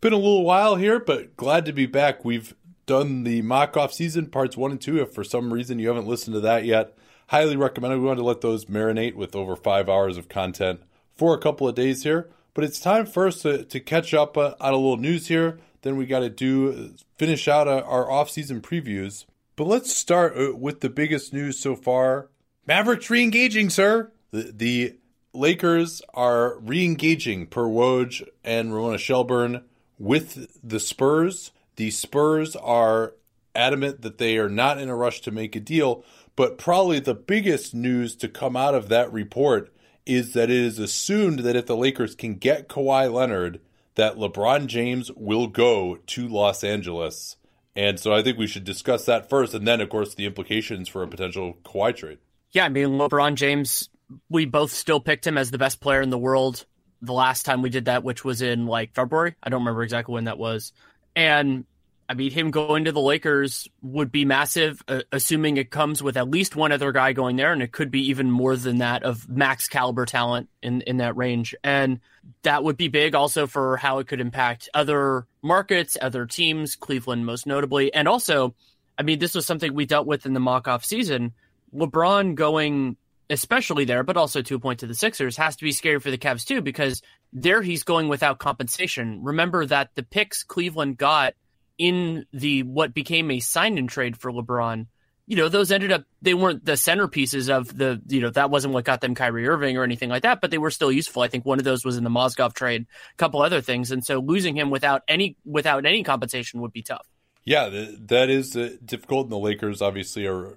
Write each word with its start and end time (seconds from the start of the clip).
Been 0.00 0.12
a 0.12 0.16
little 0.16 0.44
while 0.44 0.76
here, 0.76 1.00
but 1.00 1.36
glad 1.36 1.64
to 1.64 1.72
be 1.72 1.86
back. 1.86 2.24
We've 2.24 2.54
done 2.86 3.24
the 3.24 3.42
mock 3.42 3.76
off 3.76 3.92
season 3.92 4.26
parts 4.26 4.56
one 4.56 4.70
and 4.70 4.80
two. 4.80 5.00
If 5.00 5.12
for 5.12 5.24
some 5.24 5.52
reason 5.52 5.80
you 5.80 5.88
haven't 5.88 6.06
listened 6.06 6.34
to 6.34 6.40
that 6.40 6.64
yet, 6.64 6.96
highly 7.28 7.56
recommend 7.56 7.94
it. 7.94 7.98
We 7.98 8.04
wanted 8.04 8.20
to 8.20 8.26
let 8.26 8.40
those 8.40 8.66
marinate 8.66 9.16
with 9.16 9.34
over 9.34 9.56
five 9.56 9.88
hours 9.88 10.16
of 10.16 10.28
content 10.28 10.82
for 11.16 11.34
a 11.34 11.40
couple 11.40 11.66
of 11.66 11.74
days 11.74 12.04
here. 12.04 12.30
But 12.54 12.62
it's 12.62 12.78
time 12.78 13.06
first 13.06 13.42
to, 13.42 13.64
to 13.64 13.80
catch 13.80 14.14
up 14.14 14.36
uh, 14.36 14.54
on 14.60 14.72
a 14.72 14.76
little 14.76 14.98
news 14.98 15.26
here. 15.26 15.58
Then 15.82 15.96
we 15.96 16.06
got 16.06 16.20
to 16.20 16.30
do 16.30 16.94
finish 17.16 17.48
out 17.48 17.66
uh, 17.66 17.82
our 17.84 18.08
off 18.08 18.30
season 18.30 18.60
previews. 18.60 19.24
But 19.56 19.66
let's 19.66 19.92
start 19.92 20.38
uh, 20.38 20.54
with 20.54 20.80
the 20.80 20.90
biggest 20.90 21.32
news 21.32 21.58
so 21.58 21.74
far. 21.74 22.28
Mavericks 22.68 23.10
re-engaging, 23.10 23.70
sir. 23.70 24.12
The, 24.30 24.52
the 24.54 24.96
Lakers 25.32 26.02
are 26.14 26.56
re-engaging 26.60 27.46
per 27.48 27.64
Woj 27.64 28.24
and 28.44 28.72
Ramona 28.72 28.98
Shelburne 28.98 29.64
with 29.98 30.48
the 30.62 30.80
Spurs. 30.80 31.50
The 31.76 31.90
Spurs 31.90 32.56
are 32.56 33.14
adamant 33.54 34.02
that 34.02 34.18
they 34.18 34.38
are 34.38 34.48
not 34.48 34.78
in 34.78 34.88
a 34.88 34.96
rush 34.96 35.20
to 35.22 35.30
make 35.30 35.56
a 35.56 35.60
deal, 35.60 36.04
but 36.36 36.58
probably 36.58 37.00
the 37.00 37.14
biggest 37.14 37.74
news 37.74 38.14
to 38.16 38.28
come 38.28 38.56
out 38.56 38.74
of 38.74 38.88
that 38.88 39.12
report 39.12 39.72
is 40.06 40.32
that 40.32 40.50
it 40.50 40.56
is 40.56 40.78
assumed 40.78 41.40
that 41.40 41.56
if 41.56 41.66
the 41.66 41.76
Lakers 41.76 42.14
can 42.14 42.34
get 42.36 42.68
Kawhi 42.68 43.12
Leonard, 43.12 43.60
that 43.96 44.16
LeBron 44.16 44.66
James 44.66 45.10
will 45.16 45.48
go 45.48 45.96
to 46.06 46.28
Los 46.28 46.62
Angeles. 46.62 47.36
And 47.76 48.00
so 48.00 48.12
I 48.12 48.22
think 48.22 48.38
we 48.38 48.46
should 48.46 48.64
discuss 48.64 49.04
that 49.06 49.28
first, 49.28 49.54
and 49.54 49.66
then, 49.66 49.80
of 49.80 49.88
course, 49.88 50.14
the 50.14 50.26
implications 50.26 50.88
for 50.88 51.02
a 51.02 51.08
potential 51.08 51.58
Kawhi 51.64 51.94
trade. 51.94 52.18
Yeah, 52.52 52.64
I 52.64 52.68
mean, 52.70 52.90
LeBron 52.90 53.34
James, 53.34 53.90
we 54.30 54.46
both 54.46 54.72
still 54.72 55.00
picked 55.00 55.26
him 55.26 55.36
as 55.36 55.50
the 55.50 55.58
best 55.58 55.80
player 55.80 56.00
in 56.00 56.10
the 56.10 56.18
world 56.18 56.64
the 57.02 57.12
last 57.12 57.44
time 57.44 57.62
we 57.62 57.70
did 57.70 57.86
that, 57.86 58.04
which 58.04 58.24
was 58.24 58.42
in 58.42 58.66
like 58.66 58.94
February. 58.94 59.34
I 59.42 59.50
don't 59.50 59.60
remember 59.60 59.82
exactly 59.82 60.14
when 60.14 60.24
that 60.24 60.38
was. 60.38 60.72
And 61.14 61.64
I 62.08 62.14
mean, 62.14 62.30
him 62.30 62.50
going 62.50 62.86
to 62.86 62.92
the 62.92 63.00
Lakers 63.00 63.68
would 63.82 64.10
be 64.10 64.24
massive, 64.24 64.82
uh, 64.88 65.02
assuming 65.12 65.58
it 65.58 65.70
comes 65.70 66.02
with 66.02 66.16
at 66.16 66.30
least 66.30 66.56
one 66.56 66.72
other 66.72 66.90
guy 66.90 67.12
going 67.12 67.36
there, 67.36 67.52
and 67.52 67.60
it 67.60 67.70
could 67.70 67.90
be 67.90 68.08
even 68.08 68.30
more 68.30 68.56
than 68.56 68.78
that 68.78 69.02
of 69.02 69.28
max 69.28 69.68
caliber 69.68 70.06
talent 70.06 70.48
in 70.62 70.80
in 70.82 70.96
that 70.98 71.16
range. 71.16 71.54
And 71.62 72.00
that 72.42 72.64
would 72.64 72.78
be 72.78 72.88
big 72.88 73.14
also 73.14 73.46
for 73.46 73.76
how 73.76 73.98
it 73.98 74.06
could 74.06 74.20
impact 74.20 74.70
other 74.72 75.26
markets, 75.42 75.98
other 76.00 76.24
teams, 76.24 76.76
Cleveland 76.76 77.26
most 77.26 77.46
notably, 77.46 77.92
and 77.92 78.08
also, 78.08 78.54
I 78.96 79.02
mean, 79.02 79.18
this 79.18 79.34
was 79.34 79.44
something 79.44 79.74
we 79.74 79.84
dealt 79.84 80.06
with 80.06 80.24
in 80.24 80.32
the 80.32 80.40
mock 80.40 80.66
off 80.66 80.86
season. 80.86 81.34
LeBron 81.74 82.34
going 82.34 82.96
especially 83.30 83.84
there, 83.84 84.02
but 84.02 84.16
also 84.16 84.42
to 84.42 84.54
a 84.54 84.60
point 84.60 84.80
to 84.80 84.86
the 84.86 84.94
Sixers, 84.94 85.36
has 85.36 85.56
to 85.56 85.64
be 85.64 85.72
scary 85.72 86.00
for 86.00 86.10
the 86.10 86.18
Cavs 86.18 86.44
too, 86.44 86.62
because 86.62 87.02
there 87.32 87.62
he's 87.62 87.84
going 87.84 88.08
without 88.08 88.38
compensation. 88.38 89.22
Remember 89.22 89.66
that 89.66 89.90
the 89.94 90.02
picks 90.02 90.42
Cleveland 90.42 90.96
got 90.96 91.34
in 91.76 92.26
the 92.32 92.64
what 92.64 92.92
became 92.92 93.30
a 93.30 93.40
sign 93.40 93.78
and 93.78 93.88
trade 93.88 94.16
for 94.16 94.32
LeBron, 94.32 94.86
you 95.28 95.36
know, 95.36 95.50
those 95.50 95.70
ended 95.70 95.92
up 95.92 96.04
they 96.22 96.32
weren't 96.32 96.64
the 96.64 96.72
centerpieces 96.72 97.50
of 97.50 97.76
the 97.76 98.00
you 98.08 98.20
know 98.20 98.30
that 98.30 98.50
wasn't 98.50 98.72
what 98.72 98.84
got 98.84 99.02
them 99.02 99.14
Kyrie 99.14 99.46
Irving 99.46 99.76
or 99.76 99.84
anything 99.84 100.08
like 100.08 100.22
that, 100.22 100.40
but 100.40 100.50
they 100.50 100.58
were 100.58 100.70
still 100.70 100.90
useful. 100.90 101.22
I 101.22 101.28
think 101.28 101.44
one 101.44 101.58
of 101.58 101.64
those 101.64 101.84
was 101.84 101.98
in 101.98 102.04
the 102.04 102.10
Mozgov 102.10 102.54
trade, 102.54 102.86
a 103.12 103.16
couple 103.16 103.42
other 103.42 103.60
things, 103.60 103.92
and 103.92 104.04
so 104.04 104.20
losing 104.20 104.56
him 104.56 104.70
without 104.70 105.02
any 105.06 105.36
without 105.44 105.84
any 105.84 106.02
compensation 106.02 106.62
would 106.62 106.72
be 106.72 106.82
tough. 106.82 107.06
Yeah, 107.44 107.68
that 108.06 108.30
is 108.30 108.56
uh, 108.56 108.76
difficult. 108.82 109.26
And 109.26 109.32
the 109.32 109.38
Lakers 109.38 109.82
obviously 109.82 110.26
are. 110.26 110.56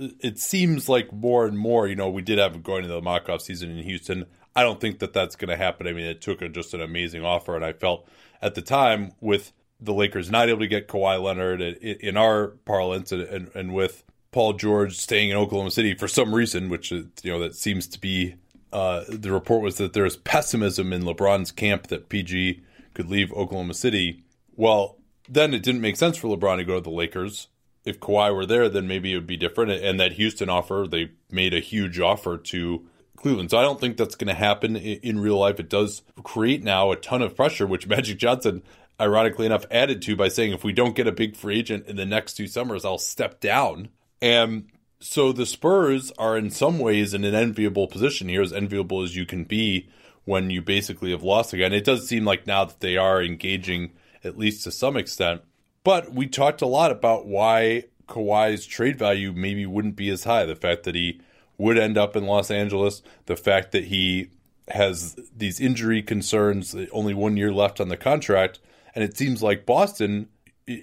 Uh, 0.00 0.08
it 0.20 0.38
seems 0.38 0.88
like 0.88 1.12
more 1.12 1.46
and 1.46 1.58
more. 1.58 1.86
You 1.86 1.96
know, 1.96 2.10
we 2.10 2.22
did 2.22 2.38
have 2.38 2.62
going 2.62 2.84
into 2.84 2.94
the 2.94 3.02
mock 3.02 3.28
off 3.28 3.42
season 3.42 3.76
in 3.76 3.84
Houston. 3.84 4.26
I 4.54 4.62
don't 4.62 4.80
think 4.80 4.98
that 4.98 5.12
that's 5.12 5.36
going 5.36 5.48
to 5.48 5.56
happen. 5.56 5.86
I 5.86 5.92
mean, 5.92 6.04
it 6.04 6.20
took 6.20 6.42
a, 6.42 6.48
just 6.48 6.74
an 6.74 6.82
amazing 6.82 7.24
offer, 7.24 7.56
and 7.56 7.64
I 7.64 7.72
felt 7.72 8.06
at 8.40 8.54
the 8.54 8.62
time 8.62 9.12
with 9.20 9.52
the 9.80 9.94
Lakers 9.94 10.30
not 10.30 10.48
able 10.48 10.60
to 10.60 10.66
get 10.66 10.88
Kawhi 10.88 11.22
Leonard 11.22 11.60
in 11.60 12.16
our 12.16 12.48
parlance, 12.64 13.12
and, 13.12 13.22
and, 13.22 13.50
and 13.54 13.74
with 13.74 14.04
Paul 14.30 14.54
George 14.54 14.96
staying 14.96 15.30
in 15.30 15.36
Oklahoma 15.36 15.70
City 15.70 15.94
for 15.94 16.08
some 16.08 16.34
reason, 16.34 16.68
which 16.68 16.90
you 16.90 17.10
know 17.24 17.40
that 17.40 17.54
seems 17.54 17.86
to 17.88 18.00
be. 18.00 18.36
Uh, 18.72 19.04
the 19.06 19.30
report 19.30 19.60
was 19.60 19.76
that 19.76 19.92
there's 19.92 20.16
pessimism 20.16 20.94
in 20.94 21.02
LeBron's 21.02 21.52
camp 21.52 21.88
that 21.88 22.08
PG 22.08 22.62
could 22.94 23.10
leave 23.10 23.30
Oklahoma 23.34 23.74
City. 23.74 24.24
Well, 24.56 24.96
then 25.28 25.52
it 25.52 25.62
didn't 25.62 25.82
make 25.82 25.96
sense 25.96 26.16
for 26.16 26.34
LeBron 26.34 26.56
to 26.56 26.64
go 26.64 26.76
to 26.76 26.80
the 26.80 26.90
Lakers. 26.90 27.48
If 27.84 28.00
Kawhi 28.00 28.34
were 28.34 28.46
there, 28.46 28.68
then 28.68 28.86
maybe 28.86 29.12
it 29.12 29.16
would 29.16 29.26
be 29.26 29.36
different. 29.36 29.72
And 29.72 29.98
that 29.98 30.12
Houston 30.12 30.48
offer, 30.48 30.86
they 30.88 31.10
made 31.30 31.52
a 31.52 31.60
huge 31.60 31.98
offer 31.98 32.38
to 32.38 32.86
Cleveland. 33.16 33.50
So 33.50 33.58
I 33.58 33.62
don't 33.62 33.80
think 33.80 33.96
that's 33.96 34.14
going 34.14 34.28
to 34.28 34.34
happen 34.34 34.76
in 34.76 35.18
real 35.18 35.38
life. 35.38 35.58
It 35.58 35.68
does 35.68 36.02
create 36.22 36.62
now 36.62 36.92
a 36.92 36.96
ton 36.96 37.22
of 37.22 37.34
pressure, 37.34 37.66
which 37.66 37.86
Magic 37.88 38.18
Johnson 38.18 38.62
ironically 39.02 39.46
enough, 39.46 39.66
added 39.70 40.00
to 40.02 40.16
by 40.16 40.28
saying, 40.28 40.52
if 40.52 40.64
we 40.64 40.72
don't 40.72 40.94
get 40.94 41.06
a 41.08 41.12
big 41.12 41.36
free 41.36 41.58
agent 41.58 41.86
in 41.86 41.96
the 41.96 42.06
next 42.06 42.34
two 42.34 42.46
summers, 42.46 42.84
I'll 42.84 42.98
step 42.98 43.40
down. 43.40 43.88
And 44.20 44.70
so 45.00 45.32
the 45.32 45.46
Spurs 45.46 46.12
are 46.18 46.38
in 46.38 46.50
some 46.50 46.78
ways 46.78 47.12
in 47.12 47.24
an 47.24 47.34
enviable 47.34 47.88
position 47.88 48.28
here, 48.28 48.42
as 48.42 48.52
enviable 48.52 49.02
as 49.02 49.16
you 49.16 49.26
can 49.26 49.44
be 49.44 49.88
when 50.24 50.50
you 50.50 50.62
basically 50.62 51.10
have 51.10 51.24
lost 51.24 51.52
again. 51.52 51.72
It 51.72 51.84
does 51.84 52.06
seem 52.06 52.24
like 52.24 52.46
now 52.46 52.64
that 52.64 52.80
they 52.80 52.96
are 52.96 53.20
engaging, 53.20 53.92
at 54.22 54.38
least 54.38 54.62
to 54.64 54.70
some 54.70 54.96
extent. 54.96 55.42
But 55.84 56.12
we 56.12 56.26
talked 56.26 56.62
a 56.62 56.66
lot 56.66 56.92
about 56.92 57.26
why 57.26 57.84
Kawhi's 58.08 58.66
trade 58.66 58.98
value 58.98 59.32
maybe 59.32 59.66
wouldn't 59.66 59.96
be 59.96 60.10
as 60.10 60.24
high. 60.24 60.44
The 60.44 60.56
fact 60.56 60.84
that 60.84 60.94
he 60.94 61.20
would 61.58 61.78
end 61.78 61.98
up 61.98 62.16
in 62.16 62.26
Los 62.26 62.50
Angeles, 62.50 63.02
the 63.26 63.36
fact 63.36 63.72
that 63.72 63.84
he 63.84 64.30
has 64.68 65.16
these 65.36 65.60
injury 65.60 66.02
concerns, 66.02 66.74
only 66.92 67.14
one 67.14 67.36
year 67.36 67.52
left 67.52 67.80
on 67.80 67.88
the 67.88 67.96
contract, 67.96 68.60
and 68.94 69.02
it 69.02 69.16
seems 69.16 69.42
like 69.42 69.66
Boston 69.66 70.28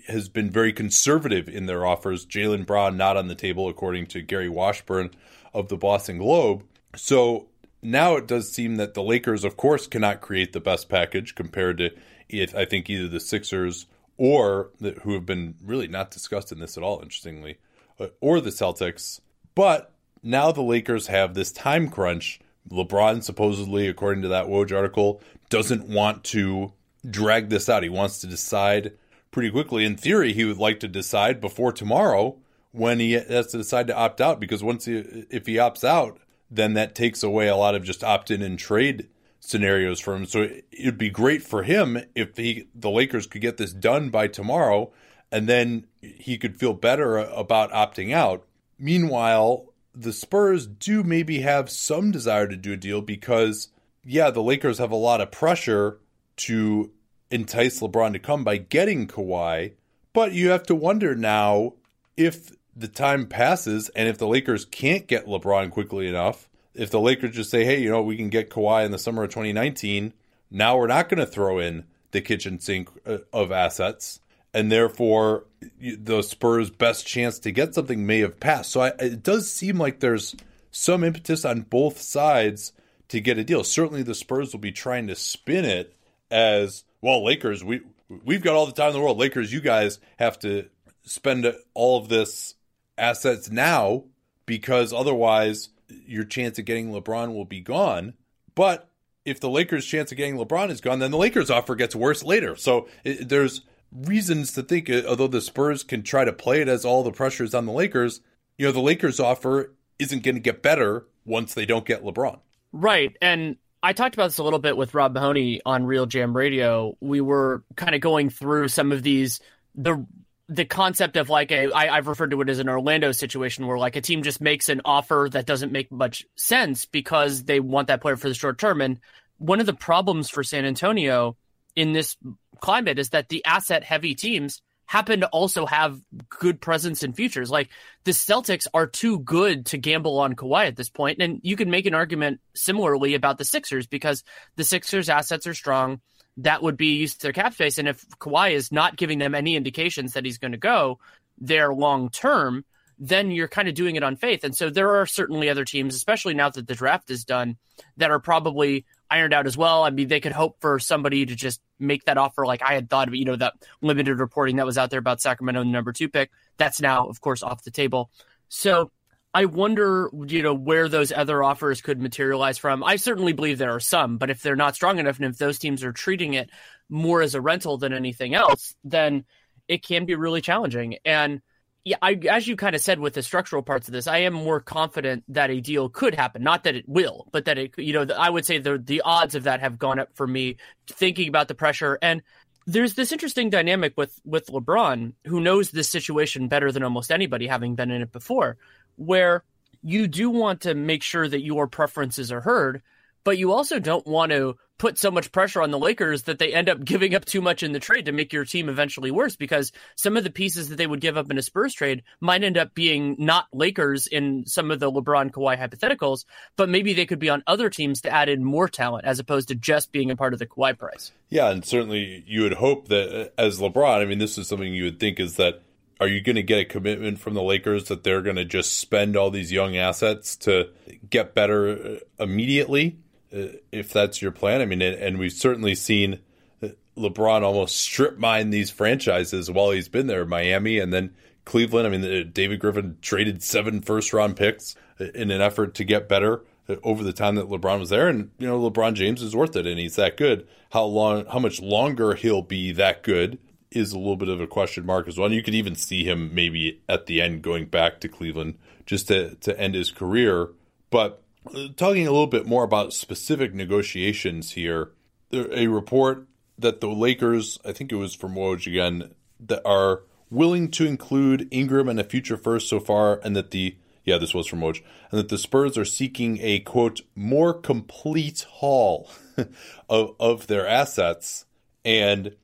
has 0.08 0.28
been 0.28 0.50
very 0.50 0.74
conservative 0.74 1.48
in 1.48 1.66
their 1.66 1.86
offers. 1.86 2.26
Jaylen 2.26 2.66
Brown 2.66 2.98
not 2.98 3.16
on 3.16 3.28
the 3.28 3.36
table, 3.36 3.70
according 3.70 4.08
to 4.08 4.22
Gary 4.22 4.50
Washburn 4.50 5.12
of 5.54 5.70
the 5.70 5.78
Boston 5.78 6.18
Globe. 6.18 6.64
So 6.96 7.48
now 7.82 8.16
it 8.16 8.28
does 8.28 8.52
seem 8.52 8.76
that 8.76 8.94
the 8.94 9.04
Lakers, 9.04 9.46
of 9.46 9.56
course, 9.56 9.88
cannot 9.88 10.22
create 10.22 10.52
the 10.52 10.60
best 10.60 10.90
package 10.90 11.34
compared 11.34 11.78
to, 11.78 11.92
if 12.28 12.54
I 12.54 12.66
think 12.66 12.90
either 12.90 13.08
the 13.08 13.22
Sixers 13.22 13.86
or 14.20 14.70
who 15.04 15.14
have 15.14 15.26
been 15.26 15.56
really 15.64 15.88
not 15.88 16.12
discussed 16.12 16.52
in 16.52 16.60
this 16.60 16.78
at 16.78 16.84
all, 16.84 17.00
interestingly, 17.02 17.58
uh, 18.00 18.08
or 18.20 18.42
the 18.42 18.50
Celtics. 18.50 19.22
But 19.56 19.94
now 20.22 20.52
the 20.52 20.62
Lakers 20.62 21.08
have 21.08 21.34
this 21.34 21.54
time 21.54 21.90
crunch. 21.90 22.42
LeBron 22.70 23.24
supposedly, 23.24 23.88
according 23.88 24.22
to 24.24 24.28
that 24.28 24.48
Woj 24.48 24.76
article, 24.76 25.22
doesn't 25.50 25.88
want 25.88 26.26
to 26.26 26.74
drag 27.10 27.48
this 27.48 27.70
out. 27.70 27.82
He 27.82 27.90
wants 27.90 28.20
to 28.20 28.28
decide 28.28 28.92
pretty 29.32 29.50
quickly. 29.50 29.86
In 29.86 29.96
theory, 29.96 30.34
he 30.34 30.44
would 30.44 30.58
like 30.58 30.82
to 30.82 30.90
decide 30.90 31.40
before 31.40 31.72
tomorrow 31.72 32.36
when 32.74 33.00
he 33.00 33.14
has 33.14 33.48
to 33.48 33.58
decide 33.58 33.88
to 33.88 33.96
opt 33.96 34.20
out 34.20 34.42
because 34.42 34.62
once 34.62 34.84
he 34.84 34.98
if 35.30 35.48
he 35.48 35.56
opts 35.56 35.86
out, 35.86 36.20
then 36.52 36.74
that 36.74 36.94
takes 36.94 37.24
away 37.24 37.48
a 37.48 37.56
lot 37.56 37.74
of 37.74 37.84
just 37.84 38.04
opt 38.04 38.30
in 38.30 38.42
and 38.42 38.60
trade 38.60 39.08
scenarios 39.40 40.00
for 40.00 40.16
him. 40.16 40.26
So 40.26 40.50
it'd 40.72 40.98
be 40.98 41.10
great 41.10 41.44
for 41.44 41.64
him 41.64 42.02
if 42.16 42.38
he 42.38 42.68
the 42.76 42.90
Lakers 42.90 43.28
could 43.28 43.42
get 43.42 43.58
this 43.58 43.74
done 43.74 44.10
by 44.10 44.28
tomorrow 44.28 44.92
and 45.32 45.48
then 45.48 45.86
he 46.02 46.38
could 46.38 46.58
feel 46.58 46.74
better 46.74 47.18
about 47.18 47.72
opting 47.72 48.14
out. 48.14 48.46
Meanwhile, 48.78 49.66
the 49.94 50.14
Spurs 50.14 50.66
do 50.66 51.04
maybe 51.04 51.42
have 51.42 51.70
some 51.70 52.12
desire 52.12 52.48
to 52.48 52.56
do 52.56 52.74
a 52.74 52.78
deal 52.78 53.02
because 53.02 53.70
yeah, 54.04 54.30
the 54.30 54.44
Lakers 54.44 54.78
have 54.78 54.92
a 54.92 54.96
lot 54.96 55.22
of 55.22 55.32
pressure 55.32 56.00
to 56.38 56.92
entice 57.32 57.80
LeBron 57.80 58.14
to 58.14 58.20
come 58.20 58.44
by 58.44 58.58
getting 58.58 59.08
Kawhi. 59.08 59.74
But 60.14 60.32
you 60.34 60.50
have 60.50 60.64
to 60.64 60.76
wonder 60.76 61.16
now 61.16 61.74
if 62.18 62.56
the 62.76 62.88
time 62.88 63.28
passes 63.28 63.90
and 63.90 64.08
if 64.08 64.18
the 64.18 64.28
Lakers 64.28 64.66
can't 64.66 65.06
get 65.06 65.28
LeBron 65.28 65.70
quickly 65.70 66.08
enough, 66.08 66.49
if 66.74 66.92
the 66.92 67.00
Lakers 67.00 67.36
just 67.36 67.50
say, 67.50 67.66
hey, 67.66 67.82
you 67.82 67.90
know, 67.90 68.02
we 68.02 68.18
can 68.18 68.30
get 68.30 68.50
Kawhi 68.50 68.86
in 68.86 68.92
the 68.92 68.98
summer 68.98 69.24
of 69.24 69.30
2019, 69.30 70.14
now 70.52 70.78
we're 70.78 70.88
not 70.88 71.10
going 71.10 71.20
to 71.20 71.26
throw 71.26 71.60
in 71.60 71.86
the 72.12 72.22
kitchen 72.22 72.60
sink 72.60 72.90
uh, 73.06 73.20
of 73.34 73.52
assets. 73.52 74.20
And 74.54 74.72
therefore, 74.72 75.46
the 75.80 76.24
Spurs' 76.24 76.72
best 76.72 77.06
chance 77.06 77.38
to 77.40 77.52
get 77.52 77.76
something 77.76 78.06
may 78.06 78.20
have 78.20 78.40
passed. 78.40 78.72
So 78.72 78.82
I, 78.82 78.88
it 79.00 79.22
does 79.22 79.52
seem 79.52 79.78
like 79.78 80.00
there's 80.00 80.36
some 80.72 81.04
impetus 81.04 81.46
on 81.46 81.62
both 81.62 82.02
sides 82.02 82.74
to 83.10 83.22
get 83.22 83.38
a 83.38 83.44
deal. 83.44 83.64
Certainly, 83.64 84.04
the 84.04 84.16
Spurs 84.16 84.52
will 84.52 84.60
be 84.60 84.72
trying 84.72 85.08
to 85.08 85.16
spin 85.16 85.66
it 85.66 85.96
as 86.32 86.84
well. 87.00 87.24
Lakers, 87.24 87.64
we 87.64 87.82
we've 88.26 88.42
got 88.42 88.56
all 88.56 88.66
the 88.66 88.72
time 88.72 88.88
in 88.88 88.94
the 88.94 89.02
world. 89.02 89.20
Lakers, 89.20 89.54
you 89.54 89.62
guys 89.62 90.00
have 90.18 90.40
to 90.40 90.68
spend 91.04 91.52
all 91.76 92.00
of 92.00 92.10
this 92.10 92.56
assets 92.98 93.52
now 93.52 94.06
because 94.46 94.94
otherwise 94.94 95.70
your 96.06 96.24
chance 96.24 96.60
of 96.60 96.66
getting 96.66 96.92
LeBron 96.92 97.34
will 97.34 97.46
be 97.46 97.62
gone. 97.62 98.14
But 98.56 98.90
if 99.26 99.40
the 99.40 99.50
Lakers' 99.50 99.86
chance 99.86 100.12
of 100.12 100.18
getting 100.18 100.36
LeBron 100.36 100.70
is 100.70 100.82
gone, 100.82 101.00
then 101.00 101.12
the 101.12 101.18
Lakers' 101.18 101.50
offer 101.50 101.76
gets 101.76 101.96
worse 101.96 102.24
later. 102.24 102.56
So 102.56 102.88
it, 103.04 103.30
there's 103.30 103.62
reasons 103.92 104.54
to 104.54 104.64
think, 104.64 104.90
uh, 104.90 105.04
although 105.08 105.28
the 105.28 105.42
Spurs 105.42 105.84
can 105.84 106.04
try 106.04 106.26
to 106.26 106.34
play 106.34 106.62
it 106.62 106.68
as 106.68 106.86
all 106.86 107.04
the 107.04 107.12
pressure 107.12 107.44
is 107.44 107.54
on 107.54 107.66
the 107.66 107.72
Lakers, 107.72 108.22
you 108.58 108.66
know, 108.66 108.72
the 108.72 108.80
Lakers' 108.80 109.20
offer 109.20 109.74
isn't 109.98 110.24
going 110.24 110.36
to 110.36 110.42
get 110.42 110.62
better 110.62 111.06
once 111.26 111.54
they 111.54 111.66
don't 111.66 111.86
get 111.86 112.04
LeBron. 112.04 112.40
Right. 112.72 113.16
And 113.22 113.58
I 113.82 113.94
talked 113.94 114.16
about 114.16 114.28
this 114.28 114.38
a 114.38 114.44
little 114.44 114.60
bit 114.60 114.78
with 114.78 114.94
Rob 114.94 115.14
Mahoney 115.14 115.62
on 115.66 115.86
RealGM 115.86 116.36
Radio. 116.36 116.98
We 117.00 117.22
were 117.22 117.64
kind 117.76 117.96
of 117.96 118.02
going 118.02 118.30
through 118.30 118.68
some 118.68 118.92
of 118.92 119.04
these 119.04 119.40
the 119.76 120.06
the 120.50 120.66
concept 120.66 121.16
of 121.16 121.30
like 121.30 121.52
a 121.52 121.72
I, 121.72 121.96
I've 121.96 122.08
referred 122.08 122.32
to 122.32 122.42
it 122.42 122.50
as 122.50 122.58
an 122.58 122.68
Orlando 122.68 123.12
situation 123.12 123.68
where 123.68 123.78
like 123.78 123.96
a 123.96 124.02
team 124.02 124.24
just 124.24 124.42
makes 124.42 124.68
an 124.68 124.82
offer 124.84 125.30
that 125.32 125.46
doesn't 125.46 125.72
make 125.72 125.92
much 125.92 126.26
sense 126.36 126.86
because 126.86 127.44
they 127.44 127.60
want 127.60 127.88
that 127.88 128.02
player 128.02 128.18
for 128.18 128.28
the 128.28 128.34
short 128.34 128.58
term. 128.58 128.82
And 128.82 129.00
one 129.38 129.60
of 129.60 129.68
the 129.68 129.74
problems 129.74 130.30
for 130.30 130.44
San 130.44 130.66
Antonio 130.66 131.38
in 131.76 131.94
this 131.94 132.18
climate 132.60 132.98
is 132.98 133.10
that 133.10 133.30
the 133.30 133.46
asset 133.46 133.84
heavy 133.84 134.16
teams 134.16 134.62
happen 134.88 135.20
to 135.20 135.28
also 135.28 135.68
have 135.68 136.02
good 136.30 136.60
presence 136.60 137.04
in 137.04 137.14
futures. 137.14 137.52
Like 137.52 137.70
the 138.06 138.12
Celtics 138.12 138.66
are 138.74 138.88
too 138.88 139.20
good 139.20 139.68
to 139.68 139.78
gamble 139.78 140.18
on 140.18 140.36
Kawhi 140.36 140.66
at 140.66 140.76
this 140.76 140.90
point. 140.90 141.22
And 141.22 141.40
you 141.44 141.56
can 141.56 141.70
make 141.70 141.86
an 141.86 141.94
argument 141.94 142.42
similarly 142.56 143.14
about 143.14 143.38
the 143.38 143.46
Sixers 143.46 143.86
because 143.86 144.24
the 144.56 144.64
Sixers 144.64 145.10
assets 145.10 145.46
are 145.46 145.54
strong 145.54 146.02
that 146.44 146.64
would 146.64 146.78
be 146.78 146.98
used 146.98 147.18
to 147.18 147.24
their 147.24 147.34
cap 147.34 147.54
space. 147.54 147.78
And 147.78 147.88
if 147.88 148.08
Kawhi 148.20 148.52
is 148.52 148.72
not 148.72 148.96
giving 148.96 149.20
them 149.20 149.36
any 149.36 149.56
indications 149.56 150.14
that 150.14 150.26
he's 150.26 150.38
going 150.38 150.54
to 150.54 150.58
go 150.58 151.00
there 151.38 151.74
long 151.74 152.10
term, 152.10 152.66
then 152.98 153.32
you're 153.32 153.48
kind 153.48 153.68
of 153.68 153.76
doing 153.76 153.96
it 153.96 154.04
on 154.04 154.16
faith. 154.16 154.44
And 154.44 154.56
so 154.56 154.70
there 154.70 154.96
are 154.98 155.06
certainly 155.06 155.50
other 155.50 155.64
teams, 155.64 155.96
especially 155.96 156.34
now 156.34 156.50
that 156.50 156.68
the 156.68 156.76
draft 156.76 157.10
is 157.10 157.24
done, 157.24 157.58
that 157.98 158.12
are 158.12 158.20
probably 158.20 158.86
ironed 159.10 159.34
out 159.34 159.48
as 159.48 159.58
well. 159.58 159.84
I 159.84 159.90
mean, 159.90 160.10
they 160.10 160.20
could 160.20 160.34
hope 160.34 160.58
for 160.60 160.80
somebody 160.80 161.26
to 161.26 161.36
just 161.36 161.62
make 161.80 162.06
that 162.06 162.18
offer 162.18 162.46
like 162.46 162.62
I 162.62 162.74
had 162.74 162.90
thought 162.90 163.08
of, 163.08 163.16
you 163.16 163.26
know, 163.26 163.38
that 163.38 163.54
limited 163.82 164.20
reporting 164.20 164.58
that 164.58 164.66
was 164.66 164.78
out 164.78 164.90
there 164.90 165.00
about 165.00 165.22
Sacramento 165.22 165.64
the 165.64 165.70
number 165.70 165.94
two 165.94 166.10
pick. 166.10 166.30
That's 166.58 166.82
now, 166.82 167.08
of 167.08 167.22
course, 167.22 167.42
off 167.42 167.64
the 167.64 167.72
table. 167.72 168.12
So 168.50 168.92
I 169.34 169.46
wonder, 169.46 170.10
you 170.28 170.42
know, 170.42 170.56
where 170.56 170.90
those 170.90 171.12
other 171.12 171.44
offers 171.44 171.82
could 171.82 172.02
materialize 172.02 172.58
from. 172.58 172.84
I 172.84 172.96
certainly 172.96 173.34
believe 173.34 173.58
there 173.58 173.76
are 173.76 173.80
some, 173.80 174.18
but 174.18 174.32
if 174.32 174.42
they're 174.42 174.56
not 174.56 174.76
strong 174.76 174.98
enough 174.98 175.18
and 175.18 175.26
if 175.26 175.38
those 175.38 175.60
teams 175.60 175.84
are 175.84 175.92
treating 175.92 176.34
it 176.34 176.50
more 176.90 177.22
as 177.22 177.36
a 177.36 177.42
rental 177.42 177.78
than 177.78 177.94
anything 177.94 178.34
else, 178.34 178.76
then 178.84 179.26
it 179.68 179.86
can 179.86 180.06
be 180.06 180.16
really 180.16 180.42
challenging. 180.42 180.98
And 181.06 181.42
yeah, 181.86 181.98
I, 182.02 182.14
as 182.30 182.48
you 182.48 182.56
kind 182.56 182.76
of 182.76 182.82
said 182.82 183.00
with 183.00 183.14
the 183.14 183.22
structural 183.22 183.62
parts 183.62 183.88
of 183.88 183.94
this, 183.94 184.08
I 184.08 184.20
am 184.20 184.34
more 184.34 184.60
confident 184.60 185.24
that 185.30 185.52
a 185.52 185.62
deal 185.62 185.90
could 185.90 186.16
happen. 186.16 186.42
Not 186.42 186.64
that 186.64 186.76
it 186.76 186.90
will, 186.90 187.28
but 187.32 187.46
that 187.46 187.60
it, 187.60 187.78
you 187.78 187.94
know, 187.94 188.08
I 188.18 188.30
would 188.30 188.46
say 188.46 188.58
the 188.58 188.80
the 188.80 189.02
odds 189.02 189.36
of 189.36 189.44
that 189.44 189.62
have 189.62 189.78
gone 189.78 190.00
up 190.00 190.10
for 190.16 190.26
me. 190.26 190.58
Thinking 190.88 191.30
about 191.30 191.48
the 191.48 191.56
pressure 191.56 192.00
and 192.02 192.24
there's 192.66 192.94
this 192.94 193.12
interesting 193.12 193.50
dynamic 193.50 193.94
with 193.96 194.20
with 194.26 194.48
LeBron, 194.48 195.14
who 195.26 195.40
knows 195.40 195.72
this 195.72 195.90
situation 195.90 196.48
better 196.48 196.72
than 196.72 196.84
almost 196.84 197.12
anybody, 197.12 197.48
having 197.48 197.76
been 197.76 197.92
in 197.92 198.02
it 198.02 198.12
before 198.12 198.58
where 199.00 199.44
you 199.82 200.08
do 200.08 200.30
want 200.30 200.62
to 200.62 200.76
make 200.76 201.04
sure 201.04 201.28
that 201.28 201.42
your 201.42 201.68
preferences 201.68 202.32
are 202.32 202.42
heard, 202.42 202.82
but 203.24 203.38
you 203.38 203.52
also 203.52 203.80
don't 203.80 204.06
want 204.06 204.32
to 204.32 204.58
put 204.78 204.98
so 204.98 205.12
much 205.12 205.32
pressure 205.32 205.62
on 205.62 205.72
the 205.72 205.78
Lakers 205.78 206.24
that 206.24 206.40
they 206.40 206.54
end 206.54 206.70
up 206.70 206.84
giving 206.84 207.14
up 207.14 207.26
too 207.26 207.42
much 207.42 207.64
in 207.64 207.74
the 207.74 207.80
trade 207.80 208.06
to 208.06 208.12
make 208.14 208.32
your 208.32 208.46
team 208.46 208.70
eventually 208.70 209.12
worse 209.12 209.36
because 209.36 209.74
some 209.96 210.16
of 210.16 210.24
the 210.24 210.30
pieces 210.30 210.70
that 210.70 210.78
they 210.78 210.88
would 210.88 211.02
give 211.02 211.18
up 211.18 211.30
in 211.30 211.38
a 211.38 211.42
Spurs 211.42 211.74
trade 211.74 212.02
might 212.22 212.44
end 212.44 212.58
up 212.58 212.74
being 212.74 213.16
not 213.20 213.46
Lakers 213.54 214.08
in 214.08 214.46
some 214.48 214.72
of 214.72 214.80
the 214.80 214.90
LeBron 214.90 215.32
Kawhi 215.32 215.60
hypotheticals, 215.60 216.24
but 216.56 216.70
maybe 216.70 216.94
they 216.94 217.06
could 217.06 217.20
be 217.20 217.30
on 217.30 217.44
other 217.46 217.70
teams 217.70 218.02
to 218.02 218.10
add 218.10 218.30
in 218.30 218.44
more 218.44 218.70
talent 218.70 219.06
as 219.06 219.20
opposed 219.20 219.50
to 219.50 219.56
just 219.56 219.92
being 219.92 220.12
a 220.12 220.16
part 220.16 220.32
of 220.34 220.40
the 220.40 220.48
Kawhi 220.48 220.78
price. 220.78 221.12
Yeah, 221.28 221.50
and 221.52 221.64
certainly 221.64 222.24
you 222.26 222.44
would 222.44 222.54
hope 222.54 222.88
that 222.88 223.22
uh, 223.22 223.30
as 223.38 223.60
LeBron, 223.60 224.02
I 224.02 224.06
mean, 224.06 224.20
this 224.20 224.38
is 224.38 224.48
something 224.48 224.74
you 224.74 224.86
would 224.86 225.00
think 225.00 225.20
is 225.20 225.36
that 225.36 225.62
are 226.00 226.08
you 226.08 226.22
going 226.22 226.36
to 226.38 226.44
get 226.44 226.60
a 226.60 226.66
commitment 226.66 227.20
from 227.20 227.34
the 227.34 227.44
Lakers 227.44 227.86
that 227.86 228.04
they're 228.04 228.22
going 228.22 228.38
to 228.38 228.46
just 228.46 228.80
spend 228.80 229.18
all 229.18 229.30
these 229.30 229.52
young 229.52 229.76
assets 229.76 230.36
to 230.38 230.70
get 231.10 231.34
better 231.34 231.70
uh, 231.70 232.24
immediately? 232.24 233.00
Uh, 233.34 233.48
if 233.72 233.92
that's 233.92 234.22
your 234.22 234.32
plan, 234.32 234.62
I 234.62 234.66
mean, 234.66 234.82
and 234.82 235.20
we've 235.20 235.34
certainly 235.34 235.76
seen 235.76 236.20
uh, 236.64 236.70
LeBron 236.98 237.44
almost 237.44 237.78
strip 237.78 238.18
mine 238.18 238.50
these 238.50 238.72
franchises 238.72 239.52
while 239.52 239.72
he's 239.72 239.90
been 239.90 240.08
there, 240.08 240.26
Miami 240.26 240.80
and 240.80 240.94
then 240.94 241.14
Cleveland. 241.46 241.88
I 241.88 241.98
mean, 241.98 242.32
David 242.32 242.60
Griffin 242.60 242.98
traded 243.02 243.44
seven 243.44 243.82
first 243.82 244.14
round 244.14 244.38
picks 244.38 244.76
in 245.00 245.32
an 245.32 245.42
effort 245.42 245.76
to 245.76 245.84
get 245.84 246.10
better 246.10 246.44
over 246.84 247.04
the 247.04 247.14
time 247.14 247.36
that 247.36 247.50
LeBron 247.50 247.80
was 247.80 247.90
there. 247.90 248.08
And, 248.08 248.32
you 248.38 248.48
know, 248.48 248.60
LeBron 248.60 248.94
James 248.94 249.22
is 249.22 249.36
worth 249.36 249.56
it 249.56 249.66
and 249.66 249.80
he's 249.80 249.96
that 249.96 250.18
good. 250.18 250.48
How 250.72 250.84
long, 250.84 251.26
how 251.26 251.40
much 251.40 251.62
longer 251.62 252.14
he'll 252.14 252.42
be 252.42 252.72
that 252.74 253.04
good 253.04 253.40
is 253.72 253.92
a 253.92 253.98
little 253.98 254.16
bit 254.16 254.30
of 254.30 254.42
a 254.42 254.48
question 254.48 254.86
mark 254.86 255.08
as 255.08 255.18
well. 255.18 255.28
And 255.28 255.36
you 255.36 255.44
could 255.44 255.56
even 255.56 255.76
see 255.76 256.04
him 256.04 256.34
maybe 256.34 256.82
at 256.90 257.06
the 257.06 257.22
end 257.22 257.42
going 257.42 257.66
back 257.66 258.00
to 258.02 258.08
Cleveland 258.08 258.58
just 258.86 259.08
to, 259.10 259.36
to 259.36 259.60
end 259.60 259.76
his 259.76 259.92
career. 259.92 260.50
But 260.90 261.22
uh, 261.54 261.68
talking 261.76 262.08
a 262.08 262.12
little 262.12 262.28
bit 262.28 262.48
more 262.48 262.64
about 262.64 262.94
specific 262.94 263.54
negotiations 263.54 264.54
here, 264.54 264.92
a 265.32 265.68
report 265.68 266.28
that 266.58 266.82
the 266.82 266.90
Lakers, 266.90 267.60
I 267.64 267.72
think 267.72 267.92
it 267.92 267.96
was 267.96 268.16
from 268.16 268.36
Woj 268.36 268.68
again, 268.68 269.14
that 269.40 269.62
are 269.66 270.02
willing 270.30 270.70
to 270.72 270.86
include 270.86 271.48
Ingram 271.52 271.88
and 271.88 272.00
a 272.00 272.04
future 272.04 272.38
first 272.38 272.68
so 272.68 272.80
far, 272.80 273.20
and 273.24 273.36
that 273.36 273.52
the 273.52 273.76
yeah, 274.04 274.18
this 274.18 274.34
was 274.34 274.48
from 274.48 274.62
Woj, 274.62 274.82
and 275.12 275.20
that 275.20 275.30
the 275.30 275.38
Spurs 275.38 275.78
are 275.78 275.86
seeking 275.86 276.40
a 276.42 276.60
quote 276.60 277.02
more 277.16 277.54
complete 277.54 278.46
haul 278.50 279.10
of 279.90 280.16
of 280.20 280.48
their 280.48 280.68
assets, 280.68 281.46
and 281.86 282.36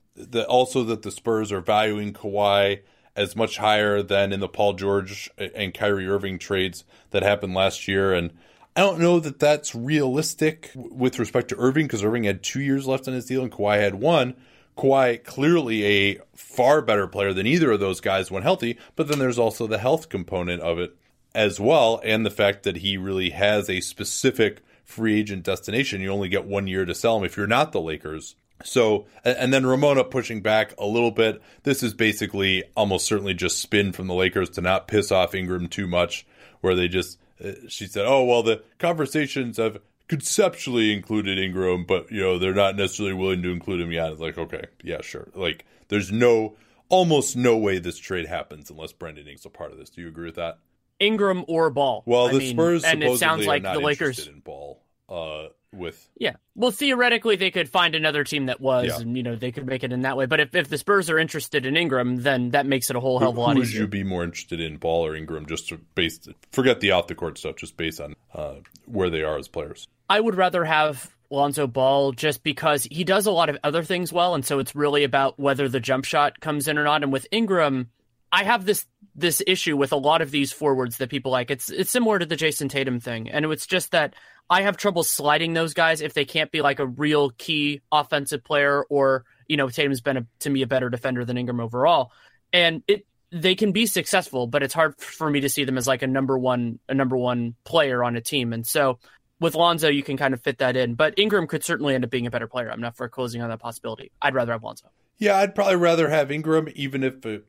also 0.48 0.84
that 0.84 1.01
the 1.01 1.12
Spurs 1.12 1.51
are 1.51 1.62
valuing 1.62 2.13
Kawhi 2.13 2.81
as 3.15 3.36
much 3.36 3.57
higher 3.57 4.01
than 4.01 4.34
in 4.34 4.39
the 4.39 4.50
Paul 4.50 4.74
George 4.74 5.29
and 5.38 5.74
Kyrie 5.74 6.07
Irving 6.07 6.38
trades 6.38 6.84
that 7.12 7.24
happened 7.24 7.53
last 7.53 7.88
year. 7.88 8.13
And 8.13 8.31
I 8.75 8.81
don't 8.81 9.00
know 9.00 9.19
that 9.19 9.39
that's 9.39 9.74
realistic 9.74 10.72
with 10.75 11.17
respect 11.17 11.50
to 11.50 11.57
Irving 11.57 11.88
because 11.88 12.03
Irving 12.03 12.25
had 12.25 12.43
two 12.43 12.62
years 12.62 12.88
left 12.88 13.07
on 13.07 13.13
his 13.13 13.25
deal 13.25 13.41
and 13.41 13.51
Kawhi 13.51 13.79
had 13.79 13.95
one. 13.95 14.36
Kawhi 14.77 15.24
clearly 15.24 15.86
a 15.86 16.19
far 16.36 16.81
better 16.81 17.07
player 17.07 17.31
than 17.31 17.48
either 17.48 17.72
of 17.72 17.79
those 17.79 18.01
guys 18.01 18.29
when 18.29 18.43
healthy, 18.43 18.77
but 18.98 19.07
then 19.07 19.19
there's 19.19 19.39
also 19.39 19.67
the 19.67 19.77
health 19.77 20.10
component 20.10 20.62
of 20.62 20.79
it 20.79 20.95
as 21.34 21.60
well, 21.60 22.01
and 22.03 22.25
the 22.25 22.31
fact 22.31 22.63
that 22.63 22.77
he 22.77 22.98
really 22.98 23.29
has 23.29 23.69
a 23.69 23.81
specific 23.81 24.62
free 24.84 25.19
agent 25.19 25.43
destination. 25.43 26.01
You 26.01 26.10
only 26.10 26.29
get 26.29 26.45
one 26.45 26.67
year 26.67 26.86
to 26.86 26.95
sell 26.95 27.17
him 27.17 27.24
if 27.24 27.36
you're 27.36 27.48
not 27.48 27.72
the 27.72 27.81
Lakers. 27.81 28.36
So, 28.63 29.05
and 29.24 29.53
then 29.53 29.65
Ramona 29.65 30.03
pushing 30.03 30.41
back 30.41 30.74
a 30.77 30.85
little 30.85 31.12
bit. 31.12 31.41
This 31.63 31.83
is 31.83 31.93
basically 31.93 32.63
almost 32.75 33.05
certainly 33.05 33.33
just 33.33 33.59
spin 33.59 33.91
from 33.91 34.07
the 34.07 34.13
Lakers 34.13 34.50
to 34.51 34.62
not 34.62 34.88
piss 34.88 35.12
off 35.12 35.35
Ingram 35.35 35.67
too 35.67 35.88
much, 35.88 36.25
where 36.62 36.74
they 36.74 36.88
just, 36.88 37.19
uh, 37.43 37.51
she 37.67 37.85
said, 37.85 38.05
oh, 38.07 38.24
well, 38.24 38.43
the 38.43 38.63
conversations 38.79 39.57
have 39.57 39.79
conceptually 40.07 40.93
included 40.93 41.38
Ingram, 41.38 41.83
but, 41.85 42.12
you 42.12 42.21
know, 42.21 42.39
they're 42.39 42.53
not 42.53 42.75
necessarily 42.75 43.13
willing 43.13 43.43
to 43.43 43.51
include 43.51 43.81
him 43.81 43.91
yet. 43.91 44.12
It's 44.12 44.21
like, 44.21 44.38
okay, 44.38 44.65
yeah, 44.83 45.01
sure. 45.01 45.27
Like, 45.35 45.65
there's 45.89 46.12
no, 46.12 46.55
almost 46.89 47.35
no 47.35 47.57
way 47.57 47.79
this 47.79 47.97
trade 47.97 48.25
happens 48.25 48.69
unless 48.69 48.93
Brandon 48.93 49.24
Ingram's 49.24 49.45
a 49.45 49.50
part 49.50 49.71
of 49.71 49.77
this. 49.77 49.89
Do 49.89 50.01
you 50.01 50.07
agree 50.07 50.27
with 50.27 50.35
that? 50.35 50.59
Ingram 51.00 51.43
or 51.47 51.69
Ball. 51.71 52.03
Well, 52.05 52.27
I 52.27 52.31
the 52.31 52.39
mean, 52.39 52.55
Spurs 52.55 52.83
and 52.85 53.03
it 53.03 53.17
sounds 53.17 53.45
like 53.45 53.63
the 53.63 53.79
Lakers 53.79 54.27
in 54.27 54.39
Ball. 54.39 54.81
Uh, 55.09 55.47
with 55.75 56.10
yeah. 56.17 56.36
Well 56.55 56.72
theoretically 56.72 57.36
they 57.36 57.51
could 57.51 57.70
find 57.70 57.96
another 57.96 58.24
team 58.24 58.48
that 58.48 58.62
was 58.62 58.88
yeah. 58.88 59.00
and 59.00 59.15
you 59.15 59.24
know 59.24 59.36
they 59.36 59.51
could 59.51 59.65
make 59.65 59.84
it 59.84 59.91
in 59.91 60.01
that 60.01 60.17
way. 60.17 60.25
But 60.25 60.39
if, 60.39 60.55
if 60.55 60.70
the 60.70 60.77
spurs 60.77 61.10
are 61.10 61.20
interested 61.20 61.65
in 61.65 61.77
ingram 61.77 62.17
then 62.17 62.51
that 62.51 62.65
makes 62.65 62.89
it 62.89 62.96
a 62.96 63.00
whole 63.00 63.20
hell 63.20 63.29
of 63.29 63.38
a 63.38 63.41
lot 63.41 63.55
who 63.55 63.63
easier. 63.63 63.82
would 63.82 63.96
you 63.96 64.03
be 64.03 64.03
more 64.03 64.24
interested 64.24 64.60
in 64.60 64.77
ball 64.77 65.05
or 65.05 65.15
ingram? 65.15 65.46
Just 65.46 65.70
to 65.70 65.77
base 65.96 66.27
forget 66.51 66.79
the 66.79 66.91
off 66.91 67.08
the 67.08 67.15
court 67.15 67.38
stuff 67.38 67.55
just 67.58 67.77
based 67.77 68.00
on 68.00 68.15
uh, 68.34 68.55
where 68.86 69.10
they 69.10 69.24
are 69.24 69.38
as 69.38 69.48
players. 69.48 69.88
I 70.10 70.20
would 70.20 70.36
rather 70.36 70.63
have 70.63 71.15
Lonzo 71.29 71.67
Ball 71.67 72.12
just 72.12 72.44
because 72.44 72.84
he 72.84 73.03
does 73.03 73.25
a 73.25 73.32
lot 73.32 73.50
of 73.50 73.58
other 73.63 73.84
things 73.84 74.13
well, 74.13 74.36
and 74.36 74.46
so 74.46 74.60
it's 74.60 74.75
really 74.75 75.03
about 75.03 75.39
whether 75.39 75.67
the 75.67 75.79
jump 75.79 76.05
shot 76.05 76.39
comes 76.39 76.67
in 76.67 76.77
or 76.77 76.84
not. 76.84 77.03
And 77.03 77.12
with 77.12 77.27
Ingram, 77.32 77.89
I 78.36 78.44
have 78.44 78.65
this 78.65 78.86
this 79.15 79.42
issue 79.48 79.77
with 79.77 79.94
a 79.94 79.96
lot 79.98 80.22
of 80.22 80.30
these 80.30 80.51
forwards 80.51 80.98
that 80.98 81.10
people 81.10 81.32
like. 81.32 81.50
It's 81.50 81.70
it's 81.70 81.89
similar 81.89 82.20
to 82.20 82.25
the 82.25 82.36
Jayson 82.36 82.68
Tatum 82.68 83.00
thing, 83.00 83.30
and 83.30 83.46
it's 83.46 83.65
just 83.65 83.92
that 83.92 84.13
I 84.50 84.63
have 84.63 84.75
trouble 84.75 85.04
sliding 85.04 85.54
those 85.54 85.74
guys 85.74 86.01
if 86.01 86.13
they 86.13 86.25
can't 86.25 86.51
be 86.51 86.62
like 86.62 86.80
a 86.80 86.86
real 86.86 87.30
key 87.30 87.82
offensive 87.94 88.44
player, 88.44 88.84
or 88.89 89.24
you 89.48 89.56
know, 89.56 89.70
Tatum's 89.70 90.01
been 90.01 90.18
a, 90.18 90.25
to 90.39 90.50
me 90.50 90.63
a 90.63 90.68
better 90.68 90.89
defender 90.89 91.24
than 91.24 91.38
Ingram 91.38 91.62
overall, 91.62 92.12
and 92.51 92.84
it 92.89 93.06
they 93.32 93.56
can 93.56 93.72
be 93.72 93.86
successful, 93.86 94.48
but 94.48 94.63
it's 94.63 94.74
hard 94.74 95.00
for 95.00 95.30
me 95.30 95.39
to 95.39 95.50
see 95.50 95.63
them 95.63 95.77
as 95.77 95.88
like 95.88 96.01
a 96.01 96.08
number 96.08 96.38
one 96.38 96.80
a 96.89 96.94
number 96.94 97.15
one 97.15 97.56
player 97.63 98.04
on 98.04 98.18
a 98.18 98.22
team, 98.22 98.51
and 98.51 98.68
so 98.68 99.00
with 99.39 99.56
Lonzo, 99.56 99.88
you 99.88 100.04
can 100.04 100.18
kind 100.18 100.34
of 100.34 100.42
fit 100.42 100.58
that 100.58 100.75
in. 100.75 100.96
But 100.96 101.18
Ingram 101.18 101.48
could 101.48 101.63
certainly 101.63 101.96
end 101.96 102.04
up 102.04 102.12
being 102.12 102.27
a 102.27 102.32
better 102.32 102.48
player. 102.48 102.70
I'm 102.70 102.82
not 102.82 102.98
foreclosing 102.98 103.42
on 103.42 103.50
that 103.50 103.60
possibility. 103.60 104.12
I'd 104.22 104.36
rather 104.36 104.51
have 104.51 104.63
Lonzo. 104.63 104.89
Yeah, 105.20 105.38
I'd 105.38 105.56
probably 105.56 105.77
rather 105.77 106.10
have 106.10 106.32
Ingram, 106.32 106.68
even 106.75 107.01
if 107.01 107.25
it, 107.25 107.46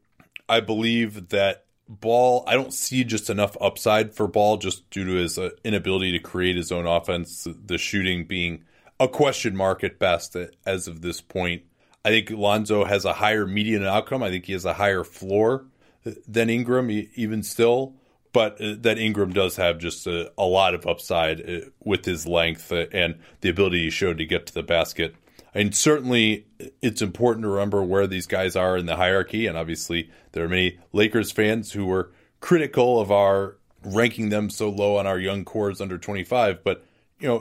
I 0.49 0.61
believe 0.61 1.31
that 1.31 1.65
Ball, 1.89 2.43
I 2.49 2.55
don't 2.55 2.75
see 2.75 3.05
just 3.05 3.31
enough 3.31 3.57
upside 3.61 4.13
for 4.15 4.27
Ball 4.27 4.57
just 4.57 4.91
due 4.91 5.05
to 5.05 5.13
his 5.13 5.39
uh, 5.39 5.51
inability 5.63 6.13
to 6.13 6.19
create 6.19 6.57
his 6.57 6.73
own 6.73 6.87
offense, 6.87 7.47
the 7.65 7.79
shooting 7.79 8.27
being 8.27 8.65
a 8.99 9.07
question 9.07 9.55
mark 9.55 9.85
at 9.85 9.99
best 9.99 10.37
as 10.67 10.89
of 10.89 11.01
this 11.01 11.21
point. 11.21 11.63
I 12.05 12.09
think 12.09 12.31
Lonzo 12.31 12.85
has 12.85 13.05
a 13.05 13.13
higher 13.13 13.47
median 13.47 13.85
outcome. 13.85 14.23
I 14.23 14.31
think 14.31 14.47
he 14.47 14.53
has 14.53 14.65
a 14.65 14.75
higher 14.75 15.05
floor 15.05 15.67
than 16.27 16.51
Ingram, 16.51 16.91
even 16.91 17.43
still 17.43 17.95
but 18.37 18.61
uh, 18.61 18.75
that 18.81 18.99
Ingram 18.99 19.33
does 19.33 19.57
have 19.57 19.79
just 19.79 20.07
a, 20.07 20.31
a 20.37 20.45
lot 20.45 20.75
of 20.75 20.87
upside 20.87 21.41
uh, 21.41 21.61
with 21.83 22.05
his 22.05 22.27
length 22.27 22.71
uh, 22.71 22.85
and 22.93 23.19
the 23.41 23.49
ability 23.49 23.85
he 23.85 23.89
showed 23.89 24.19
to 24.19 24.27
get 24.27 24.45
to 24.45 24.53
the 24.53 24.63
basket. 24.63 25.15
And 25.57 25.75
certainly, 25.75 26.47
it's 26.83 27.01
important 27.01 27.45
to 27.45 27.49
remember 27.49 27.83
where 27.83 28.07
these 28.07 28.27
guys 28.27 28.57
are 28.57 28.77
in 28.77 28.85
the 28.85 28.97
hierarchy. 28.97 29.47
And 29.47 29.57
obviously, 29.57 30.11
there 30.33 30.45
are 30.45 30.49
many 30.51 30.79
Lakers 30.93 31.33
fans 31.33 31.73
who 31.73 31.87
were 31.87 32.13
critical 32.41 33.01
of 33.01 33.11
our 33.11 33.57
ranking 33.83 34.29
them 34.29 34.51
so 34.51 34.69
low 34.69 34.99
on 34.99 35.07
our 35.07 35.19
young 35.19 35.47
cores 35.47 35.81
under 35.81 35.97
25. 35.97 36.63
But, 36.63 36.85
you 37.19 37.29
know, 37.29 37.39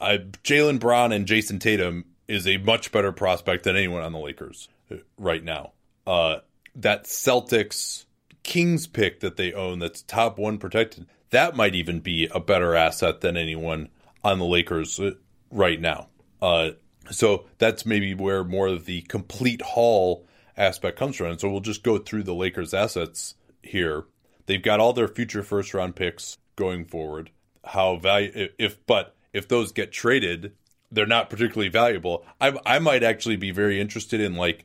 uh, 0.00 0.18
Jaylen 0.42 0.80
Brown 0.80 1.12
and 1.12 1.26
Jayson 1.26 1.58
Tatum 1.58 2.06
is 2.26 2.46
a 2.46 2.56
much 2.56 2.92
better 2.92 3.12
prospect 3.12 3.64
than 3.64 3.76
anyone 3.76 4.02
on 4.02 4.12
the 4.12 4.18
Lakers 4.18 4.70
right 5.18 5.44
now. 5.44 5.72
Uh, 6.06 6.36
that 6.76 7.04
Celtics 7.04 8.06
Kings 8.42 8.86
pick 8.86 9.20
that 9.20 9.36
they 9.36 9.52
own 9.52 9.80
that's 9.80 10.00
top 10.00 10.38
one 10.38 10.56
protected, 10.56 11.06
that 11.28 11.56
might 11.56 11.74
even 11.74 12.00
be 12.00 12.26
a 12.32 12.40
better 12.40 12.74
asset 12.74 13.20
than 13.20 13.36
anyone 13.36 13.90
on 14.24 14.38
the 14.38 14.46
Lakers 14.46 14.98
uh, 14.98 15.10
right 15.50 15.78
now. 15.78 16.08
Uh, 16.40 16.70
so 17.10 17.46
that's 17.58 17.84
maybe 17.84 18.14
where 18.14 18.44
more 18.44 18.68
of 18.68 18.84
the 18.84 19.02
complete 19.02 19.62
haul 19.62 20.26
aspect 20.56 20.98
comes 20.98 21.16
from. 21.16 21.26
And 21.26 21.40
so 21.40 21.50
we'll 21.50 21.60
just 21.60 21.82
go 21.82 21.98
through 21.98 22.24
the 22.24 22.34
Lakers' 22.34 22.74
assets 22.74 23.34
here. 23.62 24.04
They've 24.46 24.62
got 24.62 24.80
all 24.80 24.92
their 24.92 25.08
future 25.08 25.42
first 25.42 25.74
round 25.74 25.96
picks 25.96 26.38
going 26.56 26.84
forward. 26.84 27.30
How 27.64 27.96
value 27.96 28.48
if 28.58 28.84
but 28.86 29.14
if 29.32 29.46
those 29.48 29.72
get 29.72 29.92
traded, 29.92 30.52
they're 30.90 31.06
not 31.06 31.30
particularly 31.30 31.68
valuable. 31.68 32.24
I 32.40 32.58
I 32.64 32.78
might 32.78 33.02
actually 33.02 33.36
be 33.36 33.50
very 33.50 33.80
interested 33.80 34.20
in 34.20 34.34
like 34.34 34.64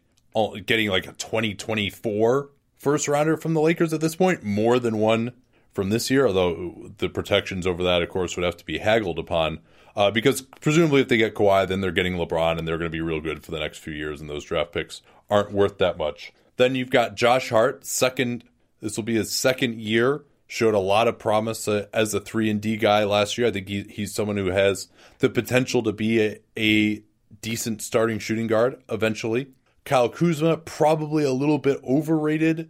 getting 0.65 0.89
like 0.89 1.07
a 1.07 1.13
2024 1.13 2.49
first 2.77 3.07
rounder 3.07 3.37
from 3.37 3.53
the 3.53 3.61
Lakers 3.61 3.93
at 3.93 4.01
this 4.01 4.15
point, 4.15 4.43
more 4.43 4.79
than 4.79 4.97
one 4.97 5.33
from 5.75 5.89
this 5.89 6.09
year, 6.09 6.25
although 6.25 6.89
the 6.97 7.09
protections 7.09 7.67
over 7.67 7.83
that, 7.83 8.01
of 8.01 8.09
course, 8.09 8.35
would 8.35 8.45
have 8.45 8.57
to 8.57 8.65
be 8.65 8.79
haggled 8.79 9.19
upon. 9.19 9.59
Uh, 9.95 10.09
because 10.09 10.41
presumably, 10.41 11.01
if 11.01 11.09
they 11.09 11.17
get 11.17 11.35
Kawhi, 11.35 11.67
then 11.67 11.81
they're 11.81 11.91
getting 11.91 12.15
LeBron, 12.15 12.57
and 12.57 12.67
they're 12.67 12.77
going 12.77 12.89
to 12.89 12.97
be 12.97 13.01
real 13.01 13.21
good 13.21 13.43
for 13.43 13.51
the 13.51 13.59
next 13.59 13.77
few 13.77 13.93
years, 13.93 14.19
and 14.19 14.29
those 14.29 14.45
draft 14.45 14.71
picks 14.71 15.01
aren't 15.29 15.51
worth 15.51 15.77
that 15.77 15.97
much. 15.97 16.33
Then 16.57 16.75
you've 16.75 16.89
got 16.89 17.15
Josh 17.15 17.49
Hart, 17.49 17.85
second. 17.85 18.45
This 18.81 18.97
will 18.97 19.03
be 19.03 19.15
his 19.15 19.31
second 19.31 19.79
year. 19.79 20.23
Showed 20.47 20.75
a 20.75 20.79
lot 20.79 21.07
of 21.07 21.17
promise 21.17 21.67
uh, 21.67 21.87
as 21.91 22.13
a 22.13 22.19
three 22.19 22.49
and 22.49 22.61
D 22.61 22.77
guy 22.77 23.03
last 23.03 23.37
year. 23.37 23.47
I 23.47 23.51
think 23.51 23.67
he, 23.67 23.83
he's 23.83 24.13
someone 24.13 24.37
who 24.37 24.47
has 24.47 24.87
the 25.19 25.29
potential 25.29 25.81
to 25.83 25.91
be 25.91 26.21
a, 26.21 26.39
a 26.55 27.03
decent 27.41 27.81
starting 27.81 28.19
shooting 28.19 28.47
guard 28.47 28.81
eventually. 28.87 29.47
Kyle 29.85 30.09
Kuzma 30.09 30.57
probably 30.57 31.23
a 31.23 31.31
little 31.33 31.57
bit 31.57 31.79
overrated 31.83 32.69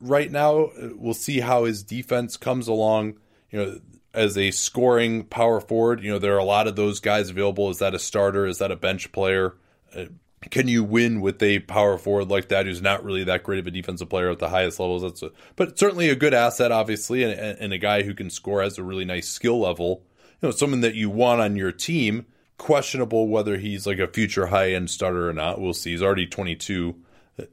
right 0.00 0.30
now. 0.30 0.70
We'll 0.94 1.14
see 1.14 1.40
how 1.40 1.64
his 1.64 1.82
defense 1.82 2.36
comes 2.36 2.68
along. 2.68 3.18
You 3.50 3.58
know, 3.58 3.80
as 4.12 4.36
a 4.36 4.50
scoring 4.50 5.24
power 5.24 5.60
forward, 5.60 6.02
you 6.02 6.10
know 6.10 6.18
there 6.18 6.34
are 6.34 6.38
a 6.38 6.44
lot 6.44 6.66
of 6.66 6.76
those 6.76 7.00
guys 7.00 7.30
available. 7.30 7.70
Is 7.70 7.78
that 7.78 7.94
a 7.94 7.98
starter? 7.98 8.46
Is 8.46 8.58
that 8.58 8.72
a 8.72 8.76
bench 8.76 9.12
player? 9.12 9.54
Uh, 9.94 10.06
can 10.50 10.68
you 10.68 10.82
win 10.82 11.20
with 11.20 11.42
a 11.42 11.58
power 11.60 11.98
forward 11.98 12.30
like 12.30 12.48
that 12.48 12.64
who's 12.64 12.80
not 12.80 13.04
really 13.04 13.24
that 13.24 13.42
great 13.42 13.58
of 13.58 13.66
a 13.66 13.70
defensive 13.70 14.08
player 14.08 14.30
at 14.30 14.38
the 14.38 14.48
highest 14.48 14.80
levels? 14.80 15.02
That's 15.02 15.22
a, 15.22 15.32
but 15.54 15.78
certainly 15.78 16.08
a 16.08 16.16
good 16.16 16.32
asset, 16.32 16.72
obviously, 16.72 17.22
and, 17.22 17.34
and 17.38 17.72
a 17.72 17.78
guy 17.78 18.02
who 18.02 18.14
can 18.14 18.30
score 18.30 18.62
has 18.62 18.78
a 18.78 18.82
really 18.82 19.04
nice 19.04 19.28
skill 19.28 19.60
level. 19.60 20.02
You 20.40 20.48
know, 20.48 20.50
someone 20.50 20.80
that 20.80 20.94
you 20.94 21.10
want 21.10 21.40
on 21.40 21.56
your 21.56 21.72
team. 21.72 22.26
Questionable 22.56 23.28
whether 23.28 23.56
he's 23.56 23.86
like 23.86 23.98
a 23.98 24.06
future 24.06 24.48
high 24.48 24.72
end 24.72 24.90
starter 24.90 25.30
or 25.30 25.32
not. 25.32 25.58
We'll 25.58 25.72
see. 25.72 25.92
He's 25.92 26.02
already 26.02 26.26
22 26.26 26.94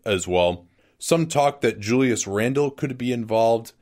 as 0.04 0.28
well 0.28 0.67
some 1.00 1.28
talk 1.28 1.62
that 1.62 1.80
Julius 1.80 2.28
Randle 2.28 2.72
could 2.72 2.98
be 2.98 3.12
involved 3.12 3.74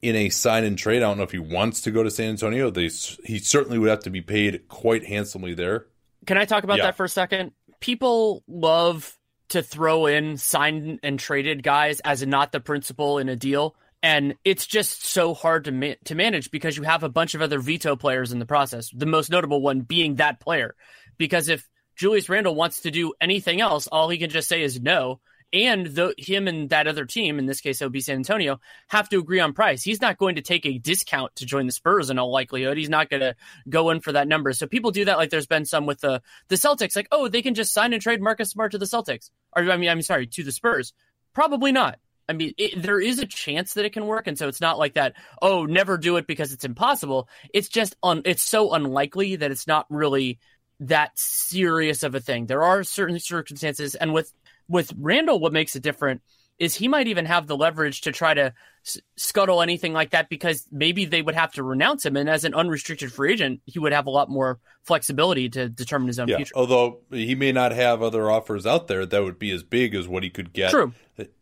in 0.00 0.16
a 0.16 0.28
sign 0.28 0.64
and 0.64 0.78
trade. 0.78 0.98
I 0.98 1.08
don't 1.08 1.18
know 1.18 1.24
if 1.24 1.32
he 1.32 1.38
wants 1.38 1.82
to 1.82 1.90
go 1.90 2.02
to 2.02 2.10
San 2.10 2.30
Antonio. 2.30 2.70
They, 2.70 2.88
he 3.24 3.38
certainly 3.38 3.78
would 3.78 3.90
have 3.90 4.00
to 4.00 4.10
be 4.10 4.20
paid 4.20 4.68
quite 4.68 5.06
handsomely 5.06 5.54
there. 5.54 5.86
Can 6.26 6.38
I 6.38 6.44
talk 6.44 6.64
about 6.64 6.78
yeah. 6.78 6.84
that 6.84 6.96
for 6.96 7.04
a 7.04 7.08
second? 7.08 7.52
People 7.80 8.44
love 8.46 9.18
to 9.50 9.62
throw 9.62 10.06
in 10.06 10.36
signed 10.36 11.00
and 11.02 11.18
traded 11.18 11.62
guys 11.62 12.00
as 12.00 12.24
not 12.24 12.52
the 12.52 12.60
principal 12.60 13.18
in 13.18 13.28
a 13.28 13.36
deal. 13.36 13.74
And 14.02 14.34
it's 14.44 14.66
just 14.66 15.04
so 15.04 15.34
hard 15.34 15.64
to 15.64 15.72
ma- 15.72 15.94
to 16.06 16.14
manage 16.14 16.50
because 16.50 16.76
you 16.76 16.82
have 16.82 17.02
a 17.02 17.08
bunch 17.08 17.34
of 17.34 17.42
other 17.42 17.60
veto 17.60 17.94
players 17.94 18.32
in 18.32 18.38
the 18.38 18.46
process. 18.46 18.90
The 18.90 19.06
most 19.06 19.30
notable 19.30 19.60
one 19.60 19.80
being 19.82 20.16
that 20.16 20.40
player, 20.40 20.74
because 21.18 21.48
if 21.48 21.68
Julius 21.96 22.28
Randle 22.28 22.54
wants 22.54 22.80
to 22.80 22.90
do 22.90 23.12
anything 23.20 23.60
else, 23.60 23.86
all 23.86 24.08
he 24.08 24.18
can 24.18 24.30
just 24.30 24.48
say 24.48 24.62
is 24.62 24.80
no 24.80 25.20
and 25.52 25.86
the, 25.86 26.14
him 26.16 26.48
and 26.48 26.70
that 26.70 26.86
other 26.86 27.04
team, 27.04 27.38
in 27.38 27.46
this 27.46 27.60
case 27.60 27.80
it 27.80 27.84
would 27.84 27.92
be 27.92 28.00
San 28.00 28.16
Antonio, 28.16 28.60
have 28.88 29.08
to 29.10 29.18
agree 29.18 29.40
on 29.40 29.52
price. 29.52 29.82
He's 29.82 30.00
not 30.00 30.18
going 30.18 30.36
to 30.36 30.42
take 30.42 30.64
a 30.64 30.78
discount 30.78 31.36
to 31.36 31.46
join 31.46 31.66
the 31.66 31.72
Spurs 31.72 32.10
in 32.10 32.18
all 32.18 32.30
likelihood. 32.30 32.78
He's 32.78 32.88
not 32.88 33.10
going 33.10 33.20
to 33.20 33.36
go 33.68 33.90
in 33.90 34.00
for 34.00 34.12
that 34.12 34.28
number. 34.28 34.52
So 34.52 34.66
people 34.66 34.90
do 34.90 35.04
that, 35.04 35.18
like 35.18 35.30
there's 35.30 35.46
been 35.46 35.64
some 35.64 35.86
with 35.86 36.00
the 36.00 36.22
the 36.48 36.56
Celtics, 36.56 36.96
like 36.96 37.08
oh 37.12 37.28
they 37.28 37.42
can 37.42 37.54
just 37.54 37.72
sign 37.72 37.92
and 37.92 38.02
trade 38.02 38.22
Marcus 38.22 38.50
Smart 38.50 38.72
to 38.72 38.78
the 38.78 38.86
Celtics, 38.86 39.30
or 39.54 39.70
I 39.70 39.76
mean 39.76 39.90
I'm 39.90 40.02
sorry 40.02 40.26
to 40.26 40.42
the 40.42 40.52
Spurs. 40.52 40.92
Probably 41.34 41.72
not. 41.72 41.98
I 42.28 42.34
mean, 42.34 42.54
it, 42.56 42.80
there 42.80 43.00
is 43.00 43.18
a 43.18 43.26
chance 43.26 43.74
that 43.74 43.84
it 43.84 43.92
can 43.92 44.06
work, 44.06 44.26
and 44.26 44.38
so 44.38 44.48
it's 44.48 44.60
not 44.60 44.78
like 44.78 44.94
that. 44.94 45.14
Oh, 45.40 45.66
never 45.66 45.98
do 45.98 46.16
it 46.16 46.26
because 46.26 46.52
it's 46.52 46.64
impossible. 46.64 47.28
It's 47.52 47.68
just 47.68 47.96
un, 48.02 48.22
it's 48.24 48.42
so 48.42 48.72
unlikely 48.72 49.36
that 49.36 49.50
it's 49.50 49.66
not 49.66 49.86
really 49.90 50.38
that 50.80 51.18
serious 51.18 52.02
of 52.02 52.14
a 52.14 52.20
thing. 52.20 52.46
There 52.46 52.62
are 52.62 52.84
certain 52.84 53.18
circumstances, 53.18 53.94
and 53.94 54.12
with 54.12 54.32
with 54.72 54.92
Randle, 54.98 55.38
what 55.38 55.52
makes 55.52 55.76
it 55.76 55.82
different 55.82 56.22
is 56.58 56.74
he 56.74 56.88
might 56.88 57.06
even 57.08 57.26
have 57.26 57.46
the 57.46 57.56
leverage 57.56 58.00
to 58.02 58.12
try 58.12 58.32
to 58.32 58.54
s- 58.86 58.98
scuttle 59.16 59.62
anything 59.62 59.92
like 59.92 60.10
that 60.10 60.28
because 60.28 60.66
maybe 60.70 61.04
they 61.04 61.20
would 61.20 61.34
have 61.34 61.52
to 61.52 61.62
renounce 61.62 62.04
him. 62.04 62.16
And 62.16 62.28
as 62.28 62.44
an 62.44 62.54
unrestricted 62.54 63.12
free 63.12 63.32
agent, 63.32 63.60
he 63.66 63.78
would 63.78 63.92
have 63.92 64.06
a 64.06 64.10
lot 64.10 64.30
more 64.30 64.58
flexibility 64.84 65.48
to 65.50 65.68
determine 65.68 66.08
his 66.08 66.18
own 66.18 66.28
yeah, 66.28 66.36
future. 66.36 66.54
Although 66.56 67.00
he 67.10 67.34
may 67.34 67.52
not 67.52 67.72
have 67.72 68.02
other 68.02 68.30
offers 68.30 68.66
out 68.66 68.88
there 68.88 69.04
that 69.04 69.22
would 69.22 69.38
be 69.38 69.50
as 69.50 69.62
big 69.62 69.94
as 69.94 70.08
what 70.08 70.22
he 70.22 70.30
could 70.30 70.52
get 70.52 70.70
True. 70.70 70.92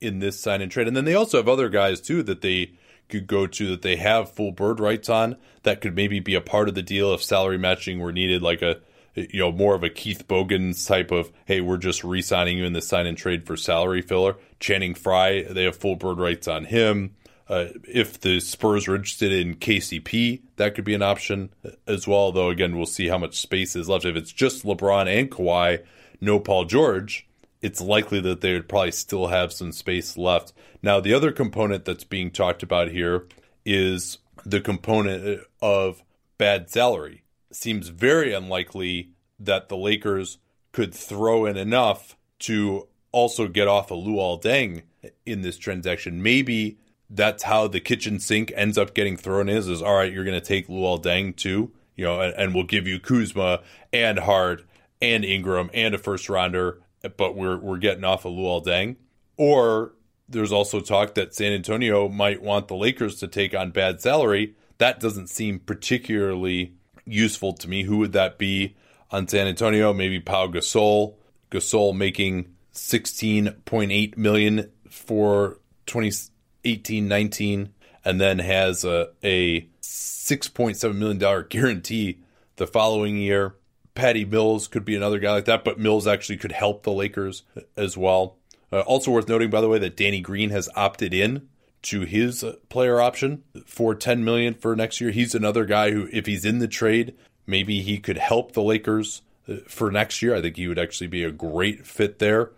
in 0.01 0.19
this 0.19 0.41
sign 0.41 0.61
and 0.61 0.71
trade. 0.71 0.89
And 0.89 0.97
then 0.97 1.05
they 1.05 1.15
also 1.15 1.37
have 1.37 1.49
other 1.49 1.69
guys 1.69 2.01
too 2.01 2.23
that 2.25 2.41
they 2.41 2.73
could 3.09 3.27
go 3.27 3.47
to 3.47 3.69
that 3.71 3.83
they 3.83 3.97
have 3.97 4.33
full 4.33 4.53
bird 4.53 4.81
rights 4.81 5.09
on 5.09 5.37
that 5.65 5.81
could 5.81 5.95
maybe 5.95 6.21
be 6.21 6.35
a 6.35 6.41
part 6.41 6.69
of 6.69 6.75
the 6.75 6.83
deal 6.83 7.13
if 7.13 7.23
salary 7.23 7.59
matching 7.59 7.99
were 7.99 8.13
needed, 8.13 8.43
like 8.43 8.63
a 8.63 8.81
you 9.15 9.41
know, 9.41 9.53
more 9.53 9.75
of 9.75 9.83
a 9.83 9.91
Keith 9.91 10.27
Bogans 10.29 10.85
type 10.85 11.11
of, 11.11 11.33
hey, 11.47 11.61
we're 11.61 11.77
just 11.77 12.05
re 12.05 12.23
signing 12.23 12.59
you 12.59 12.65
in 12.65 12.73
the 12.73 12.83
sign 12.83 13.07
and 13.07 13.17
trade 13.19 13.47
for 13.47 13.57
salary 13.57 14.03
filler. 14.03 14.37
Channing 14.59 14.95
Frye, 14.95 15.43
they 15.43 15.65
have 15.65 15.77
full 15.77 15.97
bird 15.97 16.19
rights 16.19 16.49
on 16.49 16.65
him. 16.65 17.17
Uh, 17.49 17.67
if 17.89 18.21
the 18.21 18.39
Spurs 18.39 18.87
are 18.87 18.95
interested 18.95 19.33
in 19.33 19.57
KCP, 19.57 20.43
that 20.57 20.77
could 20.77 20.85
be 20.85 20.95
an 20.95 21.03
option 21.03 21.51
as 21.87 22.07
well. 22.07 22.31
Though, 22.31 22.51
again, 22.51 22.77
we'll 22.77 22.87
see 22.87 23.09
how 23.09 23.19
much 23.19 23.41
space 23.41 23.75
is 23.75 23.89
left. 23.89 24.05
If 24.05 24.15
it's 24.15 24.33
just 24.33 24.65
LeBron 24.65 25.09
and 25.09 25.31
Kawhi, 25.31 25.85
no 26.21 26.39
Paul 26.39 26.65
George, 26.67 27.27
it's 27.61 27.81
likely 27.81 28.21
that 28.21 28.41
they 28.41 28.53
would 28.53 28.69
probably 28.69 28.93
still 28.93 29.27
have 29.27 29.53
some 29.53 29.73
space 29.73 30.17
left. 30.17 30.53
Now, 30.81 31.01
the 31.01 31.13
other 31.13 31.33
component 31.33 31.85
that's 31.85 32.05
being 32.05 32.31
talked 32.31 32.63
about 32.63 32.89
here 32.89 33.27
is 33.67 34.19
the 34.47 34.61
component 34.61 35.41
of 35.61 36.05
bad 36.39 36.71
salary 36.71 37.23
seems 37.53 37.89
very 37.89 38.33
unlikely 38.33 39.11
that 39.39 39.69
the 39.69 39.77
Lakers 39.77 40.39
could 40.73 40.95
throw 40.95 41.47
in 41.47 41.57
enough 41.57 42.17
to 42.41 42.89
also 43.13 43.49
get 43.49 43.69
off 43.69 43.91
a 43.91 43.95
of 43.95 44.05
Luol 44.05 44.41
Deng 44.41 44.83
in 45.27 45.43
this 45.43 45.59
transaction. 45.59 46.23
Maybe 46.23 46.79
that's 47.09 47.43
how 47.43 47.67
the 47.67 47.81
kitchen 47.81 48.21
sink 48.21 48.53
ends 48.55 48.79
up 48.79 48.95
getting 48.95 49.17
thrown 49.17 49.49
in 49.49 49.57
is 49.57 49.69
is 49.69 49.83
all 49.83 49.97
right, 49.97 50.13
you're 50.13 50.25
going 50.25 50.39
to 50.39 50.47
take 50.47 50.69
Luol 50.69 51.03
Deng 51.03 51.35
too. 51.35 51.73
you 51.97 52.05
know, 52.05 52.21
and, 52.21 52.35
and 52.35 52.55
we'll 52.55 52.65
give 52.65 52.87
you 52.87 53.01
Kuzma 53.01 53.63
and 53.93 54.19
Hart 54.21 54.65
and 55.03 55.25
Ingram 55.25 55.71
and 55.75 55.95
a 55.95 55.99
first 55.99 56.29
rounder, 56.29 56.81
but 57.17 57.35
we're 57.35 57.57
we're 57.57 57.79
getting 57.79 58.05
off 58.05 58.25
of 58.25 58.33
Luol 58.33 58.65
Deng. 58.65 58.97
Or 59.37 59.93
there's 60.29 60.53
also 60.53 60.81
talk 60.81 61.15
that 61.15 61.35
San 61.35 61.53
Antonio 61.53 62.09
might 62.09 62.43
want 62.43 62.69
the 62.69 62.77
Lakers 62.77 63.17
to 63.17 63.29
take 63.29 63.55
on 63.55 63.71
bad 63.71 64.01
salary. 64.01 64.55
That 64.79 65.01
doesn't 65.01 65.29
seem 65.29 65.59
particularly 65.59 66.75
useful 67.13 67.53
to 67.55 67.69
me. 67.69 67.85
Who 67.85 67.99
would 67.99 68.13
that 68.13 68.39
be 68.39 68.77
on 69.11 69.29
San 69.29 69.47
Antonio? 69.47 69.93
Maybe 69.93 70.21
Pau 70.21 70.47
Gasol. 70.47 71.15
Gasol 71.51 71.95
making 71.97 72.55
16.8 72.73 74.17
million 74.17 74.71
for 74.89 75.59
2018-19 75.87 77.71
and 78.05 78.21
then 78.21 78.39
has 78.39 78.85
a, 78.85 79.11
a 79.23 79.69
$6.7 79.83 80.95
million 80.95 81.47
guarantee 81.49 82.21
the 82.57 82.67
following 82.67 83.17
year. 83.17 83.57
Patty 83.95 84.25
Mills 84.25 84.69
could 84.69 84.85
be 84.85 84.95
another 84.95 85.19
guy 85.19 85.33
like 85.33 85.45
that, 85.47 85.65
but 85.65 85.79
Mills 85.79 86.07
actually 86.07 86.39
could 86.39 86.53
help 86.53 86.85
the 86.85 86.93
Lakers 86.93 87.43
as 87.77 87.97
well. 87.97 88.37
Uh, 88.73 88.81
also 88.81 89.11
worth 89.11 89.29
noting, 89.29 89.51
by 89.51 89.61
the 89.61 89.69
way, 89.69 89.79
that 89.79 89.97
Danny 89.97 90.21
Green 90.21 90.51
has 90.51 90.69
opted 90.77 91.13
in 91.13 91.49
to 91.83 92.03
his 92.03 92.45
player 92.69 93.01
option 93.01 93.43
for 93.65 93.95
10 93.95 94.25
million 94.25 94.55
for 94.55 94.77
next 94.77 95.01
year. 95.01 95.11
He's 95.11 95.35
another 95.35 95.65
guy 95.65 95.91
who, 95.91 96.09
if 96.13 96.27
he's 96.27 96.45
in 96.45 96.59
the 96.59 96.69
trade, 96.69 97.15
maybe 97.47 97.81
he 97.83 97.99
could 97.99 98.19
help 98.19 98.53
the 98.53 98.63
Lakers 98.63 99.23
uh, 99.49 99.57
for 99.67 99.91
next 99.91 100.23
year. 100.23 100.35
I 100.35 100.43
think 100.43 100.57
he 100.57 100.69
would 100.69 100.79
actually 100.79 101.07
be 101.07 101.25
a 101.25 101.31
great 101.31 101.87
fit 101.87 102.19
there. 102.19 102.51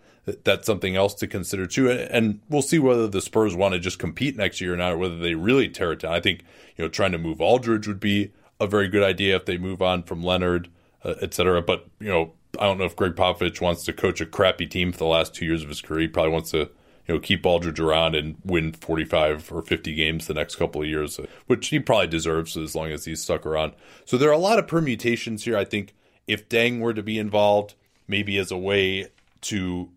That's 0.45 0.67
something 0.67 0.95
else 0.95 1.15
to 1.15 1.27
consider 1.27 1.67
too, 1.67 1.91
and 1.91 2.41
we'll 2.49 2.63
see 2.63 2.79
whether 2.79 3.09
the 3.09 3.21
Spurs 3.21 3.57
want 3.57 3.75
to 3.75 3.81
just 3.81 3.99
compete 3.99 4.37
next 4.37 4.61
year 4.61 4.75
or 4.75 4.77
not, 4.77 4.93
or 4.93 4.99
whether 4.99 5.19
they 5.19 5.35
really 5.35 5.69
tear 5.69 5.91
it 5.91 5.99
down. 5.99 6.13
I 6.13 6.21
think 6.21 6.45
you 6.77 6.85
know 6.85 6.89
trying 6.89 7.11
to 7.11 7.19
move 7.19 7.41
Aldridge 7.41 7.89
would 7.89 7.99
be 7.99 8.31
a 8.61 8.69
very 8.69 8.87
good 8.87 9.03
idea 9.03 9.35
if 9.35 9.47
they 9.47 9.59
move 9.59 9.83
on 9.83 10.05
from 10.05 10.23
Leonard, 10.23 10.69
uh. 11.03 11.15
But 11.25 11.87
you 11.99 12.09
know, 12.09 12.35
I 12.57 12.67
don't 12.67 12.79
know 12.79 12.85
if 12.85 12.95
Gregg 12.95 13.17
Popovich 13.17 13.61
wants 13.61 13.85
to 13.85 13.93
coach 13.93 14.21
a 14.21 14.27
crappy 14.27 14.67
team 14.69 14.93
for 14.93 14.99
the 14.99 15.07
last 15.07 15.35
two 15.35 15.45
years 15.45 15.65
of 15.65 15.69
his 15.69 15.81
career. 15.81 16.03
He 16.03 16.09
probably 16.09 16.33
wants 16.33 16.53
to 16.53 16.71
you 17.07 17.15
know, 17.15 17.21
keep 17.21 17.45
Aldridge 17.45 17.81
around 17.81 18.15
and 18.15 18.37
win 18.45 18.73
45 18.73 19.53
or 19.53 19.63
50 19.63 19.95
games 19.95 20.27
the 20.27 20.35
next 20.35 20.57
couple 20.57 20.83
of 20.83 20.89
years, 20.89 21.19
which 21.47 21.69
he 21.69 21.81
probably 21.81 22.07
deserves 22.07 22.57
as 22.57 22.75
long 22.75 22.91
as 22.91 23.05
he's 23.05 23.23
stuck 23.23 23.45
around. 23.45 23.73
So 24.05 24.17
there 24.17 24.29
are 24.29 24.33
a 24.33 24.39
lot 24.39 24.59
of 24.59 24.69
permutations 24.69 25.45
here. 25.45 25.57
I 25.57 25.65
think 25.65 25.95
if 26.27 26.49
Deng 26.49 26.81
were 26.81 26.95
to 26.95 27.03
be 27.03 27.19
involved, 27.19 27.75
maybe 28.07 28.39
as 28.39 28.51
a 28.51 28.57
way 28.57 29.09
to, 29.43 29.91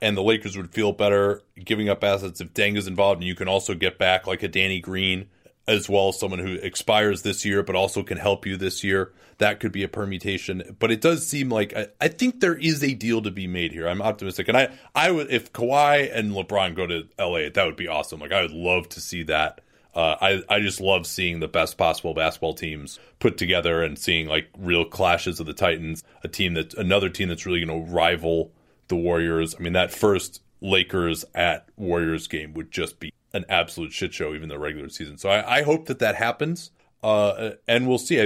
and 0.00 0.16
the 0.16 0.22
Lakers 0.22 0.56
would 0.56 0.72
feel 0.72 0.92
better 0.92 1.42
giving 1.64 1.88
up 1.88 2.04
assets 2.04 2.40
if 2.40 2.54
Deng 2.54 2.76
is 2.76 2.86
involved, 2.86 3.20
and 3.20 3.26
you 3.26 3.34
can 3.34 3.48
also 3.48 3.74
get 3.74 3.98
back 3.98 4.26
like 4.26 4.42
a 4.42 4.48
Danny 4.48 4.80
Green 4.80 5.28
as 5.66 5.88
well 5.88 6.08
as 6.08 6.18
someone 6.18 6.40
who 6.40 6.54
expires 6.54 7.22
this 7.22 7.44
year 7.44 7.62
but 7.62 7.76
also 7.76 8.02
can 8.02 8.18
help 8.18 8.46
you 8.46 8.56
this 8.56 8.82
year. 8.82 9.12
That 9.38 9.60
could 9.60 9.72
be 9.72 9.82
a 9.82 9.88
permutation. 9.88 10.76
But 10.78 10.90
it 10.90 11.00
does 11.00 11.26
seem 11.26 11.48
like 11.48 11.74
I, 11.74 11.88
I, 12.00 12.08
think 12.08 12.40
there 12.40 12.54
is 12.54 12.82
a 12.82 12.94
deal 12.94 13.22
to 13.22 13.30
be 13.30 13.46
made 13.46 13.72
here. 13.72 13.88
I'm 13.88 14.02
optimistic. 14.02 14.48
And 14.48 14.56
I, 14.56 14.70
I 14.94 15.10
would 15.10 15.30
if 15.30 15.52
Kawhi 15.52 16.14
and 16.14 16.32
LeBron 16.32 16.74
go 16.74 16.86
to 16.86 17.08
LA, 17.18 17.48
that 17.52 17.64
would 17.66 17.76
be 17.76 17.88
awesome. 17.88 18.20
Like 18.20 18.32
I 18.32 18.42
would 18.42 18.52
love 18.52 18.88
to 18.90 19.00
see 19.00 19.22
that. 19.24 19.60
Uh, 19.94 20.16
I 20.20 20.42
I 20.48 20.60
just 20.60 20.80
love 20.80 21.06
seeing 21.06 21.40
the 21.40 21.48
best 21.48 21.76
possible 21.76 22.14
basketball 22.14 22.54
teams 22.54 22.98
put 23.18 23.36
together 23.36 23.82
and 23.82 23.98
seeing 23.98 24.26
like 24.26 24.48
real 24.58 24.84
clashes 24.84 25.38
of 25.38 25.46
the 25.46 25.52
Titans, 25.52 26.02
a 26.24 26.28
team 26.28 26.54
that 26.54 26.74
another 26.74 27.08
team 27.08 27.28
that's 27.28 27.44
really 27.44 27.64
going 27.64 27.86
to 27.86 27.92
rival 27.92 28.52
the 28.88 28.96
Warriors. 28.96 29.54
I 29.58 29.62
mean 29.62 29.74
that 29.74 29.92
first 29.92 30.40
Lakers 30.62 31.24
at 31.34 31.68
Warriors 31.76 32.26
game 32.26 32.54
would 32.54 32.70
just 32.70 33.00
be 33.00 33.12
an 33.34 33.44
absolute 33.48 33.92
shit 33.92 34.12
show, 34.12 34.34
even 34.34 34.48
the 34.48 34.58
regular 34.58 34.88
season. 34.88 35.18
So 35.18 35.30
I, 35.30 35.58
I 35.58 35.62
hope 35.62 35.86
that 35.86 35.98
that 36.00 36.16
happens, 36.16 36.70
uh, 37.02 37.52
and 37.66 37.88
we'll 37.88 37.98
see. 37.98 38.18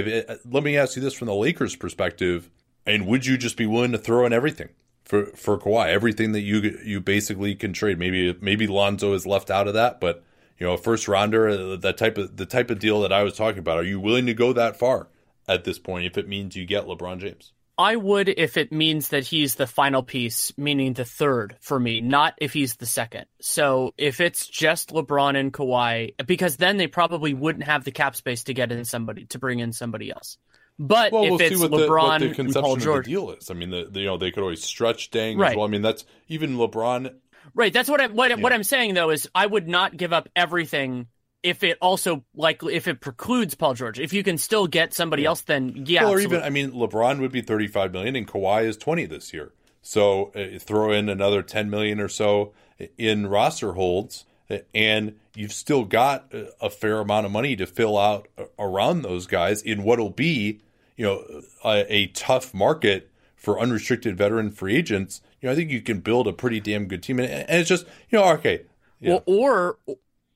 Let 0.45 0.63
me 0.63 0.77
ask 0.77 0.95
you 0.95 1.01
this 1.01 1.13
from 1.13 1.27
the 1.27 1.35
Lakers' 1.35 1.75
perspective: 1.75 2.49
and 2.85 3.07
would 3.07 3.25
you 3.25 3.37
just 3.37 3.57
be 3.57 3.65
willing 3.65 3.91
to 3.91 3.97
throw 3.97 4.25
in 4.25 4.33
everything 4.33 4.69
for 5.05 5.27
for 5.27 5.57
Kawhi, 5.57 5.87
everything 5.87 6.31
that 6.33 6.41
you 6.41 6.79
you 6.83 6.99
basically 7.01 7.55
can 7.55 7.73
trade? 7.73 7.99
Maybe 7.99 8.37
maybe 8.41 8.67
Lonzo 8.67 9.13
is 9.13 9.25
left 9.25 9.49
out 9.49 9.67
of 9.67 9.73
that, 9.73 9.99
but 9.99 10.23
you 10.59 10.65
know, 10.65 10.73
a 10.73 10.77
first 10.77 11.07
rounder, 11.07 11.47
uh, 11.47 11.75
that 11.77 11.97
type 11.97 12.17
of 12.17 12.37
the 12.37 12.45
type 12.45 12.69
of 12.69 12.79
deal 12.79 13.01
that 13.01 13.13
I 13.13 13.23
was 13.23 13.35
talking 13.35 13.59
about. 13.59 13.77
Are 13.77 13.83
you 13.83 13.99
willing 13.99 14.25
to 14.25 14.33
go 14.33 14.53
that 14.53 14.77
far 14.77 15.07
at 15.47 15.63
this 15.63 15.79
point 15.79 16.05
if 16.05 16.17
it 16.17 16.27
means 16.27 16.55
you 16.55 16.65
get 16.65 16.85
LeBron 16.85 17.19
James? 17.19 17.53
I 17.77 17.95
would 17.95 18.27
if 18.29 18.57
it 18.57 18.71
means 18.71 19.09
that 19.09 19.23
he's 19.23 19.55
the 19.55 19.67
final 19.67 20.01
piece, 20.01 20.51
meaning 20.57 20.93
the 20.93 21.05
third 21.05 21.55
for 21.59 21.79
me, 21.79 22.01
not 22.01 22.33
if 22.37 22.53
he's 22.53 22.75
the 22.75 22.87
second. 22.87 23.25
So 23.39 23.93
if 23.97 24.19
it's 24.19 24.47
just 24.47 24.89
LeBron 24.89 25.37
and 25.37 25.53
Kawhi, 25.53 26.13
because 26.25 26.57
then 26.57 26.77
they 26.77 26.87
probably 26.87 27.33
wouldn't 27.35 27.65
have 27.65 27.83
the 27.83 27.91
cap 27.91 28.15
space 28.15 28.45
to 28.45 28.53
get 28.53 28.71
in 28.71 28.83
somebody 28.83 29.25
to 29.25 29.39
bring 29.39 29.59
in 29.59 29.73
somebody 29.73 30.11
else. 30.11 30.37
But 30.79 31.11
well, 31.11 31.23
if 31.23 31.29
we'll 31.31 31.41
it's 31.41 31.61
LeBron 31.61 32.19
the, 32.19 32.29
the 32.29 32.41
and 32.41 32.53
Paul 32.53 32.77
George, 32.77 33.05
the 33.05 33.11
deal 33.11 33.31
is. 33.31 33.49
I 33.49 33.53
mean, 33.53 33.69
the, 33.69 33.87
the, 33.89 34.01
you 34.01 34.05
know 34.05 34.17
they 34.17 34.31
could 34.31 34.41
always 34.41 34.63
stretch 34.63 35.11
Deng 35.11 35.37
right. 35.37 35.51
as 35.51 35.57
well. 35.57 35.65
I 35.65 35.69
mean, 35.69 35.81
that's 35.81 36.05
even 36.27 36.57
LeBron. 36.57 37.13
Right. 37.53 37.73
That's 37.73 37.89
what 37.89 38.01
I 38.01 38.07
what, 38.07 38.29
yeah. 38.29 38.37
what 38.37 38.53
I'm 38.53 38.63
saying 38.63 38.93
though 38.93 39.09
is 39.09 39.29
I 39.33 39.45
would 39.45 39.67
not 39.67 39.95
give 39.95 40.13
up 40.13 40.29
everything 40.35 41.07
if 41.43 41.63
it 41.63 41.77
also 41.81 42.23
like 42.35 42.61
if 42.63 42.87
it 42.87 42.99
precludes 42.99 43.55
Paul 43.55 43.73
George, 43.73 43.99
if 43.99 44.13
you 44.13 44.23
can 44.23 44.37
still 44.37 44.67
get 44.67 44.93
somebody 44.93 45.23
yeah. 45.23 45.29
else, 45.29 45.41
then 45.41 45.83
yeah. 45.87 46.03
Well, 46.03 46.13
or 46.13 46.19
even 46.19 46.41
I 46.41 46.49
mean, 46.49 46.71
LeBron 46.71 47.19
would 47.19 47.31
be 47.31 47.41
thirty 47.41 47.67
five 47.67 47.91
million, 47.91 48.15
and 48.15 48.27
Kawhi 48.27 48.65
is 48.65 48.77
twenty 48.77 49.05
this 49.05 49.33
year. 49.33 49.53
So 49.81 50.31
uh, 50.35 50.59
throw 50.59 50.91
in 50.91 51.09
another 51.09 51.41
ten 51.41 51.69
million 51.69 51.99
or 51.99 52.09
so 52.09 52.53
in 52.97 53.27
roster 53.27 53.73
holds, 53.73 54.25
uh, 54.49 54.57
and 54.73 55.15
you've 55.35 55.53
still 55.53 55.85
got 55.85 56.33
uh, 56.33 56.45
a 56.59 56.69
fair 56.69 56.99
amount 56.99 57.25
of 57.25 57.31
money 57.31 57.55
to 57.55 57.65
fill 57.65 57.97
out 57.97 58.27
uh, 58.37 58.45
around 58.59 59.01
those 59.01 59.27
guys 59.27 59.61
in 59.61 59.83
what'll 59.83 60.09
be, 60.09 60.59
you 60.95 61.05
know, 61.05 61.41
a, 61.63 61.93
a 61.93 62.07
tough 62.07 62.53
market 62.53 63.09
for 63.35 63.59
unrestricted 63.59 64.17
veteran 64.17 64.51
free 64.51 64.75
agents. 64.75 65.21
You 65.41 65.47
know, 65.47 65.53
I 65.53 65.55
think 65.55 65.71
you 65.71 65.81
can 65.81 65.99
build 65.99 66.27
a 66.27 66.33
pretty 66.33 66.59
damn 66.59 66.87
good 66.87 67.03
team, 67.03 67.19
and, 67.19 67.29
and 67.29 67.59
it's 67.61 67.69
just 67.69 67.85
you 68.09 68.19
know, 68.19 68.25
okay, 68.33 68.63
yeah. 68.99 69.11
Well, 69.11 69.23
or 69.25 69.77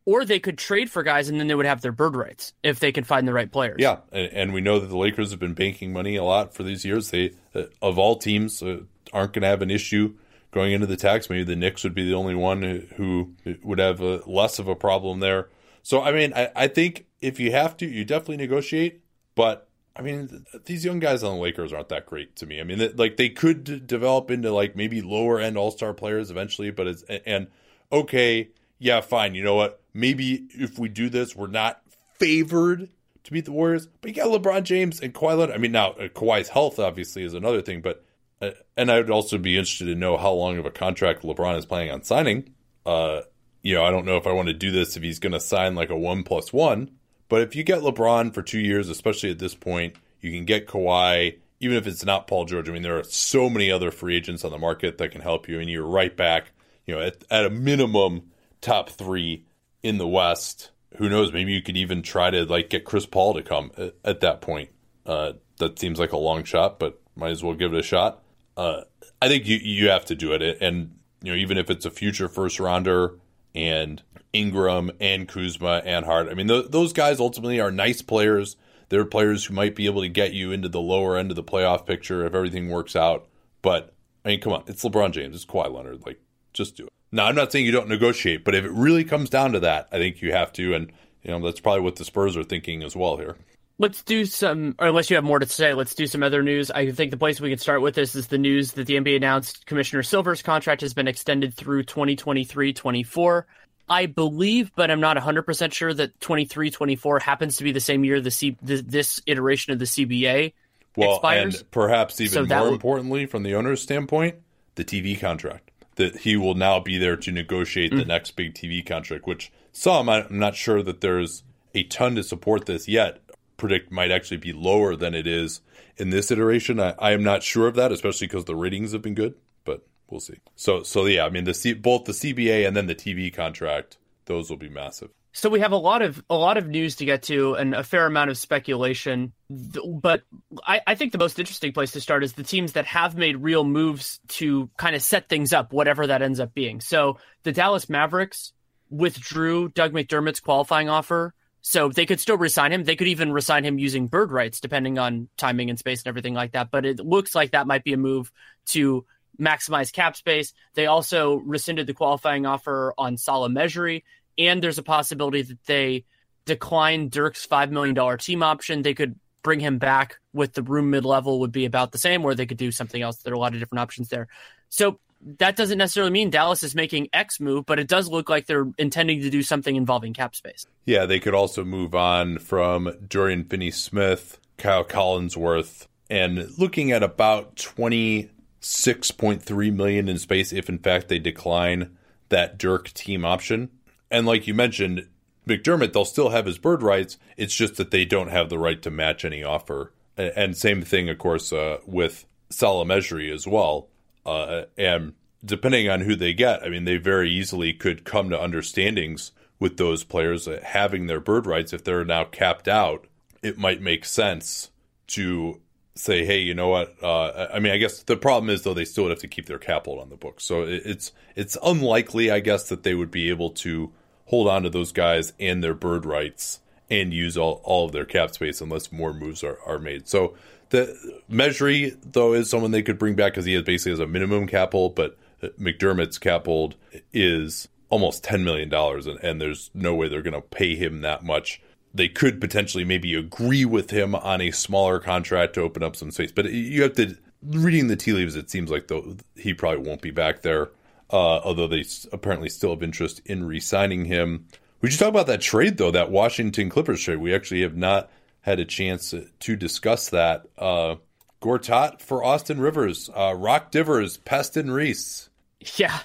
or 0.06 0.26
they 0.26 0.40
could 0.40 0.58
trade 0.58 0.90
for 0.90 1.04
guys 1.04 1.30
and 1.30 1.40
then 1.40 1.48
they 1.48 1.56
would 1.56 1.66
have 1.66 1.82
their 1.82 1.92
bird 1.92 2.16
rights 2.16 2.54
if 2.64 2.80
they 2.80 2.92
can 2.92 3.04
find 3.04 3.28
the 3.28 3.34
right 3.34 3.52
players. 3.52 3.78
Yeah, 3.80 3.98
and, 4.12 4.54
we 4.54 4.62
know 4.62 4.80
that 4.80 4.88
the 4.88 4.98
Lakers 4.98 5.32
have 5.32 5.40
been 5.40 5.54
banking 5.54 5.94
money 5.94 6.16
a 6.16 6.24
lot 6.24 6.54
for 6.54 6.64
these 6.64 6.84
years. 6.84 7.12
They, 7.12 7.34
uh, 7.54 7.64
of 7.82 8.00
all 8.00 8.16
teams, 8.18 8.62
uh, 8.64 8.82
aren't 9.14 9.34
going 9.34 9.44
to 9.44 9.48
have 9.48 9.62
an 9.62 9.72
issue 9.72 10.16
going 10.52 10.74
into 10.74 10.88
the 10.88 10.98
tax. 10.98 11.30
Maybe 11.30 11.44
the 11.44 11.56
Knicks 11.56 11.84
would 11.84 11.96
be 11.96 12.06
the 12.06 12.16
only 12.16 12.36
one 12.36 12.88
who 12.98 13.34
would 13.64 13.80
have 13.80 14.02
a, 14.02 14.22
less 14.26 14.60
of 14.60 14.68
a 14.68 14.76
problem 14.76 15.20
there. 15.20 15.50
So, 15.84 16.02
I 16.02 16.12
mean, 16.12 16.34
I, 16.36 16.50
I 16.56 16.68
think 16.68 17.06
if 17.22 17.40
you 17.40 17.52
have 17.52 17.78
to, 17.78 17.86
you 17.86 18.06
definitely 18.06 18.38
negotiate. 18.38 19.02
But 19.36 19.70
I 19.96 20.02
mean, 20.02 20.46
these 20.66 20.86
young 20.86 21.00
guys 21.00 21.24
on 21.24 21.36
the 21.36 21.42
Lakers 21.42 21.74
aren't 21.74 21.90
that 21.90 22.06
great 22.06 22.36
to 22.38 22.46
me. 22.46 22.60
I 22.60 22.64
mean, 22.64 22.92
like 22.96 23.18
they 23.18 23.30
could 23.30 23.88
develop 23.88 24.32
into 24.32 24.52
like 24.52 24.76
maybe 24.76 25.02
lower 25.02 25.40
end 25.40 25.58
All 25.58 25.72
Star 25.72 25.94
players 25.94 26.32
eventually, 26.32 26.72
but 26.72 26.88
it's 26.88 27.04
and 27.04 27.48
okay, 27.92 28.50
yeah, 28.80 29.02
fine. 29.02 29.36
You 29.36 29.44
know 29.44 29.56
what? 29.56 29.81
Maybe 29.94 30.48
if 30.52 30.80
we 30.80 30.90
do 30.90 31.10
this, 31.10 31.36
we're 31.36 31.48
not 31.48 31.82
favored 32.20 32.90
to 33.24 33.32
beat 33.32 33.46
the 33.46 33.52
Warriors. 33.52 33.88
But 34.02 34.10
you 34.10 34.16
got 34.16 34.28
LeBron 34.28 34.64
James 34.64 35.00
and 35.00 35.14
Kawhi 35.14 35.38
Leonard. 35.38 35.56
I 35.56 35.58
mean, 35.58 35.72
now 35.72 35.92
uh, 35.92 36.08
Kawhi's 36.08 36.50
health 36.50 36.80
obviously 36.80 37.24
is 37.24 37.34
another 37.34 37.62
thing, 37.62 37.82
but 37.82 38.04
uh, 38.42 38.52
and 38.76 38.92
I 38.92 38.98
would 38.98 39.12
also 39.12 39.38
be 39.38 39.58
interested 39.58 39.86
to 39.86 39.96
know 39.96 40.18
how 40.18 40.32
long 40.32 40.58
of 40.58 40.66
a 40.66 40.72
contract 40.72 41.24
LeBron 41.24 41.58
is 41.58 41.66
planning 41.66 41.92
on 41.92 42.04
signing. 42.04 42.54
Uh, 42.86 43.22
you 43.62 43.76
know, 43.76 43.84
I 43.84 43.92
don't 43.92 44.06
know 44.06 44.18
if 44.18 44.26
I 44.26 44.32
want 44.32 44.48
to 44.48 44.54
do 44.54 44.72
this 44.72 44.98
if 44.98 45.04
he's 45.04 45.20
going 45.20 45.34
to 45.34 45.40
sign 45.40 45.76
like 45.76 45.90
a 45.90 45.98
one 45.98 46.24
plus 46.24 46.52
one. 46.52 46.92
But 47.30 47.42
if 47.42 47.56
you 47.56 47.64
get 47.64 47.80
LeBron 47.80 48.34
for 48.34 48.42
two 48.42 48.60
years, 48.60 48.90
especially 48.90 49.30
at 49.32 49.40
this 49.40 49.56
point, 49.56 49.96
you 50.20 50.32
can 50.32 50.46
get 50.46 50.68
Kawhi, 50.68 51.38
even 51.60 51.78
if 51.78 51.88
it's 51.88 52.04
not 52.04 52.28
Paul 52.28 52.46
George. 52.46 52.68
I 52.68 52.74
mean, 52.74 52.82
there 52.82 52.98
are 52.98 53.04
so 53.04 53.50
many 53.50 53.72
other 53.72 53.92
free 53.92 54.18
agents 54.18 54.44
on 54.44 54.52
the 54.52 54.58
market 54.58 54.98
that 54.98 55.12
can 55.12 55.22
help 55.22 55.48
you, 55.48 55.60
and 55.60 55.70
you're 55.70 55.86
right 55.86 56.16
back, 56.16 56.52
you 56.86 56.96
know, 56.96 57.02
at, 57.02 57.24
at 57.30 57.46
a 57.46 57.50
minimum 57.50 58.32
top 58.60 58.90
three 58.90 59.46
in 59.84 59.98
the 59.98 60.08
West. 60.08 60.72
Who 60.98 61.10
knows? 61.10 61.32
Maybe 61.32 61.54
you 61.54 61.62
could 61.62 61.78
even 61.78 62.02
try 62.02 62.30
to 62.30 62.46
like 62.46 62.70
get 62.70 62.86
Chris 62.86 63.06
Paul 63.06 63.34
to 63.36 63.44
come 63.44 63.72
at, 63.78 63.96
at 64.04 64.20
that 64.22 64.42
point. 64.42 64.70
Uh, 65.06 65.34
that 65.58 65.80
seems 65.80 66.00
like 66.00 66.12
a 66.12 66.18
long 66.18 66.44
shot, 66.44 66.80
but 66.80 67.00
might 67.16 67.32
as 67.32 67.44
well 67.44 67.54
give 67.54 67.74
it 67.74 67.80
a 67.80 67.84
shot. 67.84 68.24
Uh, 68.58 68.82
I 69.22 69.28
think 69.28 69.48
you 69.48 69.58
you 69.58 69.90
have 69.90 70.06
to 70.06 70.16
do 70.16 70.34
it, 70.34 70.58
and 70.62 70.98
you 71.22 71.32
know 71.32 71.38
even 71.38 71.58
if 71.58 71.70
it's 71.70 71.86
a 71.86 71.92
future 71.92 72.28
first 72.28 72.60
rounder 72.60 73.20
and 73.56 74.02
Ingram 74.34 74.92
and 75.00 75.28
Kuzma 75.28 75.82
and 75.86 76.06
Hart. 76.06 76.30
I 76.30 76.34
mean, 76.34 76.48
th- 76.48 76.68
those 76.70 76.94
guys 76.94 77.20
ultimately 77.20 77.60
are 77.60 77.72
nice 77.72 78.02
players. 78.02 78.56
They're 78.90 79.06
players 79.06 79.46
who 79.46 79.54
might 79.54 79.76
be 79.76 79.86
able 79.86 80.02
to 80.02 80.10
get 80.10 80.34
you 80.34 80.52
into 80.52 80.70
the 80.70 80.82
lower 80.82 81.18
end 81.18 81.32
of 81.32 81.36
the 81.36 81.44
playoff 81.44 81.86
picture 81.86 82.26
if 82.26 82.34
everything 82.34 82.70
works 82.70 82.96
out. 82.96 83.28
But 83.62 83.94
I 84.26 84.30
mean, 84.30 84.42
come 84.42 84.54
on, 84.54 84.64
it's 84.68 84.84
LeBron 84.84 85.12
James, 85.12 85.36
it's 85.36 85.46
Kawhi 85.46 85.74
Leonard. 85.74 86.06
Like, 86.06 86.20
just 86.54 86.78
do 86.78 86.86
it. 86.86 86.94
Now, 87.12 87.26
I'm 87.26 87.36
not 87.36 87.52
saying 87.52 87.66
you 87.66 87.72
don't 87.72 87.90
negotiate, 87.90 88.44
but 88.44 88.56
if 88.56 88.64
it 88.64 88.72
really 88.72 89.04
comes 89.04 89.30
down 89.30 89.52
to 89.54 89.60
that, 89.62 89.90
I 89.92 89.98
think 89.98 90.22
you 90.22 90.32
have 90.32 90.54
to, 90.54 90.74
and 90.74 90.92
you 91.24 91.32
know 91.32 91.40
that's 91.42 91.60
probably 91.60 91.82
what 91.82 91.98
the 91.98 92.06
Spurs 92.06 92.38
are 92.38 92.44
thinking 92.44 92.84
as 92.84 92.96
well 92.96 93.18
here. 93.18 93.36
Let's 93.78 94.04
do 94.04 94.26
some, 94.26 94.76
or 94.80 94.88
unless 94.88 95.10
you 95.10 95.16
have 95.16 95.24
more 95.24 95.40
to 95.40 95.46
say, 95.48 95.74
let's 95.74 95.96
do 95.96 96.06
some 96.06 96.22
other 96.22 96.44
news. 96.44 96.70
I 96.70 96.92
think 96.92 97.10
the 97.10 97.18
place 97.18 97.42
we 97.42 97.50
can 97.50 97.58
start 97.58 97.82
with 97.82 97.96
this 97.96 98.16
is 98.16 98.28
the 98.28 98.38
news 98.38 98.74
that 98.74 98.86
the 98.86 98.96
NBA 98.96 99.16
announced 99.16 99.66
Commissioner 99.66 100.04
Silver's 100.04 100.44
contract 100.44 100.82
has 100.82 100.94
been 100.94 101.08
extended 101.08 101.54
through 101.54 101.84
2023 101.84 102.74
24. 102.74 103.48
I 103.90 104.06
believe, 104.06 104.72
but 104.76 104.90
I'm 104.90 105.02
not 105.02 105.18
100% 105.18 105.74
sure 105.74 105.94
that 105.94 106.20
23 106.22 106.72
24 106.72 107.20
happens 107.20 107.58
to 107.58 107.64
be 107.64 107.74
the 107.74 107.82
same 107.82 108.06
year 108.06 108.22
the, 108.22 108.32
C, 108.32 108.56
this 108.62 109.20
iteration 109.26 109.74
of 109.74 109.80
the 109.80 109.86
CBA 109.86 110.54
well, 110.96 111.16
expires. 111.16 111.62
and 111.62 111.72
perhaps 111.72 112.22
even 112.22 112.48
So 112.48 112.56
more 112.56 112.70
importantly, 112.70 113.26
from 113.26 113.44
the 113.44 113.56
owner's 113.56 113.82
standpoint, 113.82 114.36
the 114.76 114.86
TV 114.86 115.20
contract. 115.20 115.71
That 115.96 116.18
he 116.20 116.38
will 116.38 116.56
now 116.56 116.80
be 116.80 116.98
there 116.98 117.18
to 117.18 117.32
negotiate 117.32 117.92
Mm. 117.92 117.98
the 118.00 118.06
next 118.06 118.32
big 118.32 118.54
TV 118.54 118.86
contract, 118.86 119.28
which 119.28 119.52
some, 119.72 120.10
I'm 120.10 120.40
not 120.40 120.56
sure 120.56 120.82
that 120.84 121.02
there's 121.02 121.44
a 121.74 121.84
ton 121.84 122.16
to 122.16 122.24
support 122.24 122.66
this 122.66 122.88
yet, 122.88 123.22
predict 123.58 123.92
might 123.92 124.12
actually 124.12 124.38
be 124.38 124.54
lower 124.54 124.96
than 124.96 125.14
it 125.14 125.28
is 125.28 125.62
in 125.98 126.10
this 126.10 126.32
iteration. 126.32 126.80
I, 126.80 126.96
I 126.98 127.12
am 127.12 127.24
not 127.24 127.44
sure 127.44 127.68
of 127.68 127.76
that, 127.76 127.92
especially 127.92 128.28
because 128.28 128.46
the 128.46 128.56
ratings 128.56 128.92
have 128.94 129.02
been 129.02 129.14
good, 129.16 129.36
but 129.66 129.86
we'll 130.10 130.20
see. 130.20 130.40
So, 130.56 130.84
so 130.84 131.06
yeah, 131.06 131.26
I 131.26 131.30
mean, 131.30 131.44
the 131.44 131.54
C, 131.54 131.74
both 131.74 132.06
the 132.06 132.14
CBA 132.14 132.66
and 132.68 132.76
then 132.76 132.88
the 132.88 132.96
TV 132.96 133.34
contract, 133.34 133.98
those 134.26 134.50
will 134.50 134.58
be 134.58 134.70
massive. 134.70 135.10
So 135.34 135.50
we 135.50 135.62
have 135.62 135.72
a 135.72 135.78
lot 135.78 136.02
of 136.02 136.22
a 136.30 136.36
lot 136.36 136.58
of 136.58 136.68
news 136.68 136.98
to 136.98 137.06
get 137.06 137.24
to 137.24 137.54
and 137.54 137.74
a 137.74 137.84
fair 137.84 138.06
amount 138.06 138.30
of 138.30 138.38
speculation. 138.38 139.32
But 139.50 140.24
I, 140.66 140.82
I 140.86 140.96
think 140.96 141.14
the 141.14 141.18
most 141.18 141.40
interesting 141.40 141.72
place 141.72 141.92
to 141.92 142.02
start 142.02 142.24
is 142.24 142.34
the 142.34 142.44
teams 142.44 142.74
that 142.74 142.86
have 142.86 143.16
made 143.16 143.38
real 143.38 143.64
moves 143.64 144.20
to 144.30 144.70
kind 144.78 144.96
of 144.96 145.02
set 145.02 145.30
things 145.30 145.54
up, 145.54 145.72
whatever 145.72 146.08
that 146.08 146.22
ends 146.22 146.40
up 146.40 146.54
being. 146.54 146.82
So 146.82 147.18
the 147.44 147.54
Dallas 147.54 147.90
Mavericks 147.90 148.52
withdrew 148.90 149.70
Doug 149.70 149.94
McDermott's 149.94 150.42
qualifying 150.42 150.90
offer. 150.90 151.34
So 151.62 151.90
they 151.90 152.08
could 152.08 152.20
still 152.20 152.38
resign 152.38 152.74
him. 152.74 152.84
They 152.84 152.96
could 152.96 153.08
even 153.08 153.32
resign 153.32 153.64
him 153.64 153.78
using 153.78 154.08
bird 154.08 154.32
rights, 154.32 154.60
depending 154.60 154.98
on 154.98 155.30
timing 155.38 155.70
and 155.70 155.78
space 155.78 156.02
and 156.02 156.08
everything 156.08 156.34
like 156.34 156.54
that. 156.54 156.72
But 156.72 156.86
it 156.86 157.00
looks 157.00 157.36
like 157.36 157.52
that 157.52 157.68
might 157.68 157.84
be 157.84 157.94
a 157.94 157.98
move 157.98 158.32
to 158.70 159.06
maximize 159.40 159.94
cap 159.94 160.16
space. 160.16 160.54
They 160.74 160.88
also 160.88 161.36
rescinded 161.36 161.88
the 161.88 161.94
qualifying 161.94 162.46
offer 162.46 162.94
on 162.98 163.18
Salah 163.18 163.50
Mejri, 163.50 164.04
and 164.48 164.62
there's 164.62 164.78
a 164.78 164.84
possibility 164.84 165.42
that 165.42 165.64
they 165.66 166.06
decline 166.46 167.10
Dirk's 167.10 167.46
$5 167.46 167.72
million 167.72 168.18
team 168.18 168.44
option. 168.44 168.82
They 168.82 168.94
could 168.94 169.20
bring 169.44 169.60
him 169.60 169.78
back 169.78 170.18
with 170.34 170.54
the 170.54 170.64
room 170.64 170.90
mid 170.90 171.06
level 171.06 171.40
would 171.40 171.52
be 171.52 171.66
about 171.66 171.92
the 171.92 171.98
same, 171.98 172.24
or 172.24 172.36
they 172.36 172.46
could 172.46 172.58
do 172.58 172.72
something 172.72 173.02
else. 173.02 173.18
There 173.18 173.34
are 173.34 173.36
a 173.36 173.40
lot 173.40 173.54
of 173.54 173.60
different 173.60 173.82
options 173.82 174.10
there. 174.10 174.28
So 174.70 175.00
that 175.38 175.56
doesn't 175.56 175.78
necessarily 175.78 176.12
mean 176.12 176.30
Dallas 176.30 176.64
is 176.64 176.76
making 176.76 177.10
X 177.14 177.40
move, 177.40 177.66
but 177.66 177.80
it 177.80 177.88
does 177.88 178.10
look 178.10 178.30
like 178.30 178.48
they're 178.48 178.72
intending 178.78 179.22
to 179.22 179.30
do 179.30 179.44
something 179.44 179.76
involving 179.76 180.14
cap 180.14 180.36
space. 180.36 180.66
Yeah, 180.86 181.06
they 181.06 181.20
could 181.20 181.36
also 181.36 181.64
move 181.64 181.94
on 181.94 182.40
from 182.40 182.92
Dorian 183.08 183.44
Finney 183.44 183.72
Smith, 183.72 184.40
Kyle 184.58 184.84
Collinsworth, 184.84 185.88
and 186.10 186.50
looking 186.58 186.92
at 186.92 187.04
about 187.04 187.56
twenty 187.56 188.32
six 188.60 189.12
point 189.12 189.42
three 189.42 189.72
million 189.72 190.08
in 190.08 190.18
space 190.18 190.54
if 190.54 190.70
in 190.70 190.78
fact 190.78 191.08
they 191.08 191.20
decline 191.20 191.98
that 192.30 192.58
Dirk 192.58 192.92
team 192.94 193.26
option. 193.26 193.70
And 194.12 194.26
like 194.26 194.46
you 194.46 194.54
mentioned, 194.54 195.08
McDermott, 195.48 195.94
they'll 195.94 196.06
still 196.06 196.30
have 196.30 196.46
his 196.46 196.58
bird 196.58 196.84
rights. 196.84 197.18
It's 197.38 197.56
just 197.56 197.78
that 197.78 197.92
they 197.92 198.06
don't 198.06 198.30
have 198.30 198.50
the 198.50 198.60
right 198.60 198.82
to 198.82 198.92
match 198.92 199.26
any 199.26 199.44
offer. 199.44 199.94
And 200.18 200.56
same 200.56 200.82
thing, 200.82 201.10
of 201.10 201.18
course, 201.18 201.52
uh, 201.52 201.78
with 201.86 202.26
Salah 202.50 202.86
Mejri 202.86 203.32
as 203.32 203.48
well. 203.48 203.88
Uh, 204.26 204.64
and 204.78 205.14
depending 205.44 205.90
on 205.90 206.02
who 206.02 206.16
they 206.16 206.34
get, 206.34 206.62
I 206.62 206.70
mean, 206.70 206.84
they 206.84 206.98
very 206.98 207.32
easily 207.32 207.74
could 207.74 208.04
come 208.04 208.30
to 208.30 208.42
understandings 208.42 209.32
with 209.60 209.78
those 209.78 210.04
players 210.04 210.48
uh, 210.48 210.60
having 210.64 211.08
their 211.08 211.20
bird 211.20 211.48
rights. 211.48 211.74
If 211.74 211.84
they're 211.84 212.06
now 212.06 212.26
capped 212.26 212.68
out, 212.68 213.08
it 213.42 213.58
might 213.58 213.82
make 213.82 214.06
sense 214.06 214.70
to 215.08 215.60
say, 215.96 216.26
hey, 216.26 216.40
you 216.40 216.54
know 216.54 216.68
what? 216.68 216.96
Uh, 217.02 217.48
I 217.54 217.60
mean, 217.60 217.72
I 217.72 217.78
guess 217.78 218.04
the 218.04 218.18
problem 218.18 218.50
is 218.50 218.64
though 218.64 218.74
they 218.74 218.86
still 218.86 219.06
would 219.06 219.12
have 219.12 219.20
to 219.20 219.28
keep 219.28 219.46
their 219.46 219.60
cap 219.60 219.88
on 219.88 220.10
the 220.10 220.16
books, 220.16 220.44
so 220.44 220.64
it's 220.64 221.12
it's 221.36 221.58
unlikely, 221.64 222.32
I 222.32 222.40
guess, 222.40 222.70
that 222.70 222.84
they 222.84 222.96
would 222.96 223.12
be 223.12 223.30
able 223.30 223.52
to 223.52 223.92
hold 224.32 224.48
on 224.48 224.64
to 224.64 224.70
those 224.70 224.94
guys 224.94 225.34
and 225.40 225.62
their 225.62 225.74
bird 225.74 226.06
rights 226.06 226.62
and 226.90 227.14
use 227.14 227.38
all, 227.38 227.60
all 227.66 227.86
of 227.86 227.92
their 227.92 228.06
cap 228.06 228.32
space 228.32 228.62
unless 228.62 228.90
more 228.92 229.14
moves 229.14 229.44
are, 229.44 229.60
are 229.66 229.78
made. 229.78 230.08
So 230.08 230.36
the 230.70 230.98
Mejri 231.28 231.98
though 232.02 232.34
is 232.34 232.50
someone 232.50 232.72
they 232.72 232.82
could 232.82 232.98
bring 232.98 233.16
back 233.16 233.34
because 233.34 233.44
he 233.44 233.54
has 233.56 233.64
basically 233.64 233.92
has 233.92 234.00
a 234.00 234.08
minimum 234.08 234.48
cap 234.48 234.72
hold, 234.72 234.96
but 234.96 235.18
uh, 235.44 235.50
McDermott's 235.60 236.18
cap 236.18 236.46
hold 236.46 236.76
is 237.12 237.68
almost 237.90 238.24
ten 238.24 238.46
million 238.46 238.70
dollars, 238.70 239.06
and, 239.06 239.20
and 239.20 239.42
there's 239.42 239.70
no 239.74 239.94
way 239.94 240.08
they're 240.08 240.22
going 240.22 240.34
to 240.34 240.42
pay 240.42 240.76
him 240.76 241.02
that 241.02 241.26
much. 241.26 241.62
They 241.94 242.08
could 242.08 242.40
potentially 242.40 242.86
maybe 242.86 243.14
agree 243.16 243.66
with 243.66 243.92
him 243.92 244.16
on 244.16 244.40
a 244.40 244.52
smaller 244.52 245.00
contract 245.00 245.56
to 245.56 245.62
open 245.62 245.84
up 245.84 245.98
some 245.98 246.10
space, 246.10 246.32
but 246.32 246.46
uh, 246.46 246.50
you 246.50 246.84
have 246.84 246.96
to 246.96 247.18
reading 247.44 247.88
the 247.88 247.98
tea 247.98 248.14
leaves. 248.14 248.38
It 248.38 248.50
seems 248.50 248.72
like 248.72 248.88
though 248.88 249.18
he 249.36 249.54
probably 249.54 249.86
won't 249.86 250.02
be 250.02 250.12
back 250.12 250.42
there, 250.42 250.70
uh, 251.12 251.40
although 251.40 251.68
they 251.68 251.84
apparently 252.12 252.50
still 252.50 252.72
have 252.72 252.84
interest 252.84 253.22
in 253.26 253.44
re-signing 253.44 254.06
him. 254.06 254.48
We 254.82 254.90
should 254.90 255.00
talk 255.00 255.10
about 255.10 255.28
that 255.28 255.42
trade 255.42 255.78
though, 255.78 255.92
that 255.92 256.12
Washington 256.12 256.70
Clippers 256.70 257.02
trade. 257.02 257.18
We 257.18 257.36
actually 257.36 257.62
have 257.62 257.76
not 257.78 258.10
had 258.42 258.60
a 258.60 258.66
chance 258.66 259.14
to 259.40 259.56
discuss 259.56 260.10
that. 260.10 260.48
Uh, 260.58 260.96
Gortat 261.42 262.02
for 262.02 262.24
Austin 262.24 262.60
Rivers, 262.60 263.10
uh, 263.16 263.34
Rock 263.36 263.72
Divers, 263.72 264.18
Peston 264.20 264.72
Reese. 264.72 265.30
Yeah. 265.76 265.98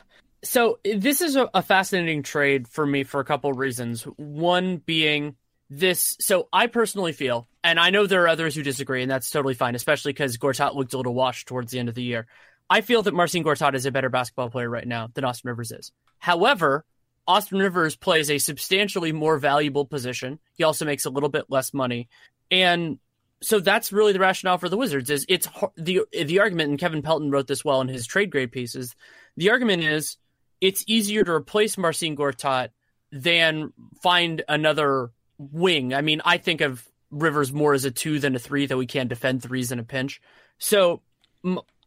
So 0.43 0.79
this 0.85 1.21
is 1.21 1.37
a 1.37 1.63
fascinating 1.63 2.23
trade 2.23 2.69
for 2.69 2.87
me 2.87 3.05
for 3.05 3.21
a 3.21 3.25
couple 3.25 3.51
of 3.51 3.59
reasons. 3.59 4.03
One 4.17 4.79
being 4.79 5.37
this. 5.69 6.17
So 6.21 6.49
I 6.53 6.69
personally 6.69 7.13
feel, 7.13 7.49
and 7.65 7.81
I 7.81 7.91
know 7.91 8.07
there 8.07 8.23
are 8.23 8.29
others 8.29 8.55
who 8.55 8.63
disagree, 8.63 9.03
and 9.03 9.11
that's 9.11 9.31
totally 9.31 9.55
fine, 9.55 9.75
especially 9.75 10.13
because 10.13 10.39
Gortat 10.39 10.75
looked 10.75 10.95
a 10.95 10.97
little 10.97 11.15
washed 11.15 11.49
towards 11.49 11.73
the 11.73 11.79
end 11.79 11.89
of 11.89 11.95
the 11.95 12.03
year. 12.03 12.27
I 12.69 12.81
feel 12.81 13.03
that 13.03 13.15
Marcin 13.15 13.45
Gortat 13.45 13.75
is 13.75 13.87
a 13.87 13.93
better 13.93 14.09
basketball 14.09 14.51
player 14.51 14.69
right 14.69 14.87
now 14.87 15.09
than 15.15 15.25
Austin 15.25 15.49
Rivers 15.49 15.71
is. 15.71 15.93
However, 16.19 16.85
Austin 17.27 17.59
Rivers 17.59 17.97
plays 17.97 18.31
a 18.31 18.39
substantially 18.39 19.13
more 19.13 19.39
valuable 19.39 19.85
position. 19.85 20.39
He 20.55 20.65
also 20.65 20.85
makes 20.85 21.05
a 21.05 21.11
little 21.11 21.29
bit 21.29 21.47
less 21.49 21.75
money, 21.75 22.09
and 22.51 22.99
so 23.43 23.61
that's 23.61 23.93
really 23.93 24.13
the 24.13 24.21
rationale 24.21 24.59
for 24.59 24.69
the 24.69 24.77
Wizards. 24.77 25.11
Is 25.11 25.27
it's 25.29 25.49
the 25.77 26.03
the 26.13 26.41
argument, 26.41 26.71
and 26.71 26.79
Kevin 26.79 27.03
Pelton 27.03 27.31
wrote 27.31 27.47
this 27.47 27.65
well 27.65 27.81
in 27.81 27.89
his 27.89 28.07
trade 28.07 28.31
grade 28.31 28.53
pieces. 28.53 28.95
The 29.37 29.51
argument 29.51 29.83
is 29.83 30.17
it's 30.61 30.85
easier 30.87 31.25
to 31.25 31.33
replace 31.33 31.77
Marcin 31.77 32.17
Gortat 32.17 32.71
than 33.13 33.73
find 34.03 34.43
another 34.49 35.11
wing. 35.39 35.95
I 35.95 36.01
mean, 36.01 36.23
I 36.25 36.39
think 36.39 36.61
of 36.61 36.87
Rivers 37.11 37.53
more 37.53 37.75
as 37.75 37.85
a 37.85 37.91
two 37.91 38.19
than 38.19 38.35
a 38.35 38.39
three, 38.39 38.67
though 38.67 38.81
he 38.81 38.87
can 38.87 39.09
defend 39.09 39.43
threes 39.43 39.73
in 39.73 39.79
a 39.79 39.85
pinch. 39.85 40.21
So 40.59 41.03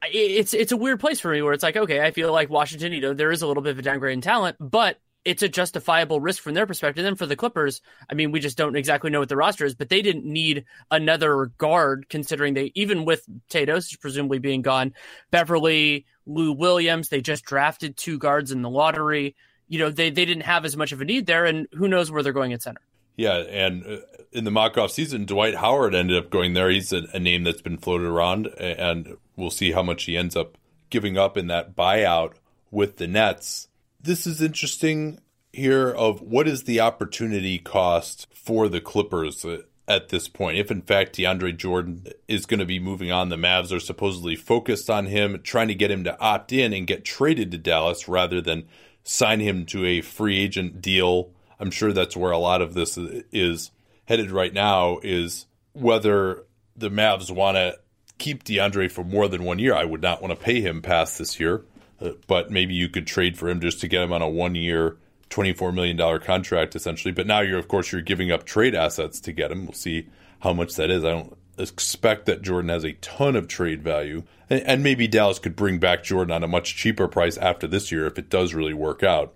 it's 0.03 0.53
it's 0.53 0.71
a 0.71 0.77
weird 0.77 0.99
place 0.99 1.19
for 1.19 1.31
me 1.31 1.41
where 1.41 1.53
it's 1.53 1.63
like, 1.63 1.77
okay, 1.77 2.01
I 2.01 2.11
feel 2.11 2.31
like 2.31 2.49
Washington, 2.49 2.93
you 2.93 3.01
know, 3.01 3.13
there 3.13 3.31
is 3.31 3.41
a 3.41 3.47
little 3.47 3.63
bit 3.63 3.71
of 3.71 3.79
a 3.79 3.81
downgrade 3.81 4.13
in 4.13 4.21
talent, 4.21 4.57
but 4.59 4.97
it's 5.25 5.43
a 5.43 5.49
justifiable 5.49 6.21
risk 6.21 6.41
from 6.41 6.53
their 6.53 6.65
perspective. 6.65 7.03
Then 7.03 7.15
for 7.15 7.25
the 7.25 7.35
Clippers, 7.35 7.81
I 8.09 8.13
mean, 8.13 8.31
we 8.31 8.39
just 8.39 8.57
don't 8.57 8.77
exactly 8.77 9.11
know 9.11 9.19
what 9.19 9.29
the 9.29 9.35
roster 9.35 9.65
is, 9.65 9.75
but 9.75 9.89
they 9.89 10.01
didn't 10.01 10.25
need 10.25 10.65
another 10.89 11.47
guard 11.57 12.07
considering 12.09 12.53
they 12.53 12.71
even 12.75 13.05
with 13.05 13.25
Tados 13.49 13.99
presumably 13.99 14.39
being 14.39 14.61
gone, 14.61 14.93
Beverley, 15.31 16.05
Lou 16.25 16.53
Williams, 16.53 17.09
they 17.09 17.21
just 17.21 17.43
drafted 17.43 17.97
two 17.97 18.17
guards 18.17 18.51
in 18.51 18.61
the 18.61 18.69
lottery. 18.69 19.35
You 19.67 19.79
know, 19.79 19.89
they 19.89 20.09
they 20.09 20.25
didn't 20.25 20.43
have 20.43 20.65
as 20.65 20.77
much 20.77 20.91
of 20.91 21.01
a 21.01 21.05
need 21.05 21.25
there, 21.25 21.45
and 21.45 21.67
who 21.73 21.87
knows 21.87 22.11
where 22.11 22.23
they're 22.23 22.33
going 22.33 22.53
at 22.53 22.61
center. 22.61 22.81
Yeah, 23.19 23.39
and 23.39 23.85
uh, 23.85 23.97
in 24.31 24.45
the 24.45 24.51
mock-off 24.51 24.91
season, 24.91 25.25
Dwight 25.25 25.55
Howard 25.55 25.93
ended 25.93 26.15
up 26.15 26.29
going 26.29 26.53
there. 26.53 26.69
He's 26.69 26.93
a, 26.93 27.01
a 27.13 27.19
name 27.19 27.43
that's 27.43 27.61
been 27.61 27.77
floated 27.77 28.07
around, 28.07 28.47
and 28.57 29.17
we'll 29.35 29.49
see 29.49 29.73
how 29.73 29.83
much 29.83 30.05
he 30.05 30.15
ends 30.15 30.37
up 30.37 30.57
giving 30.89 31.17
up 31.17 31.35
in 31.35 31.47
that 31.47 31.75
buyout 31.75 32.35
with 32.71 32.95
the 32.95 33.07
Nets. 33.07 33.67
This 33.99 34.25
is 34.25 34.41
interesting 34.41 35.19
here 35.51 35.89
of 35.89 36.21
what 36.21 36.47
is 36.47 36.63
the 36.63 36.79
opportunity 36.79 37.59
cost 37.59 38.25
for 38.33 38.69
the 38.69 38.79
Clippers 38.79 39.43
uh, 39.43 39.63
at 39.85 40.07
this 40.07 40.29
point. 40.29 40.57
If 40.57 40.71
in 40.71 40.81
fact 40.81 41.17
DeAndre 41.17 41.57
Jordan 41.57 42.05
is 42.29 42.45
going 42.45 42.61
to 42.61 42.65
be 42.65 42.79
moving 42.79 43.11
on, 43.11 43.27
the 43.27 43.35
Mavs 43.35 43.73
are 43.73 43.81
supposedly 43.81 44.37
focused 44.37 44.89
on 44.89 45.07
him, 45.07 45.41
trying 45.43 45.67
to 45.67 45.75
get 45.75 45.91
him 45.91 46.05
to 46.05 46.17
opt 46.21 46.53
in 46.53 46.71
and 46.71 46.87
get 46.87 47.03
traded 47.03 47.51
to 47.51 47.57
Dallas 47.57 48.07
rather 48.07 48.39
than 48.39 48.69
sign 49.03 49.41
him 49.41 49.65
to 49.65 49.85
a 49.85 49.99
free 49.99 50.39
agent 50.39 50.81
deal. 50.81 51.33
I'm 51.59 51.71
sure 51.71 51.91
that's 51.91 52.15
where 52.15 52.31
a 52.31 52.37
lot 52.37 52.61
of 52.61 52.73
this 52.73 52.97
is 52.97 53.71
headed 54.05 54.31
right 54.31 54.53
now 54.53 54.99
is 55.03 55.45
whether 55.73 56.45
the 56.75 56.89
Mavs 56.89 57.29
want 57.29 57.57
to 57.57 57.77
keep 58.17 58.43
DeAndre 58.43 58.91
for 58.91 59.03
more 59.03 59.27
than 59.27 59.43
one 59.43 59.59
year. 59.59 59.75
I 59.75 59.85
would 59.85 60.01
not 60.01 60.21
want 60.21 60.37
to 60.37 60.43
pay 60.43 60.61
him 60.61 60.81
past 60.81 61.17
this 61.17 61.39
year, 61.39 61.63
uh, 62.01 62.11
but 62.27 62.49
maybe 62.49 62.73
you 62.73 62.89
could 62.89 63.07
trade 63.07 63.37
for 63.37 63.49
him 63.49 63.59
just 63.61 63.81
to 63.81 63.87
get 63.87 64.03
him 64.03 64.13
on 64.13 64.21
a 64.21 64.29
one 64.29 64.55
year, 64.55 64.97
$24 65.29 65.73
million 65.73 66.19
contract 66.21 66.75
essentially. 66.75 67.11
But 67.11 67.27
now 67.27 67.41
you're, 67.41 67.59
of 67.59 67.67
course, 67.67 67.91
you're 67.91 68.01
giving 68.01 68.31
up 68.31 68.45
trade 68.45 68.75
assets 68.75 69.19
to 69.21 69.31
get 69.31 69.51
him. 69.51 69.65
We'll 69.65 69.73
see 69.73 70.07
how 70.39 70.53
much 70.53 70.75
that 70.75 70.89
is. 70.89 71.03
I 71.03 71.11
don't 71.11 71.37
expect 71.57 72.25
that 72.25 72.41
Jordan 72.41 72.69
has 72.69 72.85
a 72.85 72.93
ton 72.93 73.35
of 73.35 73.47
trade 73.47 73.83
value. 73.83 74.23
And, 74.49 74.61
and 74.63 74.83
maybe 74.83 75.07
Dallas 75.07 75.39
could 75.39 75.55
bring 75.55 75.79
back 75.79 76.03
Jordan 76.03 76.33
on 76.33 76.43
a 76.43 76.47
much 76.47 76.75
cheaper 76.75 77.07
price 77.07 77.37
after 77.37 77.67
this 77.67 77.91
year 77.91 78.05
if 78.05 78.17
it 78.17 78.29
does 78.29 78.53
really 78.53 78.73
work 78.73 79.03
out. 79.03 79.33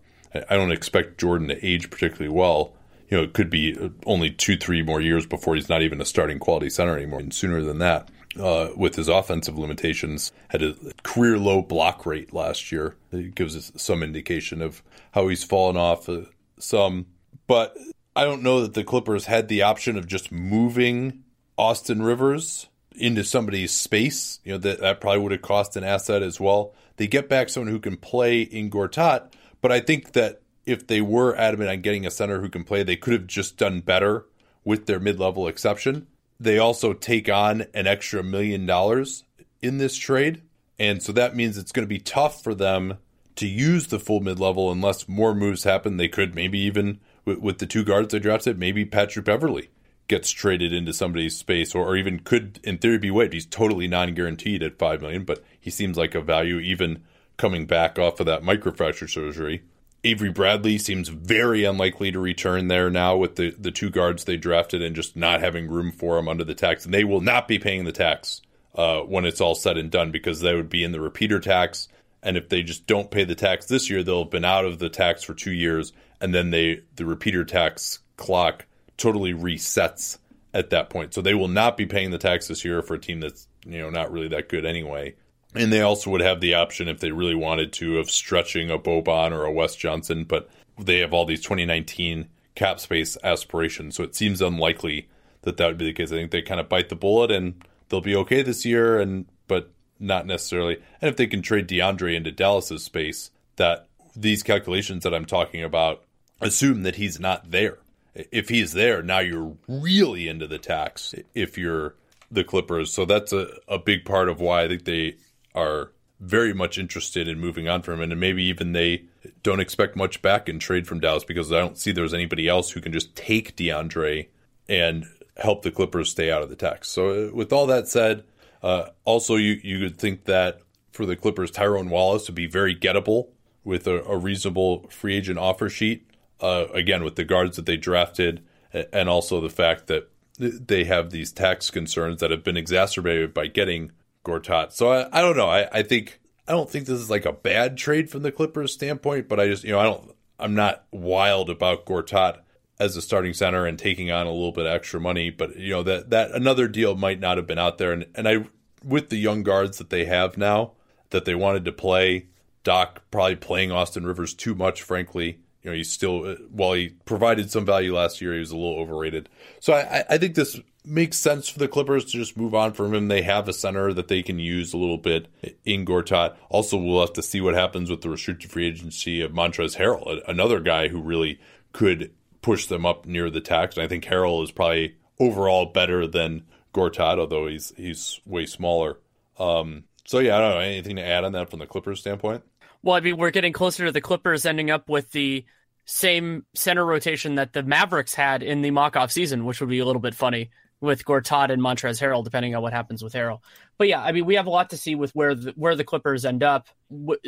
I 0.49 0.55
don't 0.55 0.71
expect 0.71 1.19
Jordan 1.19 1.47
to 1.49 1.65
age 1.65 1.89
particularly 1.89 2.29
well. 2.29 2.73
You 3.09 3.17
know, 3.17 3.23
it 3.23 3.33
could 3.33 3.49
be 3.49 3.77
only 4.05 4.31
two, 4.31 4.57
three 4.57 4.81
more 4.81 4.99
years 4.99 5.25
before 5.25 5.55
he's 5.55 5.69
not 5.69 5.81
even 5.81 6.01
a 6.01 6.05
starting 6.05 6.39
quality 6.39 6.69
center 6.69 6.97
anymore, 6.97 7.19
and 7.19 7.33
sooner 7.33 7.61
than 7.61 7.79
that. 7.79 8.09
Uh, 8.39 8.69
with 8.75 8.95
his 8.95 9.07
offensive 9.07 9.59
limitations, 9.59 10.31
had 10.47 10.63
a 10.63 10.75
career 11.03 11.37
low 11.37 11.61
block 11.61 12.03
rate 12.07 12.33
last 12.33 12.71
year. 12.71 12.95
It 13.11 13.35
gives 13.35 13.55
us 13.55 13.71
some 13.75 14.01
indication 14.01 14.59
of 14.63 14.81
how 15.11 15.27
he's 15.27 15.43
fallen 15.43 15.77
off. 15.77 16.09
Uh, 16.09 16.21
some, 16.57 17.05
but 17.45 17.77
I 18.15 18.23
don't 18.23 18.41
know 18.41 18.61
that 18.61 18.73
the 18.73 18.83
Clippers 18.83 19.25
had 19.25 19.49
the 19.49 19.61
option 19.61 19.97
of 19.97 20.07
just 20.07 20.31
moving 20.31 21.23
Austin 21.59 22.01
Rivers 22.01 22.67
into 22.95 23.23
somebody's 23.23 23.71
space. 23.71 24.39
You 24.43 24.53
know, 24.53 24.57
that, 24.59 24.79
that 24.79 25.01
probably 25.01 25.21
would 25.21 25.31
have 25.31 25.41
cost 25.43 25.75
an 25.75 25.83
asset 25.83 26.23
as 26.23 26.39
well. 26.39 26.73
They 26.97 27.07
get 27.07 27.29
back 27.29 27.49
someone 27.49 27.71
who 27.71 27.79
can 27.79 27.97
play 27.97 28.41
in 28.41 28.69
Gortat, 28.69 29.31
but 29.63 29.71
I 29.71 29.79
think 29.79 30.11
that 30.11 30.41
if 30.65 30.87
they 30.87 30.99
were 30.99 31.37
adamant 31.37 31.69
on 31.69 31.79
getting 31.79 32.05
a 32.05 32.11
center 32.11 32.41
who 32.41 32.49
can 32.49 32.65
play, 32.65 32.83
they 32.83 32.97
could 32.97 33.13
have 33.13 33.27
just 33.27 33.55
done 33.55 33.79
better 33.79 34.25
with 34.65 34.87
their 34.87 34.99
mid 34.99 35.21
level 35.21 35.47
exception. 35.47 36.05
They 36.37 36.59
also 36.59 36.91
take 36.91 37.29
on 37.29 37.65
an 37.73 37.87
extra 37.87 38.21
million 38.23 38.65
dollars 38.65 39.23
in 39.61 39.77
this 39.77 39.95
trade. 39.95 40.41
And 40.77 41.01
so 41.01 41.13
that 41.13 41.37
means 41.37 41.57
it's 41.57 41.71
going 41.71 41.85
to 41.85 41.89
be 41.89 41.99
tough 41.99 42.43
for 42.43 42.53
them 42.53 42.97
to 43.37 43.47
use 43.47 43.87
the 43.87 43.99
full 43.99 44.19
mid 44.19 44.37
level 44.37 44.69
unless 44.69 45.07
more 45.07 45.33
moves 45.33 45.63
happen. 45.63 45.95
They 45.95 46.09
could 46.09 46.35
maybe 46.35 46.59
even 46.59 46.99
with, 47.23 47.39
with, 47.39 47.59
the 47.59 47.65
two 47.65 47.85
guards 47.85 48.11
they 48.11 48.19
drafted, 48.19 48.59
maybe 48.59 48.83
Patrick 48.83 49.23
Beverley 49.23 49.69
gets 50.09 50.29
traded 50.29 50.73
into 50.73 50.91
somebody's 50.91 51.37
space 51.37 51.73
or, 51.73 51.87
or 51.87 51.95
even 51.95 52.19
could 52.19 52.59
in 52.65 52.79
theory 52.79 52.97
be 52.97 53.11
waived. 53.11 53.31
He's 53.31 53.45
totally 53.45 53.87
non 53.87 54.13
guaranteed 54.13 54.61
at 54.61 54.77
five 54.77 55.01
million, 55.01 55.23
but 55.23 55.41
he 55.57 55.69
seems 55.69 55.97
like 55.97 56.15
a 56.15 56.21
value 56.21 56.59
even 56.59 57.03
coming 57.37 57.65
back 57.65 57.97
off 57.97 58.19
of 58.19 58.25
that 58.25 58.43
microfracture 58.43 59.09
surgery. 59.09 59.63
Avery 60.05 60.29
Bradley 60.29 60.77
seems 60.77 61.07
very 61.07 61.63
unlikely 61.63 62.11
to 62.11 62.19
return 62.19 62.67
there 62.67 62.89
now 62.89 63.15
with 63.15 63.37
the, 63.37 63.51
the 63.51 63.71
two 63.71 63.89
guards 63.89 64.25
they 64.25 64.35
drafted 64.35 64.81
and 64.81 64.95
just 64.95 65.15
not 65.15 65.39
having 65.39 65.69
room 65.69 65.91
for 65.93 66.17
him 66.17 66.27
under 66.27 66.43
the 66.43 66.53
tax. 66.53 66.83
And 66.83 66.93
they 66.93 67.05
will 67.05 67.21
not 67.21 67.47
be 67.47 67.57
paying 67.57 67.85
the 67.85 67.93
tax 67.93 68.41
uh, 68.75 68.99
when 69.01 69.23
it's 69.23 69.39
all 69.39 69.55
said 69.55 69.77
and 69.77 69.89
done 69.89 70.11
because 70.11 70.41
they 70.41 70.55
would 70.55 70.69
be 70.69 70.83
in 70.83 70.91
the 70.91 70.99
repeater 70.99 71.39
tax. 71.39 71.87
And 72.21 72.35
if 72.37 72.49
they 72.49 72.63
just 72.63 72.85
don't 72.85 73.11
pay 73.11 73.23
the 73.23 73.35
tax 73.35 73.65
this 73.65 73.89
year, 73.89 74.03
they'll 74.03 74.23
have 74.23 74.31
been 74.31 74.45
out 74.45 74.65
of 74.65 74.79
the 74.79 74.89
tax 74.89 75.23
for 75.23 75.33
two 75.33 75.51
years, 75.51 75.91
and 76.21 76.33
then 76.33 76.51
they 76.51 76.81
the 76.95 77.05
repeater 77.05 77.43
tax 77.43 77.99
clock 78.15 78.65
totally 78.97 79.33
resets 79.33 80.17
at 80.53 80.69
that 80.69 80.89
point. 80.89 81.13
So 81.13 81.21
they 81.21 81.33
will 81.33 81.49
not 81.49 81.75
be 81.75 81.85
paying 81.85 82.11
the 82.11 82.17
tax 82.17 82.47
this 82.47 82.63
year 82.63 82.81
for 82.81 82.93
a 82.93 82.99
team 82.99 83.19
that's 83.19 83.47
you 83.65 83.79
know 83.79 83.89
not 83.89 84.11
really 84.11 84.29
that 84.29 84.47
good 84.47 84.65
anyway. 84.65 85.15
And 85.55 85.71
they 85.71 85.81
also 85.81 86.09
would 86.09 86.21
have 86.21 86.41
the 86.41 86.55
option 86.55 86.87
if 86.87 86.99
they 86.99 87.11
really 87.11 87.35
wanted 87.35 87.73
to 87.73 87.99
of 87.99 88.09
stretching 88.09 88.71
a 88.71 88.79
Boban 88.79 89.31
or 89.31 89.45
a 89.45 89.51
Wes 89.51 89.75
Johnson, 89.75 90.23
but 90.23 90.49
they 90.79 90.99
have 90.99 91.13
all 91.13 91.25
these 91.25 91.41
2019 91.41 92.27
cap 92.55 92.79
space 92.79 93.17
aspirations, 93.23 93.95
so 93.95 94.03
it 94.03 94.15
seems 94.15 94.41
unlikely 94.41 95.07
that 95.41 95.57
that 95.57 95.67
would 95.67 95.77
be 95.77 95.85
the 95.85 95.93
case. 95.93 96.11
I 96.11 96.15
think 96.15 96.31
they 96.31 96.41
kind 96.41 96.59
of 96.59 96.69
bite 96.69 96.89
the 96.89 96.95
bullet 96.95 97.31
and 97.31 97.63
they'll 97.89 98.01
be 98.01 98.15
okay 98.15 98.41
this 98.41 98.65
year, 98.65 98.99
and 98.99 99.25
but 99.47 99.71
not 99.99 100.25
necessarily. 100.25 100.75
And 101.01 101.09
if 101.09 101.15
they 101.15 101.27
can 101.27 101.41
trade 101.41 101.67
DeAndre 101.67 102.15
into 102.15 102.31
Dallas's 102.31 102.83
space, 102.83 103.31
that 103.55 103.87
these 104.15 104.43
calculations 104.43 105.03
that 105.03 105.13
I'm 105.13 105.25
talking 105.25 105.63
about 105.63 106.03
assume 106.41 106.83
that 106.83 106.95
he's 106.95 107.19
not 107.19 107.51
there. 107.51 107.79
If 108.13 108.49
he's 108.49 108.73
there, 108.73 109.01
now 109.01 109.19
you're 109.19 109.55
really 109.67 110.27
into 110.27 110.47
the 110.47 110.59
tax 110.59 111.15
if 111.33 111.57
you're 111.57 111.95
the 112.31 112.43
Clippers. 112.43 112.93
So 112.93 113.05
that's 113.05 113.33
a, 113.33 113.47
a 113.67 113.79
big 113.79 114.05
part 114.05 114.29
of 114.29 114.39
why 114.39 114.63
I 114.63 114.67
think 114.67 114.85
they 114.85 115.15
are 115.55 115.91
very 116.19 116.53
much 116.53 116.77
interested 116.77 117.27
in 117.27 117.39
moving 117.39 117.67
on 117.67 117.81
from 117.81 118.01
him. 118.01 118.11
And 118.11 118.19
maybe 118.19 118.43
even 118.43 118.71
they 118.71 119.05
don't 119.41 119.59
expect 119.59 119.95
much 119.95 120.21
back 120.21 120.47
in 120.47 120.59
trade 120.59 120.87
from 120.87 120.99
Dallas 120.99 121.23
because 121.23 121.51
I 121.51 121.59
don't 121.59 121.77
see 121.77 121.91
there's 121.91 122.13
anybody 122.13 122.47
else 122.47 122.71
who 122.71 122.81
can 122.81 122.93
just 122.93 123.15
take 123.15 123.55
DeAndre 123.55 124.27
and 124.69 125.05
help 125.37 125.63
the 125.63 125.71
Clippers 125.71 126.09
stay 126.09 126.31
out 126.31 126.41
of 126.41 126.49
the 126.49 126.55
tax. 126.55 126.89
So, 126.89 127.27
uh, 127.27 127.31
with 127.33 127.51
all 127.51 127.65
that 127.67 127.87
said, 127.87 128.23
uh, 128.61 128.89
also 129.03 129.35
you 129.35 129.59
you 129.63 129.79
would 129.81 129.97
think 129.97 130.25
that 130.25 130.59
for 130.91 131.05
the 131.05 131.15
Clippers, 131.15 131.51
Tyrone 131.51 131.89
Wallace 131.89 132.27
would 132.27 132.35
be 132.35 132.47
very 132.47 132.75
gettable 132.75 133.29
with 133.63 133.87
a, 133.87 134.03
a 134.03 134.17
reasonable 134.17 134.87
free 134.89 135.15
agent 135.15 135.39
offer 135.39 135.69
sheet. 135.69 136.07
Uh, 136.39 136.67
again, 136.73 137.03
with 137.03 137.15
the 137.15 137.23
guards 137.23 137.55
that 137.55 137.65
they 137.65 137.77
drafted, 137.77 138.43
and 138.91 139.09
also 139.09 139.39
the 139.39 139.49
fact 139.49 139.87
that 139.87 140.09
they 140.37 140.83
have 140.83 141.09
these 141.09 141.31
tax 141.31 141.69
concerns 141.69 142.19
that 142.19 142.31
have 142.31 142.43
been 142.43 142.57
exacerbated 142.57 143.33
by 143.33 143.47
getting 143.47 143.91
Gortat. 144.25 144.71
So 144.71 144.91
I, 144.91 145.19
I 145.19 145.21
don't 145.21 145.37
know. 145.37 145.49
I, 145.49 145.67
I 145.71 145.83
think 145.83 146.19
I 146.47 146.51
don't 146.51 146.69
think 146.69 146.85
this 146.85 146.99
is 146.99 147.09
like 147.09 147.25
a 147.25 147.33
bad 147.33 147.77
trade 147.77 148.09
from 148.09 148.23
the 148.23 148.31
Clippers 148.31 148.73
standpoint, 148.73 149.27
but 149.27 149.39
I 149.39 149.47
just 149.47 149.63
you 149.63 149.71
know 149.71 149.79
I 149.79 149.83
don't 149.83 150.15
I'm 150.39 150.55
not 150.55 150.85
wild 150.91 151.49
about 151.49 151.85
Gortat 151.85 152.39
as 152.79 152.97
a 152.97 153.01
starting 153.01 153.33
center 153.33 153.65
and 153.65 153.77
taking 153.77 154.11
on 154.11 154.25
a 154.25 154.31
little 154.31 154.51
bit 154.51 154.65
extra 154.65 154.99
money. 154.99 155.29
But 155.29 155.57
you 155.57 155.71
know 155.71 155.83
that 155.83 156.09
that 156.09 156.31
another 156.31 156.67
deal 156.67 156.95
might 156.95 157.19
not 157.19 157.37
have 157.37 157.47
been 157.47 157.59
out 157.59 157.77
there. 157.77 157.91
And 157.91 158.05
and 158.15 158.27
I 158.27 158.45
with 158.83 159.09
the 159.09 159.17
young 159.17 159.43
guards 159.43 159.77
that 159.77 159.89
they 159.89 160.05
have 160.05 160.37
now 160.37 160.73
that 161.11 161.25
they 161.25 161.35
wanted 161.35 161.65
to 161.65 161.71
play, 161.71 162.27
Doc 162.63 163.03
probably 163.11 163.35
playing 163.35 163.71
Austin 163.71 164.05
Rivers 164.05 164.33
too 164.33 164.55
much, 164.55 164.81
frankly. 164.81 165.39
You 165.61 165.69
know, 165.69 165.77
he's 165.77 165.91
still 165.91 166.35
while 166.49 166.73
he 166.73 166.89
provided 167.05 167.51
some 167.51 167.65
value 167.65 167.95
last 167.95 168.19
year, 168.19 168.33
he 168.33 168.39
was 168.39 168.51
a 168.51 168.57
little 168.57 168.79
overrated. 168.79 169.29
So 169.59 169.73
I, 169.73 170.03
I 170.09 170.17
think 170.17 170.35
this 170.35 170.59
makes 170.85 171.17
sense 171.17 171.47
for 171.49 171.59
the 171.59 171.67
Clippers 171.67 172.05
to 172.05 172.11
just 172.11 172.37
move 172.37 172.53
on 172.53 172.73
from 172.73 172.93
him. 172.93 173.07
They 173.07 173.21
have 173.21 173.47
a 173.47 173.53
center 173.53 173.93
that 173.93 174.07
they 174.07 174.21
can 174.21 174.39
use 174.39 174.73
a 174.73 174.77
little 174.77 174.97
bit 174.97 175.27
in 175.65 175.85
Gortat. 175.85 176.35
Also, 176.49 176.77
we'll 176.77 177.01
have 177.01 177.13
to 177.13 177.23
see 177.23 177.41
what 177.41 177.53
happens 177.53 177.89
with 177.89 178.01
the 178.01 178.09
restricted 178.09 178.51
free 178.51 178.67
agency 178.67 179.21
of 179.21 179.31
Montrezl 179.31 179.77
Harrell, 179.77 180.21
another 180.27 180.59
guy 180.59 180.89
who 180.89 181.01
really 181.01 181.39
could 181.71 182.11
push 182.41 182.65
them 182.65 182.85
up 182.85 183.05
near 183.05 183.29
the 183.29 183.41
tax. 183.41 183.77
And 183.77 183.83
I 183.83 183.87
think 183.87 184.03
Harrell 184.03 184.43
is 184.43 184.51
probably 184.51 184.97
overall 185.19 185.65
better 185.65 186.05
than 186.05 186.43
Gortat, 186.73 187.19
although 187.19 187.47
he's 187.47 187.73
he's 187.77 188.19
way 188.25 188.45
smaller. 188.45 188.99
Um, 189.39 189.85
so 190.05 190.19
yeah, 190.19 190.37
I 190.37 190.39
don't 190.39 190.51
know 190.51 190.59
anything 190.59 190.97
to 190.97 191.05
add 191.05 191.23
on 191.23 191.31
that 191.31 191.49
from 191.49 191.59
the 191.59 191.65
Clippers 191.65 192.01
standpoint. 192.01 192.43
Well, 192.81 192.95
I 192.95 192.99
mean, 192.99 193.17
we're 193.17 193.31
getting 193.31 193.53
closer 193.53 193.85
to 193.85 193.91
the 193.91 194.01
Clippers 194.01 194.45
ending 194.45 194.69
up 194.69 194.89
with 194.89 195.11
the 195.11 195.45
same 195.85 196.45
center 196.53 196.85
rotation 196.85 197.35
that 197.35 197.53
the 197.53 197.63
Mavericks 197.63 198.13
had 198.13 198.43
in 198.43 198.61
the 198.61 198.71
mock-off 198.71 199.11
season, 199.11 199.45
which 199.45 199.59
would 199.59 199.69
be 199.69 199.79
a 199.79 199.85
little 199.85 200.01
bit 200.01 200.15
funny 200.15 200.49
with 200.83 201.05
Gortat 201.05 201.49
and 201.49 201.61
Montrezl 201.61 202.01
Harrell, 202.01 202.25
depending 202.25 202.55
on 202.55 202.61
what 202.61 202.73
happens 202.73 203.01
with 203.01 203.13
Harrell. 203.13 203.39
But 203.77 203.87
yeah, 203.87 204.03
I 204.03 204.11
mean, 204.11 204.25
we 204.25 204.35
have 204.35 204.47
a 204.47 204.49
lot 204.49 204.69
to 204.71 204.77
see 204.77 204.95
with 204.95 205.15
where 205.15 205.33
the, 205.33 205.53
where 205.55 205.75
the 205.75 205.85
Clippers 205.85 206.25
end 206.25 206.43
up. 206.43 206.67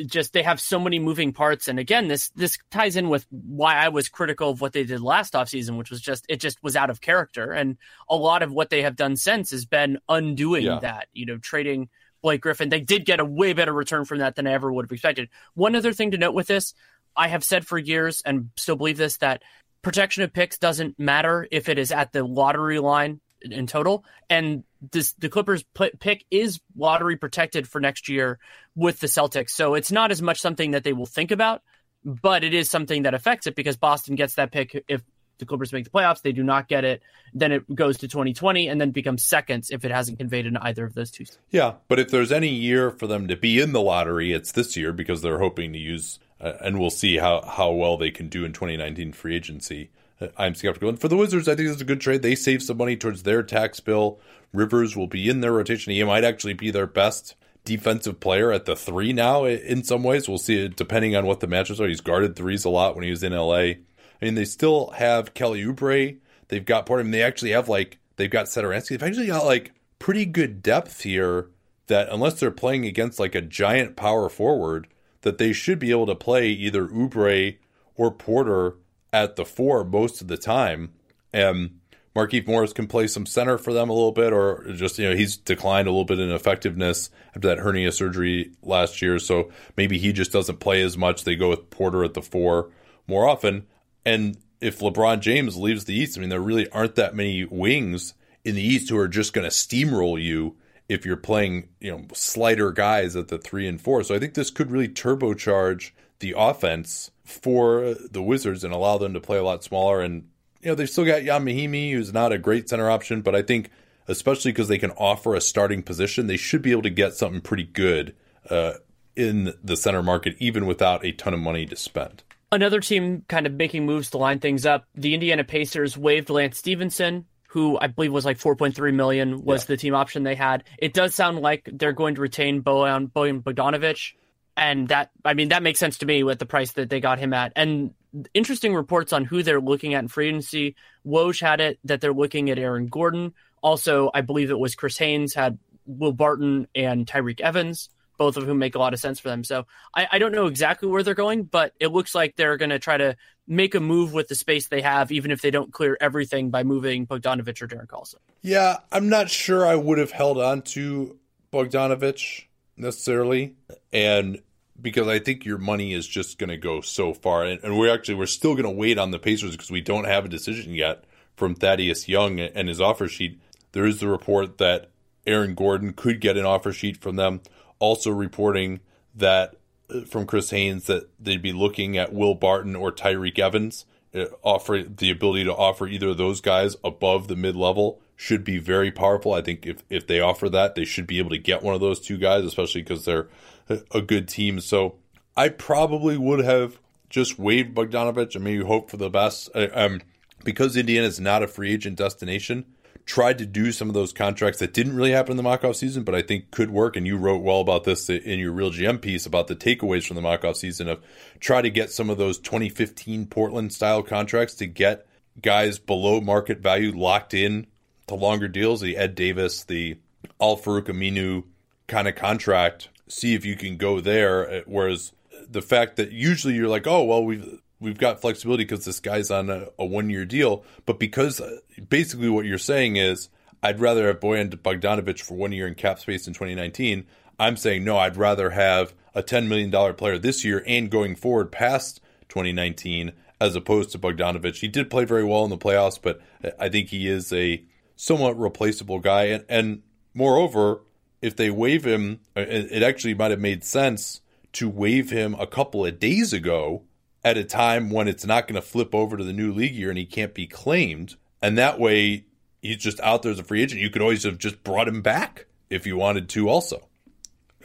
Just 0.05 0.33
they 0.33 0.43
have 0.43 0.59
so 0.59 0.77
many 0.77 0.99
moving 0.99 1.31
parts, 1.31 1.69
and 1.69 1.79
again, 1.79 2.09
this 2.09 2.29
this 2.31 2.57
ties 2.69 2.97
in 2.97 3.07
with 3.07 3.25
why 3.31 3.77
I 3.77 3.87
was 3.89 4.09
critical 4.09 4.49
of 4.49 4.59
what 4.59 4.73
they 4.73 4.83
did 4.83 4.99
last 4.99 5.33
offseason, 5.33 5.77
which 5.77 5.89
was 5.89 6.01
just 6.01 6.25
it 6.27 6.41
just 6.41 6.61
was 6.61 6.75
out 6.75 6.89
of 6.89 6.99
character, 6.99 7.51
and 7.51 7.77
a 8.09 8.15
lot 8.17 8.43
of 8.43 8.51
what 8.51 8.69
they 8.69 8.81
have 8.81 8.97
done 8.97 9.15
since 9.15 9.51
has 9.51 9.65
been 9.65 9.99
undoing 10.09 10.65
yeah. 10.65 10.79
that. 10.79 11.07
You 11.13 11.25
know, 11.25 11.37
trading 11.37 11.87
Blake 12.21 12.41
Griffin, 12.41 12.67
they 12.67 12.81
did 12.81 13.05
get 13.05 13.21
a 13.21 13.25
way 13.25 13.53
better 13.53 13.73
return 13.73 14.03
from 14.03 14.19
that 14.19 14.35
than 14.35 14.47
I 14.47 14.51
ever 14.51 14.71
would 14.71 14.85
have 14.85 14.91
expected. 14.91 15.29
One 15.53 15.75
other 15.75 15.93
thing 15.93 16.11
to 16.11 16.17
note 16.17 16.33
with 16.33 16.47
this, 16.47 16.73
I 17.15 17.29
have 17.29 17.43
said 17.43 17.65
for 17.65 17.77
years 17.77 18.21
and 18.25 18.49
still 18.57 18.75
believe 18.75 18.97
this 18.97 19.17
that 19.17 19.43
protection 19.81 20.23
of 20.23 20.33
picks 20.33 20.57
doesn't 20.57 20.99
matter 20.99 21.47
if 21.51 21.69
it 21.69 21.79
is 21.79 21.91
at 21.91 22.11
the 22.11 22.23
lottery 22.23 22.79
line 22.79 23.21
in 23.53 23.67
total. 23.67 24.05
And 24.29 24.63
this 24.91 25.13
the 25.13 25.29
Clippers 25.29 25.63
pick 25.99 26.25
is 26.29 26.59
lottery 26.75 27.17
protected 27.17 27.67
for 27.67 27.79
next 27.79 28.09
year 28.09 28.39
with 28.75 28.99
the 28.99 29.07
Celtics. 29.07 29.51
So 29.51 29.75
it's 29.75 29.91
not 29.91 30.11
as 30.11 30.21
much 30.21 30.41
something 30.41 30.71
that 30.71 30.83
they 30.83 30.93
will 30.93 31.05
think 31.05 31.31
about, 31.31 31.61
but 32.03 32.43
it 32.43 32.53
is 32.53 32.69
something 32.69 33.03
that 33.03 33.13
affects 33.13 33.47
it 33.47 33.55
because 33.55 33.77
Boston 33.77 34.15
gets 34.15 34.35
that 34.35 34.51
pick 34.51 34.83
if 34.87 35.01
the 35.37 35.45
Clippers 35.45 35.73
make 35.73 35.83
the 35.83 35.89
playoffs. 35.89 36.21
They 36.21 36.31
do 36.31 36.43
not 36.43 36.67
get 36.67 36.83
it. 36.83 37.01
Then 37.33 37.51
it 37.51 37.73
goes 37.73 37.97
to 37.97 38.07
2020 38.07 38.67
and 38.67 38.79
then 38.79 38.91
becomes 38.91 39.23
seconds 39.23 39.69
if 39.69 39.83
it 39.85 39.91
hasn't 39.91 40.17
conveyed 40.17 40.45
in 40.45 40.57
either 40.57 40.85
of 40.85 40.93
those 40.93 41.11
two. 41.11 41.25
Yeah, 41.49 41.73
but 41.87 41.99
if 41.99 42.09
there's 42.09 42.31
any 42.31 42.49
year 42.49 42.91
for 42.91 43.07
them 43.07 43.27
to 43.27 43.35
be 43.35 43.59
in 43.59 43.73
the 43.73 43.81
lottery, 43.81 44.31
it's 44.31 44.51
this 44.51 44.77
year 44.77 44.93
because 44.93 45.21
they're 45.21 45.39
hoping 45.39 45.73
to 45.73 45.79
use, 45.79 46.19
uh, 46.39 46.53
and 46.61 46.79
we'll 46.79 46.89
see 46.89 47.17
how, 47.17 47.41
how 47.41 47.71
well 47.71 47.97
they 47.97 48.11
can 48.11 48.29
do 48.29 48.45
in 48.45 48.53
2019 48.53 49.11
free 49.11 49.35
agency. 49.35 49.89
Uh, 50.19 50.27
I'm 50.37 50.55
skeptical. 50.55 50.89
And 50.89 50.99
for 50.99 51.07
the 51.07 51.17
Wizards, 51.17 51.47
I 51.47 51.55
think 51.55 51.69
it's 51.69 51.81
a 51.81 51.85
good 51.85 52.01
trade. 52.01 52.21
They 52.21 52.35
save 52.35 52.63
some 52.63 52.77
money 52.77 52.95
towards 52.95 53.23
their 53.23 53.43
tax 53.43 53.79
bill. 53.79 54.19
Rivers 54.53 54.95
will 54.95 55.07
be 55.07 55.29
in 55.29 55.41
their 55.41 55.51
rotation. 55.51 55.93
He 55.93 56.03
might 56.03 56.23
actually 56.23 56.53
be 56.53 56.71
their 56.71 56.87
best 56.87 57.35
defensive 57.65 58.19
player 58.19 58.51
at 58.51 58.65
the 58.65 58.75
three 58.75 59.11
now 59.11 59.45
in 59.45 59.83
some 59.83 60.03
ways. 60.03 60.29
We'll 60.29 60.37
see 60.37 60.65
it 60.65 60.75
depending 60.75 61.15
on 61.15 61.25
what 61.25 61.39
the 61.39 61.47
matches 61.47 61.81
are. 61.81 61.87
He's 61.87 62.01
guarded 62.01 62.35
threes 62.35 62.63
a 62.63 62.69
lot 62.69 62.95
when 62.95 63.03
he 63.03 63.09
was 63.09 63.23
in 63.23 63.33
LA. 63.33 63.55
I 63.55 63.77
mean, 64.21 64.35
they 64.35 64.45
still 64.45 64.91
have 64.91 65.33
Kelly 65.33 65.63
Oubre. 65.63 66.17
They've 66.47 66.65
got 66.65 66.85
part 66.85 66.99
of 66.99 67.07
him. 67.07 67.11
They 67.11 67.23
actually 67.23 67.51
have 67.51 67.67
like, 67.67 67.97
they've 68.15 68.29
got 68.29 68.45
Satoransky. 68.45 68.89
They've 68.89 69.03
actually 69.03 69.27
got 69.27 69.45
like 69.45 69.73
pretty 69.99 70.25
good 70.25 70.61
depth 70.61 71.01
here 71.01 71.49
that 71.87 72.07
unless 72.09 72.39
they're 72.39 72.51
playing 72.51 72.85
against 72.85 73.19
like 73.19 73.35
a 73.35 73.41
giant 73.41 73.95
power 73.95 74.29
forward, 74.29 74.87
that 75.21 75.37
they 75.37 75.51
should 75.51 75.79
be 75.79 75.91
able 75.91 76.05
to 76.05 76.15
play 76.15 76.49
either 76.49 76.87
Oubre 76.87 77.57
or 77.95 78.11
Porter 78.11 78.75
at 79.23 79.37
the 79.37 79.45
four 79.45 79.85
most 79.85 80.21
of 80.21 80.27
the 80.27 80.37
time. 80.37 80.91
Um, 81.33 81.39
and 81.41 81.79
Markieff 82.15 82.47
Morris 82.47 82.73
can 82.73 82.87
play 82.87 83.07
some 83.07 83.25
center 83.25 83.57
for 83.57 83.73
them 83.73 83.89
a 83.89 83.93
little 83.93 84.11
bit, 84.11 84.31
or 84.31 84.71
just, 84.73 84.97
you 84.97 85.09
know, 85.09 85.15
he's 85.15 85.35
declined 85.35 85.87
a 85.87 85.91
little 85.91 86.05
bit 86.05 86.19
in 86.19 86.31
effectiveness 86.31 87.09
after 87.29 87.47
that 87.49 87.59
hernia 87.59 87.91
surgery 87.91 88.51
last 88.61 89.01
year. 89.01 89.19
So 89.19 89.51
maybe 89.75 89.97
he 89.97 90.13
just 90.13 90.31
doesn't 90.31 90.59
play 90.59 90.81
as 90.81 90.97
much. 90.97 91.23
They 91.23 91.35
go 91.35 91.49
with 91.49 91.69
Porter 91.69 92.03
at 92.03 92.13
the 92.13 92.21
four 92.21 92.71
more 93.07 93.27
often. 93.27 93.67
And 94.05 94.37
if 94.61 94.79
LeBron 94.79 95.19
James 95.19 95.57
leaves 95.57 95.85
the 95.85 95.93
East, 95.93 96.17
I 96.17 96.21
mean, 96.21 96.29
there 96.29 96.39
really 96.39 96.69
aren't 96.69 96.95
that 96.95 97.15
many 97.15 97.43
wings 97.43 98.13
in 98.45 98.55
the 98.55 98.63
East 98.63 98.89
who 98.89 98.97
are 98.97 99.09
just 99.09 99.33
going 99.33 99.49
to 99.49 99.55
steamroll 99.55 100.21
you 100.21 100.55
if 100.87 101.05
you're 101.05 101.17
playing, 101.17 101.67
you 101.81 101.91
know, 101.91 102.05
slighter 102.13 102.71
guys 102.71 103.15
at 103.15 103.27
the 103.27 103.37
three 103.37 103.67
and 103.67 103.81
four. 103.81 104.03
So 104.03 104.15
I 104.15 104.19
think 104.19 104.35
this 104.35 104.51
could 104.51 104.71
really 104.71 104.87
turbocharge 104.87 105.91
the 106.19 106.35
offense 106.37 107.11
for 107.23 107.95
the 108.11 108.21
Wizards 108.21 108.63
and 108.63 108.73
allow 108.73 108.97
them 108.97 109.13
to 109.13 109.19
play 109.19 109.37
a 109.37 109.43
lot 109.43 109.63
smaller. 109.63 110.01
And, 110.01 110.27
you 110.61 110.69
know, 110.69 110.75
they've 110.75 110.89
still 110.89 111.05
got 111.05 111.23
Ian 111.23 111.45
Mahinmi, 111.45 111.91
who's 111.91 112.13
not 112.13 112.31
a 112.31 112.37
great 112.37 112.69
center 112.69 112.89
option, 112.89 113.21
but 113.21 113.35
I 113.35 113.41
think, 113.41 113.69
especially 114.07 114.51
because 114.51 114.67
they 114.67 114.77
can 114.77 114.91
offer 114.91 115.35
a 115.35 115.41
starting 115.41 115.81
position, 115.81 116.27
they 116.27 116.37
should 116.37 116.61
be 116.61 116.71
able 116.71 116.83
to 116.83 116.89
get 116.89 117.15
something 117.15 117.41
pretty 117.41 117.63
good 117.63 118.15
uh, 118.49 118.73
in 119.15 119.53
the 119.63 119.75
center 119.75 120.03
market, 120.03 120.35
even 120.39 120.65
without 120.65 121.03
a 121.05 121.11
ton 121.11 121.33
of 121.33 121.39
money 121.39 121.65
to 121.65 121.75
spend. 121.75 122.23
Another 122.51 122.79
team 122.79 123.25
kind 123.27 123.47
of 123.47 123.53
making 123.53 123.85
moves 123.85 124.11
to 124.11 124.17
line 124.17 124.39
things 124.39 124.65
up. 124.65 124.85
The 124.93 125.13
Indiana 125.13 125.43
Pacers 125.43 125.97
waived 125.97 126.29
Lance 126.29 126.57
Stephenson, 126.57 127.25
who 127.47 127.77
I 127.79 127.87
believe 127.87 128.13
was 128.13 128.25
like 128.25 128.37
4.3 128.37 128.93
million 128.93 129.43
was 129.43 129.63
yeah. 129.63 129.67
the 129.67 129.77
team 129.77 129.95
option 129.95 130.23
they 130.23 130.35
had. 130.35 130.63
It 130.77 130.93
does 130.93 131.15
sound 131.15 131.39
like 131.39 131.67
they're 131.71 131.93
going 131.93 132.15
to 132.15 132.21
retain 132.21 132.61
Bojan 132.61 133.11
Bogdanovic, 133.11 134.13
and 134.57 134.87
that 134.89 135.11
I 135.23 135.33
mean 135.33 135.49
that 135.49 135.63
makes 135.63 135.79
sense 135.79 135.97
to 135.99 136.05
me 136.05 136.23
with 136.23 136.39
the 136.39 136.45
price 136.45 136.73
that 136.73 136.89
they 136.89 136.99
got 136.99 137.19
him 137.19 137.33
at. 137.33 137.53
And 137.55 137.93
interesting 138.33 138.73
reports 138.73 139.13
on 139.13 139.25
who 139.25 139.43
they're 139.43 139.61
looking 139.61 139.93
at 139.93 140.03
in 140.03 140.07
free 140.07 140.29
agency. 140.29 140.75
Woj 141.05 141.41
had 141.41 141.59
it 141.59 141.79
that 141.83 142.01
they're 142.01 142.13
looking 142.13 142.49
at 142.49 142.59
Aaron 142.59 142.87
Gordon. 142.87 143.33
Also, 143.61 144.09
I 144.13 144.21
believe 144.21 144.51
it 144.51 144.59
was 144.59 144.75
Chris 144.75 144.97
Haynes 144.97 145.33
had 145.33 145.57
Will 145.85 146.13
Barton 146.13 146.67
and 146.75 147.05
Tyreke 147.05 147.41
Evans, 147.41 147.89
both 148.17 148.37
of 148.37 148.45
whom 148.45 148.59
make 148.59 148.75
a 148.75 148.79
lot 148.79 148.93
of 148.93 148.99
sense 148.99 149.19
for 149.19 149.29
them. 149.29 149.43
So 149.43 149.65
I, 149.93 150.07
I 150.13 150.19
don't 150.19 150.31
know 150.31 150.45
exactly 150.45 150.87
where 150.87 151.03
they're 151.03 151.13
going, 151.13 151.43
but 151.43 151.73
it 151.79 151.87
looks 151.87 152.15
like 152.15 152.35
they're 152.35 152.57
going 152.57 152.69
to 152.69 152.79
try 152.79 152.97
to 152.97 153.17
make 153.47 153.75
a 153.75 153.79
move 153.79 154.13
with 154.13 154.27
the 154.27 154.35
space 154.35 154.67
they 154.67 154.81
have, 154.81 155.11
even 155.11 155.31
if 155.31 155.41
they 155.41 155.51
don't 155.51 155.71
clear 155.71 155.97
everything 155.99 156.49
by 156.49 156.63
moving 156.63 157.05
Bogdanovich 157.05 157.61
or 157.61 157.67
Darren 157.67 157.87
Collison. 157.87 158.15
Yeah, 158.41 158.77
I'm 158.91 159.09
not 159.09 159.29
sure 159.29 159.65
I 159.65 159.75
would 159.75 159.97
have 159.97 160.11
held 160.11 160.39
on 160.39 160.61
to 160.63 161.17
Bogdanovich 161.51 162.45
necessarily, 162.77 163.55
and 163.93 164.41
because 164.81 165.07
I 165.07 165.19
think 165.19 165.45
your 165.45 165.57
money 165.57 165.93
is 165.93 166.07
just 166.07 166.37
going 166.37 166.49
to 166.49 166.57
go 166.57 166.81
so 166.81 167.13
far, 167.13 167.43
and, 167.43 167.63
and 167.63 167.77
we're 167.77 167.93
actually 167.93 168.15
we're 168.15 168.25
still 168.25 168.53
going 168.53 168.65
to 168.65 168.69
wait 168.69 168.97
on 168.97 169.11
the 169.11 169.19
Pacers 169.19 169.51
because 169.51 169.71
we 169.71 169.81
don't 169.81 170.05
have 170.05 170.25
a 170.25 170.29
decision 170.29 170.73
yet 170.73 171.05
from 171.35 171.55
Thaddeus 171.55 172.07
Young 172.07 172.39
and 172.39 172.67
his 172.67 172.81
offer 172.81 173.07
sheet. 173.07 173.39
There 173.71 173.85
is 173.85 173.99
the 173.99 174.07
report 174.07 174.57
that 174.57 174.89
Aaron 175.27 175.55
Gordon 175.55 175.93
could 175.93 176.21
get 176.21 176.37
an 176.37 176.45
offer 176.45 176.71
sheet 176.71 176.97
from 176.97 177.15
them. 177.15 177.41
Also 177.79 178.09
reporting 178.11 178.79
that 179.13 179.55
uh, 179.89 180.01
from 180.01 180.25
Chris 180.25 180.49
Haynes 180.51 180.85
that 180.85 181.09
they'd 181.19 181.41
be 181.41 181.53
looking 181.53 181.97
at 181.97 182.13
Will 182.13 182.35
Barton 182.35 182.75
or 182.75 182.91
Tyreke 182.91 183.39
Evans, 183.39 183.85
uh, 184.13 184.25
offer 184.43 184.83
the 184.83 185.11
ability 185.11 185.43
to 185.43 185.53
offer 185.53 185.87
either 185.87 186.09
of 186.09 186.17
those 186.17 186.39
guys 186.41 186.77
above 186.83 187.27
the 187.27 187.35
mid 187.35 187.55
level 187.55 187.99
should 188.15 188.43
be 188.45 188.57
very 188.57 188.91
powerful. 188.91 189.33
I 189.33 189.41
think 189.41 189.65
if, 189.65 189.83
if 189.89 190.07
they 190.07 190.21
offer 190.21 190.49
that, 190.49 190.75
they 190.75 190.85
should 190.85 191.05
be 191.05 191.19
able 191.19 191.31
to 191.31 191.37
get 191.37 191.63
one 191.63 191.75
of 191.75 191.81
those 191.81 191.99
two 191.99 192.17
guys, 192.17 192.45
especially 192.45 192.81
because 192.81 193.03
they're 193.03 193.27
a 193.69 194.01
good 194.01 194.27
team. 194.27 194.59
So 194.59 194.95
I 195.35 195.49
probably 195.49 196.17
would 196.17 196.43
have 196.43 196.79
just 197.09 197.39
waived 197.39 197.75
Bogdanovic 197.75 198.35
and 198.35 198.43
maybe 198.43 198.63
hope 198.63 198.89
for 198.89 198.97
the 198.97 199.09
best. 199.09 199.49
Um, 199.55 200.01
because 200.43 200.77
Indiana 200.77 201.07
is 201.07 201.19
not 201.19 201.43
a 201.43 201.47
free 201.47 201.73
agent 201.73 201.97
destination, 201.97 202.65
tried 203.05 203.37
to 203.37 203.45
do 203.45 203.71
some 203.71 203.87
of 203.87 203.93
those 203.93 204.13
contracts 204.13 204.59
that 204.59 204.73
didn't 204.73 204.95
really 204.95 205.11
happen 205.11 205.31
in 205.31 205.37
the 205.37 205.43
mock-off 205.43 205.75
season, 205.75 206.03
but 206.03 206.15
I 206.15 206.21
think 206.21 206.51
could 206.51 206.71
work. 206.71 206.95
And 206.95 207.05
you 207.05 207.17
wrote 207.17 207.41
well 207.41 207.61
about 207.61 207.83
this 207.83 208.09
in 208.09 208.39
your 208.39 208.53
RealGM 208.53 209.01
piece 209.01 209.25
about 209.25 209.47
the 209.47 209.55
takeaways 209.55 210.05
from 210.07 210.15
the 210.15 210.21
mock-off 210.21 210.57
season 210.57 210.87
of 210.87 211.01
try 211.39 211.61
to 211.61 211.69
get 211.69 211.91
some 211.91 212.09
of 212.09 212.17
those 212.17 212.39
2015 212.39 213.27
Portland 213.27 213.73
style 213.73 214.01
contracts 214.01 214.55
to 214.55 214.65
get 214.65 215.05
guys 215.41 215.77
below 215.77 216.21
market 216.21 216.59
value 216.59 216.91
locked 216.91 217.33
in 217.33 217.67
to 218.07 218.15
longer 218.15 218.47
deals, 218.47 218.81
the 218.81 218.97
Ed 218.97 219.15
Davis, 219.15 219.63
the 219.63 219.97
Al-Farouq 220.39 220.85
Aminu 220.85 221.43
kind 221.87 222.07
of 222.07 222.15
contract, 222.15 222.89
see 223.07 223.33
if 223.35 223.45
you 223.45 223.55
can 223.55 223.77
go 223.77 223.99
there. 223.99 224.63
Whereas 224.65 225.13
the 225.49 225.61
fact 225.61 225.97
that 225.97 226.11
usually 226.11 226.55
you're 226.55 226.67
like, 226.67 226.87
oh, 226.87 227.03
well, 227.03 227.23
we've 227.23 227.61
we've 227.79 227.97
got 227.97 228.21
flexibility 228.21 228.63
because 228.63 228.85
this 228.85 228.99
guy's 228.99 229.29
on 229.29 229.49
a, 229.49 229.67
a 229.77 229.85
one 229.85 230.09
year 230.09 230.25
deal, 230.25 230.63
but 230.85 230.99
because 230.99 231.41
uh, 231.41 231.57
basically 231.89 232.29
what 232.29 232.45
you're 232.45 232.57
saying 232.57 232.95
is, 232.95 233.29
I'd 233.61 233.79
rather 233.79 234.07
have 234.07 234.19
Bojan 234.19 234.51
Bogdanovich 234.55 235.21
for 235.21 235.35
one 235.35 235.51
year 235.51 235.67
in 235.67 235.75
cap 235.75 235.99
space 235.99 236.27
in 236.27 236.33
2019. 236.33 237.05
I'm 237.39 237.57
saying 237.57 237.83
no, 237.83 237.97
I'd 237.97 238.17
rather 238.17 238.51
have 238.51 238.93
a 239.13 239.23
$10 239.23 239.47
million 239.47 239.95
player 239.95 240.17
this 240.17 240.45
year 240.45 240.63
and 240.67 240.89
going 240.89 241.15
forward 241.15 241.51
past 241.51 241.99
2019 242.29 243.11
as 243.41 243.55
opposed 243.55 243.91
to 243.91 243.99
Bogdanovich. 243.99 244.59
He 244.59 244.67
did 244.67 244.89
play 244.89 245.05
very 245.05 245.23
well 245.23 245.43
in 245.43 245.49
the 245.49 245.57
playoffs, 245.57 245.99
but 246.01 246.21
I 246.59 246.69
think 246.69 246.89
he 246.89 247.07
is 247.07 247.33
a 247.33 247.63
somewhat 247.95 248.39
replaceable 248.39 248.99
guy. 248.99 249.25
And, 249.25 249.45
and 249.49 249.81
moreover, 250.13 250.81
if 251.25 251.35
they 251.35 251.49
waive 251.49 251.85
him, 251.85 252.19
uh, 252.37 252.41
it 252.47 252.83
actually 252.83 253.15
might 253.15 253.31
have 253.31 253.39
made 253.39 253.63
sense 253.63 254.21
to 254.53 254.69
waive 254.69 255.09
him 255.09 255.35
a 255.39 255.47
couple 255.47 255.85
of 255.85 255.99
days 255.99 256.31
ago 256.31 256.83
at 257.23 257.37
a 257.37 257.43
time 257.43 257.89
when 257.89 258.07
it's 258.07 258.25
not 258.25 258.47
going 258.47 258.55
to 258.55 258.61
flip 258.61 258.93
over 258.93 259.17
to 259.17 259.23
the 259.23 259.33
new 259.33 259.51
league 259.51 259.73
year 259.73 259.89
and 259.89 259.97
he 259.97 260.05
can't 260.05 260.35
be 260.35 260.45
claimed. 260.45 261.15
And 261.41 261.57
that 261.57 261.79
way, 261.79 262.25
he's 262.61 262.77
just 262.77 262.99
out 262.99 263.23
there 263.23 263.31
as 263.31 263.39
a 263.39 263.43
free 263.43 263.63
agent. 263.63 263.81
You 263.81 263.89
could 263.89 264.03
always 264.03 264.23
have 264.23 264.37
just 264.37 264.63
brought 264.63 264.87
him 264.87 265.01
back 265.01 265.47
if 265.69 265.87
you 265.87 265.97
wanted 265.97 266.29
to, 266.29 266.47
also, 266.47 266.87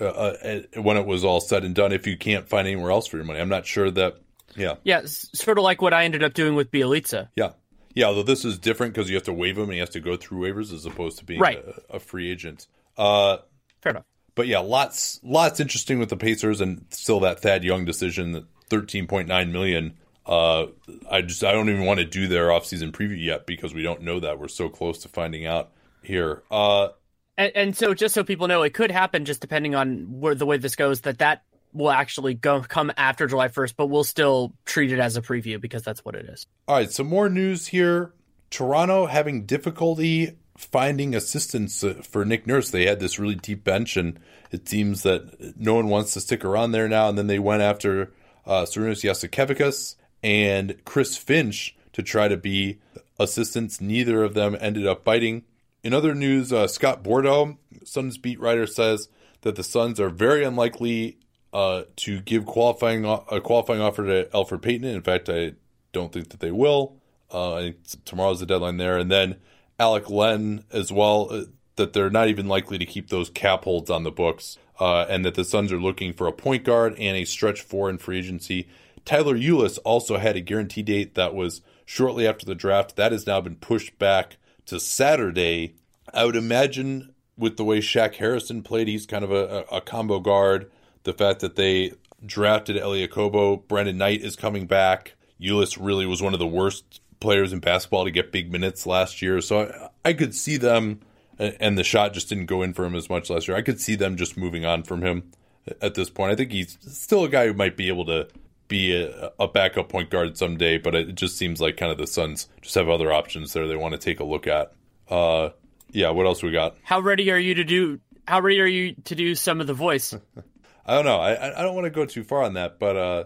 uh, 0.01 0.05
uh, 0.07 0.61
when 0.77 0.97
it 0.97 1.05
was 1.05 1.23
all 1.23 1.41
said 1.41 1.63
and 1.63 1.75
done, 1.75 1.93
if 1.93 2.07
you 2.07 2.17
can't 2.17 2.49
find 2.49 2.67
anywhere 2.67 2.91
else 2.91 3.07
for 3.07 3.19
your 3.19 3.27
money. 3.27 3.41
I'm 3.41 3.51
not 3.51 3.67
sure 3.67 3.91
that, 3.91 4.17
yeah. 4.57 4.77
Yeah, 4.83 5.03
sort 5.05 5.59
of 5.59 5.65
like 5.65 5.83
what 5.83 5.93
I 5.93 6.05
ended 6.05 6.25
up 6.25 6.33
doing 6.33 6.55
with 6.55 6.71
Bjelica. 6.71 7.29
Yeah. 7.37 7.51
Yeah, 7.95 8.07
although 8.07 8.23
this 8.23 8.45
is 8.45 8.59
different 8.59 8.95
because 8.95 9.11
you 9.11 9.17
have 9.17 9.25
to 9.25 9.33
waive 9.33 9.59
him 9.59 9.65
and 9.65 9.75
he 9.75 9.79
has 9.81 9.91
to 9.91 10.01
go 10.01 10.17
through 10.17 10.41
waivers 10.41 10.73
as 10.73 10.87
opposed 10.87 11.19
to 11.19 11.25
being 11.25 11.41
right. 11.41 11.63
a, 11.91 11.97
a, 11.97 12.01
free 12.01 12.31
agent. 12.31 12.67
Uh, 12.97 13.39
Fair 13.83 13.91
enough. 13.91 14.05
But 14.35 14.47
yeah, 14.47 14.61
lots 14.61 15.21
lots 15.23 15.61
interesting 15.61 15.99
with 15.99 16.09
the 16.09 16.17
Pacers 16.17 16.61
and 16.61 16.85
still 16.91 17.21
that 17.21 17.41
Thad 17.41 17.65
Young 17.65 17.85
decision 17.85 18.33
that 18.33 18.45
13.9 18.71 19.51
million. 19.51 19.95
Uh, 20.25 20.67
I 21.11 21.23
just 21.23 21.43
I 21.45 21.53
don't 21.53 21.69
even 21.69 21.85
want 21.85 21.99
to 21.99 22.07
do 22.07 22.29
their 22.29 22.49
offseason 22.49 22.93
preview 22.93 23.23
yet 23.23 23.47
because 23.47 23.75
we 23.75 23.83
don't 23.83 24.03
know 24.03 24.21
that 24.21 24.39
we're 24.39 24.49
so 24.49 24.69
close 24.69 24.99
to 24.99 25.09
finding 25.09 25.47
out 25.47 25.73
here. 26.03 26.43
Uh, 26.51 26.89
and, 27.37 27.53
and 27.55 27.77
so 27.77 27.95
just 27.95 28.15
so 28.15 28.23
people 28.23 28.49
know, 28.49 28.63
it 28.63 28.75
could 28.75 28.91
happen 28.91 29.25
just 29.25 29.41
depending 29.41 29.75
on 29.75 30.21
where 30.21 30.35
the 30.35 30.47
way 30.47 30.59
this 30.59 30.77
goes 30.77 31.01
that 31.03 31.19
that 31.19 31.43
will 31.73 31.91
actually 31.91 32.35
go 32.35 32.61
come 32.61 32.93
after 32.97 33.27
July 33.27 33.49
1st, 33.49 33.75
but 33.77 33.87
we'll 33.87 34.05
still 34.05 34.53
treat 34.65 34.93
it 34.93 34.99
as 34.99 35.17
a 35.17 35.23
preview 35.23 35.61
because 35.61 35.83
that's 35.83 36.05
what 36.05 36.15
it 36.15 36.27
is. 36.29 36.47
All 36.67 36.77
right, 36.77 36.91
some 36.91 37.07
more 37.07 37.29
news 37.29 37.67
here. 37.67 38.13
Toronto 38.51 39.07
having 39.07 39.47
difficulty 39.47 40.37
finding 40.61 41.15
assistants 41.15 41.83
uh, 41.83 41.95
for 42.03 42.25
Nick 42.25 42.47
Nurse. 42.47 42.71
They 42.71 42.87
had 42.87 43.01
this 43.01 43.19
really 43.19 43.35
deep 43.35 43.65
bench, 43.65 43.97
and 43.97 44.19
it 44.51 44.69
seems 44.69 45.03
that 45.03 45.57
no 45.59 45.75
one 45.75 45.89
wants 45.89 46.13
to 46.13 46.21
stick 46.21 46.45
around 46.45 46.73
there 46.73 46.89
now. 46.89 47.09
And 47.09 47.17
then 47.17 47.27
they 47.27 47.39
went 47.39 47.63
after 47.63 48.13
uh, 48.47 48.63
Sarunas 48.63 49.03
Jasikevičius 49.03 49.97
and 50.23 50.77
Chris 50.85 51.17
Finch 51.17 51.77
to 51.93 52.03
try 52.03 52.29
to 52.29 52.37
be 52.37 52.79
assistants. 53.19 53.81
Neither 53.81 54.23
of 54.23 54.35
them 54.35 54.57
ended 54.61 54.87
up 54.87 55.05
biting. 55.05 55.45
In 55.83 55.95
other 55.95 56.15
news, 56.15 56.53
uh, 56.53 56.69
Scott 56.69 57.03
Bordow, 57.03 57.57
Suns 57.85 58.19
beat 58.19 58.39
writer, 58.39 58.67
says 58.67 59.09
that 59.41 59.57
the 59.57 59.65
Suns 59.65 59.99
are 59.99 60.11
very 60.11 60.45
unlikely 60.45 61.19
uh, 61.53 61.85
to 61.97 62.21
give 62.21 62.45
qualifying 62.45 63.05
a 63.07 63.41
qualifying 63.41 63.81
offer 63.81 64.05
to 64.05 64.29
Elfrid 64.31 64.63
Payton. 64.63 64.87
In 64.87 65.03
fact, 65.03 65.29
I 65.29 65.55
don't 65.93 66.13
think 66.13 66.29
that 66.31 66.41
they 66.41 66.51
will. 66.51 66.97
Uh, 67.31 67.71
tomorrow's 68.05 68.41
the 68.41 68.47
deadline 68.47 68.77
there, 68.77 68.99
and 68.99 69.11
then 69.11 69.37
Alex 69.81 70.09
Len 70.09 70.65
as 70.71 70.93
well. 70.93 71.29
Uh, 71.31 71.45
that 71.77 71.95
they're 71.95 72.11
not 72.11 72.29
even 72.29 72.47
likely 72.47 72.77
to 72.77 72.85
keep 72.85 73.09
those 73.09 73.31
cap 73.31 73.65
holds 73.65 73.89
on 73.89 74.03
the 74.03 74.11
books, 74.11 74.59
uh, 74.79 75.07
and 75.09 75.25
that 75.25 75.35
the 75.35 75.45
Suns 75.45 75.73
are 75.73 75.81
looking 75.81 76.13
for 76.13 76.27
a 76.27 76.33
point 76.33 76.63
guard 76.63 76.95
and 76.99 77.17
a 77.17 77.25
stretch 77.25 77.63
four 77.63 77.89
in 77.89 77.97
free 77.97 78.19
agency. 78.19 78.69
Tyler 79.07 79.35
Ulis 79.35 79.79
also 79.83 80.19
had 80.19 80.37
a 80.37 80.41
guarantee 80.41 80.83
date 80.83 81.15
that 81.15 81.35
was 81.35 81.63
shortly 81.87 82.27
after 82.27 82.45
the 82.45 82.55
draft. 82.55 82.97
That 82.97 83.13
has 83.13 83.27
now 83.27 83.41
been 83.41 83.57
pushed 83.57 83.99
back 83.99 84.37
to 84.67 84.79
Saturday. 84.79 85.75
I 86.13 86.27
would 86.27 86.37
imagine 86.37 87.15
with 87.39 87.57
the 87.57 87.65
way 87.65 87.79
Shaq 87.79 88.17
Harrison 88.17 88.63
played, 88.63 88.89
he's 88.89 89.07
kind 89.07 89.25
of 89.25 89.33
a, 89.33 89.65
a 89.73 89.81
combo 89.81 90.21
guard 90.21 90.71
the 91.05 91.13
fact 91.13 91.41
that 91.41 91.57
they 91.57 91.93
drafted 92.25 92.77
Elie 92.77 93.07
Okobo, 93.07 93.67
Brandon 93.67 93.97
Knight 93.97 94.21
is 94.21 94.37
coming 94.37 94.67
back. 94.67 95.15
Ulis 95.41 95.79
really 95.81 96.07
was 96.07 96.21
one 96.21 96.35
of 96.35 96.39
the 96.39 96.47
worst 96.47 97.01
players 97.21 97.53
in 97.53 97.61
basketball 97.61 98.05
to 98.05 98.11
get 98.11 98.33
big 98.33 98.51
minutes 98.51 98.87
last 98.87 99.23
year, 99.23 99.41
so 99.41 99.91
I, 100.05 100.11
I 100.11 100.13
could 100.13 100.35
see 100.35 100.57
them. 100.57 101.01
And 101.39 101.79
the 101.79 101.85
shot 101.85 102.13
just 102.13 102.29
didn't 102.29 102.47
go 102.47 102.61
in 102.61 102.75
for 102.75 102.85
him 102.85 102.95
as 102.95 103.09
much 103.09 103.31
last 103.31 103.49
year. 103.49 103.57
I 103.57 103.63
could 103.63 103.81
see 103.81 103.95
them 103.95 104.17
just 104.17 104.37
moving 104.37 104.67
on 104.67 104.83
from 104.83 105.01
him 105.01 105.33
at 105.81 105.95
this 105.95 106.11
point. 106.11 106.33
I 106.33 106.37
think 106.37 106.53
he's 106.53 106.77
still 106.81 107.25
a 107.25 107.31
guy 107.31 107.47
who 107.47 107.55
might 107.55 107.79
be 107.79 107.89
able 107.89 108.05
to 108.07 108.29
be 108.69 108.95
a, 108.95 109.33
a, 109.39 109.49
backup 109.49 109.89
point 109.89 110.11
guard 110.11 110.37
someday, 110.37 110.79
but 110.79 110.95
it 110.95 111.15
just 111.15 111.37
seems 111.37 111.61
like 111.61 111.77
kind 111.77 111.91
of 111.91 111.99
the 111.99 112.07
Suns 112.07 112.49
just 112.61 112.75
have 112.77 112.89
other 112.89 113.13
options 113.13 113.53
there 113.53 113.67
they 113.67 113.77
want 113.77 113.93
to 113.93 113.99
take 113.99 114.21
a 114.21 114.25
look 114.25 114.47
at. 114.47 114.73
Uh, 115.09 115.51
yeah, 115.91 116.11
what 116.11 116.27
else 116.27 116.43
we 116.43 116.53
got? 116.53 116.77
How 116.83 117.01
ready 117.01 117.31
are 117.31 117.39
you 117.39 117.55
to 117.55 117.65
do? 117.65 118.01
How 118.29 118.41
ready 118.41 118.61
are 118.61 118.67
you 118.67 118.95
to 119.05 119.15
do 119.15 119.35
some 119.35 119.61
of 119.61 119.67
the 119.67 119.75
voice? 119.75 120.15
I 120.87 120.95
don't 120.95 121.05
know. 121.05 121.19
I 121.19 121.59
I 121.59 121.63
don't 121.63 121.75
want 121.75 121.87
to 121.87 121.91
go 121.91 122.07
too 122.07 122.23
far 122.23 122.45
on 122.45 122.55
that, 122.55 122.79
but 122.79 122.97
uh, 122.97 123.25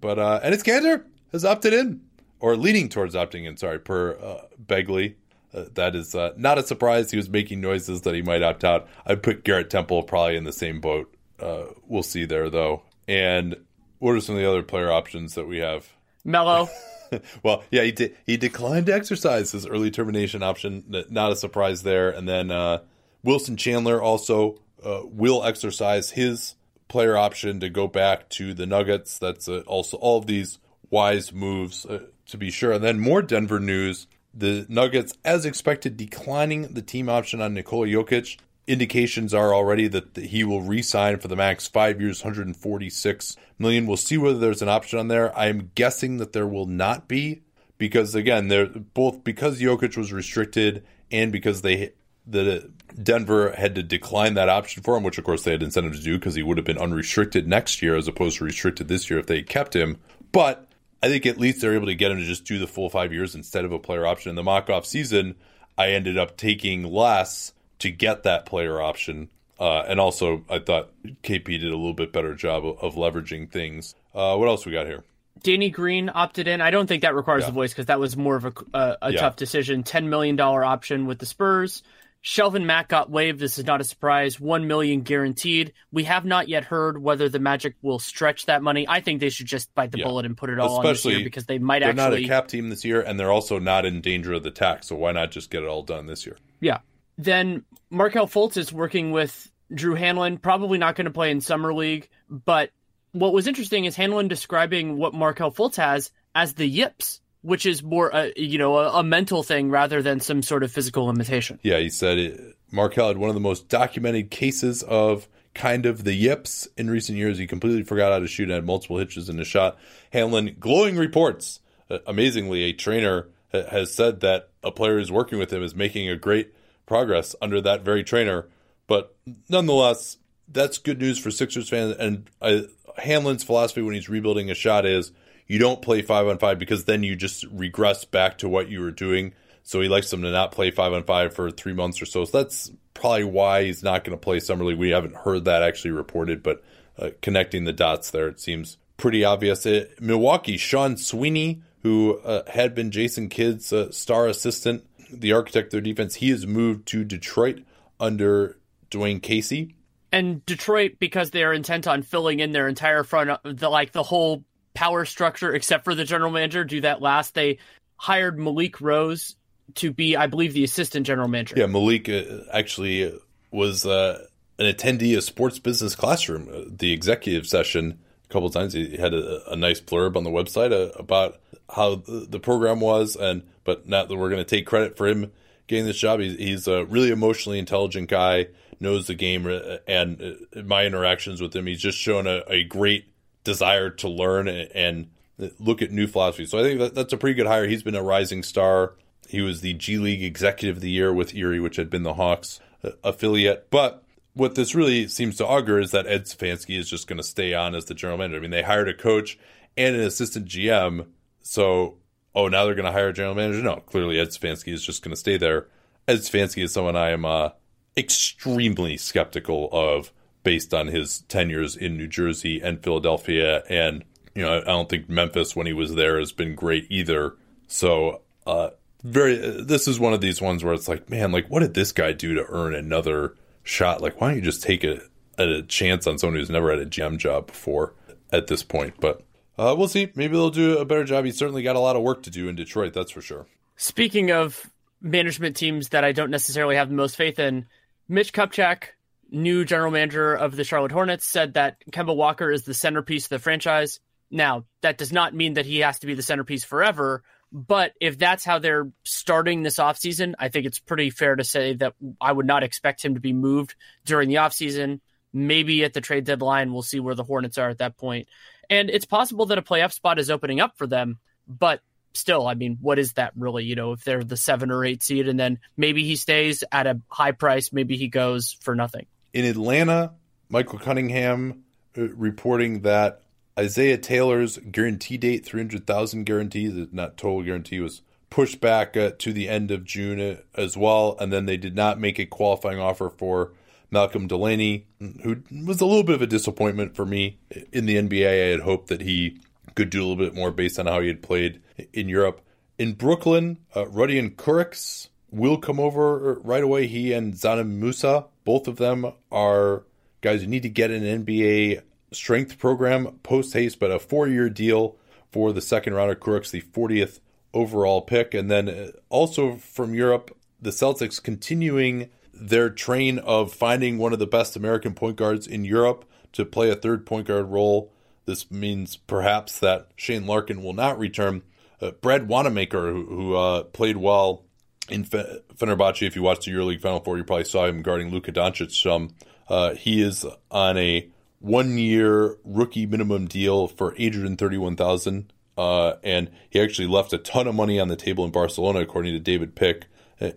but 0.00 0.18
uh, 0.18 0.40
and 0.42 0.54
it's 0.54 0.62
Kanter 0.62 1.04
has 1.32 1.44
opted 1.44 1.72
in 1.72 2.00
or 2.40 2.56
leaning 2.56 2.88
towards 2.88 3.14
opting 3.14 3.46
in. 3.46 3.56
Sorry, 3.56 3.78
per 3.78 4.12
uh, 4.12 4.42
Begley. 4.64 5.14
Uh, 5.52 5.64
that 5.74 5.94
is 5.94 6.14
uh, 6.14 6.32
not 6.36 6.58
a 6.58 6.62
surprise. 6.62 7.10
He 7.10 7.16
was 7.16 7.28
making 7.28 7.60
noises 7.60 8.02
that 8.02 8.14
he 8.14 8.22
might 8.22 8.42
opt 8.42 8.64
out. 8.64 8.88
I'd 9.06 9.22
put 9.22 9.44
Garrett 9.44 9.70
Temple 9.70 10.02
probably 10.02 10.36
in 10.36 10.44
the 10.44 10.52
same 10.52 10.80
boat. 10.80 11.14
Uh, 11.38 11.64
we'll 11.86 12.02
see 12.02 12.24
there 12.24 12.50
though. 12.50 12.82
And 13.06 13.56
What 13.98 14.12
are 14.12 14.20
some 14.20 14.34
of 14.34 14.40
the 14.40 14.48
other 14.48 14.62
player 14.62 14.90
options 14.90 15.34
that 15.34 15.46
we 15.46 15.58
have? 15.58 15.88
Melo. 16.24 16.68
well, 17.42 17.64
yeah, 17.70 17.82
he 17.82 17.92
de- 17.92 18.12
he 18.26 18.36
declined 18.36 18.86
to 18.86 18.94
exercise 18.94 19.52
his 19.52 19.66
early 19.66 19.90
termination 19.90 20.42
option. 20.42 20.84
Not 21.10 21.32
a 21.32 21.36
surprise 21.36 21.82
there. 21.82 22.10
And 22.10 22.28
then 22.28 22.50
uh, 22.50 22.78
Wilson 23.22 23.56
Chandler 23.56 24.00
also 24.00 24.60
uh, 24.84 25.02
will 25.04 25.44
exercise 25.44 26.10
his 26.10 26.54
player 26.88 27.16
option 27.16 27.60
to 27.60 27.68
go 27.68 27.86
back 27.86 28.28
to 28.30 28.54
the 28.54 28.66
Nuggets. 28.66 29.18
That's 29.18 29.48
uh, 29.48 29.62
also 29.66 29.96
all 29.96 30.18
of 30.18 30.26
these 30.26 30.58
wise 30.90 31.32
moves 31.32 31.86
uh, 31.86 32.06
to 32.28 32.36
be 32.36 32.50
sure. 32.50 32.72
And 32.72 32.84
then 32.84 33.00
more 33.00 33.22
Denver 33.22 33.60
news. 33.60 34.06
The 34.32 34.66
Nuggets, 34.68 35.14
as 35.24 35.46
expected, 35.46 35.96
declining 35.96 36.74
the 36.74 36.82
team 36.82 37.08
option 37.08 37.40
on 37.40 37.54
Nikola 37.54 37.86
Jokic. 37.86 38.36
Indications 38.66 39.34
are 39.34 39.54
already 39.54 39.88
that 39.88 40.16
he 40.16 40.42
will 40.42 40.62
re-sign 40.62 41.18
for 41.18 41.28
the 41.28 41.36
max 41.36 41.68
five 41.68 42.00
years, 42.00 42.24
146 42.24 43.36
million. 43.58 43.86
We'll 43.86 43.96
see 43.96 44.18
whether 44.18 44.38
there's 44.38 44.62
an 44.62 44.68
option 44.68 44.98
on 44.98 45.08
there. 45.08 45.36
I'm 45.38 45.70
guessing 45.74 46.16
that 46.16 46.32
there 46.32 46.46
will 46.46 46.66
not 46.66 47.06
be 47.06 47.42
because 47.78 48.14
again, 48.14 48.48
they're 48.48 48.66
both 48.66 49.22
because 49.22 49.60
Jokic 49.60 49.96
was 49.96 50.12
restricted 50.12 50.84
and 51.10 51.30
because 51.30 51.62
they 51.62 51.92
the 52.26 52.70
Denver 53.00 53.52
had 53.52 53.74
to 53.74 53.82
decline 53.82 54.34
that 54.34 54.48
option 54.48 54.82
for 54.82 54.96
him, 54.96 55.02
which 55.02 55.18
of 55.18 55.24
course 55.24 55.42
they 55.42 55.50
had 55.50 55.62
incentive 55.62 55.94
to 55.94 56.02
do 56.02 56.18
because 56.18 56.34
he 56.34 56.42
would 56.42 56.56
have 56.56 56.64
been 56.64 56.78
unrestricted 56.78 57.46
next 57.46 57.82
year 57.82 57.96
as 57.96 58.08
opposed 58.08 58.38
to 58.38 58.44
restricted 58.44 58.88
this 58.88 59.10
year 59.10 59.18
if 59.18 59.26
they 59.26 59.42
kept 59.42 59.76
him. 59.76 59.98
But 60.32 60.66
I 61.04 61.08
think 61.08 61.26
at 61.26 61.36
least 61.36 61.60
they're 61.60 61.74
able 61.74 61.88
to 61.88 61.94
get 61.94 62.10
him 62.10 62.16
to 62.16 62.24
just 62.24 62.46
do 62.46 62.58
the 62.58 62.66
full 62.66 62.88
five 62.88 63.12
years 63.12 63.34
instead 63.34 63.66
of 63.66 63.72
a 63.72 63.78
player 63.78 64.06
option. 64.06 64.30
In 64.30 64.36
the 64.36 64.42
mock 64.42 64.70
off 64.70 64.86
season, 64.86 65.34
I 65.76 65.90
ended 65.90 66.16
up 66.16 66.38
taking 66.38 66.82
less 66.82 67.52
to 67.80 67.90
get 67.90 68.22
that 68.22 68.46
player 68.46 68.80
option. 68.80 69.28
Uh, 69.60 69.80
and 69.80 70.00
also, 70.00 70.46
I 70.48 70.60
thought 70.60 70.92
KP 71.22 71.44
did 71.44 71.64
a 71.64 71.76
little 71.76 71.92
bit 71.92 72.10
better 72.10 72.34
job 72.34 72.64
of, 72.64 72.78
of 72.78 72.94
leveraging 72.94 73.50
things. 73.50 73.94
Uh, 74.14 74.34
what 74.38 74.48
else 74.48 74.64
we 74.64 74.72
got 74.72 74.86
here? 74.86 75.04
Danny 75.42 75.68
Green 75.68 76.10
opted 76.12 76.48
in. 76.48 76.62
I 76.62 76.70
don't 76.70 76.86
think 76.86 77.02
that 77.02 77.14
requires 77.14 77.44
yeah. 77.44 77.50
voice 77.50 77.74
because 77.74 77.86
that 77.86 78.00
was 78.00 78.16
more 78.16 78.36
of 78.36 78.46
a, 78.46 78.52
a, 78.72 78.96
a 79.02 79.12
yeah. 79.12 79.20
tough 79.20 79.36
decision. 79.36 79.82
$10 79.82 80.06
million 80.06 80.40
option 80.40 81.04
with 81.04 81.18
the 81.18 81.26
Spurs. 81.26 81.82
Shelvin 82.24 82.64
Mack 82.64 82.88
got 82.88 83.10
waived. 83.10 83.38
This 83.38 83.58
is 83.58 83.66
not 83.66 83.82
a 83.82 83.84
surprise. 83.84 84.40
One 84.40 84.66
million 84.66 85.02
guaranteed. 85.02 85.74
We 85.92 86.04
have 86.04 86.24
not 86.24 86.48
yet 86.48 86.64
heard 86.64 87.00
whether 87.00 87.28
the 87.28 87.38
Magic 87.38 87.74
will 87.82 87.98
stretch 87.98 88.46
that 88.46 88.62
money. 88.62 88.86
I 88.88 89.00
think 89.00 89.20
they 89.20 89.28
should 89.28 89.46
just 89.46 89.74
bite 89.74 89.92
the 89.92 89.98
yeah. 89.98 90.06
bullet 90.06 90.24
and 90.24 90.34
put 90.34 90.48
it 90.48 90.58
all 90.58 90.80
Especially, 90.80 91.12
on 91.12 91.14
this 91.16 91.20
year 91.20 91.26
because 91.26 91.44
they 91.44 91.58
might 91.58 91.80
they're 91.80 91.90
actually. 91.90 92.02
They're 92.02 92.20
not 92.20 92.24
a 92.24 92.28
cap 92.28 92.48
team 92.48 92.70
this 92.70 92.82
year, 92.82 93.02
and 93.02 93.20
they're 93.20 93.30
also 93.30 93.58
not 93.58 93.84
in 93.84 94.00
danger 94.00 94.32
of 94.32 94.42
the 94.42 94.50
tax. 94.50 94.86
So 94.86 94.96
why 94.96 95.12
not 95.12 95.32
just 95.32 95.50
get 95.50 95.62
it 95.62 95.68
all 95.68 95.82
done 95.82 96.06
this 96.06 96.24
year? 96.24 96.38
Yeah. 96.60 96.78
Then 97.18 97.64
Markelle 97.90 98.26
Fultz 98.26 98.56
is 98.56 98.72
working 98.72 99.12
with 99.12 99.50
Drew 99.72 99.94
Hanlen. 99.94 100.40
Probably 100.40 100.78
not 100.78 100.96
going 100.96 101.04
to 101.04 101.10
play 101.10 101.30
in 101.30 101.42
summer 101.42 101.74
league, 101.74 102.08
but 102.30 102.70
what 103.12 103.34
was 103.34 103.46
interesting 103.46 103.84
is 103.84 103.96
Hanlen 103.96 104.28
describing 104.28 104.96
what 104.96 105.12
Markelle 105.12 105.52
Fultz 105.52 105.76
has 105.76 106.10
as 106.34 106.54
the 106.54 106.66
yips 106.66 107.20
which 107.44 107.66
is 107.66 107.82
more, 107.82 108.14
uh, 108.14 108.30
you 108.36 108.56
know, 108.56 108.78
a, 108.78 109.00
a, 109.00 109.04
mental 109.04 109.42
thing 109.42 109.68
rather 109.68 110.00
than 110.00 110.18
some 110.18 110.42
sort 110.42 110.62
of 110.62 110.72
physical 110.72 111.04
limitation. 111.04 111.60
Yeah, 111.62 111.78
he 111.78 111.90
said 111.90 112.16
it, 112.16 112.56
had 112.72 113.18
one 113.18 113.28
of 113.28 113.34
the 113.34 113.40
most 113.40 113.68
documented 113.68 114.30
cases 114.30 114.82
of 114.82 115.28
kind 115.52 115.84
of 115.84 116.04
the 116.04 116.14
yips 116.14 116.66
in 116.78 116.88
recent 116.88 117.18
years. 117.18 117.36
He 117.36 117.46
completely 117.46 117.82
forgot 117.82 118.12
how 118.12 118.20
to 118.20 118.26
shoot 118.26 118.44
and 118.44 118.52
had 118.52 118.64
multiple 118.64 118.96
hitches 118.96 119.28
in 119.28 119.36
the 119.36 119.44
shot. 119.44 119.76
Hanlen, 120.12 120.58
glowing 120.58 120.96
reports. 120.96 121.60
Uh, 121.90 121.98
amazingly, 122.06 122.62
a 122.62 122.72
trainer 122.72 123.28
ha- 123.52 123.68
has 123.70 123.92
said 123.92 124.20
that 124.20 124.48
a 124.62 124.72
player 124.72 124.98
who's 124.98 125.12
working 125.12 125.38
with 125.38 125.52
him 125.52 125.62
is 125.62 125.74
making 125.74 126.08
a 126.08 126.16
great 126.16 126.54
progress 126.86 127.36
under 127.42 127.60
that 127.60 127.84
very 127.84 128.02
trainer. 128.02 128.48
But 128.86 129.14
nonetheless, 129.50 130.16
that's 130.48 130.78
good 130.78 130.98
news 130.98 131.18
for 131.18 131.30
Sixers 131.30 131.68
fans. 131.68 131.94
And 131.98 132.30
uh, 132.40 132.62
Hanlen's 132.98 133.44
philosophy 133.44 133.82
when 133.82 133.94
he's 133.94 134.08
rebuilding 134.08 134.50
a 134.50 134.54
shot 134.54 134.86
is– 134.86 135.12
you 135.46 135.58
don't 135.58 135.82
play 135.82 136.02
five 136.02 136.26
on 136.26 136.38
five 136.38 136.58
because 136.58 136.84
then 136.84 137.02
you 137.02 137.16
just 137.16 137.44
regress 137.44 138.04
back 138.04 138.38
to 138.38 138.48
what 138.48 138.68
you 138.68 138.80
were 138.80 138.90
doing. 138.90 139.34
So 139.62 139.80
he 139.80 139.88
likes 139.88 140.10
them 140.10 140.22
to 140.22 140.30
not 140.30 140.52
play 140.52 140.70
five 140.70 140.92
on 140.92 141.04
five 141.04 141.34
for 141.34 141.50
three 141.50 141.72
months 141.72 142.00
or 142.00 142.06
so. 142.06 142.24
So 142.24 142.38
that's 142.38 142.70
probably 142.92 143.24
why 143.24 143.64
he's 143.64 143.82
not 143.82 144.04
going 144.04 144.16
to 144.16 144.22
play 144.22 144.40
summer 144.40 144.64
league. 144.64 144.78
We 144.78 144.90
haven't 144.90 145.16
heard 145.16 145.46
that 145.46 145.62
actually 145.62 145.92
reported, 145.92 146.42
but 146.42 146.62
uh, 146.98 147.10
connecting 147.22 147.64
the 147.64 147.72
dots 147.72 148.10
there, 148.10 148.28
it 148.28 148.40
seems 148.40 148.76
pretty 148.96 149.24
obvious. 149.24 149.66
It, 149.66 149.90
uh, 149.90 149.94
Milwaukee, 150.00 150.56
Sean 150.56 150.96
Sweeney, 150.96 151.62
who 151.82 152.18
uh, 152.20 152.42
had 152.50 152.74
been 152.74 152.90
Jason 152.90 153.28
Kidd's 153.28 153.72
uh, 153.72 153.90
star 153.90 154.26
assistant, 154.26 154.86
the 155.10 155.32
architect 155.32 155.66
of 155.66 155.70
their 155.72 155.80
defense, 155.80 156.16
he 156.16 156.30
has 156.30 156.46
moved 156.46 156.86
to 156.88 157.04
Detroit 157.04 157.62
under 158.00 158.56
Dwane 158.90 159.22
Casey. 159.22 159.74
And 160.12 160.44
Detroit, 160.46 160.96
because 160.98 161.30
they 161.30 161.42
are 161.42 161.52
intent 161.52 161.86
on 161.86 162.02
filling 162.02 162.40
in 162.40 162.52
their 162.52 162.68
entire 162.68 163.02
front, 163.02 163.30
uh, 163.30 163.38
the, 163.42 163.68
like 163.68 163.92
the 163.92 164.02
whole 164.02 164.44
power 164.74 165.04
structure 165.04 165.54
except 165.54 165.84
for 165.84 165.94
the 165.94 166.04
general 166.04 166.30
manager 166.30 166.64
do 166.64 166.80
that 166.82 167.00
last. 167.00 167.34
They 167.34 167.58
hired 167.96 168.38
Malik 168.38 168.80
Rose 168.80 169.36
to 169.76 169.92
be, 169.92 170.16
I 170.16 170.26
believe, 170.26 170.52
the 170.52 170.64
assistant 170.64 171.06
general 171.06 171.28
manager. 171.28 171.54
Yeah, 171.56 171.66
Malik 171.66 172.08
uh, 172.08 172.40
actually 172.52 173.18
was 173.50 173.86
uh, 173.86 174.26
an 174.58 174.66
attendee 174.66 175.16
of 175.16 175.24
Sports 175.24 175.58
Business 175.58 175.94
Classroom, 175.94 176.48
uh, 176.52 176.64
the 176.66 176.92
executive 176.92 177.46
session. 177.46 177.98
A 178.28 178.32
couple 178.32 178.50
times 178.50 178.72
he 178.72 178.96
had 178.96 179.14
a, 179.14 179.52
a 179.52 179.56
nice 179.56 179.80
blurb 179.80 180.16
on 180.16 180.24
the 180.24 180.30
website 180.30 180.72
uh, 180.72 180.92
about 180.96 181.40
how 181.70 181.96
the, 181.96 182.40
program 182.40 182.80
was, 182.80 183.16
and 183.16 183.42
but 183.64 183.88
not 183.88 184.08
that 184.08 184.16
we're 184.16 184.28
going 184.28 184.44
to 184.44 184.48
take 184.48 184.66
credit 184.66 184.96
for 184.96 185.06
him 185.06 185.32
getting 185.66 185.86
this 185.86 185.96
job. 185.96 186.20
He's, 186.20 186.36
he's 186.36 186.68
a 186.68 186.84
really 186.84 187.10
emotionally 187.10 187.58
intelligent 187.58 188.10
guy, 188.10 188.48
knows 188.80 189.06
the 189.06 189.14
game, 189.14 189.46
uh, 189.46 189.78
and 189.88 190.20
uh, 190.20 190.62
my 190.62 190.84
interactions 190.84 191.40
with 191.40 191.54
him, 191.54 191.66
he's 191.66 191.80
just 191.80 191.98
shown 191.98 192.26
a, 192.26 192.42
a 192.48 192.64
great 192.64 193.06
desire 193.44 193.90
to 193.90 194.08
learn 194.08 194.48
and 194.48 195.10
look 195.58 195.82
at 195.82 195.90
new 195.90 196.06
philosophies. 196.06 196.50
So 196.50 196.58
I 196.58 196.62
think 196.62 196.80
that, 196.80 196.94
that's 196.94 197.12
a 197.12 197.16
pretty 197.16 197.34
good 197.34 197.46
hire. 197.46 197.66
He's 197.66 197.82
been 197.82 197.94
a 197.94 198.02
rising 198.02 198.42
star. 198.42 198.94
He 199.28 199.40
was 199.40 199.60
the 199.60 199.74
G 199.74 199.98
League 199.98 200.22
Executive 200.22 200.76
of 200.76 200.82
the 200.82 200.90
Year 200.90 201.12
with 201.12 201.34
Erie, 201.34 201.60
which 201.60 201.76
had 201.76 201.90
been 201.90 202.02
the 202.02 202.14
Hawks 202.14 202.60
uh, 202.82 202.90
affiliate. 203.02 203.70
But 203.70 204.04
what 204.34 204.54
this 204.54 204.74
really 204.74 205.08
seems 205.08 205.36
to 205.36 205.46
augur 205.46 205.78
is 205.78 205.92
that 205.92 206.06
Ed 206.06 206.24
Stefanski 206.24 206.78
is 206.78 206.88
just 206.88 207.06
going 207.06 207.18
to 207.18 207.22
stay 207.24 207.54
on 207.54 207.74
as 207.74 207.86
the 207.86 207.94
general 207.94 208.18
manager. 208.18 208.38
I 208.38 208.40
mean, 208.40 208.50
they 208.50 208.62
hired 208.62 208.88
a 208.88 208.94
coach 208.94 209.38
and 209.76 209.96
an 209.96 210.02
assistant 210.02 210.46
GM. 210.46 211.06
So, 211.40 211.98
oh, 212.34 212.48
now 212.48 212.64
they're 212.64 212.74
going 212.74 212.86
to 212.86 212.92
hire 212.92 213.08
a 213.08 213.12
general 213.12 213.34
manager? 213.34 213.62
No, 213.62 213.76
clearly 213.76 214.18
Ed 214.18 214.28
Stefanski 214.28 214.72
is 214.72 214.84
just 214.84 215.02
going 215.02 215.12
to 215.12 215.20
stay 215.20 215.36
there. 215.36 215.68
Ed 216.06 216.18
Stefanski 216.18 216.62
is 216.62 216.72
someone 216.72 216.96
I 216.96 217.10
am 217.10 217.24
uh, 217.24 217.50
extremely 217.96 218.96
skeptical 218.96 219.68
of 219.72 220.12
based 220.44 220.72
on 220.72 220.86
his 220.86 221.22
tenures 221.22 221.74
in 221.74 221.96
New 221.96 222.06
Jersey 222.06 222.60
and 222.60 222.82
Philadelphia. 222.82 223.64
And, 223.68 224.04
you 224.34 224.42
know, 224.42 224.58
I 224.58 224.64
don't 224.64 224.88
think 224.88 225.08
Memphis 225.08 225.56
when 225.56 225.66
he 225.66 225.72
was 225.72 225.94
there 225.94 226.18
has 226.18 226.30
been 226.30 226.54
great 226.54 226.86
either. 226.90 227.34
So, 227.66 228.20
uh, 228.46 228.70
very, 229.02 229.36
this 229.36 229.88
is 229.88 229.98
one 229.98 230.14
of 230.14 230.20
these 230.20 230.40
ones 230.40 230.62
where 230.62 230.74
it's 230.74 230.88
like, 230.88 231.10
man, 231.10 231.32
like, 231.32 231.48
what 231.48 231.60
did 231.60 231.74
this 231.74 231.92
guy 231.92 232.12
do 232.12 232.34
to 232.34 232.46
earn 232.48 232.74
another 232.74 233.34
shot? 233.64 234.00
Like, 234.00 234.20
why 234.20 234.28
don't 234.28 234.36
you 234.36 234.42
just 234.42 234.62
take 234.62 234.84
a, 234.84 235.00
a 235.38 235.62
chance 235.62 236.06
on 236.06 236.18
someone 236.18 236.38
who's 236.38 236.50
never 236.50 236.70
had 236.70 236.78
a 236.78 236.86
GM 236.86 237.18
job 237.18 237.48
before 237.48 237.94
at 238.32 238.46
this 238.46 238.62
point? 238.62 238.94
But 239.00 239.22
uh, 239.58 239.74
we'll 239.76 239.88
see. 239.88 240.10
Maybe 240.14 240.34
they'll 240.34 240.50
do 240.50 240.78
a 240.78 240.84
better 240.84 241.04
job. 241.04 241.24
He's 241.24 241.36
certainly 241.36 241.62
got 241.62 241.76
a 241.76 241.80
lot 241.80 241.96
of 241.96 242.02
work 242.02 242.22
to 242.24 242.30
do 242.30 242.48
in 242.48 242.54
Detroit, 242.54 242.92
that's 242.92 243.10
for 243.10 243.20
sure. 243.20 243.46
Speaking 243.76 244.30
of 244.30 244.70
management 245.00 245.56
teams 245.56 245.90
that 245.90 246.04
I 246.04 246.12
don't 246.12 246.30
necessarily 246.30 246.76
have 246.76 246.88
the 246.88 246.94
most 246.94 247.16
faith 247.16 247.38
in, 247.38 247.66
Mitch 248.08 248.32
Kupchak 248.32 248.88
new 249.34 249.64
general 249.64 249.90
manager 249.90 250.34
of 250.34 250.56
the 250.56 250.64
Charlotte 250.64 250.92
Hornets, 250.92 251.26
said 251.26 251.54
that 251.54 251.76
Kemba 251.90 252.14
Walker 252.14 252.50
is 252.50 252.62
the 252.62 252.74
centerpiece 252.74 253.26
of 253.26 253.30
the 253.30 253.38
franchise. 253.38 254.00
Now, 254.30 254.64
that 254.80 254.98
does 254.98 255.12
not 255.12 255.34
mean 255.34 255.54
that 255.54 255.66
he 255.66 255.80
has 255.80 255.98
to 256.00 256.06
be 256.06 256.14
the 256.14 256.22
centerpiece 256.22 256.64
forever, 256.64 257.22
but 257.52 257.92
if 258.00 258.18
that's 258.18 258.44
how 258.44 258.58
they're 258.58 258.90
starting 259.04 259.62
this 259.62 259.78
offseason, 259.78 260.34
I 260.38 260.48
think 260.48 260.66
it's 260.66 260.80
pretty 260.80 261.10
fair 261.10 261.36
to 261.36 261.44
say 261.44 261.74
that 261.74 261.94
I 262.20 262.32
would 262.32 262.46
not 262.46 262.64
expect 262.64 263.04
him 263.04 263.14
to 263.14 263.20
be 263.20 263.32
moved 263.32 263.76
during 264.04 264.28
the 264.28 264.36
offseason. 264.36 265.00
Maybe 265.32 265.84
at 265.84 265.92
the 265.92 266.00
trade 266.00 266.24
deadline, 266.24 266.72
we'll 266.72 266.82
see 266.82 267.00
where 267.00 267.14
the 267.14 267.24
Hornets 267.24 267.58
are 267.58 267.68
at 267.68 267.78
that 267.78 267.96
point. 267.96 268.28
And 268.70 268.90
it's 268.90 269.04
possible 269.04 269.46
that 269.46 269.58
a 269.58 269.62
playoff 269.62 269.92
spot 269.92 270.18
is 270.18 270.30
opening 270.30 270.60
up 270.60 270.78
for 270.78 270.86
them, 270.86 271.18
but 271.46 271.80
still, 272.14 272.46
I 272.46 272.54
mean, 272.54 272.78
what 272.80 272.98
is 272.98 273.14
that 273.14 273.32
really? 273.36 273.64
You 273.64 273.76
know, 273.76 273.92
if 273.92 274.04
they're 274.04 274.24
the 274.24 274.36
seven 274.36 274.70
or 274.70 274.84
eight 274.84 275.02
seed 275.02 275.28
and 275.28 275.38
then 275.38 275.58
maybe 275.76 276.04
he 276.04 276.16
stays 276.16 276.64
at 276.72 276.86
a 276.86 277.00
high 277.08 277.32
price, 277.32 277.72
maybe 277.72 277.96
he 277.96 278.08
goes 278.08 278.56
for 278.62 278.74
nothing. 278.74 279.06
In 279.34 279.44
Atlanta, 279.44 280.12
Michael 280.48 280.78
Cunningham 280.78 281.64
uh, 281.98 282.08
reporting 282.14 282.82
that 282.82 283.22
Isaiah 283.58 283.98
Taylor's 283.98 284.58
guarantee 284.58 285.16
date, 285.16 285.44
300,000 285.44 286.22
guarantees, 286.22 286.86
not 286.92 287.16
total 287.16 287.42
guarantee, 287.42 287.80
was 287.80 288.02
pushed 288.30 288.60
back 288.60 288.96
uh, 288.96 289.10
to 289.18 289.32
the 289.32 289.48
end 289.48 289.72
of 289.72 289.84
June 289.84 290.20
uh, 290.20 290.36
as 290.54 290.76
well. 290.76 291.16
And 291.18 291.32
then 291.32 291.46
they 291.46 291.56
did 291.56 291.74
not 291.74 291.98
make 291.98 292.20
a 292.20 292.26
qualifying 292.26 292.78
offer 292.78 293.10
for 293.10 293.50
Malcolm 293.90 294.28
Delaney, 294.28 294.86
who 295.00 295.42
was 295.66 295.80
a 295.80 295.86
little 295.86 296.04
bit 296.04 296.14
of 296.14 296.22
a 296.22 296.28
disappointment 296.28 296.94
for 296.94 297.04
me 297.04 297.38
in 297.72 297.86
the 297.86 297.96
NBA. 297.96 298.28
I 298.28 298.50
had 298.52 298.60
hoped 298.60 298.86
that 298.86 299.00
he 299.00 299.40
could 299.74 299.90
do 299.90 299.98
a 299.98 300.06
little 300.06 300.24
bit 300.24 300.34
more 300.34 300.52
based 300.52 300.78
on 300.78 300.86
how 300.86 301.00
he 301.00 301.08
had 301.08 301.22
played 301.22 301.60
in 301.92 302.08
Europe. 302.08 302.40
In 302.78 302.92
Brooklyn, 302.92 303.58
uh, 303.74 303.86
Rodion 303.86 304.36
Kurucs 304.36 305.08
will 305.34 305.58
come 305.58 305.80
over 305.80 306.34
right 306.44 306.62
away. 306.62 306.86
He 306.86 307.12
and 307.12 307.34
Dzanan 307.34 307.80
Musa, 307.80 308.26
both 308.44 308.68
of 308.68 308.76
them 308.76 309.12
are 309.32 309.82
guys 310.20 310.42
who 310.42 310.46
need 310.46 310.62
to 310.62 310.68
get 310.68 310.90
an 310.90 311.02
NBA 311.02 311.82
strength 312.12 312.58
program 312.58 313.18
post 313.22 313.52
haste, 313.52 313.80
but 313.80 313.90
a 313.90 313.98
four 313.98 314.28
year 314.28 314.48
deal 314.48 314.96
for 315.30 315.52
the 315.52 315.60
second 315.60 315.94
rounder 315.94 316.14
Kurucs, 316.14 316.50
the 316.50 316.62
40th 316.62 317.18
overall 317.52 318.00
pick. 318.00 318.32
And 318.34 318.50
then 318.50 318.68
uh, 318.68 318.90
also 319.08 319.56
from 319.56 319.92
Europe, 319.92 320.36
the 320.62 320.70
Celtics 320.70 321.22
continuing 321.22 322.08
their 322.32 322.70
train 322.70 323.18
of 323.18 323.52
finding 323.52 323.98
one 323.98 324.12
of 324.12 324.18
the 324.18 324.26
best 324.26 324.56
American 324.56 324.94
point 324.94 325.16
guards 325.16 325.46
in 325.46 325.64
Europe 325.64 326.04
to 326.32 326.44
play 326.44 326.70
a 326.70 326.76
third 326.76 327.04
point 327.04 327.26
guard 327.26 327.50
role. 327.50 327.92
This 328.26 328.50
means 328.50 328.96
perhaps 328.96 329.58
that 329.58 329.88
Shane 329.96 330.26
Larkin 330.26 330.62
will 330.62 330.72
not 330.72 330.98
return. 330.98 331.42
Uh, 331.80 331.90
Brad 331.90 332.28
Wanamaker, 332.28 332.92
who, 332.92 333.04
who 333.06 333.36
uh, 333.36 333.64
played 333.64 333.96
well 333.96 334.43
in 334.88 335.04
Fe- 335.04 335.40
Fenerbahce, 335.56 336.06
if 336.06 336.16
you 336.16 336.22
watched 336.22 336.44
the 336.44 336.52
EuroLeague 336.52 336.80
Final 336.80 337.00
Four, 337.00 337.16
you 337.16 337.24
probably 337.24 337.44
saw 337.44 337.66
him 337.66 337.82
guarding 337.82 338.10
Luka 338.10 338.32
Doncic 338.32 338.72
some. 338.72 339.14
Uh, 339.48 339.74
he 339.74 340.02
is 340.02 340.26
on 340.50 340.76
a 340.78 341.08
one-year 341.40 342.38
rookie 342.44 342.86
minimum 342.86 343.26
deal 343.26 343.68
for 343.68 343.94
eight 343.98 344.14
hundred 344.14 344.38
thirty-one 344.38 344.76
thousand, 344.76 345.32
uh, 345.58 345.94
and 346.02 346.30
he 346.50 346.60
actually 346.60 346.88
left 346.88 347.12
a 347.12 347.18
ton 347.18 347.46
of 347.46 347.54
money 347.54 347.78
on 347.78 347.88
the 347.88 347.96
table 347.96 348.24
in 348.24 348.30
Barcelona, 348.30 348.80
according 348.80 349.12
to 349.12 349.20
David 349.20 349.54
Pick, 349.54 349.86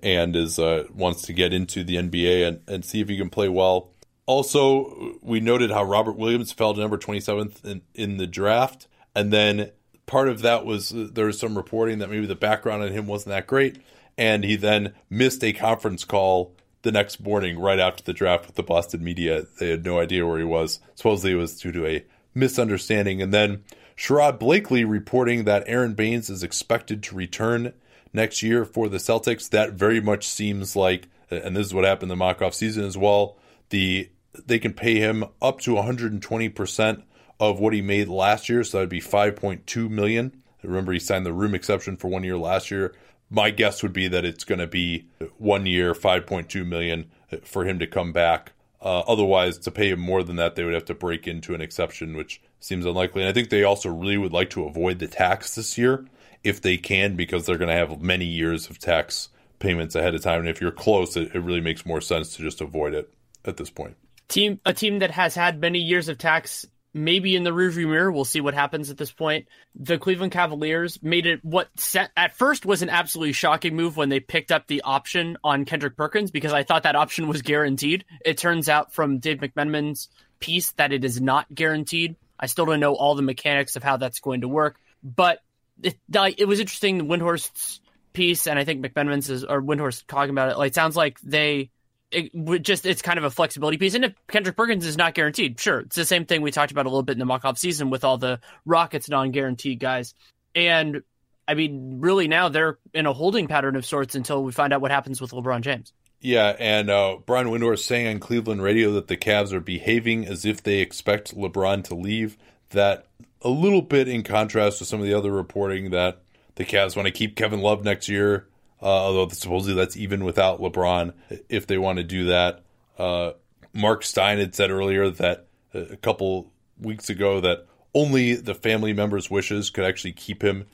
and 0.04 0.36
is 0.36 0.60
uh, 0.60 0.86
wants 0.94 1.22
to 1.24 1.34
get 1.34 1.54
into 1.54 1.84
the 1.84 1.96
NBA 1.96 2.48
and, 2.48 2.62
and 2.68 2.86
see 2.86 3.02
if 3.02 3.10
he 3.10 3.18
can 3.18 3.30
play 3.30 3.50
well. 3.50 3.92
Also, 4.26 5.18
we 5.22 5.40
noted 5.40 5.72
how 5.72 5.84
Robert 5.84 6.18
Williams 6.18 6.52
fell 6.52 6.74
to 6.74 6.80
number 6.80 6.98
27th 6.98 7.64
in, 7.64 7.82
in 7.96 8.18
the 8.18 8.28
draft. 8.28 8.88
And 9.16 9.32
then 9.32 9.72
part 10.06 10.28
of 10.28 10.42
that 10.42 10.66
was 10.66 10.92
uh, 10.94 11.08
there 11.12 11.28
was 11.28 11.40
some 11.40 11.56
reporting 11.56 12.00
that 12.00 12.10
maybe 12.10 12.26
the 12.26 12.36
background 12.36 12.84
on 12.84 12.92
him 12.92 13.08
wasn't 13.08 13.30
that 13.30 13.48
great. 13.48 13.78
And 14.18 14.44
he 14.44 14.56
then 14.56 14.94
missed 15.10 15.44
a 15.44 15.54
conference 15.54 16.04
call 16.04 16.56
the 16.82 16.92
next 16.92 17.20
morning 17.20 17.60
right 17.60 17.80
after 17.80 18.04
the 18.04 18.14
draft 18.14 18.48
with 18.48 18.56
the 18.56 18.64
Boston 18.64 19.04
media. 19.04 19.46
They 19.60 19.70
had 19.70 19.86
no 19.86 20.00
idea 20.00 20.26
where 20.26 20.40
he 20.40 20.44
was. 20.44 20.80
Supposedly 20.96 21.34
it 21.34 21.36
was 21.36 21.60
due 21.60 21.72
to 21.72 21.86
a 21.86 22.06
misunderstanding. 22.34 23.22
And 23.22 23.34
then 23.34 23.64
Sherrod 23.98 24.40
Blakely 24.40 24.86
reporting 24.86 25.44
that 25.44 25.64
Aron 25.68 25.96
Baynes 25.96 26.30
is 26.30 26.44
expected 26.44 27.04
to 27.04 27.16
return 27.16 27.74
next 28.14 28.44
year 28.44 28.64
for 28.64 28.90
the 28.90 28.98
Celtics. 28.98 29.50
That 29.50 29.74
very 29.74 30.00
much 30.00 30.28
seems 30.28 30.76
like, 30.76 31.10
and 31.30 31.56
this 31.56 31.68
is 31.68 31.74
what 31.74 31.84
happened 31.84 32.12
the 32.12 32.16
mock 32.16 32.42
off 32.42 32.54
season 32.54 32.86
as 32.86 32.98
well. 32.98 33.38
The 33.70 34.10
they 34.46 34.60
can 34.60 34.74
pay 34.74 35.00
him 35.00 35.24
up 35.42 35.60
to 35.62 35.72
120% 35.72 37.04
of 37.40 37.60
what 37.60 37.74
he 37.74 37.82
made 37.82 38.08
last 38.08 38.50
year, 38.50 38.64
so 38.64 38.78
that'd 38.78 38.90
be 38.90 39.02
5.2 39.02 39.90
million. 39.90 40.44
Remember, 40.64 40.92
he 40.92 41.00
signed 41.00 41.26
the 41.26 41.34
room 41.34 41.56
exception 41.56 41.98
for 41.98 42.08
one 42.08 42.24
year 42.24 42.38
last 42.38 42.70
year. 42.72 42.94
My 43.30 43.52
guess 43.52 43.84
would 43.84 43.94
be 43.94 44.08
that 44.08 44.26
it's 44.26 44.44
going 44.44 44.60
to 44.60 44.68
be 44.68 45.08
one 45.38 45.66
year, 45.66 45.94
5.2 45.94 46.66
million 46.66 47.10
for 47.44 47.66
him 47.66 47.80
to 47.80 47.88
come 47.88 48.14
back. 48.14 48.54
Uh, 48.82 49.00
otherwise, 49.00 49.58
to 49.58 49.72
pay 49.72 49.90
him 49.90 50.00
more 50.00 50.24
than 50.24 50.36
that, 50.38 50.56
they 50.56 50.64
would 50.64 50.74
have 50.74 50.86
to 50.86 50.94
break 50.94 51.28
into 51.28 51.54
an 51.54 51.62
exception, 51.62 52.16
which 52.16 52.42
seems 52.60 52.86
unlikely. 52.86 53.22
And 53.22 53.30
I 53.30 53.34
think 53.34 53.50
they 53.50 53.64
also 53.64 53.90
really 53.90 54.18
would 54.18 54.34
like 54.34 54.50
to 54.52 54.66
avoid 54.66 55.00
the 55.00 55.08
tax 55.08 55.56
this 55.56 55.78
year 55.78 56.06
if 56.44 56.62
they 56.62 56.78
can, 56.78 57.16
because 57.16 57.46
they're 57.46 57.58
going 57.58 57.70
to 57.70 57.74
have 57.74 58.02
many 58.02 58.26
years 58.26 58.70
of 58.70 58.80
tax 58.80 59.30
payments 59.60 59.96
ahead 59.96 60.16
of 60.16 60.22
time. 60.22 60.42
And 60.42 60.50
if 60.50 60.62
you're 60.62 60.72
close, 60.72 61.18
it, 61.18 61.34
it 61.34 61.40
really 61.40 61.62
makes 61.62 61.86
more 61.86 62.02
sense 62.02 62.36
to 62.36 62.44
just 62.44 62.62
avoid 62.62 62.94
it 62.94 63.12
at 63.44 63.58
this 63.58 63.70
point 63.70 63.98
team 64.28 64.60
a 64.66 64.74
team 64.74 65.00
that 65.00 65.12
has 65.12 65.36
had 65.36 65.60
many 65.60 65.80
years 65.80 66.10
of 66.10 66.18
tax 66.18 66.66
maybe 66.98 67.36
in 67.36 67.44
the 67.44 67.52
rearview 67.52 67.88
mirror. 67.88 68.12
We'll 68.12 68.26
see 68.26 68.42
what 68.42 68.54
happens 68.54 68.90
at 68.90 68.98
this 68.98 69.12
point. 69.12 69.48
The 69.76 69.98
Cleveland 69.98 70.32
Cavaliers 70.32 71.02
made 71.02 71.26
it 71.26 71.44
what 71.44 71.70
set 71.78 72.12
at 72.18 72.36
first 72.36 72.66
was 72.66 72.82
an 72.82 72.90
absolutely 72.90 73.34
shocking 73.34 73.76
move 73.76 73.96
when 73.98 74.10
they 74.10 74.20
picked 74.20 74.52
up 74.52 74.68
the 74.68 74.82
option 74.82 75.38
on 75.44 75.66
Kendrick 75.66 75.96
Perkins 75.96 76.32
because 76.32 76.54
I 76.54 76.64
thought 76.64 76.84
that 76.84 76.96
option 76.96 77.28
was 77.28 77.42
guaranteed. 77.42 78.06
It 78.26 78.38
turns 78.38 78.70
out 78.70 78.94
from 78.94 79.20
Dave 79.20 79.40
McMenamin's 79.40 80.10
piece 80.40 80.72
that 80.74 80.92
it 80.92 81.06
is 81.06 81.22
not 81.22 81.54
guaranteed. 81.54 82.16
I 82.40 82.48
still 82.48 82.66
don't 82.66 82.80
know 82.80 82.96
all 82.96 83.16
the 83.16 83.22
mechanics 83.22 83.76
of 83.76 83.84
how 83.84 83.98
that's 83.98 84.20
going 84.20 84.42
to 84.42 84.48
work, 84.48 84.80
but 85.04 85.42
it, 85.82 85.98
it 86.14 86.48
was 86.48 86.60
interesting. 86.60 87.08
Windhorst's 87.08 87.82
piece, 88.14 88.48
and 88.48 88.58
I 88.58 88.64
think 88.64 88.84
McMenamin's 88.84 89.30
is 89.30 89.44
or 89.44 89.62
Windhorst 89.62 90.08
talking 90.08 90.32
about 90.32 90.52
it. 90.52 90.58
Like, 90.58 90.70
it 90.70 90.76
sounds 90.76 90.96
like 90.96 91.20
they 91.22 91.72
it 92.12 92.62
just 92.62 92.86
it's 92.86 93.02
kind 93.02 93.18
of 93.18 93.26
a 93.26 93.30
flexibility 93.30 93.78
piece. 93.78 93.94
And 93.94 94.06
if 94.06 94.14
Kendrick 94.28 94.56
Perkins 94.56 94.86
is 94.86 94.98
not 94.98 95.14
guaranteed, 95.14 95.60
sure, 95.60 95.82
it's 95.82 95.96
the 95.96 96.06
same 96.06 96.26
thing 96.26 96.42
we 96.42 96.52
talked 96.52 96.72
about 96.72 96.86
a 96.86 96.90
little 96.90 97.04
bit 97.04 97.14
in 97.14 97.20
the 97.20 97.26
mock 97.26 97.46
off 97.46 97.58
season 97.58 97.90
with 97.90 98.04
all 98.04 98.18
the 98.18 98.40
Rockets 98.66 99.10
non 99.10 99.32
guaranteed 99.32 99.80
guys. 99.80 100.14
And 100.56 101.04
I 101.48 101.54
mean, 101.54 102.00
really 102.00 102.28
now 102.28 102.50
they're 102.50 102.78
in 102.94 103.06
a 103.06 103.14
holding 103.14 103.48
pattern 103.48 103.76
of 103.76 103.86
sorts 103.86 104.16
until 104.16 104.44
we 104.44 104.52
find 104.52 104.74
out 104.74 104.82
what 104.82 104.92
happens 104.92 105.20
with 105.20 105.32
LeBron 105.32 105.62
James. 105.62 105.94
Yeah, 106.20 106.56
and 106.58 106.90
uh, 106.90 107.18
Brian 107.26 107.48
Windhorst 107.48 107.80
saying 107.80 108.08
on 108.08 108.20
Cleveland 108.20 108.64
radio 108.64 108.92
that 108.94 109.08
the 109.08 109.18
Cavs 109.18 109.54
are 109.54 109.60
behaving 109.60 110.26
as 110.26 110.46
if 110.46 110.64
they 110.64 110.80
expect 110.80 111.38
LeBron 111.38 111.84
to 111.86 111.96
leave. 111.96 112.38
That 112.72 113.06
a 113.42 113.50
little 113.50 113.82
bit 113.82 114.08
in 114.08 114.24
contrast 114.24 114.80
to 114.80 114.86
some 114.86 115.00
of 115.00 115.06
the 115.06 115.14
other 115.14 115.32
reporting 115.32 115.92
that 115.92 116.22
the 116.56 116.66
Cavs 116.66 116.96
want 116.96 117.06
to 117.06 117.12
keep 117.12 117.36
Kevin 117.36 117.62
Love 117.62 117.84
next 117.84 118.10
year 118.10 118.48
uh, 118.82 118.86
although 118.86 119.28
supposedly 119.30 119.76
that's 119.76 119.98
even 119.98 120.24
without 120.24 120.60
LeBron 120.62 121.14
if 121.50 121.68
they 121.68 121.78
want 121.78 121.98
to 121.98 122.04
do 122.04 122.26
that. 122.26 122.64
Uh, 122.98 123.32
Marc 123.74 124.04
Stein 124.04 124.40
had 124.40 124.56
said 124.56 124.72
earlier 124.72 125.10
that 125.10 125.48
uh, 125.74 125.80
a 125.80 125.98
couple 125.98 126.52
weeks 126.80 127.10
ago 127.10 127.42
that 127.42 127.66
only 127.94 128.34
the 128.34 128.56
family 128.56 128.94
members' 128.94 129.30
wishes 129.30 129.70
could 129.70 129.86
actually 129.86 130.14
keep 130.14 130.44
him 130.44 130.66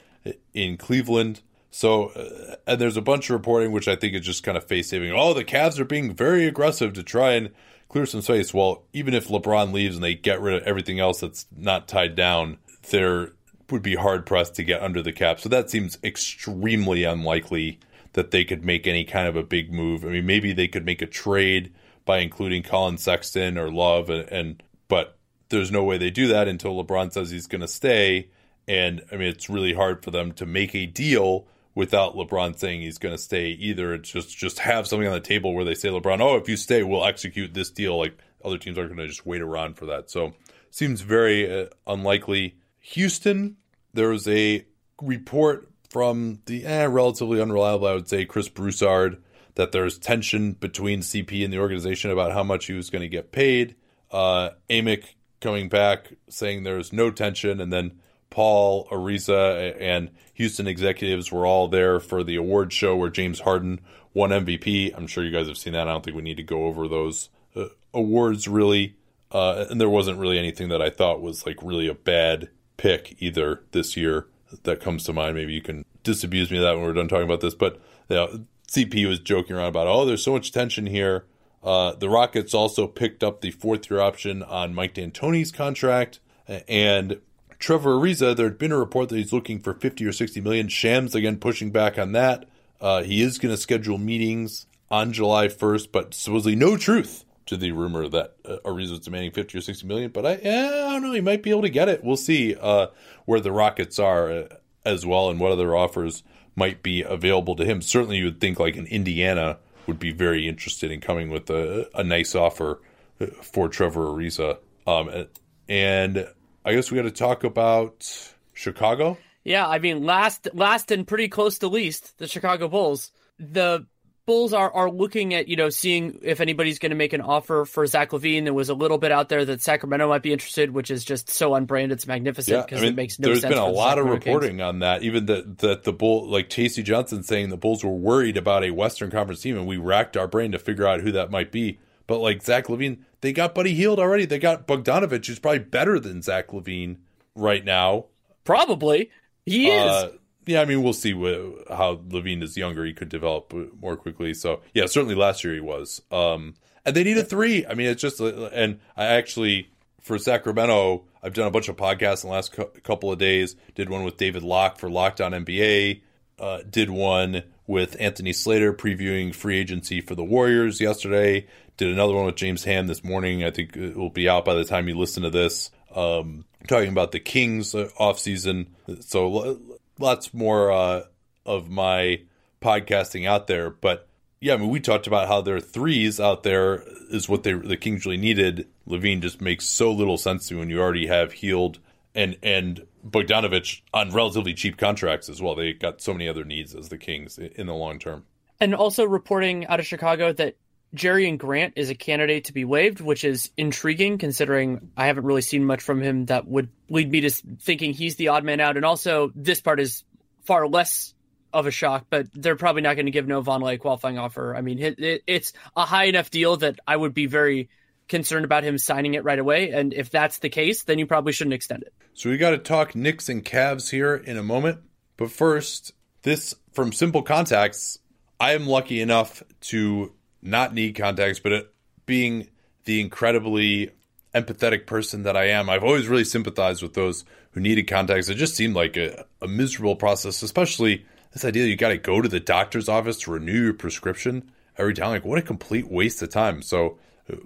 in 0.53 0.77
Cleveland. 0.77 1.41
So, 1.71 2.07
uh, 2.09 2.55
and 2.67 2.79
there's 2.79 2.97
a 2.97 3.01
bunch 3.01 3.29
of 3.29 3.33
reporting 3.33 3.71
which 3.71 3.87
I 3.87 3.95
think 3.95 4.13
is 4.13 4.25
just 4.25 4.43
kind 4.43 4.57
of 4.57 4.65
face 4.65 4.89
saving. 4.89 5.11
Oh, 5.11 5.33
the 5.33 5.43
Cavs 5.43 5.79
are 5.79 5.85
being 5.85 6.13
very 6.13 6.45
aggressive 6.45 6.93
to 6.93 7.03
try 7.03 7.33
and 7.33 7.49
clear 7.89 8.05
some 8.05 8.21
space. 8.21 8.53
Well, 8.53 8.83
even 8.93 9.13
if 9.13 9.27
LeBron 9.27 9.71
leaves 9.73 9.95
and 9.95 10.03
they 10.03 10.15
get 10.15 10.41
rid 10.41 10.55
of 10.55 10.63
everything 10.63 10.99
else 10.99 11.19
that's 11.21 11.45
not 11.55 11.87
tied 11.87 12.15
down, 12.15 12.57
there 12.89 13.31
would 13.69 13.81
be 13.81 13.95
hard 13.95 14.25
pressed 14.25 14.55
to 14.55 14.63
get 14.63 14.81
under 14.81 15.01
the 15.01 15.11
cap. 15.11 15.39
So 15.39 15.49
that 15.49 15.69
seems 15.69 15.97
extremely 16.03 17.03
unlikely 17.05 17.79
that 18.13 18.31
they 18.31 18.43
could 18.43 18.63
make 18.63 18.87
any 18.87 19.03
kind 19.03 19.27
of 19.27 19.35
a 19.35 19.43
big 19.43 19.71
move. 19.71 20.03
I 20.03 20.09
mean, 20.09 20.25
maybe 20.25 20.53
they 20.53 20.67
could 20.67 20.85
make 20.85 21.01
a 21.01 21.07
trade 21.07 21.73
by 22.05 22.19
including 22.19 22.63
Collin 22.63 22.97
Sexton 22.97 23.57
or 23.57 23.71
Love, 23.71 24.09
and, 24.09 24.29
and 24.29 24.63
but 24.87 25.17
there's 25.49 25.71
no 25.71 25.83
way 25.83 25.97
they 25.97 26.09
do 26.09 26.27
that 26.27 26.47
until 26.47 26.83
LeBron 26.83 27.13
says 27.13 27.29
he's 27.29 27.47
going 27.47 27.61
to 27.61 27.67
stay. 27.67 28.29
And 28.67 29.03
I 29.11 29.15
mean, 29.15 29.27
it's 29.27 29.49
really 29.49 29.73
hard 29.73 30.03
for 30.03 30.11
them 30.11 30.31
to 30.33 30.45
make 30.45 30.73
a 30.73 30.85
deal 30.85 31.47
without 31.75 32.15
LeBron 32.15 32.57
saying 32.57 32.81
he's 32.81 32.97
going 32.97 33.15
to 33.15 33.21
stay 33.21 33.49
either. 33.49 33.93
It's 33.93 34.09
just 34.09 34.37
just 34.37 34.59
have 34.59 34.87
something 34.87 35.07
on 35.07 35.13
the 35.13 35.19
table 35.19 35.53
where 35.53 35.65
they 35.65 35.75
say 35.75 35.89
LeBron, 35.89 36.21
oh, 36.21 36.37
if 36.37 36.47
you 36.47 36.57
stay, 36.57 36.83
we'll 36.83 37.05
execute 37.05 37.53
this 37.53 37.71
deal. 37.71 37.97
Like 37.97 38.17
other 38.43 38.57
teams 38.57 38.77
aren't 38.77 38.89
going 38.89 38.99
to 38.99 39.07
just 39.07 39.25
wait 39.25 39.41
around 39.41 39.75
for 39.77 39.85
that. 39.87 40.09
So 40.09 40.33
seems 40.69 41.01
very 41.01 41.61
uh, 41.61 41.67
unlikely. 41.87 42.57
Houston, 42.79 43.57
there 43.93 44.09
was 44.09 44.27
a 44.27 44.65
report 45.01 45.69
from 45.93 46.39
the 46.47 46.65
eh, 46.65 46.85
relatively 46.85 47.39
unreliable, 47.39 47.85
I 47.85 47.93
would 47.93 48.09
say, 48.09 48.25
Chris 48.25 48.49
Broussard, 48.49 49.21
that 49.53 49.71
there's 49.71 49.99
tension 49.99 50.53
between 50.53 51.01
CP 51.01 51.43
and 51.45 51.53
the 51.53 51.59
organization 51.59 52.09
about 52.09 52.31
how 52.31 52.41
much 52.41 52.65
he 52.65 52.73
was 52.73 52.89
going 52.89 53.03
to 53.03 53.07
get 53.07 53.31
paid. 53.31 53.75
Uh, 54.11 54.49
Amick 54.71 55.13
coming 55.39 55.69
back 55.69 56.13
saying 56.27 56.63
there's 56.63 56.91
no 56.91 57.11
tension, 57.11 57.61
and 57.61 57.71
then 57.71 57.99
Paul, 58.31 58.87
Ariza, 58.89 59.75
and 59.79 60.09
Houston 60.33 60.65
executives 60.65 61.31
were 61.31 61.45
all 61.45 61.67
there 61.67 61.99
for 61.99 62.23
the 62.23 62.37
award 62.37 62.73
show 62.73 62.95
where 62.95 63.11
James 63.11 63.41
Harden 63.41 63.79
won 64.15 64.31
MVP. 64.31 64.97
I'm 64.97 65.05
sure 65.05 65.23
you 65.23 65.31
guys 65.31 65.47
have 65.47 65.57
seen 65.59 65.73
that. 65.73 65.87
I 65.87 65.91
don't 65.91 66.03
think 66.03 66.17
we 66.17 66.23
need 66.23 66.37
to 66.37 66.43
go 66.43 66.65
over 66.65 66.87
those 66.87 67.29
uh, 67.55 67.65
awards 67.93 68.47
really. 68.47 68.95
Uh, 69.31 69.65
and 69.69 69.79
there 69.79 69.89
wasn't 69.89 70.17
really 70.17 70.39
anything 70.39 70.69
that 70.69 70.81
I 70.81 70.89
thought 70.89 71.21
was 71.21 71.45
like 71.45 71.57
really 71.61 71.87
a 71.87 71.93
bad 71.93 72.49
pick 72.77 73.15
either 73.19 73.63
this 73.71 73.95
year 73.95 74.27
that 74.63 74.79
comes 74.79 75.03
to 75.05 75.13
mind. 75.13 75.35
Maybe 75.35 75.53
you 75.53 75.61
can 75.61 75.85
disabuse 76.03 76.51
me 76.51 76.57
of 76.57 76.63
that 76.63 76.75
when 76.75 76.83
we're 76.83 76.93
done 76.93 77.07
talking 77.07 77.25
about 77.25 77.41
this. 77.41 77.55
But 77.55 77.79
you 78.09 78.15
know, 78.15 78.45
CP 78.67 79.07
was 79.07 79.19
joking 79.19 79.55
around 79.55 79.67
about, 79.67 79.87
oh, 79.87 80.05
there's 80.05 80.23
so 80.23 80.33
much 80.33 80.51
tension 80.51 80.85
here. 80.85 81.25
Uh, 81.63 81.93
the 81.93 82.09
Rockets 82.09 82.53
also 82.53 82.87
picked 82.87 83.23
up 83.23 83.41
the 83.41 83.51
fourth 83.51 83.89
year 83.89 83.99
option 83.99 84.43
on 84.43 84.75
Mike 84.75 84.95
D'Antoni's 84.95 85.51
contract. 85.51 86.19
And 86.47 87.21
Trevor 87.59 87.91
Ariza, 87.91 88.35
there 88.35 88.47
had 88.47 88.57
been 88.57 88.73
a 88.73 88.77
report 88.77 89.09
that 89.09 89.15
he's 89.15 89.31
looking 89.31 89.59
for 89.59 89.73
50 89.73 90.05
or 90.05 90.11
60 90.11 90.41
million. 90.41 90.67
Shams, 90.67 91.15
again, 91.15 91.37
pushing 91.37 91.71
back 91.71 91.97
on 91.97 92.11
that. 92.11 92.49
Uh, 92.81 93.03
he 93.03 93.21
is 93.21 93.37
going 93.37 93.53
to 93.53 93.61
schedule 93.61 93.97
meetings 93.97 94.65
on 94.91 95.13
July 95.13 95.47
1st, 95.47 95.87
but 95.91 96.13
supposedly 96.13 96.55
no 96.55 96.75
truth 96.75 97.23
to 97.45 97.57
the 97.57 97.71
rumor 97.71 98.07
that 98.09 98.35
uh, 98.45 98.57
Ariza 98.65 98.91
was 98.91 98.99
demanding 98.99 99.31
50 99.31 99.57
or 99.57 99.61
60 99.61 99.87
million. 99.87 100.11
But 100.11 100.25
I, 100.25 100.39
yeah, 100.43 100.85
I 100.87 100.93
don't 100.93 101.03
know. 101.03 101.13
He 101.13 101.21
might 101.21 101.43
be 101.43 101.51
able 101.51 101.61
to 101.61 101.69
get 101.69 101.87
it. 101.87 102.03
We'll 102.03 102.17
see 102.17 102.55
uh, 102.55 102.87
where 103.25 103.39
the 103.39 103.51
Rockets 103.51 103.99
are. 103.99 104.31
Uh, 104.31 104.47
as 104.85 105.05
well 105.05 105.29
and 105.29 105.39
what 105.39 105.51
other 105.51 105.75
offers 105.75 106.23
might 106.55 106.83
be 106.83 107.01
available 107.01 107.55
to 107.55 107.65
him. 107.65 107.81
Certainly, 107.81 108.17
you 108.17 108.25
would 108.25 108.39
think 108.39 108.59
like 108.59 108.75
an 108.75 108.85
Indiana 108.87 109.57
would 109.87 109.99
be 109.99 110.11
very 110.11 110.47
interested 110.47 110.91
in 110.91 111.01
coming 111.01 111.29
with 111.29 111.49
a, 111.49 111.89
a 111.95 112.03
nice 112.03 112.35
offer 112.35 112.81
uh, 113.19 113.27
for 113.41 113.67
Trevor 113.67 114.05
Ariza. 114.05 114.57
Um, 114.85 115.27
and 115.67 116.27
I 116.63 116.73
guess 116.73 116.91
we 116.91 116.97
got 116.97 117.03
to 117.03 117.11
talk 117.11 117.43
about 117.43 118.31
Chicago. 118.53 119.17
Yeah, 119.43 119.67
I 119.67 119.79
mean, 119.79 120.03
last 120.03 120.47
last 120.53 120.91
and 120.91 121.05
pretty 121.05 121.27
close 121.27 121.59
to 121.59 121.67
least, 121.67 122.17
the 122.17 122.27
Chicago 122.27 122.67
Bulls. 122.67 123.11
The 123.39 123.85
Bulls 124.25 124.53
are, 124.53 124.71
are 124.71 124.89
looking 124.89 125.33
at, 125.33 125.49
you 125.49 125.57
know, 125.57 125.69
seeing 125.69 126.19
if 126.21 126.39
anybody's 126.39 126.79
going 126.79 126.91
to 126.91 126.95
make 126.95 127.11
an 127.11 127.19
offer 127.19 127.65
for 127.65 127.85
Zach 127.85 128.11
LaVine. 128.11 128.45
There 128.45 128.53
was 128.53 128.69
a 128.69 128.73
little 128.73 128.97
bit 128.97 129.11
out 129.11 129.27
there 129.27 129.43
that 129.43 129.61
Sacramento 129.61 130.07
might 130.07 130.21
be 130.21 130.31
interested, 130.31 130.71
which 130.71 130.89
is 130.89 131.03
just 131.03 131.29
so 131.29 131.55
unbranded. 131.55 131.97
It's 131.97 132.07
magnificent 132.07 132.65
because 132.65 132.79
I 132.79 132.83
mean, 132.83 132.93
it 132.93 132.95
makes 132.95 133.19
no 133.19 133.27
there's 133.27 133.41
sense. 133.41 133.53
been 133.53 133.61
a 133.61 133.67
lot 133.67 133.99
of 133.99 134.05
reporting 134.05 134.51
Kings. 134.51 134.61
on 134.61 134.79
that. 134.79 135.03
Even 135.03 135.25
that 135.25 135.57
that 135.57 135.83
the 135.83 135.91
Bull, 135.91 136.29
like 136.29 136.49
K.C. 136.49 136.83
Johnson, 136.83 137.23
saying 137.23 137.49
the 137.49 137.57
Bulls 137.57 137.83
were 137.83 137.91
worried 137.91 138.37
about 138.37 138.63
a 138.63 138.71
Western 138.71 139.11
Conference 139.11 139.41
team, 139.41 139.57
and 139.57 139.67
we 139.67 139.75
racked 139.75 140.15
our 140.15 140.27
brain 140.27 140.53
to 140.53 140.59
figure 140.59 140.87
out 140.87 141.01
who 141.01 141.11
that 141.11 141.29
might 141.29 141.51
be. 141.51 141.79
But 142.07 142.19
like 142.19 142.41
Zach 142.43 142.67
LaVine, 142.67 142.99
they 143.21 143.33
got 143.33 143.53
Buddy 143.53 143.73
Hield 143.73 143.99
already. 143.99 144.25
They 144.25 144.39
got 144.39 144.67
Bogdanovich, 144.67 145.27
who's 145.27 145.39
probably 145.39 145.59
better 145.59 145.99
than 145.99 146.21
Zach 146.21 146.49
LaVine 146.49 146.97
right 147.35 147.63
now. 147.63 148.05
Probably. 148.45 149.09
He 149.45 149.69
is. 149.69 149.81
Uh, 149.81 150.11
yeah, 150.45 150.61
I 150.61 150.65
mean, 150.65 150.83
we'll 150.83 150.93
see 150.93 151.13
how 151.13 151.95
LaVine 152.07 152.43
is 152.43 152.57
younger. 152.57 152.85
He 152.85 152.93
could 152.93 153.09
develop 153.09 153.53
more 153.79 153.95
quickly. 153.95 154.33
So, 154.33 154.61
yeah, 154.73 154.85
certainly 154.85 155.15
last 155.15 155.43
year 155.43 155.53
he 155.53 155.59
was. 155.59 156.01
Um, 156.11 156.55
and 156.85 156.95
they 156.95 157.03
need 157.03 157.17
a 157.17 157.23
three. 157.23 157.65
I 157.65 157.73
mean, 157.75 157.87
it's 157.87 158.01
just, 158.01 158.19
and 158.19 158.79
I 158.97 159.05
actually, 159.05 159.69
for 160.01 160.17
Sacramento, 160.17 161.05
I've 161.21 161.33
done 161.33 161.47
a 161.47 161.51
bunch 161.51 161.69
of 161.69 161.77
podcasts 161.77 162.23
in 162.23 162.29
the 162.29 162.35
last 162.35 162.51
cu- 162.51 162.69
couple 162.83 163.11
of 163.11 163.19
days. 163.19 163.55
Did 163.75 163.89
one 163.89 164.03
with 164.03 164.17
David 164.17 164.43
Locke 164.43 164.77
for 164.77 164.89
Lockdown 164.89 165.45
NBA. 165.45 166.01
Uh, 166.37 166.59
did 166.69 166.89
one 166.89 167.43
with 167.67 167.95
Anthony 167.99 168.33
Slater 168.33 168.73
previewing 168.73 169.33
free 169.33 169.57
agency 169.59 170.01
for 170.01 170.15
the 170.15 170.23
Warriors 170.23 170.81
yesterday. 170.81 171.47
Did 171.77 171.89
another 171.89 172.13
one 172.13 172.25
with 172.25 172.35
James 172.35 172.65
Ham 172.65 172.87
this 172.87 173.03
morning. 173.03 173.43
I 173.43 173.51
think 173.51 173.77
it 173.77 173.95
will 173.95 174.09
be 174.09 174.27
out 174.27 174.45
by 174.45 174.53
the 174.53 174.65
time 174.65 174.87
you 174.87 174.97
listen 174.97 175.23
to 175.23 175.29
this. 175.29 175.71
Um, 175.95 176.45
talking 176.67 176.89
about 176.89 177.11
the 177.11 177.19
Kings 177.19 177.73
offseason. 177.73 178.67
So 179.01 179.59
lots 179.99 180.33
more 180.33 180.71
uh, 180.71 181.03
of 181.45 181.69
my 181.69 182.21
podcasting 182.61 183.27
out 183.27 183.47
there. 183.47 183.69
But 183.69 184.07
yeah, 184.39 184.55
I 184.55 184.57
mean, 184.57 184.69
we 184.69 184.79
talked 184.79 185.07
about 185.07 185.27
how 185.27 185.41
their 185.41 185.59
threes 185.59 186.19
out 186.19 186.43
there 186.43 186.83
is 187.09 187.29
what 187.29 187.43
they 187.43 187.53
the 187.53 187.77
Kings 187.77 188.05
really 188.05 188.17
needed. 188.17 188.67
LaVine 188.87 189.21
just 189.21 189.41
makes 189.41 189.65
so 189.65 189.91
little 189.91 190.17
sense 190.17 190.47
to 190.47 190.59
when 190.59 190.69
you 190.69 190.81
already 190.81 191.07
have 191.07 191.31
Hield 191.33 191.79
and 192.13 192.37
and 192.43 192.85
Bogdanovich 193.07 193.81
on 193.93 194.11
relatively 194.11 194.53
cheap 194.53 194.77
contracts 194.77 195.29
as 195.29 195.41
well. 195.41 195.55
They 195.55 195.73
got 195.73 196.01
so 196.01 196.13
many 196.13 196.27
other 196.27 196.43
needs 196.43 196.75
as 196.75 196.89
the 196.89 196.97
Kings 196.97 197.37
in 197.37 197.67
the 197.67 197.73
long 197.73 197.99
term. 197.99 198.25
And 198.59 198.73
also 198.75 199.05
reporting 199.05 199.65
out 199.67 199.79
of 199.79 199.85
Chicago 199.85 200.31
that 200.33 200.55
Jerian 200.95 201.37
Grant 201.37 201.73
is 201.75 201.89
a 201.89 201.95
candidate 201.95 202.45
to 202.45 202.53
be 202.53 202.65
waived, 202.65 203.01
which 203.01 203.23
is 203.23 203.51
intriguing 203.57 204.17
considering 204.17 204.91
I 204.95 205.07
haven't 205.07 205.25
really 205.25 205.41
seen 205.41 205.65
much 205.65 205.81
from 205.81 206.01
him 206.01 206.25
that 206.25 206.47
would 206.47 206.69
lead 206.89 207.11
me 207.11 207.21
to 207.21 207.31
thinking 207.31 207.93
he's 207.93 208.15
the 208.15 208.27
odd 208.29 208.43
man 208.43 208.59
out. 208.59 208.77
And 208.77 208.85
also, 208.85 209.31
this 209.35 209.59
part 209.59 209.79
is 209.79 210.03
far 210.43 210.67
less 210.67 211.13
of 211.51 211.67
a 211.67 211.71
shock, 211.71 212.07
but 212.09 212.27
they're 212.33 212.55
probably 212.55 212.81
not 212.81 212.95
going 212.95 213.05
to 213.05 213.11
give 213.11 213.27
Noah 213.27 213.43
Vonleh 213.43 213.73
a 213.73 213.77
qualifying 213.77 214.17
offer. 214.17 214.55
I 214.55 214.61
mean, 214.61 214.79
it, 214.79 214.99
it, 214.99 215.23
it's 215.25 215.53
a 215.75 215.85
high 215.85 216.05
enough 216.05 216.29
deal 216.29 216.57
that 216.57 216.79
I 216.87 216.95
would 216.95 217.13
be 217.13 217.25
very 217.25 217.69
concerned 218.07 218.45
about 218.45 218.63
him 218.63 218.77
signing 218.77 219.13
it 219.13 219.23
right 219.23 219.39
away. 219.39 219.71
And 219.71 219.93
if 219.93 220.09
that's 220.09 220.39
the 220.39 220.49
case, 220.49 220.83
then 220.83 220.99
you 220.99 221.07
probably 221.07 221.31
shouldn't 221.31 221.53
extend 221.53 221.83
it. 221.83 221.93
So 222.13 222.29
we 222.29 222.37
got 222.37 222.51
to 222.51 222.57
talk 222.57 222.95
Knicks 222.95 223.29
and 223.29 223.43
Cavs 223.43 223.89
here 223.89 224.15
in 224.15 224.37
a 224.37 224.43
moment. 224.43 224.79
But 225.17 225.31
first, 225.31 225.93
this 226.23 226.53
from 226.73 226.91
Simple 226.91 227.21
Contacts. 227.21 227.99
I 228.39 228.53
am 228.53 228.67
lucky 228.67 228.99
enough 228.99 229.41
to 229.61 230.11
not 230.43 230.73
need 230.73 230.95
contacts, 230.95 231.39
but 231.39 231.51
it, 231.51 231.73
being 232.05 232.47
the 232.85 233.01
incredibly 233.01 233.91
empathetic 234.35 234.85
person 234.85 235.23
that 235.23 235.37
I 235.37 235.45
am, 235.45 235.69
I've 235.69 235.83
always 235.83 236.07
really 236.07 236.23
sympathized 236.23 236.81
with 236.81 236.93
those 236.93 237.23
who 237.51 237.61
needed 237.61 237.87
contacts. 237.87 238.29
It 238.29 238.35
just 238.35 238.55
seemed 238.55 238.75
like 238.75 238.97
a, 238.97 239.25
a 239.41 239.47
miserable 239.47 239.95
process, 239.95 240.41
especially 240.41 241.05
this 241.31 241.45
idea 241.45 241.65
you 241.65 241.75
got 241.75 241.89
to 241.89 241.97
go 241.97 242.21
to 242.21 242.29
the 242.29 242.39
doctor's 242.39 242.89
office 242.89 243.19
to 243.21 243.31
renew 243.31 243.63
your 243.63 243.73
prescription 243.73 244.51
every 244.77 244.93
time. 244.93 245.11
Like, 245.11 245.25
what 245.25 245.39
a 245.39 245.43
complete 245.43 245.89
waste 245.89 246.21
of 246.21 246.29
time. 246.29 246.61
So, 246.61 246.97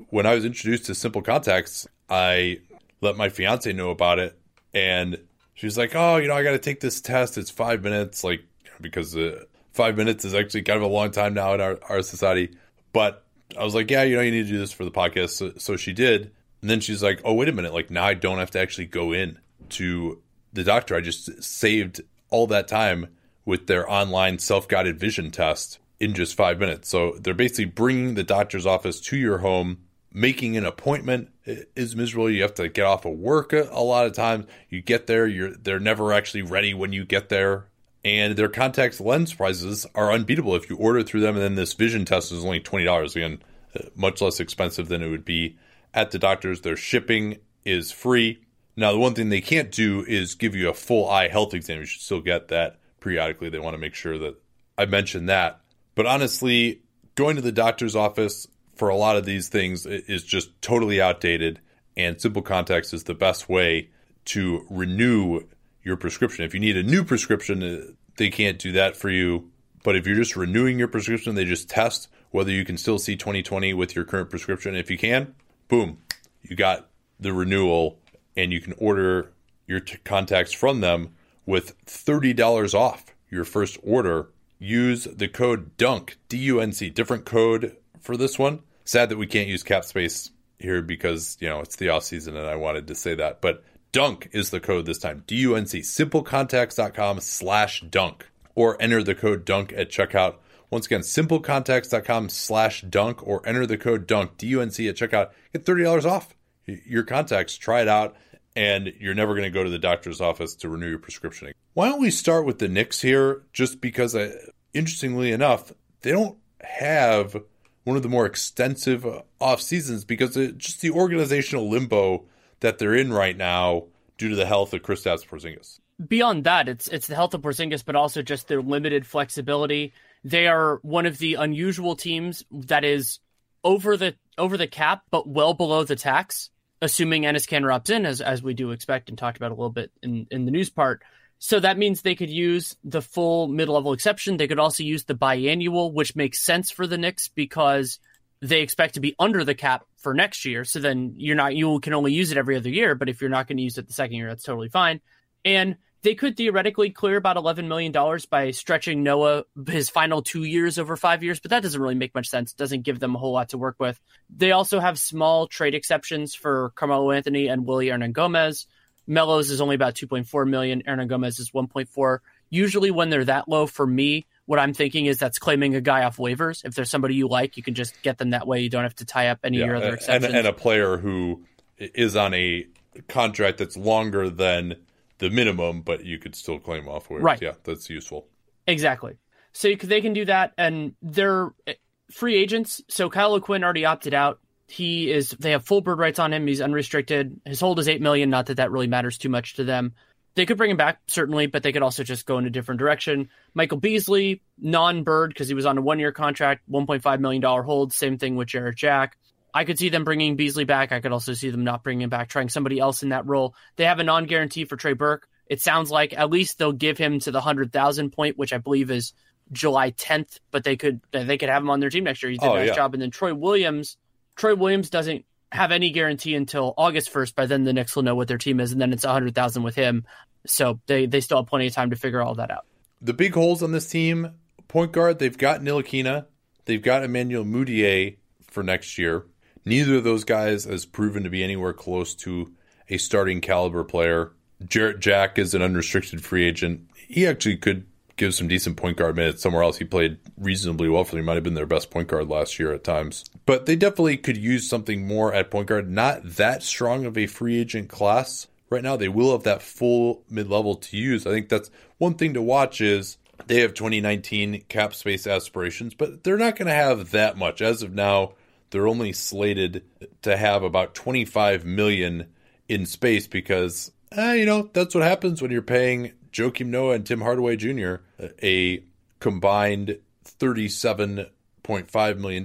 when 0.09 0.25
I 0.25 0.33
was 0.33 0.45
introduced 0.45 0.85
to 0.85 0.95
Simple 0.95 1.21
Contacts, 1.21 1.87
I 2.09 2.61
let 3.01 3.15
my 3.15 3.29
fiance 3.29 3.71
know 3.73 3.91
about 3.91 4.19
it, 4.19 4.37
and 4.73 5.19
she 5.53 5.67
was 5.67 5.77
like, 5.77 5.95
"Oh, 5.95 6.17
you 6.17 6.27
know, 6.27 6.35
I 6.35 6.43
got 6.43 6.51
to 6.51 6.59
take 6.59 6.79
this 6.79 6.99
test. 6.99 7.37
It's 7.37 7.51
five 7.51 7.83
minutes, 7.83 8.23
like 8.23 8.43
because 8.81 9.15
uh, 9.15 9.43
five 9.73 9.95
minutes 9.97 10.25
is 10.25 10.33
actually 10.33 10.63
kind 10.63 10.77
of 10.77 10.83
a 10.83 10.93
long 10.93 11.11
time 11.11 11.33
now 11.33 11.53
in 11.53 11.61
our, 11.61 11.79
our 11.89 12.01
society." 12.01 12.55
But 12.93 13.23
I 13.57 13.63
was 13.63 13.75
like, 13.75 13.89
"Yeah, 13.89 14.03
you 14.03 14.15
know, 14.15 14.21
you 14.21 14.31
need 14.31 14.45
to 14.45 14.51
do 14.51 14.59
this 14.59 14.73
for 14.73 14.85
the 14.85 14.91
podcast." 14.91 15.29
So, 15.31 15.53
so 15.57 15.75
she 15.75 15.93
did, 15.93 16.31
and 16.61 16.69
then 16.69 16.79
she's 16.79 17.03
like, 17.03 17.21
"Oh, 17.23 17.33
wait 17.33 17.49
a 17.49 17.53
minute! 17.53 17.73
Like 17.73 17.89
now 17.89 18.05
I 18.05 18.13
don't 18.13 18.39
have 18.39 18.51
to 18.51 18.59
actually 18.59 18.87
go 18.87 19.11
in 19.11 19.39
to 19.69 20.21
the 20.53 20.63
doctor. 20.63 20.95
I 20.95 21.01
just 21.01 21.43
saved 21.43 22.01
all 22.29 22.47
that 22.47 22.67
time 22.67 23.07
with 23.45 23.67
their 23.67 23.89
online 23.89 24.39
self-guided 24.39 24.99
vision 24.99 25.31
test." 25.31 25.79
in 25.99 26.13
just 26.13 26.35
five 26.35 26.59
minutes. 26.59 26.89
So 26.89 27.17
they're 27.19 27.33
basically 27.33 27.65
bringing 27.65 28.13
the 28.13 28.23
doctor's 28.23 28.65
office 28.65 28.99
to 29.01 29.17
your 29.17 29.39
home. 29.39 29.79
Making 30.13 30.57
an 30.57 30.65
appointment 30.65 31.29
is 31.45 31.95
miserable. 31.95 32.29
You 32.29 32.41
have 32.41 32.55
to 32.55 32.69
get 32.69 32.85
off 32.85 33.05
of 33.05 33.13
work 33.13 33.53
a, 33.53 33.67
a 33.71 33.81
lot 33.81 34.05
of 34.05 34.13
times. 34.13 34.45
You 34.69 34.81
get 34.81 35.05
there, 35.05 35.27
you're 35.27 35.51
they're 35.51 35.79
never 35.79 36.13
actually 36.13 36.41
ready 36.41 36.73
when 36.73 36.93
you 36.93 37.05
get 37.05 37.29
there. 37.29 37.67
And 38.07 38.37
their 38.37 38.47
contact 38.47 39.01
lens 39.01 39.33
prices 39.33 39.85
are 39.93 40.13
unbeatable 40.13 40.55
if 40.55 40.69
you 40.69 40.77
order 40.77 41.03
through 41.03 41.19
them. 41.19 41.35
And 41.35 41.43
then 41.43 41.55
this 41.55 41.73
vision 41.73 42.05
test 42.05 42.31
is 42.31 42.45
only 42.45 42.61
twenty 42.61 42.85
dollars 42.85 43.17
again, 43.17 43.43
uh, 43.75 43.89
much 43.95 44.21
less 44.21 44.39
expensive 44.39 44.87
than 44.87 45.03
it 45.03 45.09
would 45.09 45.25
be 45.25 45.57
at 45.93 46.11
the 46.11 46.17
doctor's. 46.17 46.61
Their 46.61 46.77
shipping 46.77 47.39
is 47.65 47.91
free. 47.91 48.39
Now, 48.77 48.93
the 48.93 48.99
one 48.99 49.13
thing 49.13 49.27
they 49.27 49.41
can't 49.41 49.71
do 49.71 50.05
is 50.07 50.35
give 50.35 50.55
you 50.55 50.69
a 50.69 50.73
full 50.73 51.09
eye 51.09 51.27
health 51.27 51.53
exam. 51.53 51.79
You 51.79 51.85
should 51.85 52.01
still 52.01 52.21
get 52.21 52.47
that 52.47 52.79
periodically. 53.01 53.49
They 53.49 53.59
want 53.59 53.73
to 53.73 53.79
make 53.79 53.95
sure 53.95 54.17
that 54.17 54.35
I 54.77 54.85
mentioned 54.85 55.27
that. 55.27 55.59
But 55.95 56.05
honestly, 56.05 56.83
going 57.15 57.35
to 57.35 57.41
the 57.41 57.51
doctor's 57.51 57.95
office 57.95 58.47
for 58.75 58.87
a 58.87 58.95
lot 58.95 59.17
of 59.17 59.25
these 59.25 59.49
things 59.49 59.85
is 59.85 60.23
just 60.23 60.61
totally 60.61 61.01
outdated. 61.01 61.59
And 61.97 62.21
Simple 62.21 62.43
Contacts 62.43 62.93
is 62.93 63.03
the 63.03 63.15
best 63.15 63.49
way 63.49 63.89
to 64.25 64.65
renew 64.69 65.41
your 65.87 65.97
prescription. 65.97 66.43
If 66.43 66.53
you 66.53 66.59
need 66.59 66.75
a 66.75 66.83
new 66.83 67.03
prescription, 67.03 67.63
uh, 67.63 67.91
they 68.17 68.29
can't 68.29 68.59
do 68.59 68.73
that 68.73 68.97
for 68.97 69.09
you. 69.09 69.49
But 69.83 69.95
if 69.95 70.05
you're 70.05 70.17
just 70.17 70.35
renewing 70.35 70.77
your 70.77 70.89
prescription, 70.89 71.35
they 71.35 71.45
just 71.45 71.69
test 71.69 72.09
whether 72.31 72.51
you 72.51 72.65
can 72.65 72.77
still 72.77 72.99
see 72.99 73.15
2020 73.15 73.73
with 73.73 73.95
your 73.95 74.03
current 74.03 74.29
prescription. 74.29 74.75
If 74.75 74.91
you 74.91 74.97
can, 74.97 75.33
boom, 75.69 75.99
you 76.43 76.57
got 76.57 76.89
the 77.19 77.31
renewal 77.31 77.99
and 78.35 78.51
you 78.51 78.59
can 78.59 78.73
order 78.77 79.31
your 79.65 79.79
t- 79.79 79.97
contacts 80.03 80.51
from 80.51 80.81
them 80.81 81.15
with 81.45 81.73
$30 81.85 82.73
off 82.73 83.05
your 83.29 83.45
first 83.45 83.77
order 83.81 84.29
use 84.59 85.05
the 85.05 85.27
code 85.27 85.77
DUNK, 85.77 86.17
D 86.27 86.37
U 86.37 86.59
N 86.59 86.73
C, 86.73 86.89
different 86.89 87.25
code 87.25 87.77
for 88.01 88.17
this 88.17 88.37
one. 88.37 88.61
Sad 88.83 89.09
that 89.09 89.17
we 89.17 89.27
can't 89.27 89.47
use 89.47 89.63
cap 89.63 89.85
space 89.85 90.31
here 90.59 90.81
because, 90.81 91.37
you 91.39 91.47
know, 91.47 91.61
it's 91.61 91.75
the 91.75 91.89
off 91.89 92.03
season 92.03 92.35
and 92.35 92.47
I 92.47 92.55
wanted 92.55 92.87
to 92.87 92.95
say 92.95 93.15
that. 93.15 93.41
But 93.41 93.63
DUNK 93.91 94.29
is 94.31 94.49
the 94.49 94.59
code 94.59 94.85
this 94.85 94.99
time. 94.99 95.23
D 95.27 95.35
U 95.37 95.55
N 95.55 95.65
C, 95.65 95.79
simplecontacts.com 95.79 97.19
slash 97.21 97.81
dunk, 97.81 98.27
or 98.55 98.81
enter 98.81 99.03
the 99.03 99.15
code 99.15 99.45
DUNK 99.45 99.73
at 99.73 99.89
checkout. 99.89 100.35
Once 100.69 100.85
again, 100.85 101.01
simplecontacts.com 101.01 102.29
slash 102.29 102.81
dunk, 102.81 103.25
or 103.25 103.41
enter 103.47 103.65
the 103.65 103.77
code 103.77 104.07
DUNK, 104.07 104.37
D 104.37 104.47
U 104.47 104.61
N 104.61 104.71
C 104.71 104.87
at 104.87 104.95
checkout. 104.95 105.31
Get 105.53 105.65
$30 105.65 106.05
off 106.05 106.35
your 106.65 107.03
contacts. 107.03 107.57
Try 107.57 107.81
it 107.81 107.87
out 107.87 108.15
and 108.57 108.91
you're 108.99 109.13
never 109.13 109.35
going 109.35 109.43
to 109.43 109.51
go 109.51 109.63
to 109.63 109.69
the 109.69 109.77
doctor's 109.77 110.19
office 110.19 110.55
to 110.55 110.67
renew 110.67 110.89
your 110.89 110.97
prescription. 110.97 111.53
Why 111.75 111.89
don't 111.89 112.01
we 112.01 112.09
start 112.09 112.43
with 112.43 112.57
the 112.57 112.67
Knicks 112.67 113.01
here? 113.01 113.43
Just 113.53 113.79
because, 113.79 114.15
I, 114.15 114.31
interestingly 114.73 115.31
enough, 115.31 115.71
they 116.01 116.11
don't 116.11 116.39
have 116.61 117.37
one 117.83 117.95
of 117.97 118.01
the 118.01 118.09
more 118.09 118.25
extensive 118.25 119.05
off 119.39 119.61
seasons 119.61 120.03
because 120.05 120.35
it, 120.35 120.57
just 120.57 120.81
the 120.81 120.89
organizational 120.89 121.69
limbo 121.69 122.25
that 122.59 122.77
they're 122.79 122.95
in 122.95 123.11
right 123.11 123.37
now 123.37 123.85
due 124.17 124.29
to 124.29 124.35
the 124.35 124.45
health 124.45 124.73
of 124.73 124.81
Kristaps 124.81 125.25
Porzingis. 125.27 125.79
Beyond 126.05 126.43
that, 126.43 126.69
it's 126.69 126.87
it's 126.87 127.07
the 127.07 127.15
health 127.15 127.33
of 127.33 127.41
Porzingis, 127.41 127.83
but 127.85 127.95
also 127.95 128.21
just 128.21 128.47
their 128.47 128.61
limited 128.61 129.05
flexibility. 129.05 129.93
They 130.23 130.47
are 130.47 130.79
one 130.83 131.05
of 131.05 131.17
the 131.17 131.35
unusual 131.35 131.95
teams 131.95 132.43
that 132.51 132.83
is 132.83 133.19
over 133.63 133.97
the 133.97 134.15
over 134.37 134.57
the 134.57 134.67
cap, 134.67 135.03
but 135.09 135.27
well 135.27 135.53
below 135.53 135.83
the 135.83 135.95
tax 135.95 136.51
assuming 136.81 137.23
Enes 137.23 137.47
Kanter 137.47 137.73
opts 137.73 137.89
in, 137.89 138.05
as 138.05 138.21
as 138.21 138.43
we 138.43 138.53
do 138.53 138.71
expect 138.71 139.09
and 139.09 139.17
talked 139.17 139.37
about 139.37 139.51
a 139.51 139.55
little 139.55 139.71
bit 139.71 139.91
in, 140.01 140.27
in 140.31 140.45
the 140.45 140.51
news 140.51 140.69
part. 140.69 141.01
So 141.39 141.59
that 141.59 141.77
means 141.77 142.01
they 142.01 142.15
could 142.15 142.29
use 142.29 142.75
the 142.83 143.01
full 143.01 143.47
mid 143.47 143.69
level 143.69 143.93
exception. 143.93 144.37
They 144.37 144.47
could 144.47 144.59
also 144.59 144.83
use 144.83 145.03
the 145.03 145.15
biannual, 145.15 145.93
which 145.93 146.15
makes 146.15 146.43
sense 146.43 146.71
for 146.71 146.87
the 146.87 146.97
Knicks 146.97 147.27
because 147.27 147.99
they 148.41 148.61
expect 148.61 148.95
to 148.95 148.99
be 148.99 149.15
under 149.19 149.43
the 149.43 149.55
cap 149.55 149.83
for 149.97 150.13
next 150.13 150.45
year. 150.45 150.63
So 150.63 150.79
then 150.79 151.13
you're 151.17 151.35
not 151.35 151.55
you 151.55 151.79
can 151.79 151.93
only 151.93 152.13
use 152.13 152.31
it 152.31 152.37
every 152.37 152.55
other 152.55 152.69
year. 152.69 152.95
But 152.95 153.09
if 153.09 153.21
you're 153.21 153.29
not 153.29 153.47
going 153.47 153.57
to 153.57 153.63
use 153.63 153.77
it 153.77 153.87
the 153.87 153.93
second 153.93 154.17
year, 154.17 154.27
that's 154.27 154.43
totally 154.43 154.69
fine. 154.69 155.01
And 155.43 155.77
they 156.03 156.15
could 156.15 156.37
theoretically 156.37 156.91
clear 156.91 157.17
about 157.17 157.37
$11 157.37 157.67
million 157.67 157.91
by 158.29 158.51
stretching 158.51 159.03
Noah 159.03 159.43
his 159.67 159.89
final 159.89 160.21
two 160.21 160.43
years 160.43 160.77
over 160.77 160.95
five 160.95 161.23
years, 161.23 161.39
but 161.39 161.51
that 161.51 161.63
doesn't 161.63 161.81
really 161.81 161.95
make 161.95 162.13
much 162.13 162.29
sense. 162.29 162.51
It 162.51 162.57
doesn't 162.57 162.83
give 162.83 162.99
them 162.99 163.15
a 163.15 163.17
whole 163.17 163.33
lot 163.33 163.49
to 163.49 163.57
work 163.57 163.75
with. 163.79 163.99
They 164.29 164.51
also 164.51 164.79
have 164.79 164.99
small 164.99 165.47
trade 165.47 165.73
exceptions 165.73 166.35
for 166.35 166.71
Carmelo 166.75 167.11
Anthony 167.11 167.47
and 167.47 167.65
Willie 167.65 167.87
Hernangomez. 167.87 168.67
Melo's 169.07 169.49
is 169.49 169.59
only 169.59 169.75
about 169.75 169.95
2.4 169.95 170.47
million. 170.47 170.83
Hernangomez 170.87 171.39
is 171.39 171.51
1.4. 171.51 172.19
Usually 172.49 172.91
when 172.91 173.09
they're 173.09 173.25
that 173.25 173.49
low 173.49 173.65
for 173.65 173.87
me, 173.87 174.27
What 174.47 174.59
I'm 174.59 174.73
thinking 174.73 175.05
is 175.05 175.19
that's 175.19 175.37
claiming 175.37 175.75
a 175.75 175.81
guy 175.81 176.03
off 176.03 176.17
waivers. 176.17 176.65
If 176.65 176.73
there's 176.73 176.89
somebody 176.89 177.15
you 177.15 177.27
like, 177.27 177.57
you 177.57 177.63
can 177.63 177.75
just 177.75 178.01
get 178.01 178.17
them 178.17 178.31
that 178.31 178.47
way. 178.47 178.61
You 178.61 178.69
don't 178.69 178.83
have 178.83 178.95
to 178.95 179.05
tie 179.05 179.27
up 179.27 179.39
any 179.43 179.57
yeah, 179.57 179.63
of 179.63 179.67
your 179.67 179.75
other 179.75 179.93
exceptions. 179.93 180.25
And, 180.25 180.35
and 180.35 180.47
a 180.47 180.53
player 180.53 180.97
who 180.97 181.43
is 181.77 182.15
on 182.15 182.33
a 182.33 182.65
contract 183.07 183.59
that's 183.59 183.77
longer 183.77 184.29
than 184.29 184.77
the 185.19 185.29
minimum, 185.29 185.81
but 185.81 186.05
you 186.05 186.17
could 186.17 186.35
still 186.35 186.59
claim 186.59 186.87
off 186.87 187.09
waivers. 187.09 187.23
Right. 187.23 187.41
Yeah, 187.41 187.53
that's 187.63 187.89
useful. 187.89 188.27
Exactly. 188.65 189.17
So 189.53 189.73
they 189.75 190.01
can 190.01 190.13
do 190.13 190.25
that, 190.25 190.53
and 190.57 190.93
they're 191.01 191.51
eh, 191.65 191.73
free 192.11 192.35
agents. 192.35 192.81
So 192.89 193.09
Kyle 193.09 193.33
O'Quinn 193.33 193.63
already 193.63 193.85
opted 193.85 194.13
out. 194.13 194.39
He 194.67 195.11
is. 195.11 195.31
They 195.31 195.51
have 195.51 195.65
full 195.65 195.81
bird 195.81 195.99
rights 195.99 196.19
on 196.19 196.33
him. 196.33 196.45
He's 196.45 196.61
unrestricted. 196.61 197.39
His 197.45 197.59
hold 197.59 197.79
is 197.79 197.87
eight 197.87 198.01
million. 198.01 198.29
Not 198.29 198.47
that 198.47 198.57
that 198.57 198.71
really 198.71 198.87
matters 198.87 199.17
too 199.17 199.29
much 199.29 199.55
to 199.55 199.63
them. 199.63 199.93
They 200.37 200.45
could 200.45 200.57
bring 200.57 200.69
him 200.69 200.77
back 200.77 200.99
certainly, 201.07 201.47
but 201.47 201.63
they 201.63 201.71
could 201.71 201.81
also 201.81 202.03
just 202.03 202.27
go 202.27 202.37
in 202.37 202.45
a 202.45 202.51
different 202.51 202.77
direction. 202.77 203.29
Michael 203.55 203.79
Beasley, 203.79 204.43
non-bird 204.59 205.31
because 205.31 205.47
he 205.47 205.55
was 205.55 205.65
on 205.65 205.79
a 205.79 205.81
one-year 205.81 206.11
contract, 206.11 206.61
one 206.67 206.85
point 206.85 207.01
five 207.01 207.19
million 207.19 207.41
dollar 207.41 207.63
hold. 207.63 207.91
Same 207.91 208.19
thing 208.19 208.35
with 208.35 208.47
Jarrett 208.47 208.75
Jack. 208.75 209.17
I 209.51 209.65
could 209.65 209.79
see 209.79 209.89
them 209.89 210.03
bringing 210.03 210.35
Beasley 210.35 210.63
back. 210.63 210.91
I 210.91 210.99
could 210.99 211.11
also 211.11 211.33
see 211.33 211.49
them 211.49 211.63
not 211.63 211.83
bringing 211.83 212.03
him 212.03 212.11
back, 212.11 212.29
trying 212.29 212.49
somebody 212.49 212.77
else 212.77 213.01
in 213.01 213.09
that 213.09 213.25
role. 213.25 213.55
They 213.77 213.85
have 213.85 213.97
a 213.97 214.03
non-guarantee 214.03 214.65
for 214.65 214.75
Trey 214.75 214.93
Burke. 214.93 215.27
It 215.47 215.59
sounds 215.59 215.89
like 215.89 216.13
at 216.13 216.29
least 216.29 216.59
they'll 216.59 216.71
give 216.71 216.99
him 216.99 217.17
to 217.21 217.31
the 217.31 217.41
hundred 217.41 217.73
thousand 217.73 218.11
point, 218.11 218.37
which 218.37 218.53
I 218.53 218.59
believe 218.59 218.91
is 218.91 219.13
July 219.51 219.89
10th. 219.89 220.37
But 220.51 220.63
they 220.63 220.77
could 220.77 221.01
they 221.09 221.39
could 221.39 221.49
have 221.49 221.63
him 221.63 221.71
on 221.71 221.79
their 221.79 221.89
team 221.89 222.03
next 222.03 222.21
year. 222.21 222.31
He 222.31 222.37
did 222.37 222.45
oh, 222.45 222.53
a 222.53 222.59
nice 222.59 222.67
yeah. 222.67 222.75
job. 222.75 222.93
And 222.93 223.01
then 223.01 223.09
Troy 223.09 223.33
Williams, 223.33 223.97
Troy 224.35 224.53
Williams 224.53 224.91
doesn't 224.91 225.25
have 225.51 225.71
any 225.71 225.91
guarantee 225.91 226.35
until 226.35 226.73
August 226.77 227.11
1st. 227.13 227.35
By 227.35 227.45
then, 227.45 227.63
the 227.63 227.73
Knicks 227.73 227.95
will 227.95 228.03
know 228.03 228.15
what 228.15 228.27
their 228.27 228.37
team 228.37 228.59
is, 228.59 228.71
and 228.71 228.81
then 228.81 228.93
it's 228.93 229.03
a 229.03 229.11
hundred 229.11 229.35
thousand 229.35 229.63
with 229.63 229.75
him. 229.75 230.05
So 230.45 230.79
they 230.87 231.05
they 231.05 231.21
still 231.21 231.37
have 231.37 231.47
plenty 231.47 231.67
of 231.67 231.73
time 231.73 231.89
to 231.89 231.95
figure 231.95 232.21
all 232.21 232.35
that 232.35 232.51
out. 232.51 232.65
The 233.01 233.13
big 233.13 233.33
holes 233.33 233.63
on 233.63 233.71
this 233.71 233.89
team: 233.89 234.31
point 234.67 234.91
guard, 234.91 235.19
they've 235.19 235.37
got 235.37 235.61
Ntilikina, 235.61 236.25
they've 236.65 236.81
got 236.81 237.03
Emmanuel 237.03 237.45
Mudiay 237.45 238.17
for 238.49 238.63
next 238.63 238.97
year. 238.97 239.25
Neither 239.65 239.95
of 239.95 240.03
those 240.03 240.23
guys 240.23 240.63
has 240.63 240.85
proven 240.85 241.23
to 241.23 241.29
be 241.29 241.43
anywhere 241.43 241.73
close 241.73 242.15
to 242.15 242.53
a 242.89 242.97
starting 242.97 243.41
caliber 243.41 243.83
player. 243.83 244.31
Jarrett 244.65 244.99
Jack 244.99 245.37
is 245.37 245.53
an 245.53 245.61
unrestricted 245.61 246.23
free 246.23 246.47
agent. 246.47 246.89
He 246.95 247.27
actually 247.27 247.57
could 247.57 247.85
give 248.15 248.33
some 248.33 248.47
decent 248.47 248.77
point 248.77 248.97
guard 248.97 249.15
minutes 249.15 249.41
somewhere 249.41 249.63
else. 249.63 249.77
He 249.77 249.85
played 249.85 250.17
reasonably 250.37 250.89
well 250.89 251.03
for 251.03 251.11
them. 251.11 251.19
He 251.21 251.25
might 251.25 251.35
have 251.35 251.43
been 251.43 251.53
their 251.53 251.65
best 251.65 251.91
point 251.91 252.07
guard 252.07 252.27
last 252.27 252.59
year 252.59 252.73
at 252.73 252.83
times. 252.83 253.25
But 253.47 253.65
they 253.65 253.75
definitely 253.77 254.17
could 254.17 254.37
use 254.37 254.69
something 254.69 255.07
more 255.07 255.33
at 255.33 255.49
point 255.49 255.67
guard. 255.67 255.89
Not 255.89 256.21
that 256.35 256.61
strong 256.61 257.05
of 257.05 257.17
a 257.17 257.27
free 257.27 257.59
agent 257.59 257.87
class 257.87 258.45
right 258.69 258.83
now. 258.83 258.97
They 258.97 259.07
will 259.07 259.31
have 259.31 259.43
that 259.43 259.61
full 259.61 260.21
mid 260.29 260.49
level 260.49 260.75
to 260.75 260.97
use. 260.97 261.25
I 261.25 261.31
think 261.31 261.47
that's 261.47 261.71
one 261.97 262.15
thing 262.15 262.33
to 262.33 262.41
watch 262.41 262.81
is 262.81 263.17
they 263.47 263.61
have 263.61 263.73
2019 263.73 264.65
cap 264.67 264.93
space 264.93 265.25
aspirations, 265.25 265.93
but 265.93 266.25
they're 266.25 266.37
not 266.37 266.57
going 266.57 266.67
to 266.67 266.73
have 266.73 267.11
that 267.11 267.37
much. 267.37 267.61
As 267.61 267.81
of 267.81 267.93
now, 267.93 268.33
they're 268.71 268.87
only 268.87 269.13
slated 269.13 269.85
to 270.23 270.35
have 270.35 270.61
about 270.63 270.93
25 270.93 271.63
million 271.63 272.27
in 272.67 272.85
space 272.85 273.27
because 273.27 273.93
uh, 274.17 274.33
you 274.33 274.45
know, 274.45 274.69
that's 274.73 274.93
what 274.93 275.05
happens 275.05 275.41
when 275.41 275.51
you're 275.51 275.61
paying 275.61 276.11
Joakim 276.33 276.67
Noah 276.67 276.95
and 276.95 277.05
Tim 277.05 277.21
Hardaway 277.21 277.55
Jr. 277.55 277.95
a 278.43 278.83
combined 279.19 279.99
$37.5 280.25 282.17
million. 282.17 282.43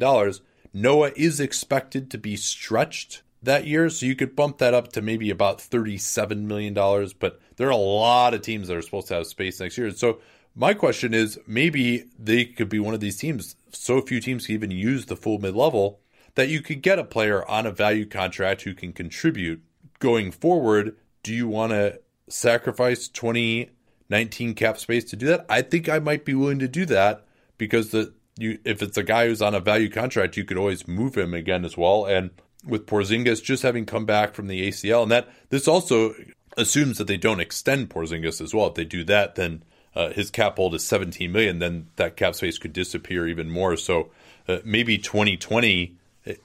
Noah 0.73 1.13
is 1.17 1.41
expected 1.41 2.11
to 2.11 2.19
be 2.19 2.37
stretched 2.37 3.23
that 3.43 3.67
year, 3.67 3.91
so 3.91 4.07
you 4.07 4.15
could 4.15 4.37
bump 4.37 4.59
that 4.59 4.75
up 4.75 4.93
to 4.93 5.03
maybe 5.03 5.31
about 5.31 5.59
$37 5.59 6.43
million. 6.43 6.75
But 7.19 7.41
there 7.57 7.69
are 7.69 7.73
a 7.73 7.77
lot 7.77 8.35
of 8.35 8.43
teams 8.43 8.69
that 8.69 8.77
are 8.77 8.83
supposed 8.83 9.09
to 9.09 9.15
have 9.15 9.27
space 9.27 9.61
next 9.61 9.77
year. 9.77 9.91
So 9.91 10.21
my 10.55 10.75
question 10.75 11.15
is 11.15 11.39
maybe 11.47 12.05
they 12.19 12.45
could 12.45 12.69
be 12.69 12.79
one 12.79 12.95
of 12.95 13.01
these 13.01 13.17
teams. 13.17 13.57
So 13.71 14.01
few 14.01 14.21
teams 14.21 14.47
can 14.47 14.55
even 14.55 14.71
use 14.71 15.07
the 15.07 15.17
full 15.17 15.39
mid 15.39 15.55
level 15.55 16.01
that 16.35 16.49
you 16.49 16.63
could 16.63 16.83
get 16.83 16.99
a 16.99 17.05
player 17.05 17.49
on 17.49 17.67
a 17.67 17.73
value 17.73 18.07
contract 18.07 18.63
who 18.63 18.75
can 18.75 18.93
contribute 18.93 19.63
going 19.99 20.31
forward 20.31 20.97
do 21.23 21.33
you 21.33 21.47
want 21.47 21.71
to 21.71 22.01
sacrifice 22.29 23.07
2019 23.09 24.55
cap 24.55 24.79
space 24.79 25.05
to 25.05 25.17
do 25.17 25.27
that? 25.27 25.47
I 25.49 25.63
think 25.63 25.89
I 25.89 25.99
might 26.01 26.25
be 26.25 26.35
willing 26.35 26.59
to 26.59 26.69
do 26.69 26.85
that 26.87 27.25
because 27.59 27.91
the 27.91 28.13
you 28.39 28.59
if 28.65 28.83
it's 28.83 28.97
a 28.97 29.03
guy 29.03 29.27
who's 29.27 29.43
on 29.43 29.55
a 29.55 29.61
value 29.61 29.91
contract, 29.91 30.37
you 30.37 30.45
could 30.45 30.57
always 30.57 30.89
move 30.89 31.17
him 31.17 31.35
again 31.35 31.65
as 31.65 31.77
well. 31.77 32.07
And 32.07 32.31
with 32.67 32.87
Porzingis 32.87 33.43
just 33.43 33.63
having 33.63 33.87
come 33.87 34.07
back 34.07 34.35
from 34.35 34.47
the 34.47 34.69
ACL, 34.69 35.03
and 35.03 35.11
that 35.11 35.29
this 35.51 35.67
also 35.69 36.15
assumes 36.57 36.99
that 36.99 37.07
they 37.07 37.17
don't 37.17 37.41
extend 37.41 37.91
Porzingis 37.91 38.41
as 38.41 38.55
well. 38.55 38.69
If 38.69 38.75
they 38.75 38.85
do 38.85 39.05
that, 39.05 39.35
then 39.35 39.65
uh, 39.95 40.11
his 40.11 40.31
cap 40.31 40.57
hold 40.57 40.75
is 40.75 40.85
17 40.85 41.31
million. 41.31 41.59
Then 41.59 41.89
that 41.97 42.17
cap 42.17 42.35
space 42.35 42.59
could 42.59 42.73
disappear 42.73 43.27
even 43.27 43.51
more. 43.51 43.77
So 43.77 44.11
uh, 44.49 44.59
maybe 44.65 44.99
2020 44.99 45.97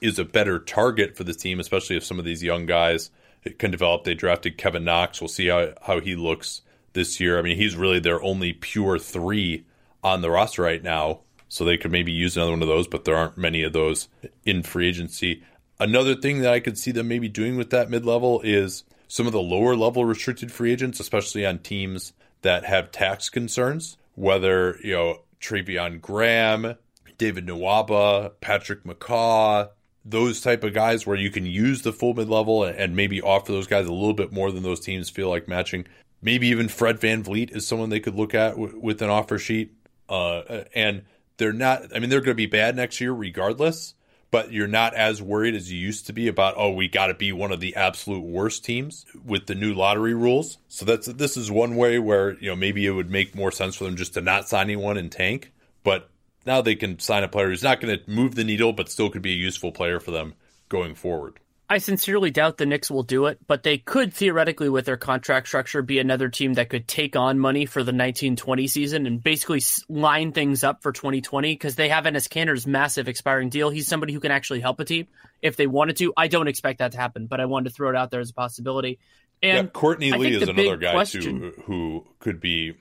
is 0.02 0.20
a 0.20 0.26
better 0.26 0.60
target 0.60 1.16
for 1.16 1.24
the 1.24 1.34
team, 1.34 1.60
especially 1.60 1.98
if 1.98 2.04
some 2.04 2.20
of 2.20 2.26
these 2.26 2.44
young 2.44 2.66
guys 2.66 3.12
can 3.58 3.72
develop. 3.72 4.04
They 4.04 4.16
drafted 4.16 4.58
Kevin 4.58 4.84
Knox. 4.84 5.22
We'll 5.22 5.28
see 5.28 5.48
how, 5.48 5.74
how 5.84 6.00
he 6.00 6.16
looks 6.16 6.62
this 6.94 7.20
year. 7.20 7.38
I 7.38 7.42
mean, 7.42 7.58
he's 7.58 7.76
really 7.76 8.00
their 8.00 8.22
only 8.22 8.54
pure 8.54 8.98
three 8.98 9.66
on 10.04 10.22
the 10.22 10.32
roster 10.32 10.64
right 10.64 10.84
now. 10.84 11.22
So 11.50 11.64
they 11.64 11.78
could 11.78 11.92
maybe 11.92 12.12
use 12.12 12.36
another 12.36 12.52
one 12.52 12.62
of 12.62 12.68
those, 12.68 12.88
but 12.88 13.06
there 13.06 13.16
aren't 13.16 13.38
many 13.38 13.64
of 13.64 13.74
those 13.74 14.10
in 14.46 14.64
free 14.64 14.90
agency. 14.90 15.44
Another 15.80 16.16
thing 16.16 16.42
that 16.42 16.54
I 16.54 16.60
could 16.60 16.78
see 16.78 16.92
them 16.92 17.08
maybe 17.08 17.30
doing 17.30 17.56
with 17.56 17.70
that 17.70 17.90
mid 17.90 18.06
level 18.06 18.42
is 18.42 18.84
some 19.08 19.28
of 19.28 19.34
the 19.34 19.42
lower 19.42 19.76
level 19.76 20.06
restricted 20.06 20.52
free 20.52 20.72
agents, 20.72 21.00
especially 21.00 21.46
on 21.46 21.60
teams 21.60 22.14
that 22.42 22.66
have 22.66 22.92
tax 22.92 23.30
concerns, 23.30 23.98
whether, 24.16 24.78
you 24.84 24.94
know, 24.94 25.22
Treveon 25.40 26.02
Graham, 26.02 26.76
David 27.18 27.48
Nwaba, 27.48 28.34
Patrick 28.42 28.84
McCaw, 28.84 29.70
those 30.04 30.42
type 30.42 30.64
of 30.64 30.74
guys 30.74 31.06
where 31.06 31.18
you 31.18 31.30
can 31.30 31.46
use 31.46 31.82
the 31.82 31.94
full 31.94 32.14
mid 32.14 32.30
level 32.30 32.64
and 32.64 32.96
maybe 32.96 33.22
offer 33.22 33.52
those 33.52 33.68
guys 33.68 33.88
a 33.88 33.94
little 33.94 34.14
bit 34.14 34.32
more 34.32 34.52
than 34.52 34.64
those 34.64 34.80
teams 34.80 35.10
feel 35.10 35.30
like 35.30 35.48
matching. 35.48 35.86
Maybe 36.22 36.48
even 36.48 36.68
Fred 36.70 37.00
VanVleet 37.00 37.56
is 37.56 37.68
someone 37.68 37.90
they 37.90 38.00
could 38.00 38.16
look 38.16 38.34
at 38.34 38.52
w- 38.52 38.80
with 38.82 39.02
an 39.02 39.10
offer 39.10 39.38
sheet. 39.38 39.74
Uh, 40.10 40.64
and 40.74 41.04
they're 41.38 41.54
not, 41.54 41.96
I 41.96 42.00
mean, 42.00 42.10
they're 42.10 42.22
going 42.22 42.36
to 42.36 42.36
be 42.36 42.46
bad 42.46 42.76
next 42.76 43.00
year 43.00 43.14
regardless, 43.14 43.94
but 44.30 44.52
you're 44.52 44.68
not 44.68 44.94
as 44.94 45.22
worried 45.22 45.56
as 45.56 45.72
you 45.72 45.80
used 45.80 46.08
to 46.08 46.14
be 46.14 46.28
about, 46.28 46.56
oh, 46.58 46.74
we 46.74 46.88
got 46.88 47.08
to 47.08 47.14
be 47.14 47.32
one 47.32 47.52
of 47.52 47.60
the 47.60 47.76
absolute 47.76 48.24
worst 48.24 48.66
teams 48.66 49.06
with 49.24 49.46
the 49.46 49.56
new 49.56 49.74
lottery 49.74 50.14
rules. 50.14 50.58
So 50.68 50.86
that's, 50.86 51.08
this 51.08 51.38
is 51.38 51.50
one 51.50 51.76
way 51.76 52.00
where, 52.00 52.38
you 52.40 52.50
know, 52.50 52.56
maybe 52.56 52.86
it 52.86 52.92
would 52.92 53.10
make 53.10 53.36
more 53.36 53.52
sense 53.52 53.76
for 53.76 53.86
them 53.86 53.96
just 53.96 54.16
to 54.16 54.22
not 54.22 54.50
sign 54.50 54.68
anyone 54.68 54.98
and 54.98 55.12
tank. 55.12 55.54
But 55.84 56.10
now 56.46 56.62
they 56.62 56.76
can 56.76 57.00
sign 57.00 57.24
a 57.24 57.30
player 57.30 57.48
who's 57.48 57.64
not 57.64 57.80
going 57.80 57.98
to 57.98 58.10
move 58.10 58.36
the 58.36 58.44
needle, 58.44 58.74
but 58.74 58.90
still 58.90 59.10
could 59.10 59.22
be 59.22 59.34
a 59.34 59.38
useful 59.38 59.72
player 59.72 60.00
for 60.00 60.12
them 60.12 60.34
going 60.68 60.96
forward. 60.96 61.40
I 61.70 61.80
sincerely 61.80 62.32
doubt 62.32 62.58
the 62.58 62.66
Knicks 62.66 62.90
will 62.90 63.04
do 63.04 63.26
it, 63.26 63.40
but 63.46 63.64
they 63.64 63.78
could 63.78 64.14
theoretically, 64.14 64.70
with 64.70 64.86
their 64.86 64.96
contract 64.96 65.48
structure, 65.48 65.82
be 65.82 66.00
another 66.00 66.30
team 66.30 66.54
that 66.54 66.70
could 66.70 66.88
take 66.88 67.18
on 67.18 67.40
money 67.40 67.66
for 67.66 67.82
the 67.82 67.92
1920 67.92 68.68
season 68.68 69.06
and 69.06 69.22
basically 69.22 69.62
line 69.90 70.32
things 70.32 70.64
up 70.64 70.82
for 70.82 70.94
2020 70.94 71.54
because 71.54 71.76
they 71.76 71.90
have 71.90 72.06
Enes 72.06 72.30
Kanter's 72.30 72.66
massive 72.66 73.10
expiring 73.10 73.50
deal. 73.50 73.70
He's 73.70 73.88
somebody 73.88 74.14
who 74.14 74.22
can 74.22 74.32
actually 74.32 74.62
help 74.62 74.80
a 74.80 74.86
team 74.86 75.08
if 75.42 75.58
they 75.58 75.68
wanted 75.68 75.98
to. 75.98 76.14
I 76.16 76.30
don't 76.30 76.48
expect 76.48 76.80
that 76.80 76.94
to 76.94 76.98
happen, 76.98 77.28
but 77.28 77.42
I 77.42 77.46
wanted 77.46 77.70
to 77.70 77.76
throw 77.76 77.90
it 77.90 77.98
out 77.98 78.12
there 78.12 78.22
as 78.22 78.30
a 78.30 78.34
possibility. 78.34 79.00
And 79.44 79.68
yeah, 79.68 79.72
Courtney 79.72 80.14
Lee 80.14 80.36
is 80.36 80.48
another 80.48 80.78
guy 80.78 80.94
question, 80.94 81.22
too 81.22 81.64
who 81.66 82.08
could 82.20 82.40
be, 82.40 82.76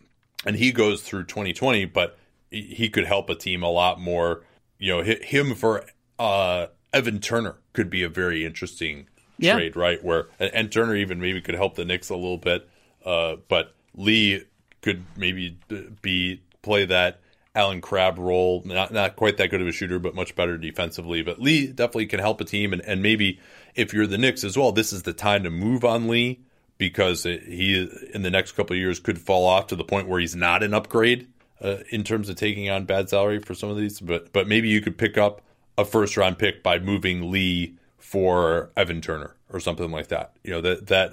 and 0.45 0.55
he 0.55 0.71
goes 0.71 1.03
through 1.03 1.25
2020, 1.25 1.87
but 1.87 2.19
he 2.51 2.89
could 2.89 3.05
help 3.05 3.31
a 3.31 3.35
team 3.35 3.65
a 3.65 3.71
lot 3.71 4.01
more. 4.01 4.45
You 4.79 4.97
know, 4.97 5.03
him 5.03 5.57
for 5.57 5.85
uh, 6.19 6.67
Evan 6.93 7.21
Turner 7.21 7.57
could 7.73 7.91
be 7.91 8.03
a 8.03 8.09
very 8.09 8.45
interesting 8.45 9.07
yeah. 9.39 9.55
trade, 9.55 9.77
right? 9.77 10.03
Where 10.03 10.29
and 10.39 10.71
Turner 10.71 10.97
even 10.97 11.21
maybe 11.21 11.41
could 11.41 11.55
help 11.55 11.75
the 11.75 11.85
Knicks 11.85 12.09
a 12.09 12.15
little 12.15 12.39
bit, 12.39 12.69
uh, 13.05 13.37
but 13.49 13.75
Lee 13.95 14.45
could 14.83 15.05
maybe 15.17 15.59
be 16.03 16.43
play 16.63 16.87
that 16.87 17.21
Allen 17.55 17.81
Crabbe 17.81 18.19
role. 18.19 18.63
Not 18.65 18.93
not 18.93 19.17
quite 19.17 19.37
that 19.39 19.51
good 19.51 19.61
of 19.61 19.69
a 19.69 19.73
shooter, 19.73 19.99
but 19.99 20.15
much 20.15 20.35
better 20.35 20.57
defensively. 20.57 21.23
But 21.23 21.41
Lee 21.41 21.67
definitely 21.67 22.07
can 22.07 22.21
help 22.21 22.41
a 22.41 22.45
team, 22.45 22.73
and, 22.73 22.83
and 22.83 23.03
maybe 23.03 23.41
if 23.75 23.93
you're 23.93 24.07
the 24.07 24.19
Knicks 24.19 24.45
as 24.45 24.57
well, 24.57 24.73
this 24.73 24.93
is 24.93 25.03
the 25.03 25.13
time 25.13 25.45
to 25.45 25.51
move 25.51 25.85
on 25.85 26.09
Lee 26.09 26.41
because 26.79 27.25
he 27.25 27.91
in 28.13 28.23
the 28.23 28.31
next 28.31 28.53
couple 28.53 28.75
of 28.75 28.79
years 28.79 29.01
could 29.01 29.19
fall 29.19 29.47
off 29.47 29.69
to 29.69 29.77
the 29.77 29.85
point 29.85 30.09
where 30.09 30.21
he's 30.21 30.37
not 30.37 30.63
an 30.63 30.75
upgrade 30.75 31.29
uh, 31.61 31.79
in 31.91 32.05
terms 32.05 32.29
of 32.29 32.37
taking 32.37 32.69
on 32.69 32.85
bad 32.85 33.09
salary 33.09 33.39
for 33.39 33.55
some 33.55 33.71
of 33.71 33.77
these, 33.77 34.01
but 34.01 34.33
but 34.33 34.47
maybe 34.47 34.69
you 34.69 34.81
could 34.81 34.99
pick 34.99 35.17
up 35.17 35.41
a 35.79 35.85
first 35.85 36.17
round 36.17 36.39
pick 36.39 36.63
by 36.63 36.79
moving 36.79 37.31
Lee 37.31 37.77
for 37.99 38.71
Evan 38.77 39.01
Turner 39.01 39.37
or 39.51 39.61
something 39.61 39.91
like 39.91 40.09
that. 40.09 40.37
You 40.43 40.53
know 40.53 40.61
that 40.61 40.87
that 40.87 41.13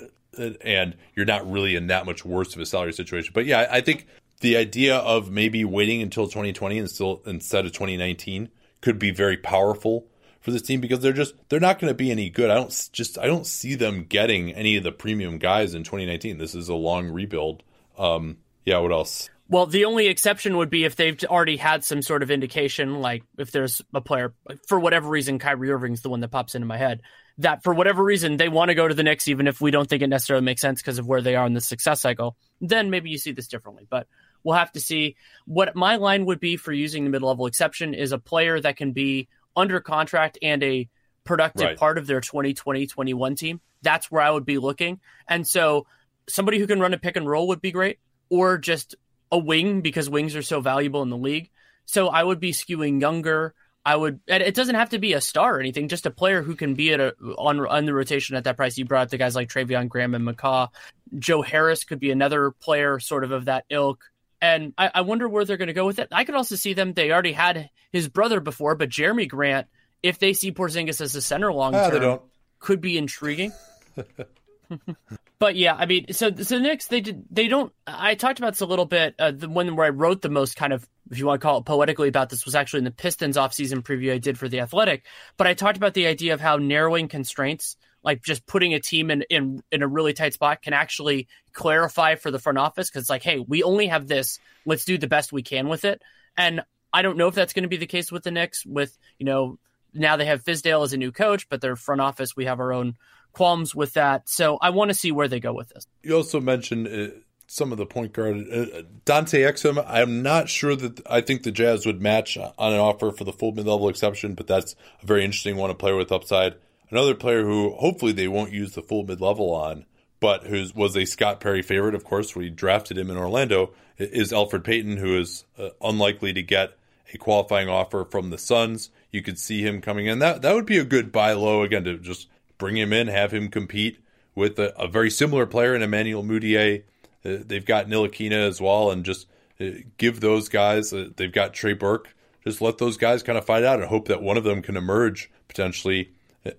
and 0.61 0.95
you're 1.16 1.26
not 1.26 1.49
really 1.49 1.76
in 1.76 1.88
that 1.88 2.05
much 2.05 2.26
worse 2.26 2.55
of 2.55 2.61
a 2.61 2.66
salary 2.66 2.93
situation. 2.93 3.32
But 3.34 3.45
yeah, 3.45 3.68
I 3.70 3.82
think 3.82 4.07
the 4.41 4.57
idea 4.57 4.97
of 4.97 5.32
maybe 5.32 5.64
waiting 5.64 6.01
until 6.01 6.26
2020 6.26 6.80
and 6.80 6.89
still 6.89 7.22
instead 7.26 7.66
of 7.66 7.72
2019 7.72 8.49
could 8.82 8.99
be 8.99 9.11
very 9.11 9.38
powerful 9.38 10.07
for 10.41 10.51
this 10.51 10.61
team 10.61 10.82
because 10.82 10.99
they're 10.99 11.14
just 11.14 11.36
they're 11.49 11.59
not 11.59 11.80
going 11.80 11.89
to 11.89 11.95
be 11.95 12.11
any 12.11 12.30
good. 12.30 12.49
I 12.49 12.55
don't 12.55 12.89
just 12.91 13.18
I 13.18 13.26
don't 13.26 13.47
see 13.47 13.76
them 13.76 14.03
getting 14.03 14.51
any 14.51 14.76
of 14.76 14.84
the 14.84 14.91
premium 14.91 15.38
guys 15.38 15.74
in 15.74 15.84
2019. 15.84 16.38
This 16.38 16.53
is 16.53 16.68
a 16.68 16.76
long 16.76 17.09
rebuild. 17.09 17.64
Um, 17.97 18.38
yeah, 18.66 18.80
what 18.80 18.91
else? 18.91 19.30
Well, 19.49 19.65
the 19.65 19.85
only 19.85 20.07
exception 20.07 20.57
would 20.57 20.69
be 20.69 20.85
if 20.85 20.95
they've 20.95 21.21
already 21.25 21.57
had 21.57 21.83
some 21.83 22.01
sort 22.01 22.23
of 22.23 22.31
indication, 22.31 23.01
like 23.01 23.23
if 23.37 23.51
there's 23.51 23.81
a 23.93 24.01
player, 24.01 24.33
for 24.67 24.79
whatever 24.79 25.09
reason, 25.09 25.37
Kyrie 25.37 25.69
Irving's 25.71 26.01
the 26.01 26.09
one 26.09 26.21
that 26.21 26.29
pops 26.29 26.55
into 26.55 26.65
my 26.65 26.77
head, 26.77 27.01
that 27.39 27.61
for 27.63 27.73
whatever 27.73 28.03
reason 28.03 28.37
they 28.37 28.49
want 28.49 28.69
to 28.69 28.75
go 28.75 28.87
to 28.87 28.93
the 28.93 29.03
Knicks, 29.03 29.27
even 29.27 29.47
if 29.47 29.59
we 29.59 29.69
don't 29.69 29.89
think 29.89 30.01
it 30.01 30.07
necessarily 30.07 30.45
makes 30.45 30.61
sense 30.61 30.81
because 30.81 30.97
of 30.97 31.07
where 31.07 31.21
they 31.21 31.35
are 31.35 31.45
in 31.45 31.53
the 31.53 31.61
success 31.61 32.01
cycle, 32.01 32.37
then 32.61 32.89
maybe 32.89 33.09
you 33.09 33.17
see 33.17 33.31
this 33.31 33.47
differently. 33.47 33.85
But 33.89 34.07
we'll 34.43 34.55
have 34.55 34.71
to 34.73 34.79
see. 34.79 35.17
What 35.45 35.75
my 35.75 35.97
line 35.97 36.25
would 36.25 36.39
be 36.39 36.55
for 36.57 36.71
using 36.71 37.03
the 37.03 37.09
mid 37.09 37.21
level 37.21 37.45
exception 37.45 37.93
is 37.93 38.11
a 38.11 38.19
player 38.19 38.59
that 38.59 38.77
can 38.77 38.91
be 38.93 39.27
under 39.55 39.81
contract 39.81 40.37
and 40.41 40.63
a 40.63 40.89
productive 41.25 41.65
Right. 41.67 41.77
part 41.77 41.97
of 41.97 42.07
their 42.07 42.21
2020 42.21 42.87
21 42.87 43.35
team. 43.35 43.61
That's 43.81 44.09
where 44.09 44.21
I 44.21 44.31
would 44.31 44.45
be 44.45 44.57
looking. 44.57 44.99
And 45.27 45.45
so 45.47 45.85
somebody 46.29 46.59
who 46.59 46.67
can 46.67 46.79
run 46.79 46.93
a 46.93 46.97
pick 46.97 47.17
and 47.17 47.27
roll 47.27 47.47
would 47.49 47.61
be 47.61 47.71
great, 47.71 47.99
or 48.29 48.57
just 48.57 48.95
a 49.34 49.38
wing 49.38 49.81
because 49.81 50.09
wings 50.09 50.36
are 50.36 50.43
so 50.43 50.61
valuable 50.61 51.01
in 51.01 51.09
the 51.09 51.17
league. 51.17 51.49
So 51.86 52.07
I 52.07 52.23
would 52.23 52.39
be 52.39 52.51
skewing 52.53 53.01
younger. 53.01 53.55
I 53.86 53.95
would. 53.97 54.21
And 54.29 54.41
it 54.43 54.53
doesn't 54.53 54.75
have 54.75 54.91
to 54.91 54.99
be 54.99 55.13
a 55.13 55.19
star 55.19 55.57
or 55.57 55.59
anything. 55.59 55.89
Just 55.89 56.05
a 56.05 56.11
player 56.11 56.41
who 56.41 56.55
can 56.55 56.75
be 56.75 56.93
at 56.93 57.01
a 57.01 57.13
on 57.38 57.59
on 57.59 57.86
the 57.86 57.93
rotation 57.93 58.36
at 58.38 58.45
that 58.45 58.55
price. 58.55 58.77
You 58.77 58.86
brought 58.86 59.03
up 59.03 59.09
the 59.09 59.17
guys 59.17 59.36
like 59.36 59.49
Treveon 59.49 59.89
Graham 59.89 60.15
and 60.15 60.25
McCaw. 60.25 60.69
Joe 61.17 61.41
Harris 61.41 61.84
could 61.84 61.99
be 61.99 62.11
another 62.11 62.51
player, 62.51 62.99
sort 62.99 63.23
of 63.25 63.31
of 63.31 63.45
that 63.45 63.65
ilk. 63.69 64.05
And 64.41 64.73
I, 64.77 64.91
I 64.95 65.01
wonder 65.01 65.27
where 65.27 65.45
they're 65.45 65.57
going 65.57 65.67
to 65.67 65.73
go 65.73 65.86
with 65.86 65.99
it. 65.99 66.09
I 66.11 66.25
could 66.25 66.36
also 66.36 66.55
see 66.55 66.73
them. 66.73 66.93
They 66.93 67.11
already 67.11 67.31
had 67.34 67.69
his 67.91 68.07
brother 68.07 68.39
before, 68.39 68.75
but 68.75 68.89
Jerami 68.89 69.27
Grant. 69.27 69.67
If 70.01 70.19
they 70.19 70.34
see 70.34 70.51
Porzingis 70.51 71.01
as 71.01 71.15
a 71.15 71.21
center 71.21 71.51
long 71.51 71.73
Ah, 71.75 71.89
term, 71.89 72.19
could 72.59 72.81
be 72.81 72.97
intriguing. 72.97 73.51
but 75.39 75.55
yeah, 75.55 75.76
I 75.76 75.86
mean, 75.86 76.07
so 76.11 76.34
so 76.36 76.55
the 76.55 76.59
Knicks 76.59 76.88
they 76.88 77.01
did 77.01 77.26
they 77.30 77.47
don't. 77.47 77.74
I 77.86 78.16
talked 78.16 78.39
about 78.39 78.53
this 78.53 78.61
a 78.61 78.66
little 78.66 78.86
bit. 78.86 79.16
Uh, 79.20 79.32
the 79.32 79.49
one 79.49 79.76
where 79.76 79.86
I 79.86 79.89
wrote 79.89 80.22
the 80.22 80.30
most 80.30 80.55
kind 80.55 80.74
of, 80.74 80.88
if 81.11 81.20
you 81.20 81.26
want 81.26 81.41
to 81.41 81.45
call 81.45 81.59
it 81.59 81.66
poetically 81.66 82.07
about 82.07 82.30
this, 82.30 82.45
was 82.45 82.55
actually 82.55 82.80
in 82.80 82.86
the 82.86 82.91
Pistons 82.91 83.38
offseason 83.38 83.82
preview 83.82 84.14
I 84.14 84.18
did 84.18 84.38
for 84.38 84.47
the 84.47 84.61
Athletic. 84.61 85.05
But 85.38 85.47
I 85.47 85.53
talked 85.53 85.78
about 85.78 85.93
the 85.93 86.07
idea 86.07 86.34
of 86.34 86.41
how 86.41 86.57
narrowing 86.57 87.07
constraints, 87.07 87.76
like 88.03 88.24
just 88.24 88.45
putting 88.45 88.74
a 88.74 88.80
team 88.80 89.11
in 89.11 89.24
in 89.30 89.64
in 89.72 89.84
a 89.84 89.88
really 89.88 90.14
tight 90.14 90.34
spot, 90.34 90.61
can 90.61 90.74
actually 90.74 91.28
clarify 91.51 92.16
for 92.16 92.32
the 92.32 92.39
front 92.39 92.57
office 92.57 92.89
because 92.89 93.03
it's 93.03 93.09
like, 93.09 93.24
hey, 93.24 93.39
we 93.39 93.64
only 93.64 93.88
have 93.88 94.07
this. 94.07 94.39
Let's 94.66 94.86
do 94.86 94.97
the 94.97 95.07
best 95.07 95.32
we 95.32 95.43
can 95.43 95.68
with 95.68 95.86
it. 95.86 96.01
And 96.38 96.61
I 96.91 97.01
don't 97.01 97.18
know 97.18 97.28
if 97.28 97.36
that's 97.36 97.53
going 97.53 97.64
to 97.64 97.70
be 97.70 97.78
the 97.78 97.88
case 97.88 98.11
with 98.11 98.24
the 98.24 98.32
Knicks. 98.32 98.66
With 98.66 98.97
you 99.18 99.26
know 99.26 99.57
now 99.93 100.18
they 100.18 100.26
have 100.26 100.43
Fizdale 100.43 100.84
as 100.84 100.93
a 100.93 100.97
new 100.97 101.11
coach, 101.11 101.49
but 101.49 101.61
their 101.61 101.76
front 101.76 102.01
office 102.01 102.36
we 102.36 102.45
have 102.45 102.59
our 102.59 102.74
own 102.74 102.95
qualms 103.34 103.75
with 103.75 103.93
that. 103.93 104.29
So 104.29 104.57
I 104.61 104.69
want 104.69 104.89
to 104.89 104.95
see 104.95 105.11
where 105.11 105.27
they 105.27 105.39
go 105.39 105.53
with 105.53 105.69
this. 105.69 105.86
You 106.03 106.15
also 106.15 106.39
mentioned 106.39 106.88
uh, 106.88 107.13
some 107.47 107.71
of 107.71 107.77
the 107.77 107.86
point 107.86 108.13
guard 108.13 108.45
uh, 108.51 108.84
Dante 109.05 109.41
Exum. 109.41 109.84
I'm 109.88 110.23
not 110.23 110.49
sure 110.49 110.75
that 110.75 111.01
I 111.09 111.21
think 111.21 111.43
the 111.43 111.51
Jazz 111.51 111.86
would 111.86 112.01
match 112.01 112.38
on 112.38 112.73
an 112.73 112.79
offer 112.79 113.11
for 113.11 113.23
the 113.23 113.34
full 113.34 113.51
mid 113.51 113.65
level 113.65 113.89
exception, 113.89 114.36
but 114.36 114.47
that's 114.47 114.75
a 115.01 115.05
very 115.05 115.25
interesting 115.25 115.57
one. 115.57 115.69
to 115.69 115.75
play 115.75 115.93
with 115.93 116.11
upside. 116.11 116.55
Another 116.89 117.15
player 117.15 117.43
who 117.43 117.71
hopefully 117.71 118.11
they 118.11 118.27
won't 118.27 118.53
use 118.53 118.73
the 118.73 118.81
full 118.81 119.03
mid 119.03 119.19
level 119.19 119.51
on, 119.51 119.86
but 120.19 120.45
who 120.45 120.65
was 120.75 120.95
a 120.95 121.05
Scott 121.05 121.39
Perry 121.39 121.61
favorite, 121.61 121.95
of 121.95 122.03
course. 122.03 122.36
We 122.36 122.49
drafted 122.49 122.97
him 122.97 123.09
in 123.09 123.17
Orlando. 123.17 123.73
Is 123.97 124.31
Elfrid 124.31 124.63
Payton, 124.63 124.97
who 124.97 125.19
is 125.19 125.45
uh, 125.57 125.69
unlikely 125.81 126.34
to 126.34 126.41
get 126.41 126.77
a 127.13 127.17
qualifying 127.17 127.69
offer 127.69 128.05
from 128.05 128.29
the 128.29 128.38
Suns. 128.38 128.89
You 129.11 129.21
could 129.21 129.38
see 129.38 129.61
him 129.61 129.81
coming 129.81 130.07
in. 130.07 130.19
That 130.19 130.41
that 130.41 130.55
would 130.55 130.65
be 130.65 130.79
a 130.79 130.84
good 130.84 131.11
buy 131.11 131.34
low 131.34 131.61
again 131.61 131.84
to 131.84 131.97
just 131.97 132.27
bring 132.64 132.78
him 132.78 132.93
in, 132.93 133.09
have 133.09 133.34
him 133.34 133.49
compete 133.49 133.99
with 134.36 134.57
a, 134.57 134.74
a 134.82 134.88
very 134.88 135.09
similar 135.09 135.45
player 135.45 135.76
in 135.76 135.82
Emmanuel 135.82 136.24
Mudiay. 136.24 136.84
Uh, 137.26 137.43
they've 137.45 137.66
got 137.66 137.88
Ntilikina 137.88 138.47
as 138.47 138.61
well, 138.61 138.89
and 138.89 139.03
just 139.03 139.28
uh, 139.59 139.66
give 139.97 140.22
those 140.22 140.47
guys. 140.47 140.93
Uh, 140.93 141.09
they've 141.18 141.34
got 141.34 141.53
Trey 141.53 141.74
Burke. 141.74 142.16
Just 142.45 142.61
let 142.61 142.78
those 142.78 142.95
guys 142.95 143.22
kind 143.22 143.38
of 143.38 143.43
fight 143.43 143.66
out 143.66 143.82
and 143.82 143.89
hope 143.89 144.07
that 144.07 144.22
one 144.22 144.38
of 144.38 144.45
them 144.45 144.61
can 144.61 144.78
emerge 144.78 145.30
potentially 145.49 146.11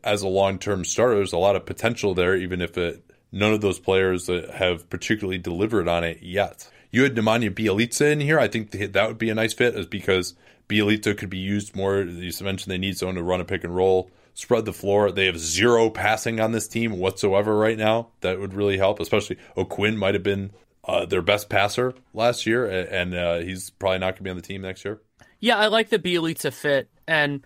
as 0.02 0.20
a 0.20 0.28
long 0.28 0.58
term 0.58 0.84
starter. 0.84 1.14
There's 1.14 1.32
a 1.32 1.38
lot 1.38 1.56
of 1.56 1.64
potential 1.64 2.12
there, 2.12 2.36
even 2.36 2.60
if 2.60 2.76
it, 2.76 3.02
none 3.32 3.54
of 3.54 3.62
those 3.62 3.78
players 3.78 4.28
uh, 4.28 4.52
have 4.54 4.90
particularly 4.90 5.38
delivered 5.38 5.88
on 5.88 6.04
it 6.04 6.22
yet. 6.22 6.68
You 6.90 7.04
had 7.04 7.14
Nemanja 7.14 7.50
Bjelica 7.50 8.12
in 8.12 8.20
here. 8.20 8.38
I 8.38 8.48
think 8.48 8.72
that 8.72 9.08
would 9.08 9.16
be 9.16 9.30
a 9.30 9.34
nice 9.34 9.54
fit, 9.54 9.74
is 9.74 9.86
because 9.86 10.34
Bjelica 10.68 11.16
could 11.16 11.30
be 11.30 11.38
used 11.38 11.74
more. 11.74 12.02
You 12.02 12.30
mentioned 12.42 12.70
they 12.70 12.76
need 12.76 12.98
someone 12.98 13.16
to 13.16 13.22
run 13.22 13.40
a 13.40 13.46
pick 13.46 13.64
and 13.64 13.74
roll, 13.74 14.10
spread 14.34 14.64
the 14.64 14.72
floor. 14.72 15.10
They 15.10 15.26
have 15.26 15.38
zero 15.38 15.88
passing 15.90 16.40
on 16.40 16.52
this 16.52 16.68
team 16.68 16.98
whatsoever 16.98 17.56
right 17.56 17.78
now. 17.78 18.08
That 18.20 18.38
would 18.38 18.54
really 18.54 18.76
help, 18.76 19.00
especially 19.00 19.38
O'Quinn 19.56 19.96
might 19.96 20.14
have 20.14 20.22
been 20.22 20.50
uh, 20.86 21.06
their 21.06 21.22
best 21.22 21.48
passer 21.48 21.94
last 22.12 22.46
year, 22.46 22.66
and 22.66 23.14
uh, 23.14 23.38
he's 23.38 23.70
probably 23.70 23.98
not 23.98 24.12
going 24.12 24.16
to 24.16 24.22
be 24.24 24.30
on 24.30 24.36
the 24.36 24.42
team 24.42 24.62
next 24.62 24.84
year. 24.84 25.00
Yeah, 25.40 25.56
I 25.56 25.68
like 25.68 25.88
the 25.88 25.98
Bjelica 25.98 26.52
fit, 26.52 26.90
and 27.06 27.44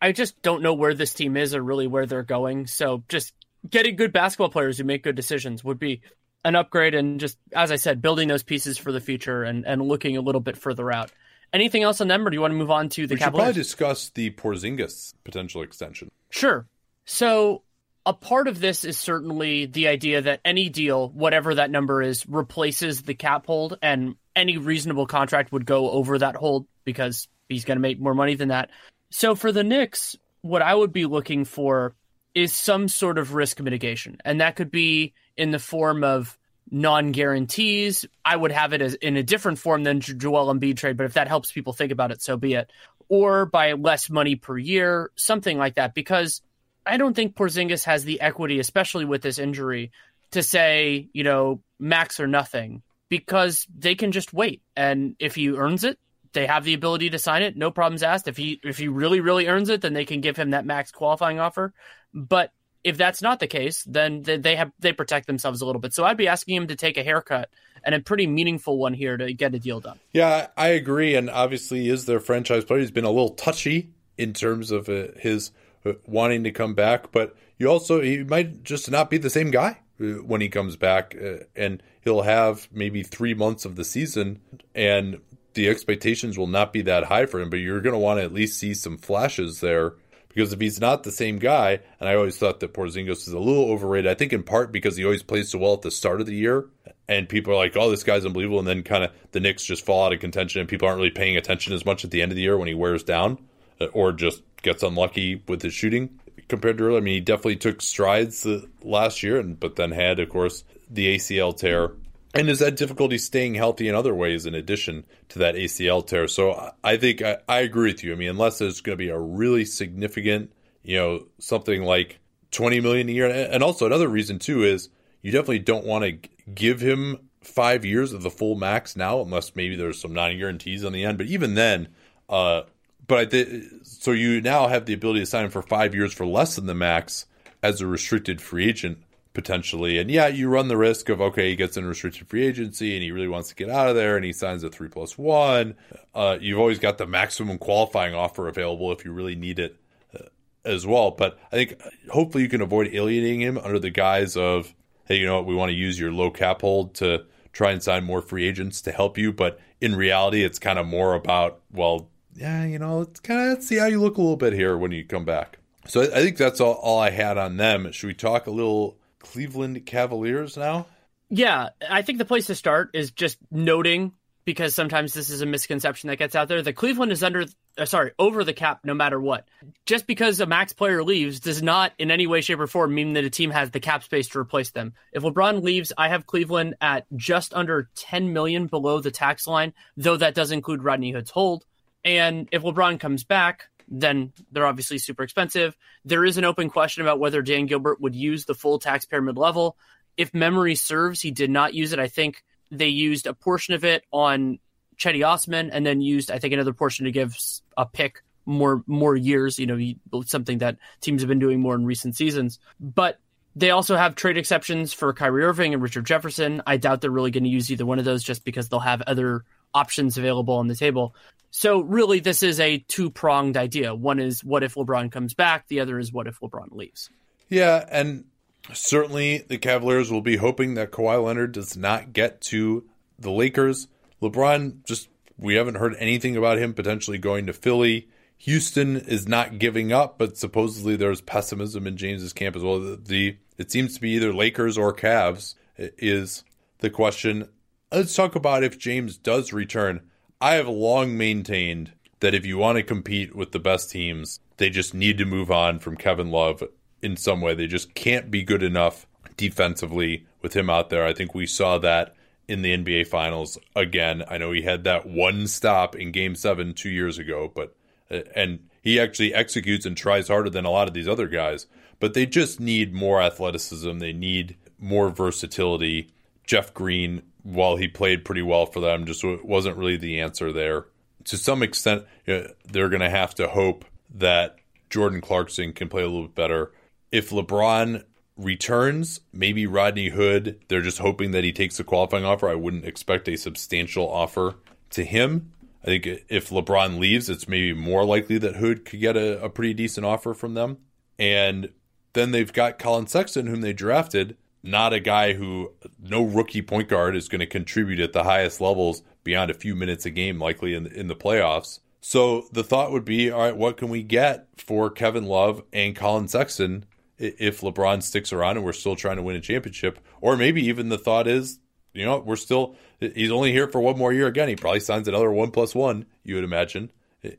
I- 0.00 0.12
just 0.12 0.40
don't 0.42 0.62
know 0.62 0.74
where 0.74 0.94
this 0.94 1.14
team 1.14 1.36
is 1.36 1.54
or 1.54 1.62
really 1.62 1.86
where 1.86 2.06
they're 2.06 2.22
going. 2.22 2.66
So 2.66 3.02
just 3.08 3.32
getting 3.68 3.96
good 3.96 4.12
basketball 4.12 4.50
players 4.50 4.78
who 4.78 4.84
make 4.84 5.02
good 5.02 5.16
decisions 5.16 5.64
would 5.64 5.78
be 5.78 6.02
an 6.44 6.56
upgrade, 6.56 6.94
and 6.94 7.18
just 7.18 7.38
as 7.52 7.72
I 7.72 7.76
said, 7.76 8.00
building 8.00 8.28
those 8.28 8.42
pieces 8.42 8.78
for 8.78 8.92
the 8.92 9.00
future 9.00 9.42
and, 9.42 9.66
and 9.66 9.82
looking 9.82 10.16
a 10.16 10.20
little 10.20 10.40
bit 10.40 10.56
further 10.56 10.92
out. 10.92 11.10
Anything 11.52 11.82
else 11.82 12.00
on 12.00 12.08
them, 12.08 12.26
or 12.26 12.30
do 12.30 12.36
you 12.36 12.40
want 12.42 12.52
to 12.52 12.56
move 12.58 12.70
on 12.70 12.90
to 12.90 13.06
the 13.06 13.14
we 13.14 13.20
should 13.20 13.32
probably 13.34 13.54
discuss 13.54 14.10
the 14.10 14.30
Porzingis 14.30 15.14
potential 15.24 15.62
extension. 15.62 16.10
Sure. 16.30 16.66
So 17.04 17.62
a 18.04 18.12
part 18.12 18.48
of 18.48 18.60
this 18.60 18.84
is 18.84 18.98
certainly 18.98 19.66
the 19.66 19.88
idea 19.88 20.22
that 20.22 20.40
any 20.44 20.68
deal, 20.68 21.10
whatever 21.10 21.54
that 21.54 21.70
number 21.70 22.02
is, 22.02 22.26
replaces 22.26 23.02
the 23.02 23.14
cap 23.14 23.46
hold, 23.46 23.78
and 23.82 24.16
any 24.34 24.56
reasonable 24.56 25.06
contract 25.06 25.52
would 25.52 25.66
go 25.66 25.90
over 25.90 26.18
that 26.18 26.36
hold 26.36 26.66
because 26.84 27.28
he's 27.48 27.64
going 27.64 27.76
to 27.76 27.82
make 27.82 28.00
more 28.00 28.14
money 28.14 28.34
than 28.34 28.48
that. 28.48 28.70
So 29.10 29.34
for 29.34 29.52
the 29.52 29.64
Knicks, 29.64 30.16
what 30.42 30.62
I 30.62 30.74
would 30.74 30.92
be 30.92 31.06
looking 31.06 31.44
for 31.44 31.94
is 32.34 32.52
some 32.52 32.88
sort 32.88 33.18
of 33.18 33.34
risk 33.34 33.60
mitigation, 33.60 34.18
and 34.24 34.40
that 34.40 34.56
could 34.56 34.70
be 34.70 35.12
in 35.36 35.50
the 35.50 35.58
form 35.58 36.04
of 36.04 36.38
non-guarantees. 36.70 38.06
I 38.24 38.36
would 38.36 38.52
have 38.52 38.72
it 38.72 38.82
as 38.82 38.94
in 38.94 39.16
a 39.16 39.22
different 39.22 39.58
form 39.58 39.82
than 39.84 40.00
Jo- 40.00 40.14
Joel 40.14 40.54
Embiid 40.54 40.76
trade, 40.76 40.96
but 40.96 41.06
if 41.06 41.14
that 41.14 41.28
helps 41.28 41.50
people 41.52 41.72
think 41.72 41.92
about 41.92 42.10
it, 42.10 42.22
so 42.22 42.36
be 42.36 42.54
it. 42.54 42.70
Or 43.08 43.46
by 43.46 43.72
less 43.72 44.10
money 44.10 44.36
per 44.36 44.58
year, 44.58 45.10
something 45.16 45.56
like 45.56 45.76
that, 45.76 45.94
because 45.94 46.42
I 46.84 46.96
don't 46.96 47.14
think 47.14 47.36
Porzingis 47.36 47.84
has 47.84 48.04
the 48.04 48.20
equity, 48.20 48.58
especially 48.58 49.04
with 49.04 49.22
this 49.22 49.38
injury, 49.38 49.92
to 50.32 50.42
say, 50.42 51.08
you 51.12 51.24
know, 51.24 51.62
max 51.78 52.20
or 52.20 52.26
nothing, 52.26 52.82
because 53.08 53.66
they 53.74 53.94
can 53.94 54.12
just 54.12 54.32
wait. 54.32 54.62
And 54.76 55.16
if 55.18 55.34
he 55.34 55.50
earns 55.50 55.84
it, 55.84 55.98
they 56.32 56.46
have 56.46 56.64
the 56.64 56.74
ability 56.74 57.10
to 57.10 57.18
sign 57.18 57.42
it. 57.42 57.56
No 57.56 57.70
problems 57.70 58.02
asked. 58.02 58.28
If 58.28 58.36
he 58.36 58.60
if 58.62 58.78
he 58.78 58.88
really 58.88 59.20
really 59.20 59.46
earns 59.46 59.70
it, 59.70 59.80
then 59.80 59.94
they 59.94 60.04
can 60.04 60.20
give 60.20 60.36
him 60.36 60.50
that 60.50 60.66
max 60.66 60.92
qualifying 60.92 61.40
offer. 61.40 61.72
But 62.12 62.52
if 62.88 62.96
that's 62.96 63.20
not 63.20 63.38
the 63.38 63.46
case, 63.46 63.84
then 63.84 64.22
they, 64.22 64.56
have 64.56 64.72
they 64.78 64.92
protect 64.92 65.26
themselves 65.26 65.60
a 65.60 65.66
little 65.66 65.80
bit. 65.80 65.92
So 65.92 66.04
I'd 66.04 66.16
be 66.16 66.28
asking 66.28 66.56
him 66.56 66.66
to 66.68 66.76
take 66.76 66.96
a 66.96 67.02
haircut 67.02 67.50
and 67.84 67.94
a 67.94 68.00
pretty 68.00 68.26
meaningful 68.26 68.78
one 68.78 68.94
here 68.94 69.16
to 69.16 69.32
get 69.32 69.54
a 69.54 69.58
deal 69.58 69.80
done. 69.80 69.98
Yeah, 70.12 70.48
I 70.56 70.68
agree. 70.68 71.14
And 71.14 71.28
obviously, 71.28 71.88
is 71.88 72.06
their 72.06 72.20
franchise 72.20 72.64
player. 72.64 72.80
He's 72.80 72.90
been 72.90 73.04
a 73.04 73.10
little 73.10 73.34
touchy 73.34 73.90
in 74.16 74.32
terms 74.32 74.70
of 74.70 74.88
uh, 74.88 75.08
his 75.16 75.52
uh, 75.84 75.92
wanting 76.06 76.44
to 76.44 76.50
come 76.50 76.74
back, 76.74 77.12
but 77.12 77.36
you 77.58 77.68
also 77.68 78.00
he 78.00 78.24
might 78.24 78.64
just 78.64 78.90
not 78.90 79.10
be 79.10 79.18
the 79.18 79.30
same 79.30 79.50
guy 79.50 79.78
uh, 80.00 80.04
when 80.24 80.40
he 80.40 80.48
comes 80.48 80.76
back, 80.76 81.16
and 81.54 81.82
he'll 82.02 82.22
have 82.22 82.68
maybe 82.72 83.02
three 83.02 83.34
months 83.34 83.64
of 83.64 83.76
the 83.76 83.84
season, 83.84 84.40
and 84.74 85.20
the 85.54 85.68
expectations 85.68 86.38
will 86.38 86.46
not 86.46 86.72
be 86.72 86.82
that 86.82 87.04
high 87.04 87.26
for 87.26 87.38
him. 87.40 87.50
But 87.50 87.60
you're 87.60 87.80
going 87.80 87.92
to 87.92 87.98
want 87.98 88.18
to 88.18 88.24
at 88.24 88.32
least 88.32 88.58
see 88.58 88.74
some 88.74 88.98
flashes 88.98 89.60
there. 89.60 89.94
Because 90.28 90.52
if 90.52 90.60
he's 90.60 90.80
not 90.80 91.02
the 91.02 91.12
same 91.12 91.38
guy, 91.38 91.80
and 91.98 92.08
I 92.08 92.14
always 92.14 92.36
thought 92.36 92.60
that 92.60 92.74
Porzingis 92.74 93.26
is 93.26 93.32
a 93.32 93.38
little 93.38 93.70
overrated, 93.70 94.10
I 94.10 94.14
think 94.14 94.32
in 94.32 94.42
part 94.42 94.70
because 94.70 94.96
he 94.96 95.04
always 95.04 95.22
plays 95.22 95.50
so 95.50 95.58
well 95.58 95.74
at 95.74 95.82
the 95.82 95.90
start 95.90 96.20
of 96.20 96.26
the 96.26 96.34
year, 96.34 96.66
and 97.08 97.28
people 97.28 97.52
are 97.52 97.56
like, 97.56 97.76
"Oh, 97.76 97.90
this 97.90 98.04
guy's 98.04 98.26
unbelievable," 98.26 98.58
and 98.58 98.68
then 98.68 98.82
kind 98.82 99.04
of 99.04 99.10
the 99.32 99.40
Knicks 99.40 99.64
just 99.64 99.84
fall 99.84 100.04
out 100.04 100.12
of 100.12 100.20
contention, 100.20 100.60
and 100.60 100.68
people 100.68 100.86
aren't 100.86 100.98
really 100.98 101.10
paying 101.10 101.36
attention 101.36 101.72
as 101.72 101.84
much 101.84 102.04
at 102.04 102.10
the 102.10 102.22
end 102.22 102.30
of 102.30 102.36
the 102.36 102.42
year 102.42 102.58
when 102.58 102.68
he 102.68 102.74
wears 102.74 103.02
down, 103.02 103.38
uh, 103.80 103.86
or 103.86 104.12
just 104.12 104.42
gets 104.62 104.82
unlucky 104.82 105.42
with 105.48 105.62
his 105.62 105.72
shooting 105.74 106.20
compared 106.48 106.78
to 106.78 106.84
earlier. 106.84 106.98
I 106.98 107.00
mean, 107.00 107.14
he 107.14 107.20
definitely 107.20 107.56
took 107.56 107.80
strides 107.82 108.44
uh, 108.44 108.62
last 108.82 109.22
year, 109.22 109.38
and 109.38 109.58
but 109.58 109.76
then 109.76 109.92
had, 109.92 110.18
of 110.18 110.28
course, 110.28 110.64
the 110.90 111.16
ACL 111.16 111.56
tear, 111.56 111.92
and 112.38 112.48
has 112.48 112.60
that 112.60 112.76
difficulty 112.76 113.18
staying 113.18 113.54
healthy 113.54 113.88
in 113.88 113.96
other 113.96 114.14
ways 114.14 114.46
in 114.46 114.54
addition 114.54 115.04
to 115.28 115.40
that 115.40 115.56
ACL 115.56 116.06
tear. 116.06 116.28
So 116.28 116.72
I- 116.84 116.96
think 116.96 117.20
I, 117.20 117.38
I 117.48 117.60
agree 117.60 117.90
with 117.90 118.04
you. 118.04 118.12
I 118.12 118.16
mean, 118.16 118.30
unless 118.30 118.58
there's 118.58 118.80
going 118.80 118.96
to 118.96 119.04
be 119.04 119.08
a 119.08 119.18
really 119.18 119.64
significant, 119.64 120.52
you 120.82 120.96
know, 120.96 121.26
something 121.40 121.82
like 121.82 122.20
20 122.52 122.80
million 122.80 123.08
a 123.08 123.12
year, 123.12 123.28
and 123.28 123.62
also 123.62 123.86
another 123.86 124.08
reason 124.08 124.38
too 124.38 124.62
is 124.62 124.88
you 125.20 125.32
definitely 125.32 125.58
don't 125.58 125.84
want 125.84 126.04
to 126.04 126.28
give 126.54 126.80
him 126.80 127.18
five 127.42 127.84
years 127.84 128.12
of 128.12 128.22
the 128.22 128.30
full 128.30 128.54
max 128.54 128.94
now, 128.94 129.20
unless 129.20 129.56
maybe 129.56 129.74
there's 129.74 130.00
some 130.00 130.12
non 130.14 130.38
guarantees 130.38 130.84
on 130.84 130.92
the 130.92 131.04
end. 131.04 131.18
But 131.18 131.26
even 131.26 131.54
then, 131.54 131.88
uh, 132.28 132.62
but 133.06 133.18
I 133.18 133.24
th- 133.24 133.64
so 133.82 134.12
you 134.12 134.40
now 134.40 134.68
have 134.68 134.86
the 134.86 134.94
ability 134.94 135.20
to 135.20 135.26
sign 135.26 135.46
him 135.46 135.50
for 135.50 135.62
five 135.62 135.94
years 135.94 136.12
for 136.12 136.26
less 136.26 136.54
than 136.54 136.66
the 136.66 136.74
max 136.74 137.26
as 137.62 137.80
a 137.80 137.86
restricted 137.86 138.40
free 138.40 138.68
agent 138.68 138.98
potentially. 139.38 139.98
And 139.98 140.10
yeah, 140.10 140.26
you 140.26 140.48
run 140.48 140.66
the 140.66 140.76
risk 140.76 141.08
of 141.08 141.20
okay, 141.20 141.50
he 141.50 141.54
gets 141.54 141.76
in 141.76 141.86
restricted 141.86 142.26
free 142.26 142.44
agency 142.44 142.94
and 142.94 143.04
he 143.04 143.12
really 143.12 143.28
wants 143.28 143.50
to 143.50 143.54
get 143.54 143.70
out 143.70 143.88
of 143.88 143.94
there 143.94 144.16
and 144.16 144.24
he 144.24 144.32
signs 144.32 144.64
a 144.64 144.68
three 144.68 144.88
plus 144.88 145.16
one. 145.16 145.76
Uh, 146.12 146.38
you've 146.40 146.58
always 146.58 146.80
got 146.80 146.98
the 146.98 147.06
maximum 147.06 147.56
qualifying 147.56 148.16
offer 148.16 148.48
available 148.48 148.90
if 148.90 149.04
you 149.04 149.12
really 149.12 149.36
need 149.36 149.60
it 149.60 149.76
uh, 150.12 150.24
as 150.64 150.88
well. 150.88 151.12
But 151.12 151.38
I 151.52 151.54
think 151.54 151.80
hopefully 152.10 152.42
you 152.42 152.48
can 152.48 152.62
avoid 152.62 152.92
alienating 152.92 153.40
him 153.40 153.58
under 153.58 153.78
the 153.78 153.90
guise 153.90 154.36
of 154.36 154.74
hey, 155.04 155.18
you 155.18 155.26
know 155.26 155.36
what, 155.36 155.46
we 155.46 155.54
want 155.54 155.70
to 155.70 155.76
use 155.76 156.00
your 156.00 156.10
low 156.10 156.32
cap 156.32 156.62
hold 156.62 156.96
to 156.96 157.24
try 157.52 157.70
and 157.70 157.80
sign 157.80 158.02
more 158.02 158.20
free 158.20 158.48
agents 158.48 158.82
to 158.82 158.90
help 158.90 159.16
you. 159.16 159.32
But 159.32 159.60
in 159.80 159.94
reality, 159.94 160.42
it's 160.42 160.58
kind 160.58 160.80
of 160.80 160.86
more 160.88 161.14
about 161.14 161.60
well, 161.70 162.10
yeah, 162.34 162.64
you 162.64 162.80
know, 162.80 162.98
let's 162.98 163.20
kind 163.20 163.56
of 163.56 163.62
see 163.62 163.76
how 163.76 163.86
you 163.86 164.00
look 164.00 164.16
a 164.16 164.20
little 164.20 164.36
bit 164.36 164.52
here 164.52 164.76
when 164.76 164.90
you 164.90 165.04
come 165.04 165.24
back. 165.24 165.58
So 165.86 166.02
I 166.02 166.22
think 166.22 166.38
that's 166.38 166.60
all, 166.60 166.74
all 166.74 166.98
I 166.98 167.10
had 167.10 167.38
on 167.38 167.56
them. 167.56 167.92
Should 167.92 168.08
we 168.08 168.14
talk 168.14 168.48
a 168.48 168.50
little 168.50 168.98
Cleveland 169.32 169.84
Cavaliers 169.86 170.56
now? 170.56 170.86
Yeah, 171.30 171.70
I 171.88 172.02
think 172.02 172.18
the 172.18 172.24
place 172.24 172.46
to 172.46 172.54
start 172.54 172.90
is 172.94 173.10
just 173.10 173.36
noting 173.50 174.12
because 174.44 174.74
sometimes 174.74 175.12
this 175.12 175.28
is 175.28 175.42
a 175.42 175.46
misconception 175.46 176.08
that 176.08 176.16
gets 176.16 176.34
out 176.34 176.48
there 176.48 176.62
that 176.62 176.72
Cleveland 176.72 177.12
is 177.12 177.22
under 177.22 177.44
uh, 177.76 177.84
sorry, 177.84 178.12
over 178.18 178.44
the 178.44 178.52
cap 178.52 178.80
no 178.84 178.94
matter 178.94 179.20
what. 179.20 179.46
Just 179.86 180.06
because 180.06 180.40
a 180.40 180.46
max 180.46 180.72
player 180.72 181.04
leaves 181.04 181.40
does 181.40 181.62
not 181.62 181.92
in 181.98 182.10
any 182.10 182.26
way 182.26 182.40
shape 182.40 182.58
or 182.58 182.66
form 182.66 182.94
mean 182.94 183.12
that 183.12 183.24
a 183.24 183.30
team 183.30 183.50
has 183.50 183.70
the 183.70 183.80
cap 183.80 184.02
space 184.02 184.28
to 184.28 184.38
replace 184.38 184.70
them. 184.70 184.94
If 185.12 185.22
LeBron 185.22 185.62
leaves, 185.62 185.92
I 185.96 186.08
have 186.08 186.26
Cleveland 186.26 186.74
at 186.80 187.06
just 187.14 187.54
under 187.54 187.90
10 187.96 188.32
million 188.32 188.66
below 188.66 189.00
the 189.00 189.10
tax 189.10 189.46
line, 189.46 189.74
though 189.96 190.16
that 190.16 190.34
does 190.34 190.50
include 190.50 190.82
Rodney 190.82 191.12
Hood's 191.12 191.30
hold. 191.30 191.64
And 192.04 192.48
if 192.50 192.62
LeBron 192.62 192.98
comes 192.98 193.24
back, 193.24 193.68
then 193.90 194.32
they're 194.52 194.66
obviously 194.66 194.98
super 194.98 195.22
expensive. 195.22 195.76
There 196.04 196.24
is 196.24 196.36
an 196.36 196.44
open 196.44 196.70
question 196.70 197.02
about 197.02 197.18
whether 197.18 197.42
Dan 197.42 197.66
Gilbert 197.66 198.00
would 198.00 198.14
use 198.14 198.44
the 198.44 198.54
full 198.54 198.78
taxpayer 198.78 199.22
mid 199.22 199.36
level. 199.36 199.76
If 200.16 200.34
memory 200.34 200.74
serves, 200.74 201.20
he 201.20 201.30
did 201.30 201.50
not 201.50 201.74
use 201.74 201.92
it. 201.92 201.98
I 201.98 202.08
think 202.08 202.44
they 202.70 202.88
used 202.88 203.26
a 203.26 203.34
portion 203.34 203.74
of 203.74 203.84
it 203.84 204.04
on 204.12 204.58
Cedi 204.98 205.26
Osman 205.26 205.70
and 205.70 205.86
then 205.86 206.00
used, 206.00 206.30
I 206.30 206.38
think, 206.38 206.52
another 206.52 206.72
portion 206.72 207.06
to 207.06 207.12
give 207.12 207.36
a 207.76 207.86
pick 207.86 208.22
more 208.44 208.82
more 208.86 209.16
years. 209.16 209.58
You 209.58 209.66
know, 209.66 210.22
something 210.24 210.58
that 210.58 210.76
teams 211.00 211.22
have 211.22 211.28
been 211.28 211.38
doing 211.38 211.60
more 211.60 211.74
in 211.74 211.84
recent 211.84 212.16
seasons. 212.16 212.58
But 212.80 213.18
they 213.56 213.70
also 213.70 213.96
have 213.96 214.14
trade 214.14 214.36
exceptions 214.36 214.92
for 214.92 215.12
Kyrie 215.12 215.44
Irving 215.44 215.72
and 215.72 215.82
Richard 215.82 216.06
Jefferson. 216.06 216.62
I 216.66 216.76
doubt 216.76 217.00
they're 217.00 217.10
really 217.10 217.30
going 217.30 217.44
to 217.44 217.50
use 217.50 217.70
either 217.70 217.86
one 217.86 217.98
of 217.98 218.04
those 218.04 218.22
just 218.22 218.44
because 218.44 218.68
they'll 218.68 218.80
have 218.80 219.02
other 219.02 219.44
options 219.78 220.18
available 220.18 220.54
on 220.54 220.66
the 220.66 220.74
table. 220.74 221.14
So 221.50 221.80
really, 221.80 222.20
this 222.20 222.42
is 222.42 222.60
a 222.60 222.78
two 222.88 223.10
pronged 223.10 223.56
idea. 223.56 223.94
One 223.94 224.18
is 224.18 224.44
what 224.44 224.62
if 224.62 224.74
LeBron 224.74 225.10
comes 225.10 225.34
back. 225.34 225.68
The 225.68 225.80
other 225.80 225.98
is 225.98 226.12
what 226.12 226.26
if 226.26 226.40
LeBron 226.40 226.72
leaves. 226.72 227.08
Yeah, 227.48 227.84
and 227.90 228.24
certainly 228.72 229.38
the 229.48 229.58
Cavaliers 229.58 230.10
will 230.10 230.20
be 230.20 230.36
hoping 230.36 230.74
that 230.74 230.90
Kawhi 230.92 231.24
Leonard 231.24 231.52
does 231.52 231.76
not 231.76 232.12
get 232.12 232.40
to 232.42 232.84
the 233.18 233.30
Lakers. 233.30 233.88
LeBron 234.20 234.84
just 234.84 235.08
we 235.38 235.54
haven't 235.54 235.76
heard 235.76 235.94
anything 235.98 236.36
about 236.36 236.58
him 236.58 236.74
potentially 236.74 237.18
going 237.18 237.46
to 237.46 237.52
Philly. 237.52 238.08
Houston 238.38 238.96
is 238.96 239.26
not 239.26 239.58
giving 239.58 239.92
up, 239.92 240.18
but 240.18 240.36
supposedly 240.36 240.96
there's 240.96 241.20
pessimism 241.20 241.86
in 241.86 241.96
James's 241.96 242.32
camp 242.32 242.56
as 242.56 242.62
well. 242.62 242.78
The, 242.78 242.96
the 242.96 243.36
it 243.56 243.70
seems 243.72 243.94
to 243.94 244.00
be 244.00 244.10
either 244.10 244.32
Lakers 244.32 244.78
or 244.78 244.94
Cavs 244.94 245.54
is 245.76 246.44
the 246.78 246.90
question. 246.90 247.48
Let's 247.90 248.14
talk 248.14 248.34
about 248.34 248.64
if 248.64 248.78
James 248.78 249.16
does 249.16 249.54
return. 249.54 250.02
I 250.42 250.56
have 250.56 250.68
long 250.68 251.16
maintained 251.16 251.92
that 252.20 252.34
if 252.34 252.44
you 252.44 252.58
want 252.58 252.76
to 252.76 252.82
compete 252.82 253.34
with 253.34 253.52
the 253.52 253.58
best 253.58 253.90
teams, 253.90 254.40
they 254.58 254.68
just 254.68 254.92
need 254.92 255.16
to 255.16 255.24
move 255.24 255.50
on 255.50 255.78
from 255.78 255.96
Kevin 255.96 256.30
Love 256.30 256.62
in 257.00 257.16
some 257.16 257.40
way. 257.40 257.54
They 257.54 257.66
just 257.66 257.94
can't 257.94 258.30
be 258.30 258.42
good 258.42 258.62
enough 258.62 259.06
defensively 259.38 260.26
with 260.42 260.54
him 260.54 260.68
out 260.68 260.90
there. 260.90 261.06
I 261.06 261.14
think 261.14 261.34
we 261.34 261.46
saw 261.46 261.78
that 261.78 262.14
in 262.46 262.60
the 262.60 262.76
NBA 262.76 263.06
Finals 263.06 263.56
again. 263.74 264.22
I 264.28 264.36
know 264.36 264.52
he 264.52 264.62
had 264.62 264.84
that 264.84 265.06
one 265.06 265.46
stop 265.46 265.96
in 265.96 266.12
Game 266.12 266.34
7 266.34 266.74
2 266.74 266.90
years 266.90 267.18
ago, 267.18 267.50
but 267.54 267.74
uh, 268.10 268.20
and 268.34 268.68
he 268.82 269.00
actually 269.00 269.32
executes 269.32 269.86
and 269.86 269.96
tries 269.96 270.28
harder 270.28 270.50
than 270.50 270.66
a 270.66 270.70
lot 270.70 270.88
of 270.88 270.94
these 270.94 271.08
other 271.08 271.26
guys, 271.26 271.66
but 272.00 272.12
they 272.12 272.26
just 272.26 272.60
need 272.60 272.92
more 272.92 273.22
athleticism. 273.22 273.98
They 273.98 274.12
need 274.12 274.58
more 274.78 275.08
versatility. 275.08 276.12
Jeff 276.44 276.72
Green 276.74 277.22
while 277.42 277.76
he 277.76 277.88
played 277.88 278.24
pretty 278.24 278.42
well 278.42 278.66
for 278.66 278.80
them, 278.80 279.06
just 279.06 279.24
wasn't 279.24 279.76
really 279.76 279.96
the 279.96 280.20
answer 280.20 280.52
there. 280.52 280.86
To 281.24 281.36
some 281.36 281.62
extent, 281.62 282.04
they're 282.26 282.88
going 282.88 283.00
to 283.00 283.10
have 283.10 283.34
to 283.36 283.48
hope 283.48 283.84
that 284.14 284.56
Jordan 284.90 285.20
Clarkson 285.20 285.72
can 285.72 285.88
play 285.88 286.02
a 286.02 286.06
little 286.06 286.22
bit 286.22 286.34
better. 286.34 286.72
If 287.12 287.30
LeBron 287.30 288.04
returns, 288.36 289.20
maybe 289.32 289.66
Rodney 289.66 290.08
Hood, 290.08 290.60
they're 290.68 290.82
just 290.82 290.98
hoping 290.98 291.32
that 291.32 291.44
he 291.44 291.52
takes 291.52 291.78
a 291.80 291.84
qualifying 291.84 292.24
offer. 292.24 292.48
I 292.48 292.54
wouldn't 292.54 292.84
expect 292.84 293.28
a 293.28 293.36
substantial 293.36 294.08
offer 294.08 294.54
to 294.90 295.04
him. 295.04 295.52
I 295.82 295.86
think 295.86 296.06
if 296.28 296.50
LeBron 296.50 296.98
leaves, 296.98 297.28
it's 297.28 297.48
maybe 297.48 297.72
more 297.72 298.04
likely 298.04 298.38
that 298.38 298.56
Hood 298.56 298.84
could 298.84 299.00
get 299.00 299.16
a, 299.16 299.42
a 299.42 299.48
pretty 299.48 299.74
decent 299.74 300.06
offer 300.06 300.34
from 300.34 300.54
them. 300.54 300.78
And 301.18 301.70
then 302.12 302.30
they've 302.30 302.52
got 302.52 302.78
Collin 302.78 303.06
Sexton, 303.06 303.46
whom 303.46 303.60
they 303.60 303.72
drafted 303.72 304.36
not 304.62 304.92
a 304.92 305.00
guy 305.00 305.32
who 305.32 305.72
no 306.00 306.22
rookie 306.22 306.62
point 306.62 306.88
guard 306.88 307.16
is 307.16 307.28
going 307.28 307.40
to 307.40 307.46
contribute 307.46 308.00
at 308.00 308.12
the 308.12 308.24
highest 308.24 308.60
levels 308.60 309.02
beyond 309.24 309.50
a 309.50 309.54
few 309.54 309.74
minutes 309.74 310.06
a 310.06 310.10
game, 310.10 310.38
likely 310.38 310.74
in 310.74 310.86
in 310.86 311.08
the 311.08 311.16
playoffs. 311.16 311.80
So 312.00 312.46
the 312.52 312.64
thought 312.64 312.92
would 312.92 313.04
be, 313.04 313.30
all 313.30 313.40
right, 313.40 313.56
what 313.56 313.76
can 313.76 313.88
we 313.88 314.02
get 314.02 314.46
for 314.56 314.88
Kevin 314.90 315.26
Love 315.26 315.62
and 315.72 315.96
Collin 315.96 316.28
Sexton 316.28 316.84
if 317.18 317.60
LeBron 317.60 318.02
sticks 318.02 318.32
around 318.32 318.56
and 318.56 318.64
we're 318.64 318.72
still 318.72 318.96
trying 318.96 319.16
to 319.16 319.22
win 319.22 319.36
a 319.36 319.40
championship? 319.40 319.98
Or 320.20 320.36
maybe 320.36 320.66
even 320.66 320.88
the 320.88 320.98
thought 320.98 321.26
is, 321.26 321.58
you 321.92 322.04
know, 322.04 322.18
we're 322.18 322.36
still 322.36 322.76
he's 323.00 323.30
only 323.30 323.52
here 323.52 323.68
for 323.68 323.80
one 323.80 323.98
more 323.98 324.12
year 324.12 324.26
again. 324.26 324.48
He 324.48 324.56
probably 324.56 324.80
signs 324.80 325.08
another 325.08 325.30
one 325.30 325.50
plus 325.50 325.74
one, 325.74 326.06
you 326.24 326.36
would 326.36 326.44
imagine, 326.44 326.90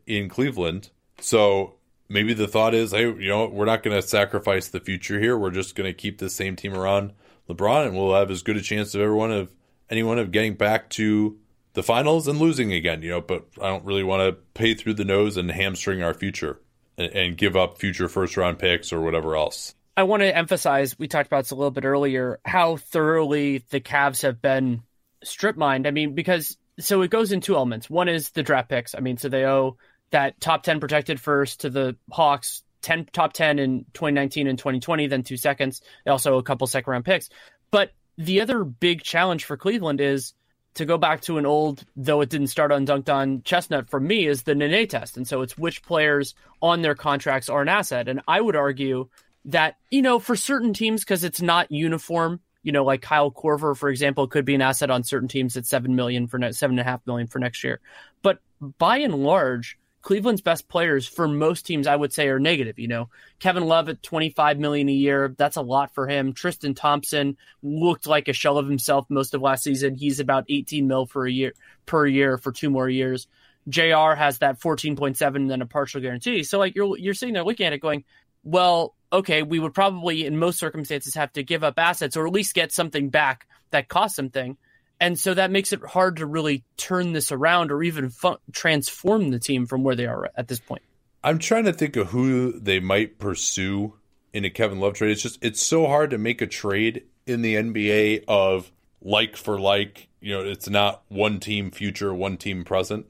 in 0.05 0.29
Cleveland. 0.29 0.89
So 1.21 1.78
maybe 2.09 2.33
the 2.33 2.47
thought 2.47 2.73
is, 2.73 2.91
hey, 2.91 3.03
you 3.03 3.29
know, 3.29 3.47
we're 3.47 3.65
not 3.65 3.83
going 3.83 3.95
to 3.95 4.05
sacrifice 4.05 4.67
the 4.67 4.79
future 4.79 5.19
here. 5.19 5.37
We're 5.37 5.51
just 5.51 5.75
going 5.75 5.89
to 5.89 5.93
keep 5.93 6.17
the 6.17 6.29
same 6.29 6.55
team 6.55 6.73
around 6.73 7.13
LeBron, 7.47 7.87
and 7.87 7.95
we'll 7.95 8.15
have 8.15 8.31
as 8.31 8.43
good 8.43 8.57
a 8.57 8.61
chance 8.61 8.93
of 8.95 9.01
everyone 9.01 9.31
of 9.31 9.51
anyone 9.89 10.19
of 10.19 10.31
getting 10.31 10.55
back 10.55 10.89
to 10.91 11.37
the 11.73 11.83
finals 11.83 12.27
and 12.27 12.39
losing 12.39 12.73
again. 12.73 13.01
You 13.01 13.11
know, 13.11 13.21
but 13.21 13.45
I 13.61 13.67
don't 13.67 13.85
really 13.85 14.03
want 14.03 14.21
to 14.21 14.41
pay 14.53 14.73
through 14.73 14.95
the 14.95 15.05
nose 15.05 15.37
and 15.37 15.49
hamstring 15.51 16.03
our 16.03 16.13
future 16.13 16.59
and, 16.97 17.11
and 17.13 17.37
give 17.37 17.55
up 17.55 17.79
future 17.79 18.09
first 18.09 18.37
round 18.37 18.59
picks 18.59 18.91
or 18.91 19.01
whatever 19.01 19.35
else. 19.35 19.75
I 19.95 20.03
want 20.03 20.21
to 20.21 20.35
emphasize, 20.35 20.97
we 20.97 21.09
talked 21.09 21.27
about 21.27 21.43
this 21.43 21.51
a 21.51 21.55
little 21.55 21.71
bit 21.71 21.83
earlier, 21.83 22.39
how 22.45 22.77
thoroughly 22.77 23.65
the 23.69 23.81
Cavs 23.81 24.21
have 24.21 24.41
been 24.41 24.83
strip 25.25 25.57
mined. 25.57 25.85
I 25.87 25.91
mean, 25.91 26.15
because 26.15 26.55
so 26.79 27.01
it 27.01 27.11
goes 27.11 27.33
in 27.33 27.41
two 27.41 27.55
elements. 27.55 27.89
One 27.89 28.07
is 28.07 28.29
the 28.29 28.43
draft 28.43 28.69
picks. 28.69 28.95
I 28.95 29.01
mean, 29.01 29.17
so 29.17 29.27
they 29.27 29.43
owe 29.43 29.77
that 30.11 30.39
top 30.39 30.63
10 30.63 30.79
protected 30.79 31.19
first 31.19 31.61
to 31.61 31.69
the 31.69 31.95
Hawks, 32.11 32.63
10 32.81 33.07
top 33.11 33.33
10 33.33 33.59
in 33.59 33.85
2019 33.93 34.47
and 34.47 34.57
2020, 34.57 35.07
then 35.07 35.23
two 35.23 35.37
seconds, 35.37 35.81
also 36.07 36.37
a 36.37 36.43
couple 36.43 36.67
second 36.67 36.91
round 36.91 37.05
picks. 37.05 37.29
But 37.71 37.91
the 38.17 38.41
other 38.41 38.63
big 38.63 39.03
challenge 39.03 39.45
for 39.45 39.57
Cleveland 39.57 40.01
is 40.01 40.33
to 40.75 40.85
go 40.85 40.97
back 40.97 41.21
to 41.21 41.37
an 41.37 41.45
old, 41.45 41.83
though 41.95 42.21
it 42.21 42.29
didn't 42.29 42.47
start 42.47 42.71
on 42.71 42.85
dunked 42.85 43.13
on 43.13 43.41
chestnut 43.43 43.89
for 43.89 43.99
me, 43.99 44.27
is 44.27 44.43
the 44.43 44.55
Nene 44.55 44.87
test. 44.87 45.17
And 45.17 45.27
so 45.27 45.41
it's 45.41 45.57
which 45.57 45.83
players 45.83 46.35
on 46.61 46.81
their 46.81 46.95
contracts 46.95 47.49
are 47.49 47.61
an 47.61 47.69
asset. 47.69 48.07
And 48.07 48.21
I 48.27 48.39
would 48.39 48.55
argue 48.55 49.09
that, 49.45 49.77
you 49.89 50.01
know, 50.01 50.19
for 50.19 50.35
certain 50.35 50.73
teams, 50.73 51.03
because 51.03 51.23
it's 51.23 51.41
not 51.41 51.71
uniform, 51.71 52.39
you 52.63 52.71
know, 52.71 52.83
like 52.83 53.01
Kyle 53.01 53.31
Korver, 53.31 53.75
for 53.75 53.89
example, 53.89 54.27
could 54.27 54.45
be 54.45 54.55
an 54.55 54.61
asset 54.61 54.91
on 54.91 55.03
certain 55.03 55.27
teams 55.27 55.57
at 55.57 55.65
seven 55.65 55.95
million 55.95 56.27
for 56.27 56.37
ne- 56.37 56.51
seven 56.51 56.77
and 56.77 56.87
a 56.87 56.89
half 56.89 57.05
million 57.07 57.27
for 57.27 57.39
next 57.39 57.63
year. 57.63 57.79
But 58.21 58.39
by 58.77 58.97
and 58.97 59.15
large, 59.15 59.77
Cleveland's 60.01 60.41
best 60.41 60.69
players 60.69 61.07
for 61.07 61.27
most 61.27 61.65
teams, 61.65 61.85
I 61.85 61.95
would 61.95 62.13
say, 62.13 62.27
are 62.29 62.39
negative. 62.39 62.79
You 62.79 62.87
know, 62.87 63.09
Kevin 63.39 63.65
Love 63.65 63.89
at 63.89 64.01
25 64.01 64.59
million 64.59 64.87
a 64.87 64.93
year, 64.93 65.35
that's 65.37 65.57
a 65.57 65.61
lot 65.61 65.93
for 65.93 66.07
him. 66.07 66.33
Tristan 66.33 66.73
Thompson 66.73 67.37
looked 67.61 68.07
like 68.07 68.27
a 68.27 68.33
shell 68.33 68.57
of 68.57 68.67
himself 68.67 69.05
most 69.09 69.33
of 69.33 69.41
last 69.41 69.63
season. 69.63 69.95
He's 69.95 70.19
about 70.19 70.45
18 70.47 70.87
mil 70.87 71.05
for 71.05 71.25
a 71.25 71.31
year 71.31 71.53
per 71.85 72.05
year 72.05 72.37
for 72.37 72.51
two 72.51 72.69
more 72.69 72.87
years. 72.89 73.27
JR 73.67 74.13
has 74.15 74.39
that 74.39 74.59
14.7 74.59 75.35
and 75.35 75.51
then 75.51 75.61
a 75.61 75.65
partial 75.65 76.01
guarantee. 76.01 76.43
So 76.43 76.57
like 76.57 76.75
you're 76.75 76.97
you're 76.97 77.13
sitting 77.13 77.33
there 77.33 77.43
looking 77.43 77.65
at 77.65 77.73
it 77.73 77.79
going, 77.79 78.05
well, 78.43 78.95
okay, 79.11 79.43
we 79.43 79.59
would 79.59 79.73
probably 79.73 80.25
in 80.25 80.37
most 80.37 80.59
circumstances 80.59 81.15
have 81.15 81.33
to 81.33 81.43
give 81.43 81.63
up 81.63 81.77
assets 81.77 82.15
or 82.15 82.25
at 82.25 82.33
least 82.33 82.53
get 82.53 82.71
something 82.71 83.09
back 83.09 83.47
that 83.71 83.89
costs 83.89 84.15
something. 84.15 84.57
And 84.99 85.17
so 85.17 85.33
that 85.33 85.51
makes 85.51 85.71
it 85.71 85.81
hard 85.83 86.17
to 86.17 86.25
really 86.25 86.63
turn 86.77 87.13
this 87.13 87.31
around 87.31 87.71
or 87.71 87.81
even 87.83 88.11
transform 88.51 89.29
the 89.29 89.39
team 89.39 89.65
from 89.65 89.83
where 89.83 89.95
they 89.95 90.05
are 90.05 90.29
at 90.35 90.47
this 90.47 90.59
point. 90.59 90.81
I'm 91.23 91.39
trying 91.39 91.65
to 91.65 91.73
think 91.73 91.95
of 91.95 92.07
who 92.07 92.59
they 92.59 92.79
might 92.79 93.19
pursue 93.19 93.95
in 94.33 94.45
a 94.45 94.49
Kevin 94.49 94.79
Love 94.79 94.93
trade. 94.93 95.11
It's 95.11 95.21
just 95.21 95.43
it's 95.43 95.61
so 95.61 95.87
hard 95.87 96.11
to 96.11 96.17
make 96.17 96.41
a 96.41 96.47
trade 96.47 97.03
in 97.25 97.41
the 97.41 97.55
NBA 97.55 98.25
of 98.27 98.71
like 99.01 99.35
for 99.35 99.59
like. 99.59 100.07
You 100.21 100.37
know, 100.37 100.43
it's 100.43 100.67
not 100.67 101.03
one 101.07 101.39
team 101.39 101.71
future, 101.71 102.13
one 102.13 102.35
team 102.35 102.65
present. 102.65 103.05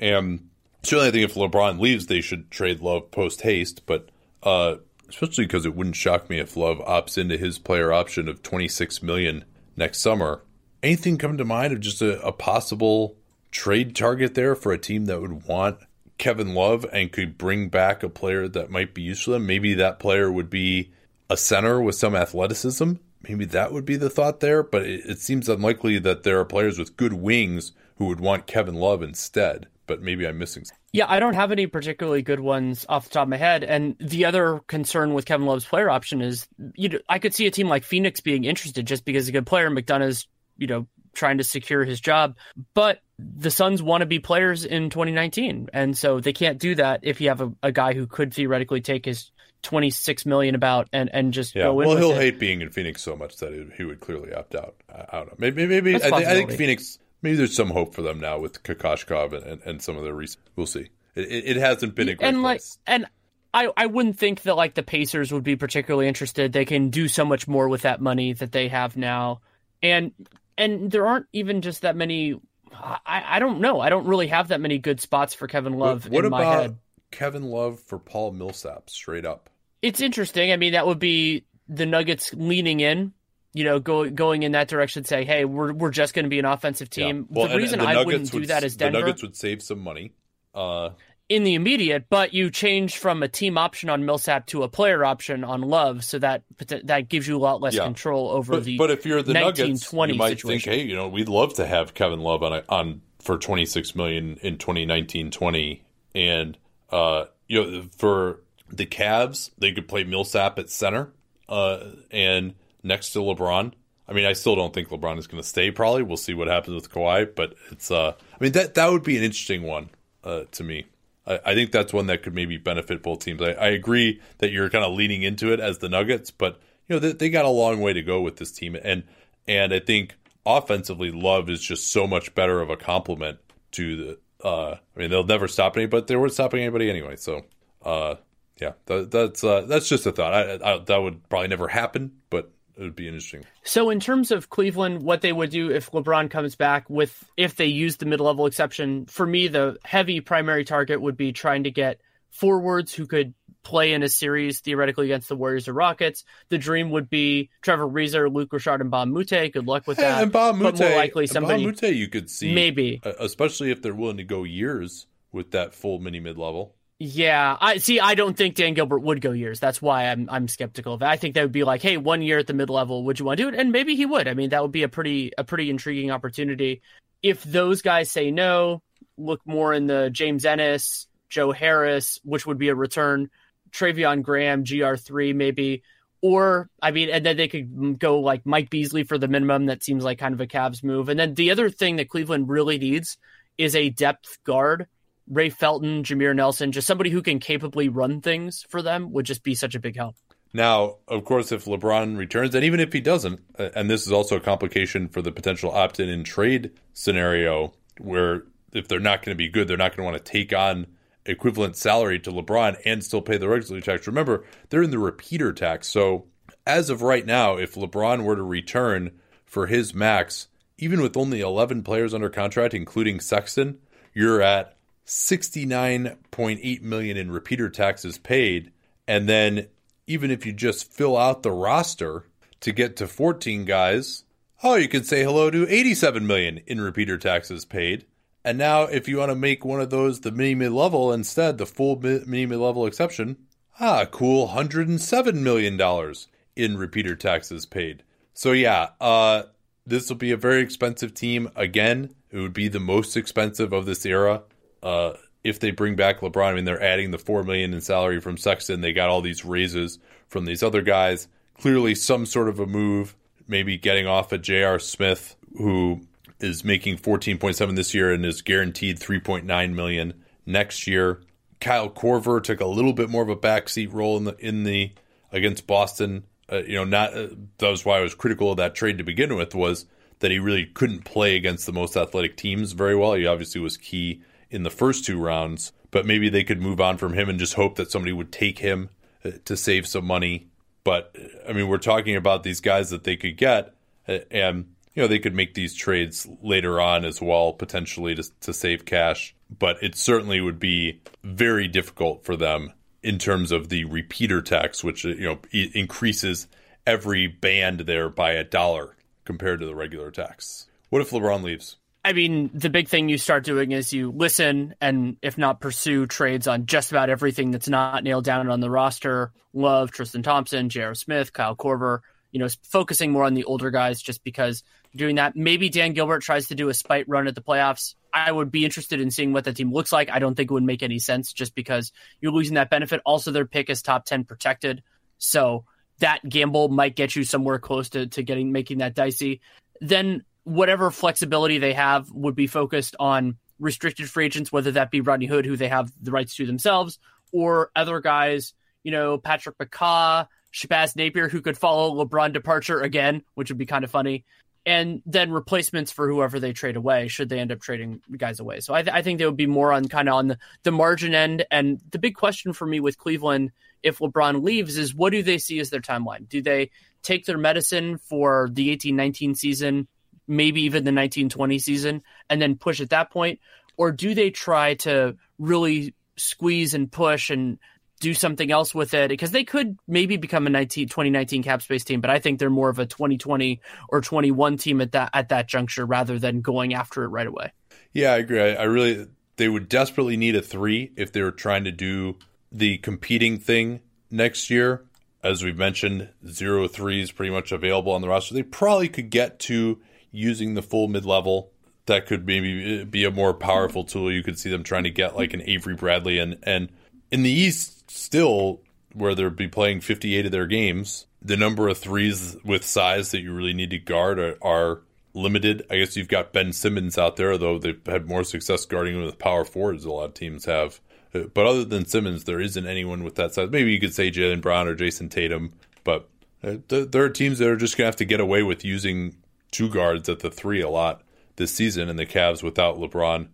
And 0.00 0.48
certainly, 0.82 1.08
I 1.08 1.10
think 1.12 1.30
if 1.30 1.36
LeBron 1.36 1.78
leaves, 1.78 2.06
they 2.06 2.20
should 2.20 2.50
trade 2.50 2.80
Love 2.80 3.12
post 3.12 3.42
haste. 3.42 3.86
But 3.86 4.10
uh, 4.42 4.76
especially 5.08 5.46
because 5.46 5.66
it 5.66 5.74
wouldn't 5.74 5.96
shock 5.96 6.28
me 6.28 6.38
if 6.38 6.56
Love 6.56 6.78
opts 6.78 7.16
into 7.18 7.36
his 7.36 7.58
player 7.58 7.92
option 7.92 8.28
of 8.28 8.42
26 8.42 9.02
million 9.02 9.44
next 9.76 9.98
summer. 10.00 10.42
Anything 10.82 11.18
come 11.18 11.36
to 11.38 11.44
mind 11.44 11.72
of 11.72 11.80
just 11.80 12.02
a, 12.02 12.20
a 12.24 12.32
possible 12.32 13.16
trade 13.50 13.96
target 13.96 14.34
there 14.34 14.54
for 14.54 14.72
a 14.72 14.78
team 14.78 15.06
that 15.06 15.20
would 15.20 15.46
want 15.46 15.78
Kevin 16.18 16.54
Love 16.54 16.86
and 16.92 17.12
could 17.12 17.38
bring 17.38 17.68
back 17.68 18.02
a 18.02 18.08
player 18.08 18.48
that 18.48 18.70
might 18.70 18.94
be 18.94 19.02
useful 19.02 19.34
to 19.34 19.38
them? 19.38 19.46
Maybe 19.46 19.74
that 19.74 19.98
player 19.98 20.30
would 20.30 20.50
be 20.50 20.92
a 21.30 21.36
center 21.36 21.80
with 21.80 21.94
some 21.94 22.14
athleticism. 22.14 22.94
Maybe 23.22 23.44
that 23.46 23.72
would 23.72 23.84
be 23.84 23.96
the 23.96 24.10
thought 24.10 24.40
there, 24.40 24.62
but 24.62 24.82
it, 24.82 25.04
it 25.04 25.18
seems 25.18 25.48
unlikely 25.48 25.98
that 26.00 26.22
there 26.22 26.38
are 26.38 26.44
players 26.44 26.78
with 26.78 26.96
good 26.96 27.14
wings 27.14 27.72
who 27.96 28.06
would 28.06 28.20
want 28.20 28.46
Kevin 28.46 28.74
Love 28.74 29.02
instead. 29.02 29.66
But 29.86 30.02
maybe 30.02 30.26
I'm 30.26 30.38
missing. 30.38 30.64
Yeah, 30.92 31.06
I 31.08 31.18
don't 31.18 31.34
have 31.34 31.50
any 31.50 31.66
particularly 31.66 32.22
good 32.22 32.40
ones 32.40 32.84
off 32.88 33.04
the 33.04 33.10
top 33.10 33.22
of 33.22 33.28
my 33.30 33.38
head. 33.38 33.64
And 33.64 33.96
the 33.98 34.26
other 34.26 34.60
concern 34.66 35.14
with 35.14 35.24
Kevin 35.24 35.46
Love's 35.46 35.64
player 35.64 35.88
option 35.88 36.20
is, 36.20 36.46
you 36.74 36.90
know, 36.90 36.98
I 37.08 37.18
could 37.18 37.34
see 37.34 37.46
a 37.46 37.50
team 37.50 37.68
like 37.68 37.84
Phoenix 37.84 38.20
being 38.20 38.44
interested 38.44 38.86
just 38.86 39.06
because 39.06 39.24
he's 39.24 39.30
a 39.30 39.32
good 39.32 39.46
player. 39.46 39.70
McDonough's, 39.70 40.26
you 40.58 40.66
know, 40.66 40.86
trying 41.14 41.38
to 41.38 41.44
secure 41.44 41.84
his 41.84 42.00
job. 42.00 42.36
But 42.74 43.00
the 43.18 43.50
Suns 43.50 43.82
want 43.82 44.02
to 44.02 44.06
be 44.06 44.18
players 44.18 44.64
in 44.64 44.90
2019. 44.90 45.70
And 45.72 45.96
so 45.96 46.20
they 46.20 46.32
can't 46.32 46.58
do 46.58 46.74
that 46.76 47.00
if 47.02 47.20
you 47.20 47.28
have 47.28 47.40
a, 47.40 47.52
a 47.62 47.72
guy 47.72 47.94
who 47.94 48.06
could 48.06 48.32
theoretically 48.32 48.80
take 48.80 49.04
his 49.04 49.30
26 49.62 50.24
million 50.26 50.54
about 50.54 50.88
and, 50.92 51.10
and 51.12 51.32
just 51.32 51.54
yeah. 51.54 51.64
go 51.64 51.80
in. 51.80 51.88
Well, 51.88 51.96
he'll 51.96 52.12
it. 52.12 52.20
hate 52.20 52.38
being 52.38 52.60
in 52.60 52.70
Phoenix 52.70 53.02
so 53.02 53.16
much 53.16 53.36
that 53.38 53.72
he 53.76 53.84
would 53.84 54.00
clearly 54.00 54.32
opt 54.32 54.54
out. 54.54 54.76
I, 54.88 55.18
don't 55.18 55.28
know. 55.28 55.34
Maybe, 55.38 55.66
maybe 55.66 55.96
I, 55.96 55.98
th- 55.98 56.12
I, 56.12 56.34
think 56.34 56.52
Phoenix, 56.52 56.98
maybe 57.22 57.36
there's 57.36 57.56
some 57.56 57.70
hope 57.70 57.94
for 57.94 58.02
them 58.02 58.20
now 58.20 58.38
with 58.38 58.62
Kokoskov 58.62 59.32
and, 59.32 59.44
and, 59.44 59.62
and 59.62 59.82
some 59.82 59.96
of 59.96 60.04
the 60.04 60.14
recent. 60.14 60.44
We'll 60.54 60.66
see. 60.66 60.88
It, 61.14 61.56
it 61.56 61.56
hasn't 61.56 61.94
been 61.94 62.08
a 62.08 62.14
great 62.14 62.28
and 62.28 62.42
like, 62.42 62.60
place. 62.60 62.78
And 62.86 63.06
I, 63.52 63.70
I 63.76 63.86
wouldn't 63.86 64.18
think 64.18 64.42
that 64.42 64.54
like 64.54 64.74
the 64.74 64.82
Pacers 64.84 65.32
would 65.32 65.42
be 65.42 65.56
particularly 65.56 66.06
interested. 66.06 66.52
They 66.52 66.64
can 66.64 66.90
do 66.90 67.08
so 67.08 67.24
much 67.24 67.48
more 67.48 67.68
with 67.68 67.82
that 67.82 68.00
money 68.00 68.34
that 68.34 68.52
they 68.52 68.68
have 68.68 68.96
now. 68.96 69.40
And 69.82 70.12
and 70.58 70.90
there 70.90 71.06
aren't 71.06 71.26
even 71.32 71.62
just 71.62 71.82
that 71.82 71.96
many. 71.96 72.38
I, 72.72 73.24
I 73.26 73.38
don't 73.38 73.60
know. 73.60 73.80
I 73.80 73.88
don't 73.88 74.06
really 74.06 74.26
have 74.26 74.48
that 74.48 74.60
many 74.60 74.78
good 74.78 75.00
spots 75.00 75.32
for 75.32 75.46
Kevin 75.46 75.74
Love 75.74 76.04
what, 76.04 76.12
what 76.12 76.24
in 76.26 76.30
my 76.30 76.42
about 76.42 76.62
head. 76.62 76.76
Kevin 77.10 77.44
Love 77.44 77.80
for 77.80 77.98
Paul 77.98 78.32
Millsap, 78.32 78.90
straight 78.90 79.24
up. 79.24 79.48
It's 79.80 80.00
interesting. 80.00 80.52
I 80.52 80.56
mean, 80.56 80.72
that 80.72 80.86
would 80.86 80.98
be 80.98 81.46
the 81.68 81.86
Nuggets 81.86 82.34
leaning 82.34 82.80
in. 82.80 83.12
You 83.54 83.64
know, 83.64 83.80
go, 83.80 84.10
going 84.10 84.42
in 84.42 84.52
that 84.52 84.68
direction, 84.68 85.04
say, 85.04 85.24
"Hey, 85.24 85.44
we're 85.44 85.72
we're 85.72 85.90
just 85.90 86.12
going 86.12 86.24
to 86.24 86.28
be 86.28 86.38
an 86.38 86.44
offensive 86.44 86.90
team." 86.90 87.26
Yeah. 87.30 87.36
Well, 87.38 87.46
the 87.46 87.54
and, 87.54 87.62
reason 87.62 87.80
and 87.80 87.86
the 87.88 87.90
I 87.90 87.94
Nuggets 87.94 88.06
wouldn't 88.06 88.32
would, 88.34 88.40
do 88.40 88.46
that 88.48 88.64
is 88.64 88.76
Denver. 88.76 88.98
The 88.98 89.00
Nuggets 89.00 89.22
would 89.22 89.36
save 89.36 89.62
some 89.62 89.78
money. 89.78 90.12
Uh, 90.54 90.90
in 91.28 91.44
the 91.44 91.54
immediate, 91.54 92.06
but 92.08 92.32
you 92.32 92.50
change 92.50 92.96
from 92.96 93.22
a 93.22 93.28
team 93.28 93.58
option 93.58 93.90
on 93.90 94.04
Millsap 94.06 94.46
to 94.46 94.62
a 94.62 94.68
player 94.68 95.04
option 95.04 95.44
on 95.44 95.60
Love, 95.60 96.04
so 96.04 96.18
that 96.18 96.42
that 96.84 97.08
gives 97.08 97.28
you 97.28 97.36
a 97.36 97.38
lot 97.38 97.60
less 97.60 97.74
yeah. 97.74 97.84
control 97.84 98.30
over 98.30 98.54
but, 98.54 98.64
the. 98.64 98.78
But 98.78 98.90
if 98.90 99.04
you're 99.04 99.22
the 99.22 99.34
19, 99.34 99.44
Nuggets, 99.44 99.92
you 99.92 100.14
might 100.14 100.38
situation. 100.38 100.48
think, 100.48 100.64
hey, 100.64 100.82
you 100.86 100.96
know, 100.96 101.08
we'd 101.08 101.28
love 101.28 101.54
to 101.54 101.66
have 101.66 101.94
Kevin 101.94 102.20
Love 102.20 102.42
on 102.42 102.52
a, 102.54 102.64
on 102.68 103.02
for 103.18 103.36
26 103.36 103.94
million 103.94 104.38
in 104.42 104.56
2019-20, 104.56 105.80
and 106.14 106.56
uh, 106.90 107.24
you 107.46 107.62
know, 107.62 107.84
for 107.96 108.40
the 108.70 108.86
Cavs, 108.86 109.50
they 109.58 109.72
could 109.72 109.88
play 109.88 110.04
Millsap 110.04 110.58
at 110.58 110.70
center, 110.70 111.12
uh, 111.48 111.80
and 112.10 112.54
next 112.82 113.10
to 113.10 113.18
LeBron. 113.18 113.72
I 114.08 114.14
mean, 114.14 114.24
I 114.24 114.32
still 114.32 114.56
don't 114.56 114.72
think 114.72 114.88
LeBron 114.88 115.18
is 115.18 115.26
going 115.26 115.42
to 115.42 115.46
stay. 115.46 115.70
Probably, 115.70 116.02
we'll 116.02 116.16
see 116.16 116.32
what 116.32 116.48
happens 116.48 116.74
with 116.74 116.90
Kawhi. 116.90 117.34
But 117.34 117.54
it's, 117.70 117.90
uh, 117.90 118.12
I 118.18 118.42
mean, 118.42 118.52
that 118.52 118.74
that 118.76 118.90
would 118.90 119.02
be 119.02 119.18
an 119.18 119.22
interesting 119.22 119.62
one 119.64 119.90
uh, 120.24 120.44
to 120.52 120.64
me. 120.64 120.86
I, 121.28 121.54
think 121.54 121.72
that's 121.72 121.92
one 121.92 122.06
that 122.06 122.22
could 122.22 122.34
maybe 122.34 122.56
benefit 122.56 123.02
both 123.02 123.24
teams. 123.24 123.42
I, 123.42 123.52
I 123.52 123.68
agree 123.68 124.20
that 124.38 124.50
you're 124.50 124.70
kind 124.70 124.84
of 124.84 124.94
leaning 124.94 125.22
into 125.22 125.52
it 125.52 125.60
as 125.60 125.78
the 125.78 125.88
Nuggets, 125.88 126.30
but 126.30 126.60
you 126.88 126.96
know 126.96 127.00
they, 127.00 127.12
they 127.12 127.30
got 127.30 127.44
a 127.44 127.50
long 127.50 127.80
way 127.80 127.92
to 127.92 128.02
go 128.02 128.20
with 128.20 128.36
this 128.36 128.50
team, 128.50 128.76
and 128.82 129.04
and 129.46 129.74
I 129.74 129.80
think 129.80 130.14
offensively, 130.48 131.10
Love 131.10 131.50
is 131.50 131.60
just 131.60 131.92
so 131.92 132.06
much 132.06 132.34
better 132.34 132.60
of 132.60 132.70
a 132.70 132.76
complement 132.76 133.38
to 133.72 133.96
the. 133.96 134.18
Uh, 134.42 134.76
I 134.96 134.98
mean, 134.98 135.10
they'll 135.10 135.24
never 135.24 135.48
stop 135.48 135.76
any, 135.76 135.86
but 135.86 136.06
they 136.06 136.16
weren't 136.16 136.32
stopping 136.32 136.60
anybody 136.60 136.88
anyway. 136.88 137.16
So, 137.16 137.44
uh, 137.82 138.14
yeah, 138.60 138.72
that, 138.86 139.10
that's 139.10 139.44
uh, 139.44 139.62
that's 139.62 139.88
just 139.88 140.06
a 140.06 140.12
thought. 140.12 140.32
I, 140.32 140.74
I, 140.74 140.78
that 140.78 140.96
would 140.98 141.28
probably 141.28 141.48
never 141.48 141.68
happen, 141.68 142.12
but 142.30 142.50
it 142.78 142.82
would 142.82 142.96
be 142.96 143.08
interesting. 143.08 143.44
So, 143.64 143.90
in 143.90 143.98
terms 143.98 144.30
of 144.30 144.48
Cleveland, 144.48 145.02
what 145.02 145.20
they 145.20 145.32
would 145.32 145.50
do 145.50 145.70
if 145.70 145.90
LeBron 145.90 146.30
comes 146.30 146.54
back 146.54 146.88
with 146.88 147.24
if 147.36 147.56
they 147.56 147.66
use 147.66 147.96
the 147.96 148.06
mid 148.06 148.20
level 148.20 148.46
exception, 148.46 149.06
for 149.06 149.26
me, 149.26 149.48
the 149.48 149.78
heavy 149.84 150.20
primary 150.20 150.64
target 150.64 151.00
would 151.00 151.16
be 151.16 151.32
trying 151.32 151.64
to 151.64 151.70
get 151.70 152.00
forwards 152.30 152.94
who 152.94 153.06
could 153.06 153.34
play 153.64 153.92
in 153.92 154.02
a 154.02 154.08
series 154.08 154.60
theoretically 154.60 155.06
against 155.06 155.28
the 155.28 155.36
Warriors 155.36 155.66
or 155.66 155.72
Rockets. 155.72 156.24
The 156.50 156.58
dream 156.58 156.90
would 156.90 157.10
be 157.10 157.50
Trevor 157.62 157.88
Ariza, 157.88 158.32
Luc 158.32 158.52
Richard, 158.52 158.80
and 158.80 158.92
Mbah 158.92 159.02
a 159.02 159.06
Moute. 159.06 159.52
Good 159.52 159.66
luck 159.66 159.86
with 159.86 159.96
Hey, 159.98 160.04
that. 160.04 160.22
and 160.22 160.32
Mbah 160.32 160.50
a 160.50 160.52
Moute, 160.52 160.62
but 160.62 160.78
Mute, 160.78 160.88
more 160.88 160.98
likely 160.98 161.26
somebody 161.26 161.64
Bob 161.64 161.82
Mute 161.82 161.96
you 161.96 162.08
could 162.08 162.30
see 162.30 162.54
maybe, 162.54 163.00
uh, 163.04 163.12
especially 163.18 163.70
if 163.70 163.82
they're 163.82 163.94
willing 163.94 164.18
to 164.18 164.24
go 164.24 164.44
years 164.44 165.06
with 165.32 165.50
that 165.50 165.74
full 165.74 165.98
mini 165.98 166.20
mid 166.20 166.38
level. 166.38 166.76
Yeah, 167.00 167.56
I 167.60 167.78
see. 167.78 168.00
I 168.00 168.16
don't 168.16 168.36
think 168.36 168.56
Dan 168.56 168.74
Gilbert 168.74 169.00
would 169.00 169.20
go 169.20 169.30
years. 169.30 169.60
That's 169.60 169.80
why 169.80 170.08
I'm 170.08 170.28
I'm 170.28 170.48
skeptical 170.48 170.94
of 170.94 171.02
it. 171.02 171.06
I 171.06 171.16
think 171.16 171.34
that 171.34 171.42
would 171.42 171.52
be 171.52 171.62
like, 171.62 171.80
hey, 171.80 171.96
one 171.96 172.22
year 172.22 172.38
at 172.38 172.48
the 172.48 172.54
mid 172.54 172.70
level, 172.70 173.04
would 173.04 173.20
you 173.20 173.24
want 173.24 173.38
to 173.38 173.44
do 173.44 173.48
it? 173.48 173.54
And 173.54 173.70
maybe 173.70 173.94
he 173.94 174.04
would. 174.04 174.26
I 174.26 174.34
mean, 174.34 174.50
that 174.50 174.62
would 174.62 174.72
be 174.72 174.82
a 174.82 174.88
pretty 174.88 175.30
a 175.38 175.44
pretty 175.44 175.70
intriguing 175.70 176.10
opportunity. 176.10 176.82
If 177.22 177.44
those 177.44 177.82
guys 177.82 178.10
say 178.10 178.32
no, 178.32 178.82
look 179.16 179.40
more 179.46 179.72
in 179.72 179.86
the 179.86 180.10
James 180.10 180.44
Ennis, 180.44 181.06
Joe 181.28 181.52
Harris, 181.52 182.18
which 182.24 182.46
would 182.46 182.58
be 182.58 182.68
a 182.68 182.74
return, 182.74 183.30
Treveon 183.70 184.22
Graham, 184.22 184.64
GR 184.64 184.96
three 184.96 185.32
maybe, 185.32 185.84
or 186.20 186.68
I 186.82 186.90
mean, 186.90 187.10
and 187.10 187.24
then 187.24 187.36
they 187.36 187.46
could 187.46 188.00
go 188.00 188.18
like 188.18 188.44
Mike 188.44 188.70
Beasley 188.70 189.04
for 189.04 189.18
the 189.18 189.28
minimum. 189.28 189.66
That 189.66 189.84
seems 189.84 190.02
like 190.02 190.18
kind 190.18 190.34
of 190.34 190.40
a 190.40 190.48
Cavs 190.48 190.82
move. 190.82 191.08
And 191.08 191.20
then 191.20 191.34
the 191.34 191.52
other 191.52 191.70
thing 191.70 191.96
that 191.96 192.08
Cleveland 192.08 192.48
really 192.48 192.78
needs 192.78 193.18
is 193.56 193.76
a 193.76 193.88
depth 193.88 194.42
guard. 194.42 194.88
Ray 195.30 195.50
Felton, 195.50 196.02
Jameer 196.02 196.34
Nelson, 196.34 196.72
just 196.72 196.86
somebody 196.86 197.10
who 197.10 197.22
can 197.22 197.38
capably 197.38 197.88
run 197.88 198.20
things 198.20 198.64
for 198.68 198.82
them 198.82 199.12
would 199.12 199.26
just 199.26 199.42
be 199.42 199.54
such 199.54 199.74
a 199.74 199.80
big 199.80 199.96
help. 199.96 200.16
Now, 200.54 200.96
of 201.06 201.24
course, 201.24 201.52
if 201.52 201.66
LeBron 201.66 202.16
returns, 202.16 202.54
and 202.54 202.64
even 202.64 202.80
if 202.80 202.92
he 202.92 203.00
doesn't, 203.00 203.40
uh, 203.58 203.68
and 203.74 203.90
this 203.90 204.06
is 204.06 204.12
also 204.12 204.36
a 204.36 204.40
complication 204.40 205.08
for 205.08 205.20
the 205.20 205.30
potential 205.30 205.70
opt 205.70 206.00
in 206.00 206.08
and 206.08 206.24
trade 206.24 206.72
scenario, 206.94 207.74
where 207.98 208.44
if 208.72 208.88
they're 208.88 209.00
not 209.00 209.22
going 209.22 209.36
to 209.36 209.38
be 209.38 209.48
good, 209.48 209.68
they're 209.68 209.76
not 209.76 209.94
going 209.94 210.06
to 210.06 210.10
want 210.10 210.24
to 210.24 210.32
take 210.32 210.52
on 210.52 210.86
equivalent 211.26 211.76
salary 211.76 212.18
to 212.20 212.30
LeBron 212.30 212.80
and 212.86 213.04
still 213.04 213.20
pay 213.20 213.36
the 213.36 213.48
regulatory 213.48 213.82
tax. 213.82 214.06
Remember, 214.06 214.44
they're 214.70 214.82
in 214.82 214.90
the 214.90 214.98
repeater 214.98 215.52
tax. 215.52 215.88
So, 215.88 216.26
as 216.66 216.88
of 216.88 217.02
right 217.02 217.26
now, 217.26 217.56
if 217.56 217.74
LeBron 217.74 218.24
were 218.24 218.36
to 218.36 218.42
return 218.42 219.12
for 219.44 219.66
his 219.66 219.94
max, 219.94 220.48
even 220.78 221.02
with 221.02 221.16
only 221.16 221.40
11 221.40 221.82
players 221.82 222.14
under 222.14 222.30
contract, 222.30 222.72
including 222.72 223.20
Sexton, 223.20 223.78
you're 224.14 224.40
at 224.40 224.77
69.8 225.08 226.82
million 226.82 227.16
in 227.16 227.30
repeater 227.30 227.70
taxes 227.70 228.18
paid 228.18 228.70
and 229.06 229.26
then 229.26 229.66
even 230.06 230.30
if 230.30 230.44
you 230.44 230.52
just 230.52 230.92
fill 230.92 231.16
out 231.16 231.42
the 231.42 231.50
roster 231.50 232.26
to 232.60 232.72
get 232.72 232.94
to 232.96 233.08
14 233.08 233.64
guys 233.64 234.24
oh 234.62 234.74
you 234.74 234.86
can 234.86 235.02
say 235.04 235.24
hello 235.24 235.50
to 235.50 235.66
87 235.66 236.26
million 236.26 236.58
in 236.66 236.78
repeater 236.80 237.16
taxes 237.16 237.64
paid. 237.64 238.04
And 238.44 238.58
now 238.58 238.82
if 238.82 239.08
you 239.08 239.16
want 239.16 239.30
to 239.30 239.34
make 239.34 239.64
one 239.64 239.80
of 239.80 239.88
those 239.88 240.20
the 240.20 240.30
mini 240.30 240.54
mid 240.54 240.72
level 240.72 241.10
instead 241.10 241.56
the 241.56 241.64
full 241.64 241.98
mini 241.98 242.44
mid 242.44 242.58
level 242.58 242.84
exception 242.84 243.38
ah 243.80 244.04
cool 244.04 244.48
107 244.48 245.42
million 245.42 245.78
dollars 245.78 246.28
in 246.54 246.76
repeater 246.76 247.16
taxes 247.16 247.64
paid. 247.64 248.02
So 248.34 248.52
yeah 248.52 248.90
uh 249.00 249.44
this 249.86 250.10
will 250.10 250.16
be 250.16 250.32
a 250.32 250.36
very 250.36 250.60
expensive 250.60 251.14
team. 251.14 251.50
Again 251.56 252.14
it 252.30 252.38
would 252.40 252.52
be 252.52 252.68
the 252.68 252.78
most 252.78 253.16
expensive 253.16 253.72
of 253.72 253.86
this 253.86 254.04
era 254.04 254.42
uh, 254.82 255.14
if 255.44 255.60
they 255.60 255.70
bring 255.70 255.96
back 255.96 256.20
LeBron, 256.20 256.52
I 256.52 256.54
mean, 256.54 256.64
they're 256.64 256.82
adding 256.82 257.10
the 257.10 257.18
four 257.18 257.42
million 257.42 257.74
in 257.74 257.80
salary 257.80 258.20
from 258.20 258.36
Sexton. 258.36 258.80
They 258.80 258.92
got 258.92 259.08
all 259.08 259.20
these 259.20 259.44
raises 259.44 259.98
from 260.28 260.44
these 260.44 260.62
other 260.62 260.82
guys. 260.82 261.28
Clearly, 261.60 261.94
some 261.94 262.26
sort 262.26 262.48
of 262.48 262.60
a 262.60 262.66
move. 262.66 263.14
Maybe 263.46 263.78
getting 263.78 264.06
off 264.06 264.30
of 264.32 264.42
J.R. 264.42 264.78
Smith, 264.78 265.34
who 265.56 266.02
is 266.38 266.64
making 266.64 266.98
fourteen 266.98 267.38
point 267.38 267.56
seven 267.56 267.74
this 267.74 267.94
year 267.94 268.12
and 268.12 268.24
is 268.24 268.42
guaranteed 268.42 268.98
three 268.98 269.20
point 269.20 269.46
nine 269.46 269.74
million 269.74 270.14
next 270.44 270.86
year. 270.86 271.22
Kyle 271.60 271.88
Korver 271.88 272.42
took 272.42 272.60
a 272.60 272.66
little 272.66 272.92
bit 272.92 273.08
more 273.08 273.22
of 273.22 273.28
a 273.28 273.36
backseat 273.36 273.92
role 273.92 274.16
in 274.16 274.24
the 274.24 274.36
in 274.36 274.64
the 274.64 274.92
against 275.32 275.66
Boston. 275.66 276.24
Uh, 276.50 276.58
you 276.58 276.74
know, 276.74 276.84
not 276.84 277.14
uh, 277.14 277.28
that 277.58 277.70
was 277.70 277.84
why 277.84 277.98
I 277.98 278.00
was 278.00 278.14
critical 278.14 278.50
of 278.50 278.58
that 278.58 278.74
trade 278.74 278.98
to 278.98 279.04
begin 279.04 279.34
with. 279.34 279.54
Was 279.54 279.86
that 280.20 280.30
he 280.30 280.38
really 280.38 280.66
couldn't 280.66 281.04
play 281.04 281.36
against 281.36 281.66
the 281.66 281.72
most 281.72 281.96
athletic 281.96 282.36
teams 282.36 282.72
very 282.72 282.96
well. 282.96 283.14
He 283.14 283.26
obviously 283.26 283.60
was 283.60 283.76
key 283.76 284.22
in 284.50 284.62
the 284.62 284.70
first 284.70 285.04
two 285.04 285.20
rounds, 285.20 285.72
but 285.90 286.06
maybe 286.06 286.28
they 286.28 286.44
could 286.44 286.60
move 286.60 286.80
on 286.80 286.98
from 286.98 287.14
him 287.14 287.28
and 287.28 287.38
just 287.38 287.54
hope 287.54 287.76
that 287.76 287.90
somebody 287.90 288.12
would 288.12 288.32
take 288.32 288.58
him 288.58 288.90
uh, 289.24 289.32
to 289.44 289.56
save 289.56 289.86
some 289.86 290.04
money. 290.04 290.48
But 290.84 291.14
I 291.48 291.52
mean, 291.52 291.68
we're 291.68 291.78
talking 291.78 292.16
about 292.16 292.42
these 292.42 292.60
guys 292.60 292.90
that 292.90 293.04
they 293.04 293.16
could 293.16 293.36
get, 293.36 293.74
uh, 294.06 294.18
and 294.30 294.74
you 294.94 295.02
know 295.02 295.08
they 295.08 295.18
could 295.18 295.34
make 295.34 295.54
these 295.54 295.74
trades 295.74 296.26
later 296.42 296.80
on 296.80 297.04
as 297.04 297.20
well, 297.20 297.52
potentially 297.52 298.14
to 298.14 298.24
to 298.40 298.52
save 298.52 298.84
cash. 298.84 299.34
But 299.56 299.82
it 299.82 299.96
certainly 299.96 300.40
would 300.40 300.58
be 300.58 301.00
very 301.24 301.68
difficult 301.68 302.24
for 302.24 302.36
them 302.36 302.72
in 303.02 303.18
terms 303.18 303.52
of 303.52 303.68
the 303.68 303.84
repeater 303.84 304.42
tax, 304.42 304.82
which 304.82 305.04
you 305.04 305.20
know 305.20 305.38
increases 305.52 306.46
every 306.86 307.26
band 307.26 307.80
there 307.80 308.08
by 308.08 308.32
a 308.32 308.44
dollar 308.44 308.96
compared 309.24 309.60
to 309.60 309.66
the 309.66 309.74
regular 309.74 310.10
tax. 310.10 310.66
What 310.88 311.02
if 311.02 311.10
LeBron 311.10 311.42
leaves? 311.42 311.76
I 312.04 312.12
mean, 312.12 312.50
the 312.54 312.70
big 312.70 312.88
thing 312.88 313.08
you 313.08 313.18
start 313.18 313.44
doing 313.44 313.72
is 313.72 313.92
you 313.92 314.10
listen 314.10 314.74
and, 314.80 315.16
if 315.20 315.36
not 315.36 315.60
pursue 315.60 316.06
trades 316.06 316.46
on 316.46 316.66
just 316.66 316.90
about 316.90 317.10
everything 317.10 317.50
that's 317.50 317.68
not 317.68 318.04
nailed 318.04 318.24
down 318.24 318.48
on 318.48 318.60
the 318.60 318.70
roster. 318.70 319.32
Love, 319.52 319.90
Tristan 319.90 320.22
Thompson, 320.22 320.68
J.R. 320.68 320.94
Smith, 320.94 321.32
Kyle 321.32 321.56
Korver, 321.56 322.00
you 322.30 322.38
know, 322.38 322.48
focusing 322.62 323.10
more 323.10 323.24
on 323.24 323.34
the 323.34 323.44
older 323.44 323.70
guys 323.70 324.00
just 324.00 324.22
because 324.22 324.62
doing 324.96 325.16
that. 325.16 325.36
Maybe 325.36 325.68
Dan 325.68 325.92
Gilbert 325.92 326.22
tries 326.22 326.48
to 326.48 326.54
do 326.54 326.68
a 326.68 326.74
spite 326.74 327.08
run 327.08 327.26
at 327.26 327.34
the 327.34 327.42
playoffs. 327.42 327.94
I 328.12 328.30
would 328.30 328.50
be 328.50 328.64
interested 328.64 329.00
in 329.00 329.10
seeing 329.10 329.32
what 329.32 329.44
that 329.44 329.56
team 329.56 329.72
looks 329.72 329.92
like. 329.92 330.10
I 330.10 330.18
don't 330.18 330.34
think 330.34 330.50
it 330.50 330.54
would 330.54 330.62
make 330.62 330.82
any 330.82 330.98
sense 330.98 331.32
just 331.32 331.54
because 331.54 331.92
you're 332.20 332.32
losing 332.32 332.54
that 332.54 332.70
benefit. 332.70 333.00
Also, 333.04 333.30
their 333.30 333.44
pick 333.44 333.70
is 333.70 333.82
top 333.82 334.04
10 334.04 334.24
protected. 334.24 334.82
So 335.18 335.64
that 335.98 336.26
gamble 336.26 336.68
might 336.68 336.96
get 336.96 337.16
you 337.16 337.24
somewhere 337.24 337.58
close 337.58 337.90
to, 337.90 338.06
to 338.08 338.22
getting 338.22 338.52
making 338.52 338.78
that 338.78 338.94
dicey. 338.94 339.40
Then 339.80 340.24
whatever 340.48 340.90
flexibility 340.90 341.58
they 341.58 341.74
have 341.74 342.10
would 342.10 342.34
be 342.34 342.46
focused 342.46 342.96
on 342.98 343.36
restricted 343.58 344.08
free 344.08 344.24
agents, 344.24 344.50
whether 344.50 344.72
that 344.72 344.90
be 344.90 345.00
Rodney 345.00 345.26
Hood, 345.26 345.44
who 345.44 345.56
they 345.56 345.68
have 345.68 345.92
the 346.00 346.10
rights 346.10 346.36
to 346.36 346.46
themselves, 346.46 346.98
or 347.32 347.70
other 347.76 348.00
guys, 348.00 348.54
you 348.82 348.90
know, 348.90 349.18
Patrick 349.18 349.58
McCaw, 349.58 350.26
Shabazz 350.54 350.96
Napier, 350.96 351.28
who 351.28 351.42
could 351.42 351.58
follow 351.58 352.02
LeBron 352.02 352.32
departure 352.32 352.80
again, 352.80 353.22
which 353.34 353.50
would 353.50 353.58
be 353.58 353.66
kind 353.66 353.84
of 353.84 353.90
funny. 353.90 354.24
And 354.64 355.02
then 355.04 355.30
replacements 355.32 355.92
for 355.92 356.08
whoever 356.08 356.40
they 356.40 356.52
trade 356.52 356.76
away, 356.76 357.08
should 357.08 357.28
they 357.28 357.38
end 357.38 357.52
up 357.52 357.60
trading 357.60 358.00
guys 358.16 358.40
away. 358.40 358.60
So 358.60 358.74
I, 358.74 358.82
th- 358.82 358.94
I 358.94 359.02
think 359.02 359.18
they 359.18 359.26
would 359.26 359.36
be 359.36 359.46
more 359.46 359.72
on 359.72 359.88
kind 359.88 360.08
of 360.08 360.14
on 360.14 360.28
the, 360.28 360.38
the 360.62 360.72
margin 360.72 361.14
end. 361.14 361.44
And 361.50 361.80
the 361.90 361.98
big 361.98 362.14
question 362.14 362.52
for 362.52 362.66
me 362.66 362.80
with 362.80 362.98
Cleveland, 362.98 363.50
if 363.82 363.98
LeBron 363.98 364.42
leaves, 364.42 364.76
is 364.76 364.94
what 364.94 365.10
do 365.10 365.22
they 365.22 365.38
see 365.38 365.58
as 365.60 365.70
their 365.70 365.80
timeline? 365.80 366.28
Do 366.28 366.42
they 366.42 366.70
take 367.02 367.24
their 367.24 367.38
medicine 367.38 367.98
for 367.98 368.48
the 368.52 368.70
eighteen 368.70 368.96
nineteen 368.96 369.34
season, 369.34 369.88
maybe 370.28 370.62
even 370.62 370.84
the 370.84 370.92
nineteen 370.92 371.28
twenty 371.28 371.58
season, 371.58 372.02
and 372.30 372.40
then 372.40 372.56
push 372.56 372.80
at 372.80 372.90
that 372.90 373.10
point? 373.10 373.40
Or 373.76 373.92
do 373.92 374.14
they 374.14 374.30
try 374.30 374.74
to 374.74 375.16
really 375.38 375.94
squeeze 376.16 376.74
and 376.74 376.90
push 376.90 377.30
and 377.30 377.58
do 378.00 378.14
something 378.14 378.50
else 378.50 378.74
with 378.74 378.94
it 378.94 379.08
because 379.08 379.32
they 379.32 379.44
could 379.44 379.76
maybe 379.88 380.16
become 380.16 380.46
a 380.46 380.50
19, 380.50 380.88
2019 380.88 381.42
cap 381.42 381.62
space 381.62 381.84
team, 381.84 382.00
but 382.00 382.10
I 382.10 382.18
think 382.18 382.38
they're 382.38 382.50
more 382.50 382.68
of 382.68 382.78
a 382.78 382.86
2020 382.86 383.60
or 383.88 384.00
21 384.00 384.56
team 384.56 384.80
at 384.80 384.92
that 384.92 385.10
at 385.12 385.30
that 385.30 385.48
juncture 385.48 385.84
rather 385.84 386.18
than 386.18 386.40
going 386.40 386.74
after 386.74 387.04
it 387.04 387.08
right 387.08 387.26
away. 387.26 387.52
Yeah, 387.92 388.12
I 388.12 388.18
agree. 388.18 388.40
I, 388.40 388.54
I 388.54 388.62
really 388.64 389.06
they 389.36 389.48
would 389.48 389.68
desperately 389.68 390.16
need 390.16 390.36
a 390.36 390.42
three 390.42 390.92
if 390.96 391.12
they 391.12 391.22
were 391.22 391.32
trying 391.32 391.64
to 391.64 391.72
do 391.72 392.16
the 392.52 392.78
competing 392.78 393.38
thing 393.38 393.80
next 394.10 394.50
year. 394.50 394.84
As 395.22 395.42
we've 395.42 395.56
mentioned, 395.56 396.10
zero 396.28 396.68
three 396.68 397.02
is 397.02 397.10
pretty 397.10 397.32
much 397.32 397.50
available 397.50 397.92
on 397.92 398.00
the 398.00 398.08
roster. 398.08 398.34
They 398.34 398.44
probably 398.44 398.88
could 398.88 399.10
get 399.10 399.40
to 399.40 399.80
using 400.12 400.54
the 400.54 400.62
full 400.62 400.88
mid 400.88 401.04
level. 401.04 401.50
That 401.86 402.06
could 402.06 402.26
maybe 402.26 402.84
be 402.84 403.04
a 403.04 403.10
more 403.10 403.32
powerful 403.32 403.84
tool. 403.84 404.12
You 404.12 404.22
could 404.22 404.38
see 404.38 404.50
them 404.50 404.62
trying 404.62 404.84
to 404.84 404.90
get 404.90 405.16
like 405.16 405.32
an 405.32 405.42
Avery 405.42 405.74
Bradley 405.74 406.18
and 406.18 406.38
and 406.42 406.68
in 407.10 407.22
the 407.22 407.30
East 407.30 407.90
still 407.90 408.60
where 408.92 409.14
they'll 409.14 409.30
be 409.30 409.48
playing 409.48 409.80
58 409.80 410.26
of 410.26 410.32
their 410.32 410.46
games, 410.46 411.06
the 411.22 411.36
number 411.36 411.68
of 411.68 411.78
threes 411.78 412.36
with 412.44 412.64
size 412.64 413.10
that 413.10 413.20
you 413.20 413.32
really 413.32 413.52
need 413.52 413.70
to 413.70 413.78
guard 413.78 414.18
are, 414.18 414.36
are 414.42 414.80
limited. 415.14 415.64
I 415.70 415.78
guess 415.78 415.96
you've 415.96 416.08
got 416.08 416.32
Ben 416.32 416.52
Simmons 416.52 416.98
out 416.98 417.16
there, 417.16 417.36
though 417.36 417.58
they've 417.58 417.80
had 417.86 418.06
more 418.06 418.24
success 418.24 418.64
guarding 418.64 419.02
with 419.02 419.18
power 419.18 419.44
forwards. 419.44 419.84
A 419.84 419.90
lot 419.90 420.04
of 420.04 420.14
teams 420.14 420.44
have. 420.46 420.80
Uh, 421.14 421.24
but 421.34 421.46
other 421.46 421.64
than 421.64 421.86
Simmons, 421.86 422.24
there 422.24 422.40
isn't 422.40 422.66
anyone 422.66 423.04
with 423.04 423.14
that 423.16 423.34
size. 423.34 423.50
Maybe 423.50 423.72
you 423.72 423.80
could 423.80 423.94
say 423.94 424.10
Jaylen 424.10 424.40
Brown 424.40 424.68
or 424.68 424.74
Jayson 424.74 425.08
Tatum, 425.10 425.52
but 425.84 426.08
uh, 426.42 426.56
there 426.68 427.04
are 427.04 427.08
teams 427.08 427.38
that 427.38 427.48
are 427.48 427.56
just 427.56 427.76
going 427.76 427.84
to 427.84 427.88
have 427.88 427.96
to 427.96 428.04
get 428.04 428.20
away 428.20 428.42
with 428.42 428.64
using 428.64 429.16
two 429.50 429.68
guards 429.68 430.08
at 430.08 430.20
the 430.20 430.30
three 430.30 430.60
a 430.60 430.68
lot 430.68 431.02
this 431.36 431.52
season, 431.52 431.88
and 431.88 431.98
the 431.98 432.06
Cavs 432.06 432.42
without 432.42 432.76
LeBron 432.76 433.28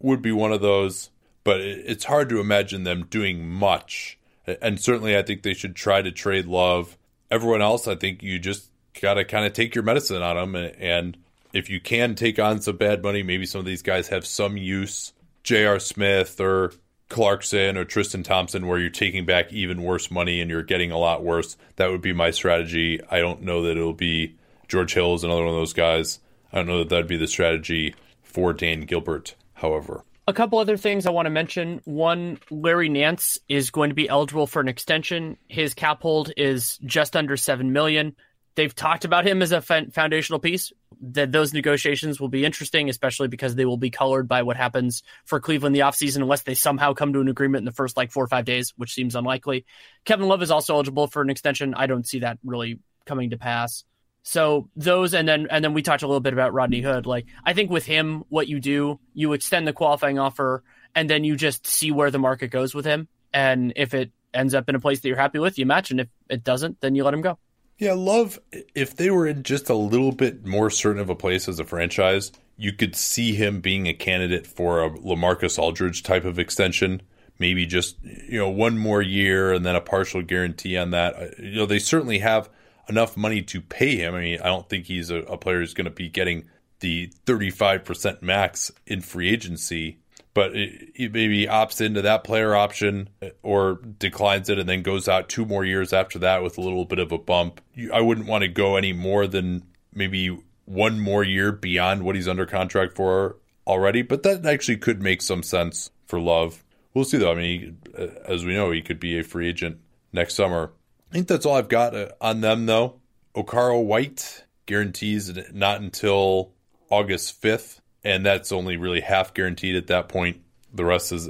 would 0.00 0.22
be 0.22 0.32
one 0.32 0.52
of 0.52 0.60
those 0.60 1.10
but 1.44 1.60
it's 1.60 2.04
hard 2.04 2.30
to 2.30 2.40
imagine 2.40 2.82
them 2.82 3.06
doing 3.08 3.46
much. 3.46 4.18
And 4.46 4.80
certainly, 4.80 5.16
I 5.16 5.22
think 5.22 5.42
they 5.42 5.54
should 5.54 5.76
try 5.76 6.02
to 6.02 6.10
trade 6.10 6.46
Love. 6.46 6.96
Everyone 7.30 7.62
else, 7.62 7.86
I 7.86 7.94
think 7.94 8.22
you 8.22 8.38
just 8.38 8.70
got 9.00 9.14
to 9.14 9.24
kind 9.24 9.46
of 9.46 9.52
take 9.52 9.74
your 9.74 9.84
medicine 9.84 10.22
on 10.22 10.36
them. 10.36 10.72
And 10.78 11.18
if 11.52 11.70
you 11.70 11.80
can 11.80 12.14
take 12.14 12.38
on 12.38 12.60
some 12.60 12.76
bad 12.76 13.02
money, 13.02 13.22
maybe 13.22 13.46
some 13.46 13.58
of 13.58 13.64
these 13.66 13.82
guys 13.82 14.08
have 14.08 14.26
some 14.26 14.56
use. 14.56 15.12
J.R. 15.42 15.78
Smith 15.78 16.40
or 16.40 16.72
Clarkson 17.10 17.76
or 17.76 17.84
Tristan 17.84 18.22
Thompson, 18.22 18.66
where 18.66 18.78
you're 18.78 18.88
taking 18.88 19.26
back 19.26 19.52
even 19.52 19.82
worse 19.82 20.10
money 20.10 20.40
and 20.40 20.50
you're 20.50 20.62
getting 20.62 20.90
a 20.90 20.98
lot 20.98 21.22
worse. 21.22 21.56
That 21.76 21.90
would 21.90 22.00
be 22.00 22.14
my 22.14 22.30
strategy. 22.30 23.00
I 23.10 23.18
don't 23.18 23.42
know 23.42 23.62
that 23.64 23.76
it'll 23.76 23.92
be 23.92 24.36
George 24.68 24.94
Hill 24.94 25.14
is 25.14 25.24
another 25.24 25.42
one 25.42 25.54
of 25.54 25.56
those 25.60 25.72
guys. 25.72 26.20
I 26.52 26.58
don't 26.58 26.66
know 26.66 26.78
that 26.78 26.88
that'd 26.88 27.06
be 27.06 27.16
the 27.16 27.26
strategy 27.26 27.94
for 28.22 28.52
Dan 28.52 28.82
Gilbert, 28.82 29.34
however. 29.54 30.04
A 30.26 30.32
couple 30.32 30.58
other 30.58 30.76
things 30.76 31.06
I 31.06 31.10
want 31.10 31.26
to 31.26 31.30
mention. 31.30 31.82
One, 31.84 32.38
Larry 32.50 32.88
Nance 32.88 33.38
is 33.48 33.70
going 33.70 33.90
to 33.90 33.94
be 33.94 34.08
eligible 34.08 34.46
for 34.46 34.60
an 34.60 34.68
extension. 34.68 35.36
His 35.48 35.74
cap 35.74 36.00
hold 36.00 36.32
is 36.36 36.78
just 36.78 37.14
under 37.14 37.36
seven 37.36 37.72
million. 37.72 38.16
They've 38.54 38.74
talked 38.74 39.04
about 39.04 39.26
him 39.26 39.42
as 39.42 39.52
a 39.52 39.60
foundational 39.60 40.38
piece. 40.38 40.72
That 41.00 41.32
those 41.32 41.52
negotiations 41.52 42.20
will 42.20 42.28
be 42.28 42.44
interesting, 42.44 42.88
especially 42.88 43.28
because 43.28 43.54
they 43.54 43.66
will 43.66 43.76
be 43.76 43.90
colored 43.90 44.26
by 44.26 44.42
what 44.42 44.56
happens 44.56 45.02
for 45.26 45.40
Cleveland 45.40 45.74
the 45.74 45.80
offseason, 45.80 46.22
unless 46.22 46.42
they 46.42 46.54
somehow 46.54 46.94
come 46.94 47.12
to 47.12 47.20
an 47.20 47.28
agreement 47.28 47.62
in 47.62 47.66
the 47.66 47.72
first 47.72 47.96
like 47.96 48.12
four 48.12 48.24
or 48.24 48.28
five 48.28 48.44
days, 48.44 48.72
which 48.76 48.94
seems 48.94 49.16
unlikely. 49.16 49.66
Kevin 50.04 50.28
Love 50.28 50.40
is 50.40 50.52
also 50.52 50.74
eligible 50.74 51.08
for 51.08 51.20
an 51.20 51.30
extension. 51.30 51.74
I 51.74 51.86
don't 51.86 52.06
see 52.06 52.20
that 52.20 52.38
really 52.44 52.78
coming 53.04 53.30
to 53.30 53.36
pass. 53.36 53.84
So 54.26 54.70
those, 54.74 55.12
and 55.12 55.28
then 55.28 55.46
and 55.50 55.62
then 55.62 55.74
we 55.74 55.82
talked 55.82 56.02
a 56.02 56.06
little 56.06 56.18
bit 56.20 56.32
about 56.32 56.54
Rodney 56.54 56.80
Hood. 56.80 57.04
Like 57.04 57.26
I 57.44 57.52
think 57.52 57.70
with 57.70 57.84
him, 57.84 58.24
what 58.30 58.48
you 58.48 58.58
do, 58.58 58.98
you 59.12 59.34
extend 59.34 59.68
the 59.68 59.74
qualifying 59.74 60.18
offer, 60.18 60.64
and 60.94 61.08
then 61.10 61.24
you 61.24 61.36
just 61.36 61.66
see 61.66 61.90
where 61.90 62.10
the 62.10 62.18
market 62.18 62.48
goes 62.48 62.74
with 62.74 62.86
him. 62.86 63.06
And 63.34 63.74
if 63.76 63.92
it 63.92 64.12
ends 64.32 64.54
up 64.54 64.66
in 64.70 64.74
a 64.74 64.80
place 64.80 65.00
that 65.00 65.08
you're 65.08 65.18
happy 65.18 65.38
with, 65.38 65.58
you 65.58 65.66
match, 65.66 65.90
and 65.90 66.00
if 66.00 66.08
it 66.30 66.42
doesn't, 66.42 66.80
then 66.80 66.94
you 66.94 67.04
let 67.04 67.12
him 67.12 67.20
go. 67.20 67.38
Yeah, 67.76 67.92
love 67.92 68.38
if 68.74 68.96
they 68.96 69.10
were 69.10 69.26
in 69.26 69.42
just 69.42 69.68
a 69.68 69.74
little 69.74 70.12
bit 70.12 70.46
more 70.46 70.70
certain 70.70 71.02
of 71.02 71.10
a 71.10 71.14
place 71.14 71.46
as 71.46 71.58
a 71.58 71.64
franchise, 71.64 72.32
you 72.56 72.72
could 72.72 72.96
see 72.96 73.34
him 73.34 73.60
being 73.60 73.88
a 73.88 73.92
candidate 73.92 74.46
for 74.46 74.82
a 74.82 74.90
LaMarcus 74.90 75.58
Aldridge 75.58 76.02
type 76.02 76.24
of 76.24 76.38
extension. 76.38 77.02
Maybe 77.38 77.66
just 77.66 78.02
you 78.02 78.38
know 78.38 78.48
one 78.48 78.78
more 78.78 79.02
year 79.02 79.52
and 79.52 79.66
then 79.66 79.76
a 79.76 79.82
partial 79.82 80.22
guarantee 80.22 80.78
on 80.78 80.92
that. 80.92 81.38
You 81.38 81.56
know 81.56 81.66
they 81.66 81.78
certainly 81.78 82.20
have 82.20 82.48
enough 82.88 83.16
money 83.16 83.42
to 83.42 83.60
pay 83.60 83.96
him. 83.96 84.14
I 84.14 84.20
mean, 84.20 84.40
I 84.40 84.46
don't 84.46 84.68
think 84.68 84.86
he's 84.86 85.10
a, 85.10 85.16
a 85.16 85.36
player 85.36 85.60
who's 85.60 85.74
going 85.74 85.86
to 85.86 85.90
be 85.90 86.08
getting 86.08 86.48
the 86.80 87.10
35% 87.26 88.22
max 88.22 88.70
in 88.86 89.00
free 89.00 89.30
agency, 89.30 89.98
but 90.34 90.54
he 90.54 91.08
maybe 91.12 91.46
opts 91.46 91.80
into 91.80 92.02
that 92.02 92.24
player 92.24 92.54
option 92.54 93.08
eh, 93.22 93.30
or 93.42 93.80
declines 93.98 94.48
it 94.48 94.58
and 94.58 94.68
then 94.68 94.82
goes 94.82 95.08
out 95.08 95.28
two 95.28 95.46
more 95.46 95.64
years 95.64 95.92
after 95.92 96.18
that 96.18 96.42
with 96.42 96.58
a 96.58 96.60
little 96.60 96.84
bit 96.84 96.98
of 96.98 97.12
a 97.12 97.18
bump. 97.18 97.60
I 97.92 98.00
wouldn't 98.00 98.26
want 98.26 98.42
to 98.42 98.48
go 98.48 98.76
any 98.76 98.92
more 98.92 99.26
than 99.26 99.62
maybe 99.94 100.38
one 100.66 101.00
more 101.00 101.22
year 101.22 101.52
beyond 101.52 102.02
what 102.02 102.16
he's 102.16 102.28
under 102.28 102.46
contract 102.46 102.94
for 102.94 103.36
already, 103.66 104.02
but 104.02 104.22
that 104.24 104.44
actually 104.44 104.76
could 104.76 105.00
make 105.02 105.22
some 105.22 105.42
sense 105.42 105.90
for 106.06 106.20
Love. 106.20 106.64
We'll 106.92 107.04
see 107.04 107.18
though. 107.18 107.32
I 107.32 107.36
mean, 107.36 107.78
eh, 107.96 108.08
as 108.26 108.44
we 108.44 108.54
know, 108.54 108.70
he 108.70 108.82
could 108.82 109.00
be 109.00 109.18
a 109.18 109.24
free 109.24 109.48
agent 109.48 109.78
next 110.12 110.34
summer. 110.34 110.72
I 111.14 111.16
think 111.16 111.28
that's 111.28 111.46
all 111.46 111.54
I've 111.54 111.68
got 111.68 111.94
uh, 111.94 112.08
on 112.20 112.40
them, 112.40 112.66
though. 112.66 113.00
Okaro 113.36 113.84
White 113.84 114.44
guarantees 114.66 115.32
not 115.52 115.80
until 115.80 116.50
August 116.90 117.40
5th, 117.40 117.78
and 118.02 118.26
that's 118.26 118.50
only 118.50 118.76
really 118.76 119.00
half 119.00 119.32
guaranteed 119.32 119.76
at 119.76 119.86
that 119.86 120.08
point. 120.08 120.38
The 120.72 120.84
rest 120.84 121.12
is 121.12 121.28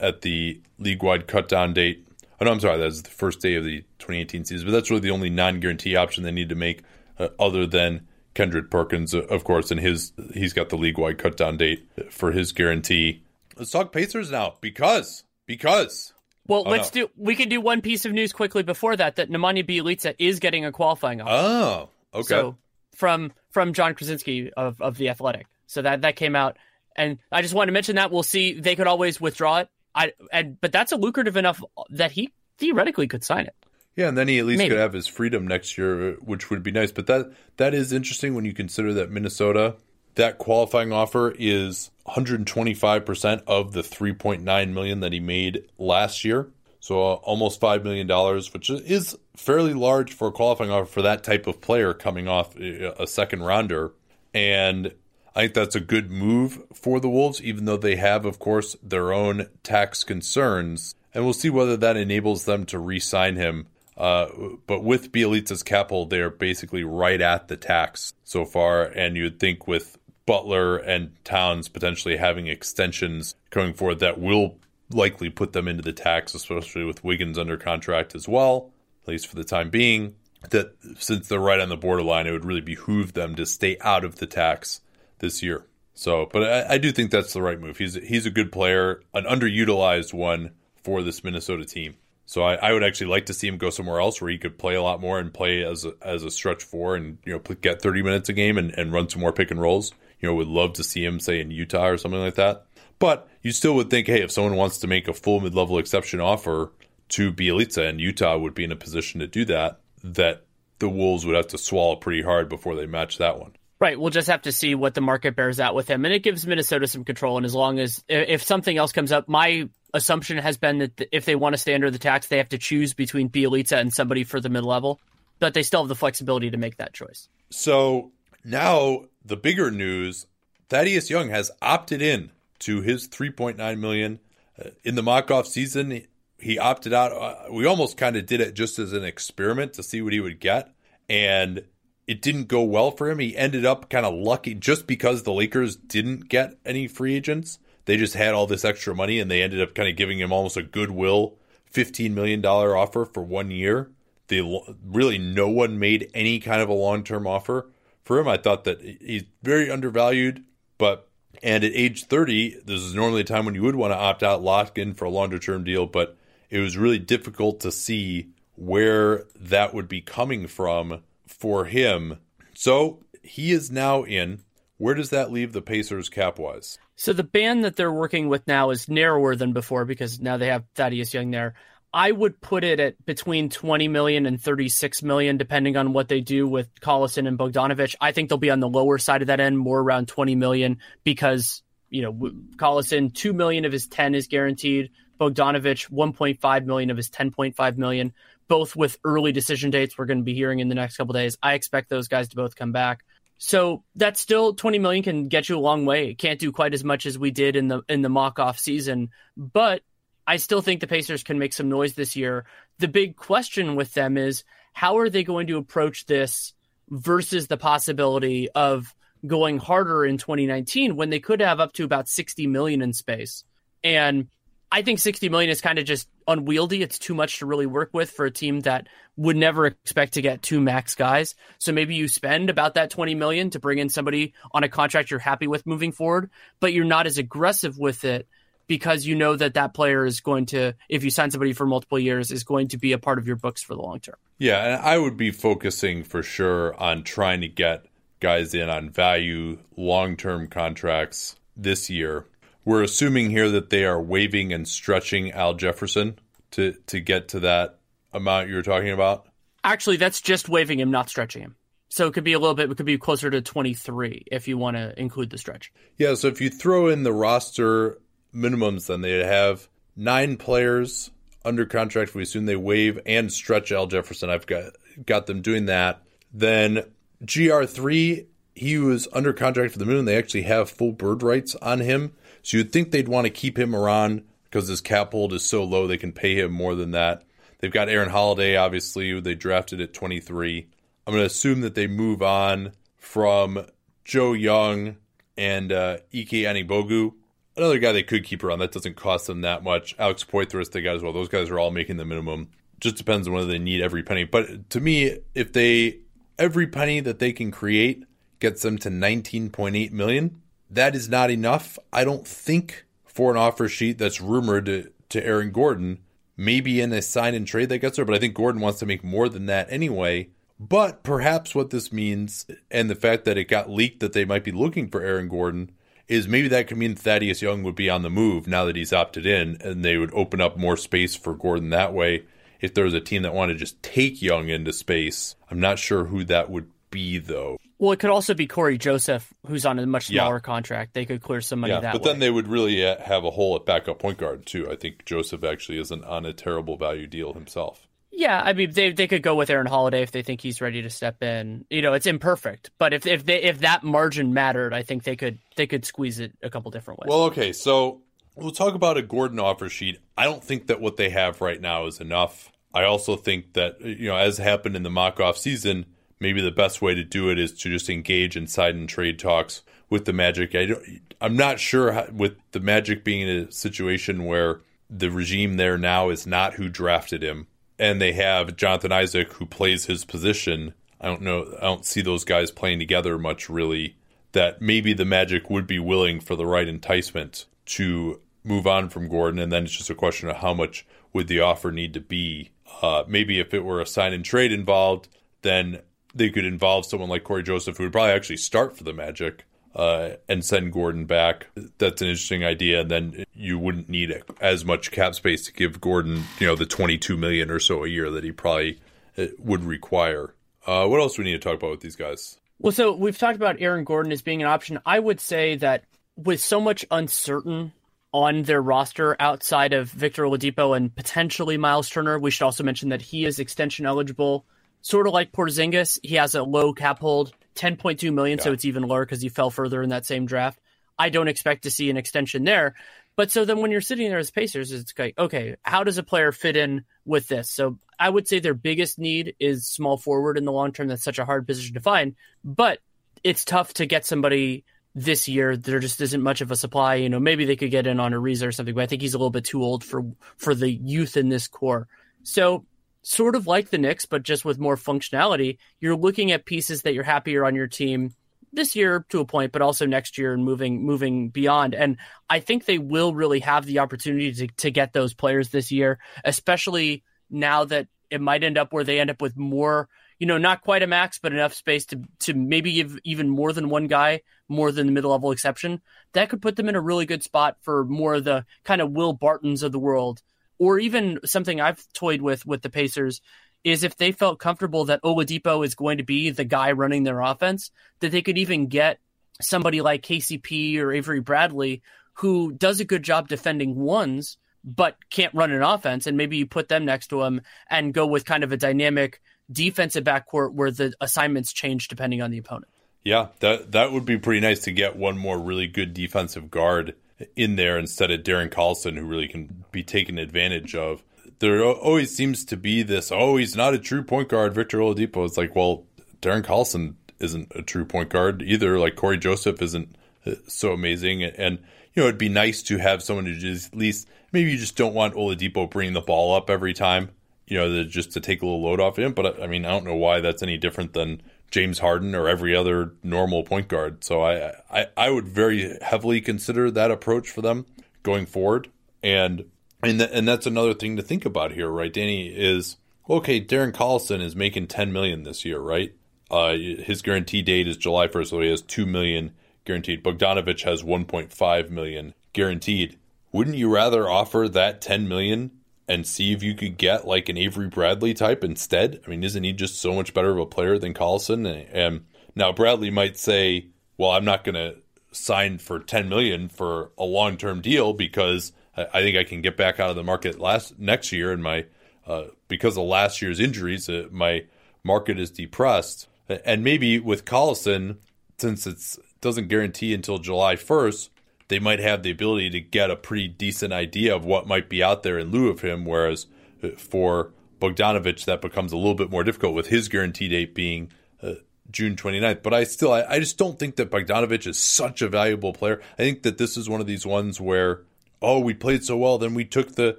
at 0.00 0.22
the 0.22 0.62
league 0.78 1.02
wide 1.02 1.26
cutdown 1.26 1.74
date. 1.74 2.08
Oh, 2.40 2.46
no, 2.46 2.52
I'm 2.52 2.60
sorry, 2.60 2.78
that's 2.78 3.02
the 3.02 3.10
first 3.10 3.42
day 3.42 3.56
of 3.56 3.64
the 3.64 3.82
2018 3.98 4.46
season, 4.46 4.66
but 4.66 4.72
that's 4.72 4.88
really 4.88 5.02
the 5.02 5.10
only 5.10 5.28
non 5.28 5.60
guarantee 5.60 5.96
option 5.96 6.24
they 6.24 6.30
need 6.30 6.48
to 6.48 6.54
make, 6.54 6.82
uh, 7.18 7.28
other 7.38 7.66
than 7.66 8.08
Kendrick 8.32 8.70
Perkins, 8.70 9.14
uh, 9.14 9.20
of 9.24 9.44
course, 9.44 9.70
and 9.70 9.78
his 9.78 10.14
he's 10.32 10.54
got 10.54 10.70
the 10.70 10.78
league 10.78 10.96
wide 10.96 11.18
cutdown 11.18 11.58
date 11.58 11.86
for 12.10 12.32
his 12.32 12.52
guarantee. 12.52 13.22
Let's 13.58 13.70
talk 13.70 13.92
Pacers 13.92 14.30
now 14.30 14.54
because 14.62 15.24
because 15.44 16.14
well, 16.48 16.64
oh, 16.66 16.70
let's 16.70 16.94
no. 16.94 17.02
do. 17.06 17.10
We 17.16 17.34
can 17.34 17.48
do 17.48 17.60
one 17.60 17.80
piece 17.80 18.04
of 18.04 18.12
news 18.12 18.32
quickly 18.32 18.62
before 18.62 18.96
that. 18.96 19.16
That 19.16 19.30
Nemanja 19.30 19.66
Bjelica 19.66 20.14
is 20.18 20.38
getting 20.40 20.64
a 20.64 20.72
qualifying 20.72 21.20
offer. 21.20 21.30
Oh, 21.32 22.18
okay. 22.18 22.26
So 22.26 22.56
from 22.94 23.32
from 23.50 23.72
Jon 23.72 23.94
Krawczynski 23.94 24.50
of 24.56 24.80
of 24.80 24.96
the 24.96 25.08
Athletic. 25.08 25.46
So 25.66 25.82
that 25.82 26.02
that 26.02 26.16
came 26.16 26.36
out, 26.36 26.56
and 26.96 27.18
I 27.30 27.42
just 27.42 27.54
wanted 27.54 27.66
to 27.66 27.72
mention 27.72 27.96
that. 27.96 28.10
We'll 28.10 28.22
see. 28.22 28.58
They 28.58 28.76
could 28.76 28.86
always 28.86 29.20
withdraw 29.20 29.58
it. 29.58 29.68
I 29.94 30.12
and 30.32 30.60
but 30.60 30.72
that's 30.72 30.92
a 30.92 30.96
lucrative 30.96 31.36
enough 31.36 31.62
that 31.90 32.12
he 32.12 32.32
theoretically 32.58 33.08
could 33.08 33.24
sign 33.24 33.46
it. 33.46 33.54
Yeah, 33.96 34.08
and 34.08 34.18
then 34.18 34.28
he 34.28 34.38
at 34.38 34.44
least 34.44 34.58
Maybe. 34.58 34.70
could 34.70 34.78
have 34.78 34.92
his 34.92 35.06
freedom 35.06 35.48
next 35.48 35.78
year, 35.78 36.12
which 36.20 36.50
would 36.50 36.62
be 36.62 36.70
nice. 36.70 36.92
But 36.92 37.06
that 37.06 37.32
that 37.56 37.74
is 37.74 37.92
interesting 37.92 38.34
when 38.34 38.44
you 38.44 38.52
consider 38.52 38.92
that 38.94 39.10
Minnesota 39.10 39.76
that 40.16 40.38
qualifying 40.38 40.92
offer 40.92 41.34
is 41.38 41.90
125% 42.06 43.42
of 43.46 43.72
the 43.72 43.82
3.9 43.82 44.72
million 44.72 45.00
that 45.00 45.12
he 45.12 45.20
made 45.20 45.64
last 45.78 46.24
year. 46.24 46.50
So 46.80 47.00
uh, 47.00 47.14
almost 47.14 47.60
$5 47.60 47.82
million, 47.82 48.08
which 48.52 48.70
is 48.70 49.16
fairly 49.36 49.74
large 49.74 50.12
for 50.12 50.28
a 50.28 50.32
qualifying 50.32 50.70
offer 50.70 50.86
for 50.86 51.02
that 51.02 51.24
type 51.24 51.46
of 51.46 51.60
player 51.60 51.92
coming 51.92 52.28
off 52.28 52.56
a 52.56 53.06
second 53.06 53.42
rounder. 53.42 53.92
And 54.32 54.92
I 55.34 55.42
think 55.42 55.54
that's 55.54 55.74
a 55.74 55.80
good 55.80 56.10
move 56.10 56.62
for 56.72 57.00
the 57.00 57.10
Wolves, 57.10 57.42
even 57.42 57.64
though 57.64 57.76
they 57.76 57.96
have, 57.96 58.24
of 58.24 58.38
course, 58.38 58.76
their 58.82 59.12
own 59.12 59.48
tax 59.62 60.04
concerns. 60.04 60.94
And 61.12 61.24
we'll 61.24 61.32
see 61.32 61.50
whether 61.50 61.76
that 61.76 61.96
enables 61.96 62.44
them 62.44 62.66
to 62.66 62.78
re 62.78 63.00
sign 63.00 63.36
him. 63.36 63.66
Uh, 63.96 64.28
but 64.66 64.84
with 64.84 65.10
Bjelica's 65.10 65.62
cap 65.62 65.88
hold, 65.88 66.10
they're 66.10 66.30
basically 66.30 66.84
right 66.84 67.20
at 67.20 67.48
the 67.48 67.56
tax 67.56 68.12
so 68.24 68.44
far. 68.44 68.84
And 68.84 69.16
you'd 69.16 69.40
think 69.40 69.66
with 69.66 69.98
Butler 70.26 70.76
and 70.76 71.12
Towns 71.24 71.68
potentially 71.68 72.16
having 72.16 72.48
extensions 72.48 73.34
going 73.50 73.72
forward, 73.72 74.00
that 74.00 74.20
will 74.20 74.58
likely 74.90 75.30
put 75.30 75.52
them 75.52 75.68
into 75.68 75.82
the 75.82 75.92
tax, 75.92 76.34
especially 76.34 76.84
with 76.84 77.04
Wiggins 77.04 77.38
under 77.38 77.56
contract 77.56 78.14
as 78.14 78.28
well, 78.28 78.72
at 79.04 79.08
least 79.08 79.26
for 79.28 79.36
the 79.36 79.44
time 79.44 79.70
being. 79.70 80.14
That 80.50 80.76
since 80.98 81.28
they're 81.28 81.40
right 81.40 81.60
on 81.60 81.70
the 81.70 81.76
borderline, 81.76 82.26
it 82.26 82.32
would 82.32 82.44
really 82.44 82.60
behoove 82.60 83.14
them 83.14 83.34
to 83.36 83.46
stay 83.46 83.78
out 83.80 84.04
of 84.04 84.16
the 84.16 84.26
tax 84.26 84.80
this 85.18 85.42
year. 85.42 85.64
So, 85.94 86.28
but 86.30 86.42
I, 86.42 86.74
I 86.74 86.78
do 86.78 86.92
think 86.92 87.10
that's 87.10 87.32
the 87.32 87.42
right 87.42 87.58
move. 87.58 87.78
He's 87.78 87.94
he's 87.94 88.26
a 88.26 88.30
good 88.30 88.52
player, 88.52 89.00
an 89.14 89.24
underutilized 89.24 90.12
one 90.12 90.52
for 90.82 91.02
this 91.02 91.24
Minnesota 91.24 91.64
team. 91.64 91.96
So 92.26 92.42
I, 92.42 92.54
I, 92.56 92.72
would 92.72 92.82
actually 92.82 93.06
like 93.06 93.26
to 93.26 93.34
see 93.34 93.46
him 93.46 93.56
go 93.56 93.70
somewhere 93.70 94.00
else 94.00 94.20
where 94.20 94.30
he 94.30 94.36
could 94.36 94.58
play 94.58 94.74
a 94.74 94.82
lot 94.82 95.00
more 95.00 95.20
and 95.20 95.32
play 95.32 95.64
as 95.64 95.84
a, 95.84 95.94
as 96.02 96.24
a 96.24 96.30
stretch 96.30 96.64
four 96.64 96.96
and 96.96 97.18
you 97.24 97.32
know 97.32 97.38
get 97.60 97.80
30 97.80 98.02
minutes 98.02 98.28
a 98.28 98.32
game 98.32 98.58
and, 98.58 98.72
and 98.72 98.92
run 98.92 99.08
some 99.08 99.20
more 99.20 99.32
pick 99.32 99.50
and 99.50 99.60
rolls. 99.60 99.92
You 100.20 100.28
know, 100.28 100.34
would 100.34 100.48
love 100.48 100.74
to 100.74 100.84
see 100.84 101.04
him 101.04 101.20
say 101.20 101.40
in 101.40 101.50
Utah 101.50 101.88
or 101.88 101.96
something 101.98 102.20
like 102.20 102.36
that. 102.36 102.66
But 102.98 103.28
you 103.42 103.52
still 103.52 103.74
would 103.74 103.90
think, 103.90 104.06
hey, 104.06 104.22
if 104.22 104.30
someone 104.30 104.56
wants 104.56 104.78
to 104.78 104.86
make 104.86 105.08
a 105.08 105.12
full 105.12 105.40
mid 105.40 105.54
level 105.54 105.78
exception 105.78 106.20
offer 106.20 106.72
to 107.10 107.32
Bjelica 107.32 107.88
and 107.88 108.00
Utah 108.00 108.38
would 108.38 108.54
be 108.54 108.64
in 108.64 108.72
a 108.72 108.76
position 108.76 109.20
to 109.20 109.26
do 109.26 109.44
that, 109.46 109.80
that 110.02 110.44
the 110.78 110.88
Wolves 110.88 111.24
would 111.26 111.36
have 111.36 111.48
to 111.48 111.58
swallow 111.58 111.96
pretty 111.96 112.22
hard 112.22 112.48
before 112.48 112.74
they 112.74 112.86
match 112.86 113.18
that 113.18 113.38
one. 113.38 113.52
Right. 113.78 114.00
We'll 114.00 114.10
just 114.10 114.28
have 114.28 114.42
to 114.42 114.52
see 114.52 114.74
what 114.74 114.94
the 114.94 115.02
market 115.02 115.36
bears 115.36 115.60
out 115.60 115.74
with 115.74 115.88
him. 115.88 116.06
And 116.06 116.14
it 116.14 116.22
gives 116.22 116.46
Minnesota 116.46 116.86
some 116.86 117.04
control. 117.04 117.36
And 117.36 117.44
as 117.44 117.54
long 117.54 117.78
as, 117.78 118.02
if 118.08 118.42
something 118.42 118.76
else 118.76 118.92
comes 118.92 119.12
up, 119.12 119.28
my 119.28 119.68
assumption 119.92 120.38
has 120.38 120.56
been 120.56 120.78
that 120.78 121.08
if 121.12 121.26
they 121.26 121.34
want 121.34 121.52
to 121.52 121.58
stay 121.58 121.74
under 121.74 121.90
the 121.90 121.98
tax, 121.98 122.28
they 122.28 122.38
have 122.38 122.48
to 122.50 122.58
choose 122.58 122.94
between 122.94 123.28
Bjelica 123.28 123.78
and 123.78 123.92
somebody 123.92 124.24
for 124.24 124.40
the 124.40 124.48
mid 124.48 124.64
level, 124.64 124.98
but 125.40 125.52
they 125.52 125.62
still 125.62 125.82
have 125.82 125.88
the 125.88 125.94
flexibility 125.94 126.50
to 126.50 126.56
make 126.56 126.78
that 126.78 126.94
choice. 126.94 127.28
So 127.50 128.12
now 128.44 129.04
the 129.26 129.36
bigger 129.36 129.70
news 129.70 130.26
Thaddeus 130.68 131.10
Young 131.10 131.28
has 131.30 131.50
opted 131.60 132.02
in 132.02 132.30
to 132.60 132.80
his 132.80 133.08
3.9 133.08 133.78
million 133.78 134.18
uh, 134.58 134.70
in 134.84 134.94
the 134.94 135.02
mock-off 135.02 135.46
season. 135.46 136.02
He 136.38 136.58
opted 136.58 136.92
out. 136.92 137.12
Uh, 137.12 137.52
we 137.52 137.66
almost 137.66 137.96
kind 137.96 138.16
of 138.16 138.26
did 138.26 138.40
it 138.40 138.54
just 138.54 138.78
as 138.78 138.92
an 138.92 139.04
experiment 139.04 139.74
to 139.74 139.82
see 139.82 140.02
what 140.02 140.12
he 140.12 140.20
would 140.20 140.40
get, 140.40 140.72
and 141.08 141.64
it 142.06 142.22
didn't 142.22 142.48
go 142.48 142.62
well 142.62 142.90
for 142.90 143.08
him. 143.08 143.18
He 143.18 143.36
ended 143.36 143.64
up 143.64 143.88
kind 143.88 144.06
of 144.06 144.14
lucky 144.14 144.54
just 144.54 144.86
because 144.86 145.22
the 145.22 145.32
Lakers 145.32 145.76
didn't 145.76 146.28
get 146.28 146.58
any 146.64 146.88
free 146.88 147.14
agents. 147.14 147.58
They 147.84 147.96
just 147.96 148.14
had 148.14 148.34
all 148.34 148.46
this 148.46 148.64
extra 148.64 148.94
money, 148.94 149.20
and 149.20 149.30
they 149.30 149.42
ended 149.42 149.62
up 149.62 149.74
kind 149.74 149.88
of 149.88 149.96
giving 149.96 150.18
him 150.18 150.32
almost 150.32 150.56
a 150.56 150.62
goodwill 150.62 151.36
$15 151.72 152.12
million 152.12 152.44
offer 152.44 153.04
for 153.04 153.22
one 153.22 153.50
year. 153.50 153.90
They 154.28 154.40
really 154.84 155.18
no 155.18 155.48
one 155.48 155.78
made 155.78 156.10
any 156.12 156.40
kind 156.40 156.60
of 156.60 156.68
a 156.68 156.74
long 156.74 157.04
term 157.04 157.26
offer 157.26 157.70
for 158.06 158.18
him. 158.18 158.28
I 158.28 158.38
thought 158.38 158.64
that 158.64 158.80
he's 158.80 159.24
very 159.42 159.70
undervalued, 159.70 160.44
but 160.78 161.08
and 161.42 161.64
at 161.64 161.72
age 161.74 162.04
30, 162.04 162.60
this 162.64 162.80
is 162.80 162.94
normally 162.94 163.20
a 163.20 163.24
time 163.24 163.44
when 163.44 163.54
you 163.54 163.62
would 163.62 163.76
want 163.76 163.92
to 163.92 163.98
opt 163.98 164.22
out, 164.22 164.42
lock 164.42 164.78
in 164.78 164.94
for 164.94 165.04
a 165.04 165.10
longer 165.10 165.38
term 165.38 165.64
deal, 165.64 165.84
but 165.84 166.16
it 166.48 166.60
was 166.60 166.78
really 166.78 166.98
difficult 166.98 167.60
to 167.60 167.72
see 167.72 168.28
where 168.54 169.24
that 169.38 169.74
would 169.74 169.88
be 169.88 170.00
coming 170.00 170.46
from 170.46 171.02
for 171.26 171.66
him. 171.66 172.18
So 172.54 173.00
he 173.22 173.52
is 173.52 173.70
now 173.70 174.04
in. 174.04 174.42
Where 174.78 174.94
does 174.94 175.10
that 175.10 175.32
leave 175.32 175.52
the 175.52 175.62
Pacers 175.62 176.08
cap 176.08 176.38
wise? 176.38 176.78
So 176.96 177.12
the 177.12 177.24
band 177.24 177.64
that 177.64 177.76
they're 177.76 177.92
working 177.92 178.28
with 178.28 178.46
now 178.46 178.70
is 178.70 178.88
narrower 178.88 179.34
than 179.34 179.52
before 179.52 179.84
because 179.84 180.20
now 180.20 180.36
they 180.36 180.48
have 180.48 180.64
Thaddeus 180.74 181.12
Young 181.12 181.30
there. 181.30 181.54
I 181.96 182.12
would 182.12 182.42
put 182.42 182.62
it 182.62 182.78
at 182.78 183.06
between 183.06 183.48
20 183.48 183.88
million 183.88 184.26
and 184.26 184.38
36 184.38 185.02
million, 185.02 185.38
depending 185.38 185.78
on 185.78 185.94
what 185.94 186.08
they 186.08 186.20
do 186.20 186.46
with 186.46 186.68
Collison 186.80 187.26
and 187.26 187.38
Bogdanovic. 187.38 187.94
I 187.98 188.12
think 188.12 188.28
they'll 188.28 188.36
be 188.36 188.50
on 188.50 188.60
the 188.60 188.68
lower 188.68 188.98
side 188.98 189.22
of 189.22 189.28
that 189.28 189.40
end, 189.40 189.58
more 189.58 189.80
around 189.80 190.06
20 190.06 190.34
million, 190.34 190.76
because, 191.04 191.62
you 191.88 192.02
know, 192.02 192.12
Collison, 192.56 193.14
2 193.14 193.32
million 193.32 193.64
of 193.64 193.72
his 193.72 193.86
10 193.86 194.14
is 194.14 194.26
guaranteed. 194.26 194.90
Bogdanovic, 195.18 195.90
1.5 195.90 196.64
million 196.66 196.90
of 196.90 196.98
his 196.98 197.08
10.5 197.08 197.78
million, 197.78 198.12
both 198.46 198.76
with 198.76 198.98
early 199.02 199.32
decision 199.32 199.70
dates 199.70 199.96
we're 199.96 200.04
going 200.04 200.18
to 200.18 200.22
be 200.22 200.34
hearing 200.34 200.58
in 200.58 200.68
the 200.68 200.74
next 200.74 200.98
couple 200.98 201.14
days. 201.14 201.38
I 201.42 201.54
expect 201.54 201.88
those 201.88 202.08
guys 202.08 202.28
to 202.28 202.36
both 202.36 202.56
come 202.56 202.72
back. 202.72 203.06
So 203.38 203.84
that's 203.94 204.20
still 204.20 204.52
20 204.52 204.80
million 204.80 205.02
can 205.02 205.28
get 205.28 205.48
you 205.48 205.56
a 205.56 205.60
long 205.60 205.86
way. 205.86 206.10
It 206.10 206.18
can't 206.18 206.38
do 206.38 206.52
quite 206.52 206.74
as 206.74 206.84
much 206.84 207.06
as 207.06 207.18
we 207.18 207.30
did 207.30 207.56
in 207.56 207.68
the 207.68 207.80
in 207.88 208.02
the 208.02 208.10
mock 208.10 208.38
off 208.38 208.58
season, 208.58 209.08
but 209.34 209.80
I 210.26 210.36
still 210.36 210.60
think 210.60 210.80
the 210.80 210.86
Pacers 210.86 211.22
can 211.22 211.38
make 211.38 211.52
some 211.52 211.68
noise 211.68 211.94
this 211.94 212.16
year. 212.16 212.46
The 212.78 212.88
big 212.88 213.16
question 213.16 213.76
with 213.76 213.94
them 213.94 214.16
is 214.16 214.44
how 214.72 214.98
are 214.98 215.08
they 215.08 215.24
going 215.24 215.46
to 215.46 215.58
approach 215.58 216.06
this 216.06 216.52
versus 216.90 217.46
the 217.46 217.56
possibility 217.56 218.48
of 218.50 218.94
going 219.26 219.58
harder 219.58 220.04
in 220.04 220.18
2019 220.18 220.96
when 220.96 221.10
they 221.10 221.20
could 221.20 221.40
have 221.40 221.60
up 221.60 221.72
to 221.74 221.84
about 221.84 222.08
60 222.08 222.46
million 222.46 222.82
in 222.82 222.92
space. 222.92 223.44
And 223.82 224.28
I 224.70 224.82
think 224.82 224.98
60 224.98 225.28
million 225.28 225.50
is 225.50 225.60
kind 225.60 225.78
of 225.78 225.84
just 225.84 226.08
unwieldy. 226.26 226.82
It's 226.82 226.98
too 226.98 227.14
much 227.14 227.38
to 227.38 227.46
really 227.46 227.66
work 227.66 227.90
with 227.92 228.10
for 228.10 228.26
a 228.26 228.30
team 228.30 228.60
that 228.60 228.88
would 229.16 229.36
never 229.36 229.66
expect 229.66 230.14
to 230.14 230.22
get 230.22 230.42
two 230.42 230.60
max 230.60 230.94
guys. 230.94 231.34
So 231.58 231.72
maybe 231.72 231.94
you 231.94 232.08
spend 232.08 232.50
about 232.50 232.74
that 232.74 232.90
20 232.90 233.14
million 233.14 233.50
to 233.50 233.60
bring 233.60 233.78
in 233.78 233.88
somebody 233.88 234.34
on 234.52 234.64
a 234.64 234.68
contract 234.68 235.10
you're 235.10 235.20
happy 235.20 235.46
with 235.46 235.66
moving 235.66 235.92
forward, 235.92 236.30
but 236.60 236.72
you're 236.72 236.84
not 236.84 237.06
as 237.06 237.18
aggressive 237.18 237.78
with 237.78 238.04
it 238.04 238.28
because 238.66 239.06
you 239.06 239.14
know 239.14 239.36
that 239.36 239.54
that 239.54 239.74
player 239.74 240.04
is 240.04 240.20
going 240.20 240.46
to, 240.46 240.74
if 240.88 241.04
you 241.04 241.10
sign 241.10 241.30
somebody 241.30 241.52
for 241.52 241.66
multiple 241.66 241.98
years, 241.98 242.30
is 242.30 242.44
going 242.44 242.68
to 242.68 242.78
be 242.78 242.92
a 242.92 242.98
part 242.98 243.18
of 243.18 243.26
your 243.26 243.36
books 243.36 243.62
for 243.62 243.74
the 243.74 243.82
long 243.82 244.00
term. 244.00 244.16
Yeah, 244.38 244.64
and 244.64 244.82
I 244.82 244.98
would 244.98 245.16
be 245.16 245.30
focusing 245.30 246.04
for 246.04 246.22
sure 246.22 246.74
on 246.80 247.04
trying 247.04 247.40
to 247.40 247.48
get 247.48 247.86
guys 248.20 248.54
in 248.54 248.68
on 248.68 248.90
value 248.90 249.58
long 249.76 250.16
term 250.16 250.48
contracts 250.48 251.36
this 251.56 251.88
year. 251.90 252.26
We're 252.64 252.82
assuming 252.82 253.30
here 253.30 253.50
that 253.50 253.70
they 253.70 253.84
are 253.84 254.00
waiving 254.00 254.52
and 254.52 254.66
stretching 254.66 255.32
Al 255.32 255.54
Jefferson 255.54 256.18
to 256.52 256.74
to 256.88 257.00
get 257.00 257.28
to 257.28 257.40
that 257.40 257.78
amount 258.12 258.48
you 258.48 258.56
were 258.56 258.62
talking 258.62 258.90
about. 258.90 259.26
Actually, 259.62 259.96
that's 259.96 260.20
just 260.20 260.48
waiving 260.48 260.80
him, 260.80 260.90
not 260.90 261.08
stretching 261.08 261.42
him. 261.42 261.56
So 261.88 262.06
it 262.06 262.14
could 262.14 262.24
be 262.24 262.32
a 262.32 262.38
little 262.38 262.54
bit. 262.54 262.70
It 262.70 262.76
could 262.76 262.86
be 262.86 262.98
closer 262.98 263.30
to 263.30 263.40
twenty 263.40 263.74
three 263.74 264.24
if 264.30 264.48
you 264.48 264.58
want 264.58 264.76
to 264.76 264.98
include 265.00 265.30
the 265.30 265.38
stretch. 265.38 265.72
Yeah. 265.96 266.14
So 266.14 266.28
if 266.28 266.40
you 266.40 266.50
throw 266.50 266.88
in 266.88 267.04
the 267.04 267.12
roster 267.12 267.98
minimums, 268.34 268.86
then 268.86 269.00
they'd 269.00 269.24
have 269.24 269.68
nine 269.96 270.36
players 270.36 271.10
under 271.44 271.64
contract. 271.64 272.14
We 272.14 272.22
assume 272.22 272.46
they 272.46 272.56
waive 272.56 273.00
and 273.06 273.32
stretch 273.32 273.72
Al 273.72 273.86
Jefferson. 273.86 274.30
I've 274.30 274.46
got 274.46 274.72
got 275.04 275.26
them 275.26 275.42
doing 275.42 275.66
that. 275.66 276.02
Then 276.32 276.84
GR 277.24 277.64
three, 277.64 278.26
he 278.54 278.78
was 278.78 279.08
under 279.12 279.32
contract 279.32 279.72
for 279.72 279.78
the 279.78 279.86
moon. 279.86 280.04
They 280.04 280.16
actually 280.16 280.42
have 280.42 280.70
full 280.70 280.92
bird 280.92 281.22
rights 281.22 281.54
on 281.56 281.80
him, 281.80 282.12
so 282.42 282.58
you'd 282.58 282.72
think 282.72 282.90
they'd 282.90 283.08
want 283.08 283.26
to 283.26 283.30
keep 283.30 283.58
him 283.58 283.74
around 283.74 284.24
because 284.44 284.68
his 284.68 284.80
cap 284.80 285.12
hold 285.12 285.32
is 285.32 285.44
so 285.44 285.64
low. 285.64 285.86
They 285.86 285.96
can 285.96 286.12
pay 286.12 286.38
him 286.38 286.52
more 286.52 286.74
than 286.74 286.92
that. 286.92 287.22
They've 287.58 287.72
got 287.72 287.88
Aaron 287.88 288.10
Holiday, 288.10 288.56
obviously. 288.56 289.18
They 289.20 289.34
drafted 289.34 289.80
at 289.80 289.94
23. 289.94 290.66
I'm 291.06 291.12
going 291.12 291.22
to 291.22 291.26
assume 291.26 291.62
that 291.62 291.74
they 291.74 291.86
move 291.86 292.22
on 292.22 292.72
from 292.96 293.66
Joe 294.04 294.34
Young 294.34 294.96
and 295.36 295.72
uh, 295.72 295.98
Ike 296.14 296.30
Anigbogu 296.30 297.14
another 297.56 297.78
guy 297.78 297.92
they 297.92 298.02
could 298.02 298.24
keep 298.24 298.44
around. 298.44 298.58
That 298.58 298.72
doesn't 298.72 298.96
cost 298.96 299.26
them 299.26 299.40
that 299.42 299.62
much. 299.62 299.94
Alex 299.98 300.24
Poythress, 300.24 300.70
they 300.70 300.82
got 300.82 300.96
as 300.96 301.02
well. 301.02 301.12
Those 301.12 301.28
guys 301.28 301.50
are 301.50 301.58
all 301.58 301.70
making 301.70 301.96
the 301.96 302.04
minimum. 302.04 302.48
Just 302.80 302.96
depends 302.96 303.26
on 303.26 303.34
whether 303.34 303.46
they 303.46 303.58
need 303.58 303.80
every 303.80 304.02
penny. 304.02 304.24
But 304.24 304.68
to 304.70 304.80
me, 304.80 305.18
if 305.34 305.52
they 305.52 306.00
every 306.38 306.66
penny 306.66 307.00
that 307.00 307.18
they 307.18 307.32
can 307.32 307.50
create 307.50 308.04
gets 308.38 308.62
them 308.62 308.78
to 308.78 308.90
19.8 308.90 309.90
million, 309.92 310.42
that 310.70 310.94
is 310.94 311.08
not 311.08 311.30
enough. 311.30 311.78
I 311.92 312.04
don't 312.04 312.26
think 312.26 312.84
for 313.04 313.30
an 313.30 313.36
offer 313.36 313.68
sheet 313.68 313.98
that's 313.98 314.20
rumored 314.20 314.66
to, 314.66 314.92
to 315.10 315.24
Aaron 315.24 315.50
Gordon. 315.50 316.00
Maybe 316.36 316.82
in 316.82 316.92
a 316.92 317.00
sign 317.00 317.34
and 317.34 317.46
trade 317.46 317.70
that 317.70 317.78
gets 317.78 317.96
there, 317.96 318.04
but 318.04 318.14
I 318.14 318.18
think 318.18 318.34
Gordon 318.34 318.60
wants 318.60 318.78
to 318.80 318.86
make 318.86 319.02
more 319.02 319.26
than 319.30 319.46
that 319.46 319.68
anyway. 319.70 320.28
But 320.60 321.02
perhaps 321.02 321.54
what 321.54 321.70
this 321.70 321.90
means, 321.90 322.44
and 322.70 322.90
the 322.90 322.94
fact 322.94 323.24
that 323.24 323.38
it 323.38 323.44
got 323.44 323.70
leaked 323.70 324.00
that 324.00 324.12
they 324.12 324.26
might 324.26 324.44
be 324.44 324.52
looking 324.52 324.88
for 324.88 325.00
Aaron 325.00 325.28
Gordon, 325.28 325.70
is 326.08 326.28
maybe 326.28 326.48
that 326.48 326.68
could 326.68 326.76
mean 326.76 326.94
Thaddeus 326.94 327.42
Young 327.42 327.62
would 327.64 327.74
be 327.74 327.90
on 327.90 328.02
the 328.02 328.10
move 328.10 328.46
now 328.46 328.64
that 328.64 328.76
he's 328.76 328.92
opted 328.92 329.26
in, 329.26 329.56
and 329.60 329.84
they 329.84 329.96
would 329.96 330.12
open 330.14 330.40
up 330.40 330.56
more 330.56 330.76
space 330.76 331.14
for 331.16 331.34
Gordon 331.34 331.70
that 331.70 331.92
way. 331.92 332.24
If 332.60 332.74
there 332.74 332.84
was 332.84 332.94
a 332.94 333.00
team 333.00 333.22
that 333.22 333.34
wanted 333.34 333.54
to 333.54 333.58
just 333.58 333.82
take 333.82 334.22
Young 334.22 334.48
into 334.48 334.72
space, 334.72 335.36
I'm 335.50 335.60
not 335.60 335.78
sure 335.78 336.04
who 336.04 336.24
that 336.24 336.48
would 336.50 336.70
be 336.90 337.18
though? 337.18 337.58
Well, 337.78 337.92
it 337.92 337.98
could 337.98 338.08
also 338.10 338.32
be 338.32 338.46
Cory 338.46 338.78
Joseph, 338.78 339.34
who's 339.46 339.66
on 339.66 339.78
a 339.78 339.86
much 339.86 340.08
Yeah. 340.08 340.22
smaller 340.22 340.40
contract. 340.40 340.94
They 340.94 341.04
could 341.04 341.20
clear 341.20 341.42
some 341.42 341.60
money 341.60 341.74
Yeah, 341.74 341.80
that 341.80 341.92
but 341.92 342.02
way. 342.02 342.12
then 342.12 342.20
they 342.20 342.30
would 342.30 342.48
really 342.48 342.86
uh, 342.86 342.98
have 343.02 343.24
a 343.24 343.30
hole 343.30 343.54
at 343.56 343.66
backup 343.66 343.98
point 343.98 344.16
guard 344.16 344.46
too. 344.46 344.70
I 344.70 344.76
think 344.76 345.04
Joseph 345.04 345.44
actually 345.44 345.78
isn't 345.80 346.04
on 346.04 346.24
a 346.24 346.32
terrible 346.32 346.76
value 346.78 347.06
deal 347.06 347.34
himself. 347.34 347.85
Yeah, 348.16 348.40
I 348.42 348.54
mean 348.54 348.72
they 348.72 348.92
they 348.92 349.06
could 349.06 349.22
go 349.22 349.34
with 349.34 349.50
Aaron 349.50 349.66
Holiday 349.66 350.02
if 350.02 350.10
they 350.10 350.22
think 350.22 350.40
he's 350.40 350.62
ready 350.62 350.80
to 350.82 350.90
step 350.90 351.22
in. 351.22 351.66
You 351.68 351.82
know, 351.82 351.92
it's 351.92 352.06
imperfect, 352.06 352.70
but 352.78 352.94
if 352.94 353.06
if 353.06 353.26
they 353.26 353.42
if 353.42 353.60
that 353.60 353.84
margin 353.84 354.32
mattered, 354.32 354.72
I 354.72 354.82
think 354.82 355.04
they 355.04 355.16
could 355.16 355.38
they 355.56 355.66
could 355.66 355.84
squeeze 355.84 356.18
it 356.18 356.32
a 356.42 356.48
couple 356.48 356.70
different 356.70 357.00
ways. 357.00 357.08
Well, 357.08 357.24
okay, 357.24 357.52
so 357.52 358.00
we'll 358.34 358.52
talk 358.52 358.74
about 358.74 358.96
a 358.96 359.02
Gordon 359.02 359.38
offer 359.38 359.68
sheet. 359.68 359.98
I 360.16 360.24
don't 360.24 360.42
think 360.42 360.68
that 360.68 360.80
what 360.80 360.96
they 360.96 361.10
have 361.10 361.42
right 361.42 361.60
now 361.60 361.84
is 361.84 362.00
enough. 362.00 362.50
I 362.72 362.84
also 362.84 363.16
think 363.16 363.52
that 363.52 363.82
you 363.82 364.08
know, 364.08 364.16
as 364.16 364.38
happened 364.38 364.76
in 364.76 364.82
the 364.82 364.90
mock 364.90 365.20
off 365.20 365.36
season, 365.36 365.84
maybe 366.18 366.40
the 366.40 366.50
best 366.50 366.80
way 366.80 366.94
to 366.94 367.04
do 367.04 367.30
it 367.30 367.38
is 367.38 367.52
to 367.52 367.68
just 367.68 367.90
engage 367.90 368.34
in 368.34 368.46
sign 368.46 368.76
and 368.76 368.88
trade 368.88 369.18
talks 369.18 369.62
with 369.90 370.06
the 370.06 370.14
Magic. 370.14 370.54
I 370.54 370.66
don't, 370.66 370.82
I'm 371.20 371.36
not 371.36 371.60
sure 371.60 371.92
how, 371.92 372.06
with 372.10 372.36
the 372.52 372.60
Magic 372.60 373.04
being 373.04 373.28
in 373.28 373.48
a 373.48 373.52
situation 373.52 374.24
where 374.24 374.60
the 374.88 375.10
regime 375.10 375.56
there 375.56 375.76
now 375.76 376.08
is 376.08 376.26
not 376.26 376.54
who 376.54 376.68
drafted 376.68 377.22
him, 377.22 377.46
and 377.78 378.00
they 378.00 378.12
have 378.12 378.56
Jonathan 378.56 378.92
Isaac 378.92 379.32
who 379.34 379.46
plays 379.46 379.86
his 379.86 380.04
position. 380.04 380.74
I 381.00 381.06
don't 381.06 381.22
know. 381.22 381.54
I 381.58 381.62
don't 381.62 381.84
see 381.84 382.00
those 382.00 382.24
guys 382.24 382.50
playing 382.50 382.78
together 382.78 383.18
much 383.18 383.48
really. 383.48 383.96
That 384.32 384.60
maybe 384.60 384.92
the 384.92 385.06
Magic 385.06 385.48
would 385.48 385.66
be 385.66 385.78
willing 385.78 386.20
for 386.20 386.36
the 386.36 386.44
right 386.44 386.68
enticement 386.68 387.46
to 387.66 388.20
move 388.44 388.66
on 388.66 388.90
from 388.90 389.08
Gordon, 389.08 389.40
and 389.40 389.50
then 389.50 389.64
it's 389.64 389.76
just 389.76 389.88
a 389.88 389.94
question 389.94 390.28
of 390.28 390.36
how 390.36 390.52
much 390.52 390.86
would 391.12 391.26
the 391.26 391.40
offer 391.40 391.72
need 391.72 391.94
to 391.94 392.00
be. 392.00 392.50
Uh, 392.82 393.04
maybe 393.08 393.40
if 393.40 393.54
it 393.54 393.64
were 393.64 393.80
a 393.80 393.86
sign 393.86 394.12
and 394.12 394.24
trade 394.24 394.52
involved, 394.52 395.08
then 395.40 395.80
they 396.14 396.28
could 396.28 396.44
involve 396.44 396.84
someone 396.84 397.08
like 397.08 397.24
Cory 397.24 397.42
Joseph, 397.42 397.78
who 397.78 397.84
would 397.84 397.92
probably 397.92 398.12
actually 398.12 398.36
start 398.36 398.76
for 398.76 398.84
the 398.84 398.92
Magic 398.92 399.44
uh, 399.76 400.16
and 400.28 400.44
send 400.44 400.72
Gordon 400.72 401.04
back. 401.04 401.46
That's 401.78 402.02
an 402.02 402.08
interesting 402.08 402.44
idea. 402.44 402.80
And 402.80 402.90
then 402.90 403.24
you 403.34 403.58
wouldn't 403.58 403.88
need 403.88 404.22
as 404.40 404.64
much 404.64 404.90
cap 404.90 405.14
space 405.14 405.44
to 405.46 405.52
give 405.52 405.80
Gordon, 405.80 406.24
you 406.40 406.46
know, 406.48 406.56
the 406.56 406.66
twenty-two 406.66 407.16
million 407.16 407.50
or 407.50 407.60
so 407.60 407.84
a 407.84 407.88
year 407.88 408.10
that 408.10 408.24
he 408.24 408.32
probably 408.32 408.80
uh, 409.16 409.26
would 409.38 409.62
require. 409.62 410.34
Uh, 410.66 410.86
what 410.86 411.00
else 411.00 411.14
do 411.14 411.22
we 411.22 411.30
need 411.30 411.40
to 411.40 411.48
talk 411.48 411.58
about 411.58 411.70
with 411.70 411.80
these 411.80 411.94
guys? 411.94 412.38
Well, 412.58 412.72
so 412.72 412.96
we've 412.96 413.18
talked 413.18 413.36
about 413.36 413.60
Aaron 413.60 413.84
Gordon 413.84 414.10
as 414.10 414.22
being 414.22 414.42
an 414.42 414.48
option. 414.48 414.80
I 414.86 414.98
would 414.98 415.20
say 415.20 415.56
that 415.56 415.84
with 416.16 416.40
so 416.40 416.58
much 416.58 416.86
uncertain 416.90 417.72
on 418.12 418.44
their 418.44 418.62
roster 418.62 419.14
outside 419.20 419.74
of 419.74 419.90
Victor 419.90 420.22
Oladipo 420.22 420.74
and 420.74 420.94
potentially 420.94 421.58
Miles 421.58 421.90
Turner, 421.90 422.18
we 422.18 422.30
should 422.30 422.44
also 422.44 422.64
mention 422.64 422.88
that 422.88 423.02
he 423.02 423.26
is 423.26 423.38
extension 423.38 423.84
eligible, 423.84 424.46
sort 424.80 425.06
of 425.06 425.12
like 425.12 425.32
Porzingis. 425.32 426.00
He 426.02 426.14
has 426.14 426.34
a 426.34 426.42
low 426.42 426.72
cap 426.72 426.98
hold, 426.98 427.34
10.2 427.56 428.12
million, 428.12 428.38
so 428.38 428.52
it's 428.52 428.64
even 428.64 428.82
lower 428.84 429.04
because 429.04 429.20
he 429.20 429.28
fell 429.28 429.50
further 429.50 429.82
in 429.82 429.90
that 429.90 430.06
same 430.06 430.26
draft. 430.26 430.60
I 430.98 431.08
don't 431.08 431.28
expect 431.28 431.64
to 431.64 431.70
see 431.70 431.90
an 431.90 431.96
extension 431.96 432.44
there. 432.44 432.74
But 433.16 433.30
so 433.30 433.44
then 433.44 433.60
when 433.60 433.70
you're 433.70 433.80
sitting 433.80 434.08
there 434.08 434.18
as 434.18 434.30
Pacers, 434.30 434.72
it's 434.72 434.92
like, 434.98 435.18
okay, 435.18 435.56
how 435.62 435.84
does 435.84 435.98
a 435.98 436.02
player 436.02 436.32
fit 436.32 436.56
in 436.56 436.84
with 437.06 437.28
this? 437.28 437.50
So 437.50 437.78
I 437.98 438.10
would 438.10 438.28
say 438.28 438.40
their 438.40 438.54
biggest 438.54 438.98
need 438.98 439.34
is 439.40 439.66
small 439.66 439.96
forward 439.96 440.36
in 440.36 440.44
the 440.44 440.52
long 440.52 440.72
term. 440.72 440.88
That's 440.88 441.02
such 441.02 441.18
a 441.18 441.24
hard 441.24 441.46
position 441.46 441.74
to 441.74 441.80
find. 441.80 442.14
But 442.44 442.80
it's 443.24 443.44
tough 443.44 443.72
to 443.74 443.86
get 443.86 444.04
somebody 444.04 444.64
this 444.94 445.28
year. 445.28 445.56
There 445.56 445.78
just 445.78 446.00
isn't 446.02 446.22
much 446.22 446.42
of 446.42 446.50
a 446.50 446.56
supply. 446.56 446.96
You 446.96 447.08
know, 447.08 447.18
maybe 447.18 447.46
they 447.46 447.56
could 447.56 447.70
get 447.70 447.86
in 447.86 448.00
on 448.00 448.12
a 448.12 448.20
Ariza 448.20 448.48
or 448.48 448.52
something, 448.52 448.74
but 448.74 448.82
I 448.82 448.86
think 448.86 449.00
he's 449.00 449.14
a 449.14 449.18
little 449.18 449.30
bit 449.30 449.44
too 449.44 449.62
old 449.62 449.82
for 449.82 450.04
for 450.36 450.54
the 450.54 450.70
youth 450.70 451.16
in 451.16 451.30
this 451.30 451.48
core. 451.48 451.88
So 452.22 452.66
sort 453.06 453.36
of 453.36 453.46
like 453.46 453.70
the 453.70 453.78
Knicks, 453.78 454.04
but 454.04 454.24
just 454.24 454.44
with 454.44 454.58
more 454.58 454.76
functionality, 454.76 455.58
you're 455.78 455.94
looking 455.94 456.32
at 456.32 456.44
pieces 456.44 456.82
that 456.82 456.92
you're 456.92 457.04
happier 457.04 457.44
on 457.44 457.54
your 457.54 457.68
team 457.68 458.12
this 458.52 458.74
year 458.74 459.06
to 459.10 459.20
a 459.20 459.24
point, 459.24 459.52
but 459.52 459.62
also 459.62 459.86
next 459.86 460.18
year 460.18 460.34
and 460.34 460.44
moving 460.44 460.84
moving 460.84 461.28
beyond. 461.28 461.76
And 461.76 461.98
I 462.28 462.40
think 462.40 462.64
they 462.64 462.78
will 462.78 463.14
really 463.14 463.38
have 463.40 463.64
the 463.64 463.78
opportunity 463.78 464.32
to, 464.32 464.46
to 464.48 464.70
get 464.72 464.92
those 464.92 465.14
players 465.14 465.50
this 465.50 465.70
year, 465.70 466.00
especially 466.24 467.04
now 467.30 467.64
that 467.66 467.86
it 468.10 468.20
might 468.20 468.42
end 468.42 468.58
up 468.58 468.72
where 468.72 468.82
they 468.82 468.98
end 468.98 469.10
up 469.10 469.22
with 469.22 469.36
more, 469.36 469.88
you 470.18 470.26
know, 470.26 470.38
not 470.38 470.62
quite 470.62 470.82
a 470.82 470.88
max, 470.88 471.20
but 471.20 471.32
enough 471.32 471.54
space 471.54 471.86
to 471.86 472.00
to 472.20 472.34
maybe 472.34 472.72
give 472.72 472.98
even 473.04 473.28
more 473.28 473.52
than 473.52 473.68
one 473.68 473.86
guy 473.86 474.22
more 474.48 474.72
than 474.72 474.86
the 474.86 474.92
mid 474.92 475.04
level 475.04 475.30
exception. 475.30 475.80
That 476.12 476.28
could 476.28 476.42
put 476.42 476.56
them 476.56 476.68
in 476.68 476.74
a 476.74 476.80
really 476.80 477.06
good 477.06 477.22
spot 477.22 477.56
for 477.60 477.84
more 477.84 478.14
of 478.14 478.24
the 478.24 478.46
kind 478.64 478.80
of 478.80 478.90
Will 478.90 479.12
Bartons 479.12 479.62
of 479.62 479.70
the 479.70 479.78
world, 479.78 480.22
or 480.58 480.78
even 480.78 481.20
something 481.24 481.60
I've 481.60 481.84
toyed 481.92 482.22
with 482.22 482.46
with 482.46 482.62
the 482.62 482.70
Pacers 482.70 483.20
is 483.64 483.82
if 483.82 483.96
they 483.96 484.12
felt 484.12 484.38
comfortable 484.38 484.84
that 484.86 485.02
Oladipo 485.02 485.64
is 485.64 485.74
going 485.74 485.98
to 485.98 486.04
be 486.04 486.30
the 486.30 486.44
guy 486.44 486.72
running 486.72 487.02
their 487.02 487.20
offense, 487.20 487.70
that 488.00 488.12
they 488.12 488.22
could 488.22 488.38
even 488.38 488.68
get 488.68 489.00
somebody 489.40 489.80
like 489.80 490.02
KCP 490.02 490.78
or 490.78 490.92
Avery 490.92 491.20
Bradley 491.20 491.82
who 492.14 492.52
does 492.52 492.80
a 492.80 492.84
good 492.84 493.02
job 493.02 493.28
defending 493.28 493.74
ones 493.74 494.38
but 494.64 494.96
can't 495.10 495.34
run 495.34 495.52
an 495.52 495.62
offense 495.62 496.06
and 496.06 496.16
maybe 496.16 496.38
you 496.38 496.46
put 496.46 496.68
them 496.68 496.84
next 496.84 497.08
to 497.08 497.22
him 497.22 497.40
and 497.70 497.94
go 497.94 498.06
with 498.06 498.24
kind 498.24 498.42
of 498.42 498.52
a 498.52 498.56
dynamic 498.56 499.20
defensive 499.50 500.04
backcourt 500.04 500.52
where 500.52 500.70
the 500.70 500.92
assignments 501.00 501.52
change 501.52 501.88
depending 501.88 502.20
on 502.20 502.30
the 502.30 502.38
opponent. 502.38 502.72
Yeah, 503.04 503.28
that 503.38 503.72
that 503.72 503.92
would 503.92 504.04
be 504.04 504.18
pretty 504.18 504.40
nice 504.40 504.60
to 504.60 504.72
get 504.72 504.96
one 504.96 505.16
more 505.16 505.38
really 505.38 505.68
good 505.68 505.94
defensive 505.94 506.50
guard 506.50 506.96
in 507.34 507.56
there 507.56 507.78
instead 507.78 508.10
of 508.10 508.20
Darren 508.20 508.50
Collison, 508.50 508.96
who 508.96 509.04
really 509.04 509.28
can 509.28 509.64
be 509.72 509.82
taken 509.82 510.18
advantage 510.18 510.74
of. 510.74 511.02
There 511.38 511.62
always 511.62 512.14
seems 512.14 512.44
to 512.46 512.56
be 512.56 512.82
this, 512.82 513.12
oh, 513.12 513.36
he's 513.36 513.56
not 513.56 513.74
a 513.74 513.78
true 513.78 514.02
point 514.02 514.28
guard, 514.28 514.54
Victor 514.54 514.78
Oladipo. 514.78 515.24
It's 515.26 515.36
like, 515.36 515.54
well, 515.54 515.84
Darren 516.22 516.42
Collison 516.42 516.94
isn't 517.18 517.52
a 517.54 517.62
true 517.62 517.84
point 517.84 518.10
guard 518.10 518.42
either. 518.42 518.78
Like 518.78 518.96
Cory 518.96 519.18
Joseph 519.18 519.60
isn't 519.62 519.96
uh, 520.26 520.32
so 520.46 520.72
amazing, 520.72 521.22
and 521.22 521.58
you 521.94 522.02
know, 522.02 522.08
it'd 522.08 522.18
be 522.18 522.28
nice 522.28 522.62
to 522.64 522.78
have 522.78 523.02
someone 523.02 523.26
who 523.26 523.34
just 523.34 523.72
at 523.72 523.78
least 523.78 524.08
maybe 524.32 524.50
you 524.50 524.58
just 524.58 524.76
don't 524.76 524.94
want 524.94 525.14
Oladipo 525.14 525.70
bringing 525.70 525.94
the 525.94 526.00
ball 526.00 526.34
up 526.34 526.50
every 526.50 526.74
time, 526.74 527.10
you 527.46 527.56
know, 527.56 527.84
just 527.84 528.12
to 528.12 528.20
take 528.20 528.42
a 528.42 528.44
little 528.44 528.62
load 528.62 528.80
off 528.80 528.98
him. 528.98 529.12
But 529.12 529.42
I 529.42 529.46
mean, 529.46 529.64
I 529.64 529.70
don't 529.70 529.84
know 529.84 529.94
why 529.94 530.20
that's 530.20 530.42
any 530.42 530.58
different 530.58 530.92
than 530.92 531.22
James 531.50 531.78
Harden 531.78 532.14
or 532.14 532.28
every 532.28 532.54
other 532.54 532.92
normal 533.02 533.42
point 533.42 533.68
guard. 533.68 534.04
So 534.04 534.22
I, 534.22 534.52
I, 534.70 534.86
I 534.96 535.10
would 535.10 535.28
very 535.28 535.78
heavily 535.80 536.20
consider 536.20 536.70
that 536.70 536.90
approach 536.90 537.30
for 537.30 537.40
them 537.40 537.66
going 538.02 538.26
forward. 538.26 538.68
And 539.02 539.44
and 539.82 539.98
th- 539.98 540.10
and 540.12 540.26
that's 540.26 540.46
another 540.46 540.74
thing 540.74 540.96
to 540.96 541.02
think 541.02 541.24
about 541.24 541.52
here, 541.52 541.68
right, 541.68 541.92
Danny? 541.92 542.28
Is 542.28 542.76
okay. 543.08 543.40
Darren 543.40 543.72
Collison 543.72 544.20
is 544.20 544.34
making 544.34 544.66
ten 544.66 544.92
million 544.92 545.22
this 545.22 545.44
year, 545.44 545.60
right? 545.60 545.94
Uh, 546.30 546.54
his 546.54 547.02
guarantee 547.02 547.42
date 547.42 547.68
is 547.68 547.76
July 547.76 548.08
first, 548.08 548.30
so 548.30 548.40
he 548.40 548.50
has 548.50 548.62
two 548.62 548.86
million 548.86 549.32
guaranteed. 549.64 550.02
Bogdanovic 550.02 550.62
has 550.64 550.82
one 550.82 551.04
point 551.04 551.32
five 551.32 551.70
million 551.70 552.14
guaranteed. 552.32 552.98
Wouldn't 553.32 553.56
you 553.56 553.72
rather 553.72 554.08
offer 554.08 554.48
that 554.48 554.80
ten 554.80 555.06
million 555.06 555.52
and 555.88 556.06
see 556.06 556.32
if 556.32 556.42
you 556.42 556.54
could 556.54 556.76
get 556.76 557.06
like 557.06 557.28
an 557.28 557.36
Avery 557.36 557.68
Bradley 557.68 558.14
type 558.14 558.42
instead? 558.42 559.00
I 559.06 559.10
mean, 559.10 559.24
isn't 559.24 559.44
he 559.44 559.52
just 559.52 559.80
so 559.80 559.94
much 559.94 560.14
better 560.14 560.30
of 560.30 560.38
a 560.38 560.46
player 560.46 560.78
than 560.78 560.94
Collison? 560.94 561.46
And, 561.48 561.68
and 561.72 562.04
now 562.34 562.52
Bradley 562.52 562.90
might 562.90 563.16
say, 563.16 563.66
"Well, 563.96 564.10
I'm 564.10 564.24
not 564.24 564.44
going 564.44 564.54
to 564.54 564.76
sign 565.12 565.58
for 565.58 565.78
10 565.78 566.08
million 566.08 566.48
for 566.48 566.90
a 566.98 567.04
long-term 567.04 567.62
deal 567.62 567.92
because 567.92 568.52
I, 568.76 568.86
I 568.94 569.02
think 569.02 569.16
I 569.16 569.24
can 569.24 569.40
get 569.42 569.56
back 569.56 569.80
out 569.80 569.90
of 569.90 569.96
the 569.96 570.04
market 570.04 570.38
last 570.38 570.78
next 570.78 571.12
year, 571.12 571.32
and 571.32 571.42
my 571.42 571.66
uh, 572.06 572.24
because 572.48 572.76
of 572.76 572.84
last 572.84 573.20
year's 573.20 573.40
injuries, 573.40 573.88
uh, 573.88 574.06
my 574.10 574.44
market 574.84 575.18
is 575.18 575.30
depressed. 575.30 576.08
And 576.28 576.62
maybe 576.62 576.98
with 576.98 577.24
Collison, 577.24 577.96
since 578.38 578.66
it 578.66 578.78
doesn't 579.20 579.48
guarantee 579.48 579.94
until 579.94 580.18
July 580.18 580.56
1st, 580.56 581.08
they 581.48 581.58
might 581.58 581.78
have 581.78 582.02
the 582.02 582.10
ability 582.10 582.50
to 582.50 582.60
get 582.60 582.90
a 582.90 582.96
pretty 582.96 583.28
decent 583.28 583.72
idea 583.72 584.14
of 584.14 584.24
what 584.24 584.46
might 584.46 584.68
be 584.68 584.82
out 584.82 585.02
there 585.02 585.18
in 585.18 585.30
lieu 585.30 585.48
of 585.48 585.60
him. 585.60 585.84
Whereas 585.84 586.26
uh, 586.62 586.70
for 586.76 587.32
Bogdanovic, 587.60 588.24
that 588.24 588.40
becomes 588.40 588.72
a 588.72 588.76
little 588.76 588.94
bit 588.94 589.10
more 589.10 589.24
difficult 589.24 589.54
with 589.54 589.68
his 589.68 589.88
guarantee 589.88 590.28
date 590.28 590.54
being 590.54 590.90
uh, 591.22 591.34
June 591.70 591.96
29th. 591.96 592.42
But 592.42 592.54
I 592.54 592.64
still, 592.64 592.92
I, 592.92 593.04
I 593.08 593.18
just 593.20 593.38
don't 593.38 593.58
think 593.58 593.76
that 593.76 593.90
Bogdanovic 593.90 594.46
is 594.46 594.58
such 594.58 595.02
a 595.02 595.08
valuable 595.08 595.52
player. 595.52 595.80
I 595.98 596.02
think 596.02 596.22
that 596.22 596.38
this 596.38 596.56
is 596.56 596.68
one 596.68 596.80
of 596.80 596.86
these 596.86 597.06
ones 597.06 597.40
where, 597.40 597.82
oh, 598.20 598.40
we 598.40 598.54
played 598.54 598.84
so 598.84 598.96
well, 598.96 599.18
then 599.18 599.34
we 599.34 599.44
took 599.44 599.74
the, 599.76 599.98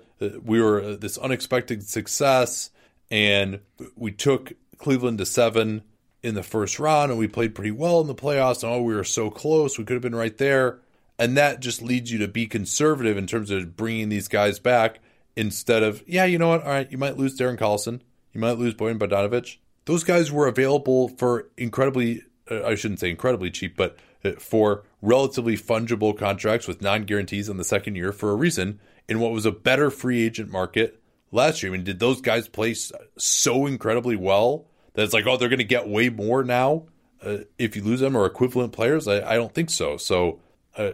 uh, 0.21 0.39
we 0.43 0.61
were 0.61 0.81
uh, 0.81 0.95
this 0.97 1.17
unexpected 1.17 1.87
success, 1.87 2.71
and 3.09 3.61
we 3.95 4.11
took 4.11 4.53
Cleveland 4.77 5.19
to 5.19 5.25
seven 5.25 5.83
in 6.23 6.35
the 6.35 6.43
first 6.43 6.79
round, 6.79 7.11
and 7.11 7.19
we 7.19 7.27
played 7.27 7.55
pretty 7.55 7.71
well 7.71 8.01
in 8.01 8.07
the 8.07 8.15
playoffs. 8.15 8.63
And 8.63 8.73
oh, 8.73 8.81
we 8.81 8.95
were 8.95 9.03
so 9.03 9.29
close, 9.29 9.77
we 9.77 9.85
could 9.85 9.93
have 9.93 10.01
been 10.01 10.15
right 10.15 10.37
there. 10.37 10.79
And 11.19 11.35
that 11.37 11.59
just 11.59 11.81
leads 11.81 12.11
you 12.11 12.19
to 12.19 12.27
be 12.27 12.45
conservative 12.45 13.17
in 13.17 13.27
terms 13.27 13.49
of 13.49 13.75
bringing 13.75 14.09
these 14.09 14.27
guys 14.27 14.59
back 14.59 14.99
instead 15.35 15.83
of, 15.83 16.03
yeah, 16.07 16.25
you 16.25 16.37
know 16.37 16.49
what? 16.49 16.63
All 16.63 16.69
right, 16.69 16.91
you 16.91 16.97
might 16.97 17.17
lose 17.17 17.37
Darren 17.37 17.57
Collison. 17.57 18.01
You 18.33 18.41
might 18.41 18.57
lose 18.57 18.73
Bojan 18.75 18.99
Bogdanovic. 18.99 19.57
Those 19.85 20.03
guys 20.03 20.31
were 20.31 20.47
available 20.47 21.07
for 21.09 21.49
incredibly, 21.57 22.23
uh, 22.51 22.63
I 22.65 22.75
shouldn't 22.75 22.99
say 22.99 23.09
incredibly 23.09 23.49
cheap, 23.49 23.75
but 23.77 23.97
uh, 24.23 24.31
for 24.33 24.83
relatively 25.01 25.57
fungible 25.57 26.17
contracts 26.17 26.67
with 26.67 26.81
non 26.81 27.05
guarantees 27.05 27.49
in 27.49 27.57
the 27.57 27.63
second 27.63 27.95
year 27.95 28.11
for 28.11 28.31
a 28.31 28.35
reason 28.35 28.79
in 29.07 29.19
what 29.19 29.31
was 29.31 29.45
a 29.45 29.51
better 29.51 29.89
free 29.89 30.23
agent 30.23 30.51
market 30.51 31.01
last 31.31 31.63
year. 31.63 31.71
I 31.71 31.77
mean, 31.77 31.85
did 31.85 31.99
those 31.99 32.21
guys 32.21 32.47
play 32.47 32.75
so 33.17 33.65
incredibly 33.65 34.15
well 34.15 34.65
that 34.93 35.03
it's 35.03 35.13
like, 35.13 35.25
oh, 35.25 35.37
they're 35.37 35.49
going 35.49 35.59
to 35.59 35.65
get 35.65 35.87
way 35.87 36.09
more 36.09 36.43
now 36.43 36.85
uh, 37.23 37.37
if 37.57 37.75
you 37.75 37.83
lose 37.83 37.99
them 37.99 38.15
or 38.15 38.25
equivalent 38.25 38.73
players. 38.73 39.07
I, 39.07 39.33
I 39.33 39.35
don't 39.35 39.53
think 39.53 39.69
so. 39.69 39.97
So 39.97 40.39
uh, 40.75 40.91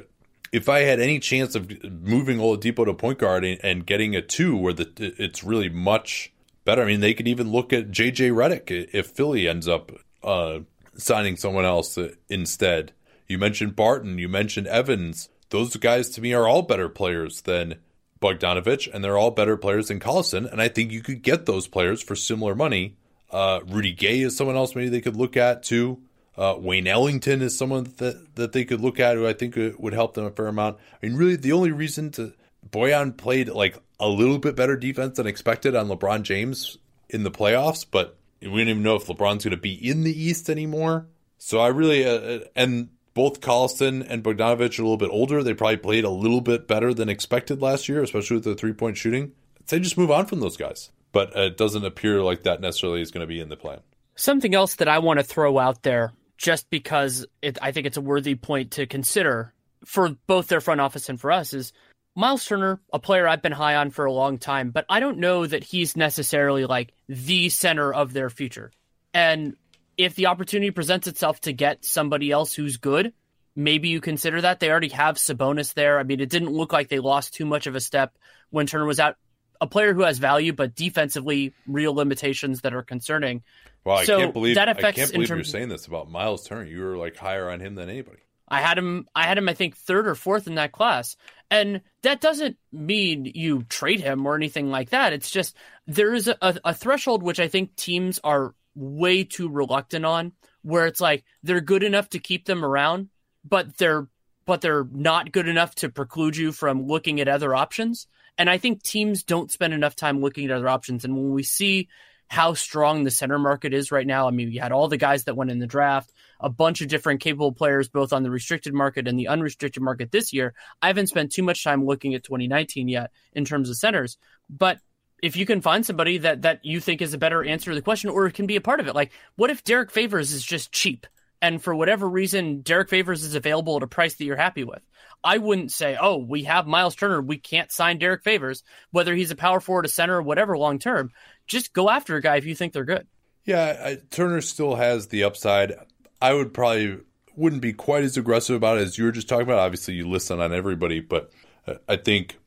if 0.54 0.70
I 0.70 0.82
had 0.82 1.00
any 1.00 1.20
chance 1.20 1.56
of 1.56 1.84
moving 1.84 2.38
Oladipo 2.38 2.86
to 2.86 2.94
point 2.94 3.18
guard 3.18 3.44
and, 3.44 3.60
and, 3.64 3.86
getting 3.86 4.16
a 4.16 4.22
two 4.22 4.56
where 4.56 4.72
the 4.72 4.88
it's 5.18 5.44
really 5.44 5.68
much 5.68 6.32
better. 6.64 6.84
I 6.84 6.86
mean, 6.86 7.02
they 7.02 7.16
could 7.16 7.28
even 7.28 7.52
look 7.52 7.74
at 7.74 7.90
JJ 7.90 8.32
Redick 8.32 8.90
if 8.94 9.08
Philly 9.08 9.48
ends 9.48 9.68
up 9.68 9.92
uh, 10.24 10.60
signing 10.96 11.38
someone 11.38 11.66
else 11.66 11.98
instead. 12.30 12.94
You 13.28 13.40
mentioned 13.40 13.76
Barton, 13.76 14.20
you 14.20 14.30
mentioned 14.30 14.68
Evans. 14.68 15.28
Those 15.50 15.76
guys 15.76 16.10
to 16.12 16.22
me 16.22 16.34
are 16.34 16.48
all 16.48 16.62
better 16.62 16.88
players 16.88 17.42
than 17.42 17.80
Bogdanovic, 18.22 18.94
and 18.94 19.04
they're 19.04 19.18
all 19.18 19.32
better 19.32 19.58
players 19.58 19.88
than 19.88 20.00
Collison. 20.00 20.50
And 20.52 20.62
I 20.62 20.68
think 20.68 20.92
you 20.92 21.02
could 21.02 21.24
get 21.24 21.48
those 21.48 21.68
players 21.68 22.04
for 22.04 22.16
similar 22.16 22.54
money. 22.54 22.96
Uh, 23.32 23.62
Rudy 23.68 23.92
Gay 23.92 24.22
is 24.22 24.38
someone 24.38 24.56
else 24.56 24.76
maybe 24.76 24.90
they 24.90 25.02
could 25.02 25.16
look 25.16 25.36
at 25.36 25.64
too. 25.64 26.00
Uh, 26.36 26.56
Wayne 26.58 26.88
Ellington 26.88 27.42
is 27.42 27.58
someone 27.58 27.94
that 27.98 28.36
that 28.36 28.54
they 28.54 28.66
could 28.66 28.82
look 28.82 29.00
at 29.00 29.16
who 29.16 29.28
I 29.28 29.34
think 29.34 29.56
would 29.78 29.94
help 29.94 30.16
them 30.16 30.26
a 30.26 30.32
fair 30.32 30.48
amount. 30.48 30.78
I 31.02 31.06
mean, 31.06 31.16
really, 31.16 31.36
the 31.36 31.52
only 31.52 31.72
reason 31.72 32.12
to 32.12 32.34
Bojan 32.68 33.16
played 33.16 33.50
like 33.50 33.78
a 34.00 34.08
little 34.08 34.40
bit 34.40 34.56
better 34.56 34.76
defense 34.76 35.18
than 35.18 35.28
expected 35.28 35.76
on 35.76 35.88
LeBron 35.88 36.24
James 36.24 36.78
in 37.10 37.24
the 37.24 37.32
playoffs, 37.32 37.86
but 37.90 38.18
we 38.42 38.48
don't 38.48 38.70
even 38.70 38.84
know 38.84 38.96
if 38.96 39.06
LeBron's 39.06 39.44
going 39.44 39.52
to 39.52 39.58
be 39.58 39.74
in 39.74 40.04
the 40.04 40.24
East 40.24 40.50
anymore. 40.50 41.08
So 41.38 41.60
I 41.60 41.68
really 41.68 42.06
uh, 42.06 42.10
uh, 42.10 42.40
and 42.56 42.90
both 43.14 43.40
Collison 43.40 44.04
and 44.08 44.24
Bogdanovic 44.24 44.80
are 44.80 44.82
a 44.82 44.86
little 44.86 44.98
bit 44.98 45.12
older. 45.12 45.44
They 45.44 45.54
probably 45.54 45.78
played 45.78 46.04
a 46.04 46.10
little 46.10 46.42
bit 46.42 46.68
better 46.68 46.96
than 46.96 47.10
expected 47.10 47.62
last 47.62 47.88
year, 47.88 48.02
especially 48.02 48.38
with 48.38 48.46
the 48.46 48.56
three 48.56 48.74
point 48.74 48.98
shooting. 48.98 49.34
I'd 49.60 49.70
say 49.70 49.80
just 49.80 50.00
move 50.00 50.10
on 50.10 50.26
from 50.26 50.40
those 50.40 50.58
guys, 50.58 50.90
but 51.12 51.36
it 51.36 51.58
doesn't 51.58 51.86
appear 51.86 52.24
like 52.24 52.42
that 52.44 52.60
necessarily 52.60 53.02
is 53.02 53.12
going 53.12 53.22
to 53.22 53.28
be 53.28 53.40
in 53.40 53.50
the 53.50 53.56
plan. 53.56 53.82
Something 54.16 54.56
else 54.56 54.76
that 54.76 54.88
I 54.88 55.00
want 55.00 55.20
to 55.20 55.24
throw 55.24 55.60
out 55.60 55.84
there 55.84 56.14
just 56.38 56.70
because 56.70 57.26
it, 57.42 57.58
I 57.62 57.72
think 57.72 57.88
it's 57.88 57.98
a 57.98 58.02
worthy 58.02 58.36
point 58.36 58.72
to 58.72 58.86
consider 58.86 59.54
for 59.86 60.10
both 60.28 60.48
their 60.48 60.62
front 60.62 60.82
office 60.82 61.10
and 61.10 61.20
for 61.20 61.32
us 61.32 61.54
is 61.54 61.74
Miles 62.16 62.46
Turner, 62.46 62.80
a 62.92 63.00
player 63.00 63.28
I've 63.28 63.42
been 63.42 63.52
high 63.52 63.76
on 63.76 63.90
for 63.90 64.06
a 64.06 64.12
long 64.12 64.38
time, 64.38 64.70
but 64.70 64.86
I 64.88 65.00
don't 65.00 65.18
know 65.18 65.46
that 65.46 65.64
he's 65.64 65.98
necessarily 65.98 66.66
like 66.66 66.94
the 67.08 67.50
center 67.50 67.92
of 67.92 68.14
their 68.14 68.30
future. 68.30 68.72
And 69.14 69.56
if 69.98 70.16
the 70.16 70.28
opportunity 70.28 70.72
presents 70.72 71.08
itself 71.08 71.42
to 71.42 71.54
get 71.54 71.86
somebody 71.86 72.32
else 72.32 72.54
who's 72.54 72.78
good, 72.78 73.14
maybe 73.56 73.90
you 73.90 74.00
consider 74.00 74.42
that. 74.42 74.60
They 74.60 74.70
already 74.70 74.90
have 74.90 75.16
Sabonis 75.16 75.74
there. 75.74 76.00
I 76.00 76.04
mean, 76.04 76.20
it 76.20 76.30
didn't 76.30 76.52
look 76.54 76.72
like 76.72 76.90
they 76.90 77.00
lost 77.00 77.34
too 77.34 77.46
much 77.46 77.68
of 77.68 77.76
a 77.76 77.82
step 77.82 78.16
when 78.50 78.68
Turner 78.68 78.86
was 78.86 79.00
out. 79.00 79.18
A 79.62 79.68
player 79.68 79.94
who 79.94 80.02
has 80.02 80.18
value, 80.18 80.52
but 80.52 80.76
defensively, 80.76 81.54
real 81.68 81.94
limitations 81.94 82.62
that 82.62 82.74
are 82.74 82.84
concerning. 82.84 83.44
Well, 83.86 83.98
I 83.98 84.06
so 84.06 84.20
can't 84.20 84.34
believe 84.34 84.56
that 84.56 84.70
affects 84.70 85.00
I 85.00 85.02
can't 85.02 85.14
believe 85.14 85.30
you're 85.30 85.44
saying 85.44 85.70
this 85.70 85.88
about 85.88 86.10
Miles 86.10 86.46
Turner. 86.46 86.64
You 86.64 86.82
were 86.82 86.98
like 86.98 87.18
higher 87.18 87.50
on 87.50 87.60
him 87.60 87.76
than 87.76 87.90
anybody. 87.90 88.20
I 88.48 88.62
had 88.62 88.78
him. 88.78 89.08
I 89.16 89.24
had 89.24 89.38
him. 89.38 89.50
I 89.50 89.54
think 89.54 89.76
third 89.76 90.08
or 90.08 90.16
fourth 90.16 90.48
in 90.48 90.56
that 90.56 90.72
class, 90.72 91.18
and 91.50 91.82
that 92.02 92.22
doesn't 92.22 92.58
mean 92.72 93.32
you 93.34 93.64
trade 93.64 94.00
him 94.00 94.26
or 94.26 94.36
anything 94.36 94.70
like 94.70 94.92
that. 94.92 95.14
It's 95.14 95.32
just 95.32 95.56
there 95.88 96.14
is 96.14 96.28
a, 96.28 96.38
a 96.42 96.74
threshold 96.74 97.24
which 97.24 97.40
I 97.40 97.48
think 97.48 97.76
teams 97.76 98.20
are 98.24 98.54
way 98.76 99.24
too 99.24 99.50
reluctant 99.50 100.06
on, 100.06 100.34
where 100.62 100.88
it's 100.88 101.02
like 101.02 101.24
they're 101.42 101.62
good 101.62 101.84
enough 101.84 102.10
to 102.10 102.20
keep 102.20 102.46
them 102.46 102.64
around, 102.64 103.10
but 103.44 103.78
they're 103.78 104.08
but 104.46 104.62
they're 104.62 104.88
not 104.92 105.32
good 105.32 105.48
enough 105.48 105.74
to 105.76 105.90
preclude 105.90 106.36
you 106.38 106.52
from 106.52 106.86
looking 106.86 107.22
at 107.22 107.28
other 107.28 107.56
options. 107.56 108.08
And 108.38 108.50
I 108.50 108.58
think 108.58 108.84
teams 108.84 109.24
don't 109.24 109.52
spend 109.52 109.74
enough 109.74 109.96
time 109.96 110.22
looking 110.22 110.46
at 110.46 110.52
other 110.52 110.68
options. 110.68 111.06
And 111.06 111.16
when 111.16 111.32
we 111.32 111.44
see 111.44 111.88
how 112.28 112.54
strong 112.54 113.04
the 113.04 113.12
center 113.12 113.38
market 113.38 113.74
is 113.74 113.92
right 113.92 114.08
now. 114.08 114.28
I 114.28 114.32
mean, 114.32 114.52
you 114.52 114.60
had 114.60 114.72
all 114.72 114.88
the 114.88 114.98
guys 114.98 115.26
that 115.26 115.36
went 115.36 115.52
in 115.52 115.60
the 115.60 115.68
draft, 115.68 116.12
a 116.40 116.50
bunch 116.50 116.82
of 116.82 116.88
different 116.88 117.22
capable 117.22 117.52
players, 117.52 117.90
both 117.90 118.12
on 118.12 118.24
the 118.24 118.32
restricted 118.32 118.74
market 118.74 119.08
and 119.08 119.20
the 119.20 119.28
unrestricted 119.28 119.84
market 119.84 120.12
this 120.12 120.34
year. 120.34 120.54
I 120.82 120.88
haven't 120.88 121.08
spent 121.08 121.32
too 121.32 121.44
much 121.44 121.64
time 121.64 121.86
looking 121.86 122.16
at 122.16 122.24
2019 122.24 122.88
yet 122.88 123.12
in 123.34 123.46
terms 123.46 123.70
of 123.70 123.78
centers, 123.78 124.18
but 124.50 124.80
if 125.22 125.38
you 125.38 125.46
can 125.46 125.62
find 125.62 125.86
somebody 125.86 126.18
that 126.18 126.42
that 126.42 126.66
you 126.66 126.82
think 126.82 127.02
is 127.02 127.14
a 127.14 127.18
better 127.18 127.44
answer 127.46 127.72
to 127.72 127.76
the 127.76 127.82
question 127.82 128.10
or 128.10 128.30
can 128.30 128.46
be 128.46 128.58
a 128.58 128.62
part 128.62 128.80
of 128.80 128.88
it, 128.88 128.96
like 128.96 129.12
what 129.36 129.50
if 129.50 129.64
Derrick 129.64 129.90
Favors 129.90 130.34
is 130.34 130.44
just 130.44 130.72
cheap? 130.72 131.08
And 131.44 131.62
for 131.62 131.76
whatever 131.76 132.10
reason 132.10 132.62
Derrick 132.62 132.90
Favors 132.90 133.22
is 133.24 133.36
available 133.36 133.76
at 133.76 133.84
a 133.84 133.88
price 133.88 134.16
that 134.16 134.24
you're 134.24 134.38
happy 134.38 134.64
with. 134.64 134.82
I 135.26 135.40
wouldn't 135.40 135.74
say, 135.74 135.98
"Oh, 136.00 136.18
we 136.18 136.46
have 136.46 136.68
Miles 136.68 136.96
Turner, 136.96 137.22
we 137.22 137.38
can't 137.38 137.70
sign 137.70 137.98
Derrick 137.98 138.24
Favors, 138.24 138.64
whether 138.92 139.14
he's 139.14 139.30
a 139.30 139.36
power 139.36 139.60
forward, 139.60 139.86
a 139.86 139.90
center, 139.90 140.18
or 140.18 140.22
whatever 140.22 140.58
long 140.58 140.80
term. 140.80 141.12
Just 141.46 141.74
go 141.74 141.90
after 141.90 142.16
a 142.16 142.22
guy 142.22 142.38
if 142.38 142.46
you 142.46 142.56
think 142.56 142.72
they're 142.72 142.86
good." 142.86 143.08
Yeah, 143.44 143.78
I, 143.84 143.98
Turner 144.10 144.40
still 144.40 144.76
has 144.76 145.08
the 145.08 145.26
upside. 145.26 145.74
I 146.22 146.34
would 146.34 146.54
probably 146.54 147.00
wouldn't 147.36 147.62
be 147.62 147.74
quite 147.74 148.06
as 148.06 148.16
aggressive 148.16 148.56
about 148.56 148.78
it 148.78 148.84
as 148.84 148.98
you 148.98 149.04
were 149.04 149.12
just 149.12 149.28
talking 149.28 149.44
about. 149.44 149.60
Obviously, 149.60 149.96
you 149.96 150.08
listen 150.08 150.40
on 150.40 150.54
everybody, 150.54 151.02
but 151.02 151.30
uh, 151.68 151.76
I 151.90 151.98
think 151.98 152.38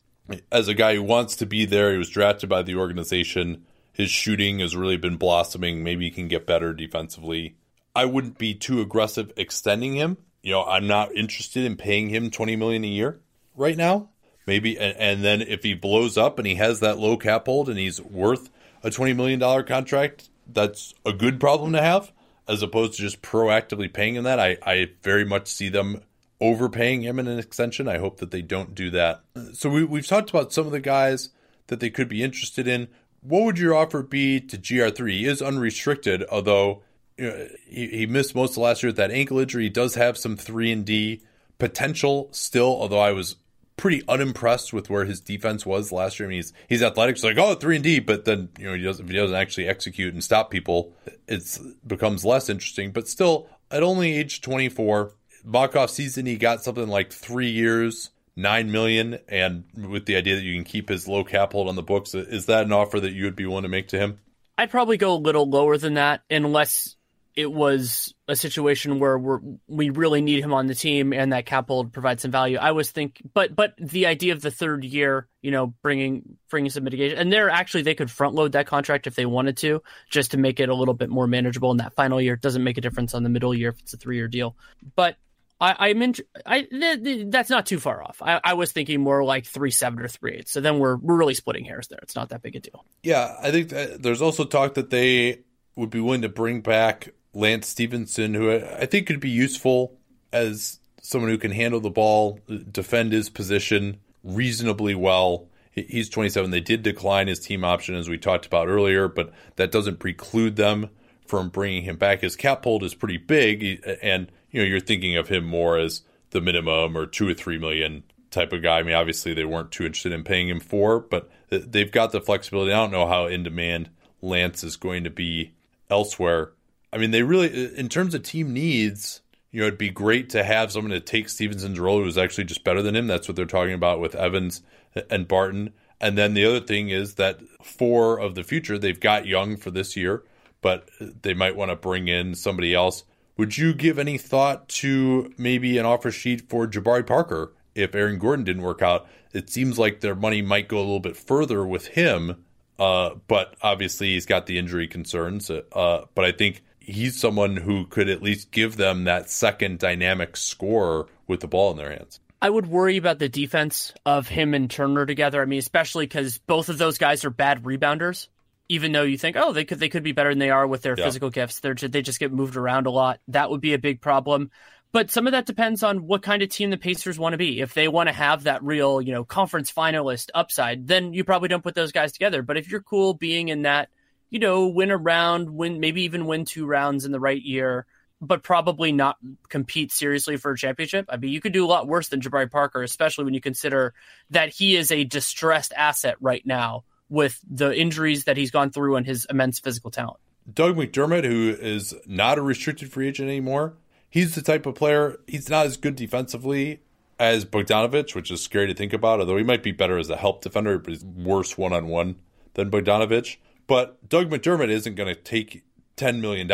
as 0.51 0.68
a 0.68 0.74
guy 0.74 0.94
who 0.94 1.02
wants 1.02 1.36
to 1.36 1.44
be 1.47 1.66
there, 1.66 1.93
he 1.93 1.98
was 1.98 2.09
drafted 2.09 2.48
by 2.48 2.62
the 2.62 2.77
organization. 2.77 3.66
His 3.93 4.10
shooting 4.10 4.60
has 4.60 4.74
really 4.74 4.97
been 4.97 5.16
blossoming. 5.18 5.85
Maybe 5.85 6.06
he 6.06 6.10
can 6.10 6.28
get 6.28 6.47
better 6.47 6.73
defensively. 6.73 7.56
I 7.97 8.05
wouldn't 8.05 8.36
be 8.36 8.55
too 8.55 8.82
aggressive 8.82 9.32
extending 9.36 9.94
him. 9.94 10.18
You 10.43 10.52
know, 10.52 10.64
I'm 10.64 10.86
not 10.86 11.16
interested 11.16 11.64
in 11.64 11.77
paying 11.77 12.10
him 12.10 12.31
20 12.31 12.55
million 12.55 12.85
a 12.85 12.89
year 12.89 13.20
right 13.56 13.77
now. 13.77 14.10
Maybe 14.47 14.78
and, 14.78 14.97
and 14.98 15.24
then 15.24 15.40
if 15.40 15.62
he 15.62 15.74
blows 15.74 16.16
up 16.16 16.39
and 16.39 16.47
he 16.47 16.56
has 16.56 16.81
that 16.81 16.98
low 16.98 17.16
cap 17.16 17.47
hold 17.47 17.68
and 17.68 17.78
he's 17.78 18.01
worth 18.01 18.51
a 18.85 18.90
20 18.90 19.14
million 19.14 19.40
dollar 19.40 19.62
contract, 19.62 20.28
that's 20.47 20.94
a 21.05 21.12
good 21.12 21.40
problem 21.40 21.73
to 21.73 21.81
have 21.81 22.12
as 22.47 22.62
opposed 22.62 22.94
to 22.94 23.02
just 23.02 23.23
proactively 23.23 23.93
paying 23.93 24.14
him 24.14 24.24
that. 24.24 24.39
I, 24.39 24.59
I 24.62 24.90
very 25.02 25.24
much 25.24 25.48
see 25.48 25.68
them 25.68 26.02
overpaying 26.40 27.02
him 27.02 27.18
in 27.18 27.27
an 27.27 27.39
extension. 27.39 27.89
I 27.89 27.98
hope 27.98 28.18
that 28.18 28.31
they 28.31 28.43
don't 28.43 28.74
do 28.74 28.90
that. 28.90 29.23
So 29.55 29.70
we, 29.70 29.85
we've 29.85 30.06
talked 30.06 30.31
about 30.31 30.52
some 30.52 30.66
of 30.66 30.73
the 30.73 30.81
guys 30.81 31.31
that 31.68 31.81
they 31.81 31.90
could 31.90 32.09
be 32.09 32.23
interested 32.23 32.68
in. 32.68 32.89
What 33.23 33.44
would 33.44 33.59
your 33.59 33.74
offer 33.74 34.02
be 34.02 34.40
to 34.40 34.59
GR3? 34.59 35.10
He 35.10 35.27
is 35.27 35.43
unrestricted, 35.43 36.24
although 36.31 36.82
you 37.18 37.30
know, 37.30 37.48
he, 37.66 37.86
he 37.88 38.06
missed 38.06 38.34
most 38.34 38.52
of 38.52 38.59
last 38.59 38.82
year 38.82 38.88
with 38.88 38.97
that 38.97 39.10
ankle 39.10 39.38
injury. 39.38 39.64
He 39.64 39.70
does 39.70 39.94
have 39.94 40.18
some 40.18 40.36
three 40.36 40.70
and 40.72 40.84
D 40.84 41.22
potential 41.59 42.28
still, 42.32 42.68
although 42.80 42.98
I 42.98 43.12
was 43.12 43.36
pretty 43.76 44.02
unimpressed 44.09 44.72
with 44.72 44.88
where 44.88 45.05
his 45.05 45.20
defense 45.20 45.66
was 45.66 45.93
last 45.93 46.18
year. 46.18 46.28
I 46.28 46.30
mean, 46.30 46.38
he's 46.38 46.52
he's 46.68 46.82
athletic, 46.82 47.16
so 47.16 47.28
like 47.28 47.38
oh 47.38 47.55
three 47.55 47.76
and 47.76 47.84
D, 47.84 48.01
but 48.01 48.24
then 48.24 48.48
you 48.59 48.66
know 48.66 48.74
he 48.74 48.82
doesn't 48.82 49.09
he 49.09 49.16
doesn't 49.16 49.36
actually 49.36 49.68
execute 49.68 50.12
and 50.12 50.22
stop 50.22 50.51
people, 50.51 50.94
it 51.26 51.59
becomes 51.86 52.24
less 52.24 52.48
interesting. 52.48 52.93
But 52.93 53.09
still, 53.09 53.48
at 53.70 53.82
only 53.82 54.16
age 54.16 54.40
twenty 54.40 54.68
four, 54.68 55.12
Mock 55.44 55.76
season 55.88 56.26
he 56.26 56.36
got 56.36 56.62
something 56.62 56.88
like 56.88 57.12
three 57.12 57.51
years, 57.51 58.10
nine 58.34 58.70
million, 58.70 59.18
and 59.28 59.64
with 59.74 60.06
the 60.06 60.16
idea 60.16 60.36
that 60.36 60.43
you 60.43 60.55
can 60.55 60.64
keep 60.64 60.88
his 60.88 61.06
low 61.09 61.24
cap 61.24 61.52
hold 61.52 61.68
on 61.68 61.76
the 61.76 61.82
books, 61.82 62.14
is 62.14 62.47
that 62.47 62.64
an 62.64 62.72
offer 62.72 63.01
that 63.01 63.12
you 63.12 63.24
would 63.24 63.36
be 63.36 63.47
willing 63.47 63.62
to 63.62 63.68
make 63.68 63.88
to 63.88 63.98
him? 63.98 64.18
I'd 64.59 64.70
probably 64.70 64.97
go 64.97 65.12
a 65.12 65.16
little 65.16 65.48
lower 65.48 65.76
than 65.76 65.94
that, 65.94 66.22
unless 66.30 66.95
it 67.36 67.52
was 67.52 68.14
a 68.26 68.34
situation 68.34 68.98
where 68.98 69.18
we're, 69.18 69.40
we 69.68 69.90
really 69.90 70.22
need 70.22 70.42
him 70.42 70.54
on 70.54 70.66
the 70.66 70.74
team 70.74 71.12
and 71.12 71.32
that 71.32 71.44
cap 71.44 71.68
hold 71.68 71.92
provides 71.92 72.22
some 72.22 72.30
value. 72.30 72.56
I 72.56 72.72
was 72.72 72.90
think, 72.90 73.20
but 73.34 73.54
but 73.54 73.74
the 73.78 74.06
idea 74.06 74.32
of 74.32 74.40
the 74.40 74.50
third 74.50 74.84
year, 74.84 75.28
you 75.42 75.50
know, 75.50 75.74
bringing 75.82 76.38
bringing 76.50 76.70
some 76.70 76.84
mitigation, 76.84 77.18
and 77.18 77.30
they're 77.30 77.50
actually 77.50 77.82
they 77.82 77.94
could 77.94 78.10
front 78.10 78.34
load 78.34 78.52
that 78.52 78.66
contract 78.66 79.06
if 79.06 79.14
they 79.14 79.26
wanted 79.26 79.58
to, 79.58 79.82
just 80.10 80.30
to 80.30 80.38
make 80.38 80.60
it 80.60 80.70
a 80.70 80.74
little 80.74 80.94
bit 80.94 81.10
more 81.10 81.26
manageable. 81.26 81.70
In 81.70 81.76
that 81.76 81.94
final 81.94 82.20
year, 82.20 82.34
it 82.34 82.40
doesn't 82.40 82.64
make 82.64 82.78
a 82.78 82.80
difference 82.80 83.14
on 83.14 83.22
the 83.22 83.28
middle 83.28 83.54
year 83.54 83.68
if 83.68 83.78
it's 83.80 83.92
a 83.92 83.98
three 83.98 84.16
year 84.16 84.28
deal. 84.28 84.56
But 84.96 85.16
I, 85.60 85.90
I'm 85.90 86.00
in. 86.00 86.14
I 86.46 86.62
th- 86.62 87.04
th- 87.04 87.26
that's 87.28 87.50
not 87.50 87.66
too 87.66 87.78
far 87.78 88.02
off. 88.02 88.22
I, 88.22 88.40
I 88.42 88.54
was 88.54 88.72
thinking 88.72 89.02
more 89.02 89.22
like 89.22 89.44
three 89.44 89.70
seven 89.70 90.00
or 90.00 90.08
three 90.08 90.36
eight. 90.36 90.48
So 90.48 90.62
then 90.62 90.78
we're 90.78 90.96
we're 90.96 91.16
really 91.16 91.34
splitting 91.34 91.66
hairs 91.66 91.88
there. 91.88 91.98
It's 92.02 92.16
not 92.16 92.30
that 92.30 92.40
big 92.40 92.56
a 92.56 92.60
deal. 92.60 92.86
Yeah, 93.02 93.36
I 93.42 93.50
think 93.50 93.68
there's 93.68 94.22
also 94.22 94.44
talk 94.44 94.74
that 94.74 94.88
they 94.88 95.42
would 95.76 95.90
be 95.90 96.00
willing 96.00 96.22
to 96.22 96.28
bring 96.28 96.62
back 96.62 97.10
Lance 97.36 97.68
Stephenson, 97.68 98.32
who 98.32 98.50
I 98.50 98.86
think 98.86 99.06
could 99.06 99.20
be 99.20 99.28
useful 99.28 99.98
as 100.32 100.80
someone 101.02 101.30
who 101.30 101.36
can 101.36 101.50
handle 101.50 101.80
the 101.80 101.90
ball, 101.90 102.40
defend 102.72 103.12
his 103.12 103.28
position 103.28 104.00
reasonably 104.24 104.94
well. 104.94 105.46
He's 105.70 106.08
27. 106.08 106.50
They 106.50 106.60
did 106.60 106.82
decline 106.82 107.28
his 107.28 107.38
team 107.38 107.62
option, 107.62 107.94
as 107.94 108.08
we 108.08 108.16
talked 108.16 108.46
about 108.46 108.68
earlier, 108.68 109.06
but 109.06 109.32
that 109.56 109.70
doesn't 109.70 109.98
preclude 109.98 110.56
them 110.56 110.88
from 111.26 111.50
bringing 111.50 111.82
him 111.82 111.96
back. 111.96 112.22
His 112.22 112.36
cap 112.36 112.64
hold 112.64 112.82
is 112.82 112.94
pretty 112.94 113.18
big, 113.18 113.84
and 114.02 114.32
you 114.50 114.62
know 114.62 114.66
you're 114.66 114.80
thinking 114.80 115.16
of 115.16 115.28
him 115.28 115.44
more 115.44 115.76
as 115.78 116.00
the 116.30 116.40
minimum 116.40 116.96
or 116.96 117.04
two 117.04 117.28
or 117.28 117.34
three 117.34 117.58
million 117.58 118.02
type 118.30 118.54
of 118.54 118.62
guy. 118.62 118.78
I 118.78 118.82
mean, 118.82 118.94
obviously 118.94 119.34
they 119.34 119.44
weren't 119.44 119.72
too 119.72 119.84
interested 119.84 120.12
in 120.12 120.24
paying 120.24 120.48
him 120.48 120.60
for, 120.60 121.00
but 121.00 121.28
they've 121.50 121.92
got 121.92 122.12
the 122.12 122.22
flexibility. 122.22 122.72
I 122.72 122.76
don't 122.76 122.92
know 122.92 123.06
how 123.06 123.26
in 123.26 123.42
demand 123.42 123.90
Lance 124.22 124.64
is 124.64 124.76
going 124.76 125.04
to 125.04 125.10
be 125.10 125.52
elsewhere. 125.90 126.52
I 126.92 126.98
mean, 126.98 127.10
they 127.10 127.22
really, 127.22 127.76
in 127.76 127.88
terms 127.88 128.14
of 128.14 128.22
team 128.22 128.52
needs, 128.52 129.20
you 129.50 129.60
know, 129.60 129.66
it'd 129.66 129.78
be 129.78 129.90
great 129.90 130.30
to 130.30 130.44
have 130.44 130.72
someone 130.72 130.92
to 130.92 131.00
take 131.00 131.28
Stephenson's 131.28 131.80
role 131.80 132.02
who's 132.02 132.18
actually 132.18 132.44
just 132.44 132.64
better 132.64 132.82
than 132.82 132.96
him. 132.96 133.06
That's 133.06 133.28
what 133.28 133.36
they're 133.36 133.46
talking 133.46 133.74
about 133.74 134.00
with 134.00 134.14
Evans 134.14 134.62
and 135.10 135.26
Barton. 135.26 135.72
And 136.00 136.16
then 136.16 136.34
the 136.34 136.44
other 136.44 136.60
thing 136.60 136.90
is 136.90 137.14
that 137.14 137.40
for 137.62 138.18
of 138.18 138.34
the 138.34 138.44
future, 138.44 138.78
they've 138.78 139.00
got 139.00 139.26
Young 139.26 139.56
for 139.56 139.70
this 139.70 139.96
year, 139.96 140.24
but 140.60 140.88
they 141.00 141.34
might 141.34 141.56
want 141.56 141.70
to 141.70 141.76
bring 141.76 142.08
in 142.08 142.34
somebody 142.34 142.74
else. 142.74 143.04
Would 143.36 143.58
you 143.58 143.74
give 143.74 143.98
any 143.98 144.18
thought 144.18 144.68
to 144.68 145.32
maybe 145.36 145.78
an 145.78 145.86
offer 145.86 146.10
sheet 146.10 146.48
for 146.48 146.66
Jabari 146.66 147.06
Parker 147.06 147.52
if 147.74 147.94
Aaron 147.94 148.18
Gordon 148.18 148.44
didn't 148.44 148.62
work 148.62 148.82
out? 148.82 149.06
It 149.32 149.50
seems 149.50 149.78
like 149.78 150.00
their 150.00 150.14
money 150.14 150.40
might 150.42 150.68
go 150.68 150.78
a 150.78 150.80
little 150.80 151.00
bit 151.00 151.16
further 151.16 151.66
with 151.66 151.88
him, 151.88 152.44
uh, 152.78 153.10
but 153.26 153.54
obviously 153.62 154.14
he's 154.14 154.26
got 154.26 154.46
the 154.46 154.58
injury 154.58 154.86
concerns. 154.86 155.50
Uh, 155.50 156.04
but 156.14 156.24
I 156.24 156.32
think 156.32 156.62
he's 156.86 157.20
someone 157.20 157.56
who 157.56 157.84
could 157.86 158.08
at 158.08 158.22
least 158.22 158.52
give 158.52 158.76
them 158.76 159.04
that 159.04 159.28
second 159.28 159.78
dynamic 159.78 160.36
scorer 160.36 161.06
with 161.26 161.40
the 161.40 161.48
ball 161.48 161.72
in 161.72 161.76
their 161.76 161.90
hands. 161.90 162.20
I 162.40 162.48
would 162.48 162.66
worry 162.66 162.96
about 162.96 163.18
the 163.18 163.28
defense 163.28 163.92
of 164.04 164.28
him 164.28 164.54
and 164.54 164.70
Turner 164.70 165.04
together. 165.04 165.42
I 165.42 165.46
mean, 165.46 165.58
especially 165.58 166.06
because 166.06 166.38
both 166.38 166.68
of 166.68 166.78
those 166.78 166.98
guys 166.98 167.24
are 167.24 167.30
bad 167.30 167.64
rebounders. 167.64 168.28
Even 168.68 168.90
though 168.90 169.02
you 169.02 169.16
think, 169.16 169.36
oh, 169.38 169.52
they 169.52 169.64
could 169.64 169.78
they 169.78 169.88
could 169.88 170.02
be 170.02 170.12
better 170.12 170.30
than 170.30 170.40
they 170.40 170.50
are 170.50 170.66
with 170.66 170.82
their 170.82 170.96
yeah. 170.98 171.04
physical 171.04 171.30
gifts, 171.30 171.60
they 171.60 171.72
they 171.72 172.02
just 172.02 172.18
get 172.18 172.32
moved 172.32 172.56
around 172.56 172.86
a 172.86 172.90
lot. 172.90 173.20
That 173.28 173.48
would 173.50 173.60
be 173.60 173.74
a 173.74 173.78
big 173.78 174.00
problem. 174.00 174.50
But 174.92 175.10
some 175.10 175.26
of 175.26 175.32
that 175.32 175.46
depends 175.46 175.82
on 175.82 176.06
what 176.06 176.22
kind 176.22 176.42
of 176.42 176.48
team 176.48 176.70
the 176.70 176.76
Pacers 176.76 177.18
want 177.18 177.32
to 177.34 177.38
be. 177.38 177.60
If 177.60 177.74
they 177.74 177.86
want 177.86 178.08
to 178.08 178.12
have 178.12 178.44
that 178.44 178.62
real, 178.64 179.00
you 179.00 179.12
know, 179.12 179.24
conference 179.24 179.72
finalist 179.72 180.30
upside, 180.34 180.86
then 180.86 181.12
you 181.12 181.22
probably 181.22 181.48
don't 181.48 181.62
put 181.62 181.74
those 181.74 181.92
guys 181.92 182.12
together. 182.12 182.42
But 182.42 182.56
if 182.56 182.70
you're 182.70 182.82
cool 182.82 183.14
being 183.14 183.48
in 183.48 183.62
that, 183.62 183.88
you 184.31 184.39
know, 184.39 184.66
win 184.66 184.90
a 184.90 184.97
round, 184.97 185.51
win 185.51 185.81
maybe 185.81 186.03
even 186.03 186.27
win 186.27 186.44
two 186.44 186.66
rounds 186.66 187.05
in 187.05 187.12
the 187.12 187.20
right 187.20 187.40
year, 187.40 187.86
but 188.20 188.43
probably 188.43 188.93
not 188.93 189.16
compete 189.48 189.93
seriously 189.93 190.36
for 190.36 190.53
a 190.53 190.57
championship. 190.57 191.07
I 191.09 191.16
mean, 191.16 191.32
you 191.32 191.40
could 191.40 191.53
do 191.53 191.65
a 191.65 191.69
lot 191.69 191.86
worse 191.86 192.09
than 192.09 192.20
Jabari 192.20 192.51
Parker, 192.51 192.82
especially 192.82 193.24
when 193.24 193.35
you 193.35 193.40
consider 193.40 193.94
that 194.31 194.48
he 194.48 194.77
is 194.77 194.90
a 194.90 195.05
distressed 195.05 195.73
asset 195.77 196.16
right 196.20 196.44
now 196.44 196.85
with 197.09 197.39
the 197.48 197.77
injuries 197.77 198.24
that 198.24 198.36
he's 198.36 198.51
gone 198.51 198.70
through 198.70 198.97
and 198.97 199.07
his 199.07 199.27
immense 199.31 199.61
physical 199.61 199.90
talent. 199.90 200.19
Doug 200.53 200.77
McDermott, 200.77 201.24
who 201.24 201.51
is 201.51 201.94
not 202.07 202.39
a 202.39 202.43
restricted 202.43 202.90
free 202.90 203.09
agent 203.09 203.28
anymore, 203.28 203.74
he's 204.09 204.35
the 204.35 204.43
type 204.43 204.66
of 204.66 204.74
player, 204.74 205.19
he's 205.27 205.51
not 205.51 205.66
as 205.66 205.77
good 205.77 205.97
defensively 205.97 206.81
as 207.19 207.44
Bogdanovic, 207.44 208.15
which 208.15 208.31
is 208.31 208.43
scary 208.43 208.66
to 208.66 208.74
think 208.74 208.93
about, 208.93 209.20
although 209.20 209.36
he 209.36 209.43
might 209.43 209.62
be 209.62 209.73
better 209.73 209.98
as 209.98 210.11
a 210.11 210.16
help 210.16 210.43
defender, 210.43 210.78
but 210.78 210.90
he's 210.90 211.05
worse 211.05 211.57
one 211.57 211.73
on 211.73 211.89
one 211.89 212.16
than 212.55 212.70
Bogdanovic. 212.70 213.36
But 213.66 214.09
Doug 214.09 214.30
McDermott 214.30 214.68
isn't 214.68 214.94
going 214.94 215.14
to 215.14 215.20
take 215.20 215.64
$10 215.97 216.20
million 216.20 216.48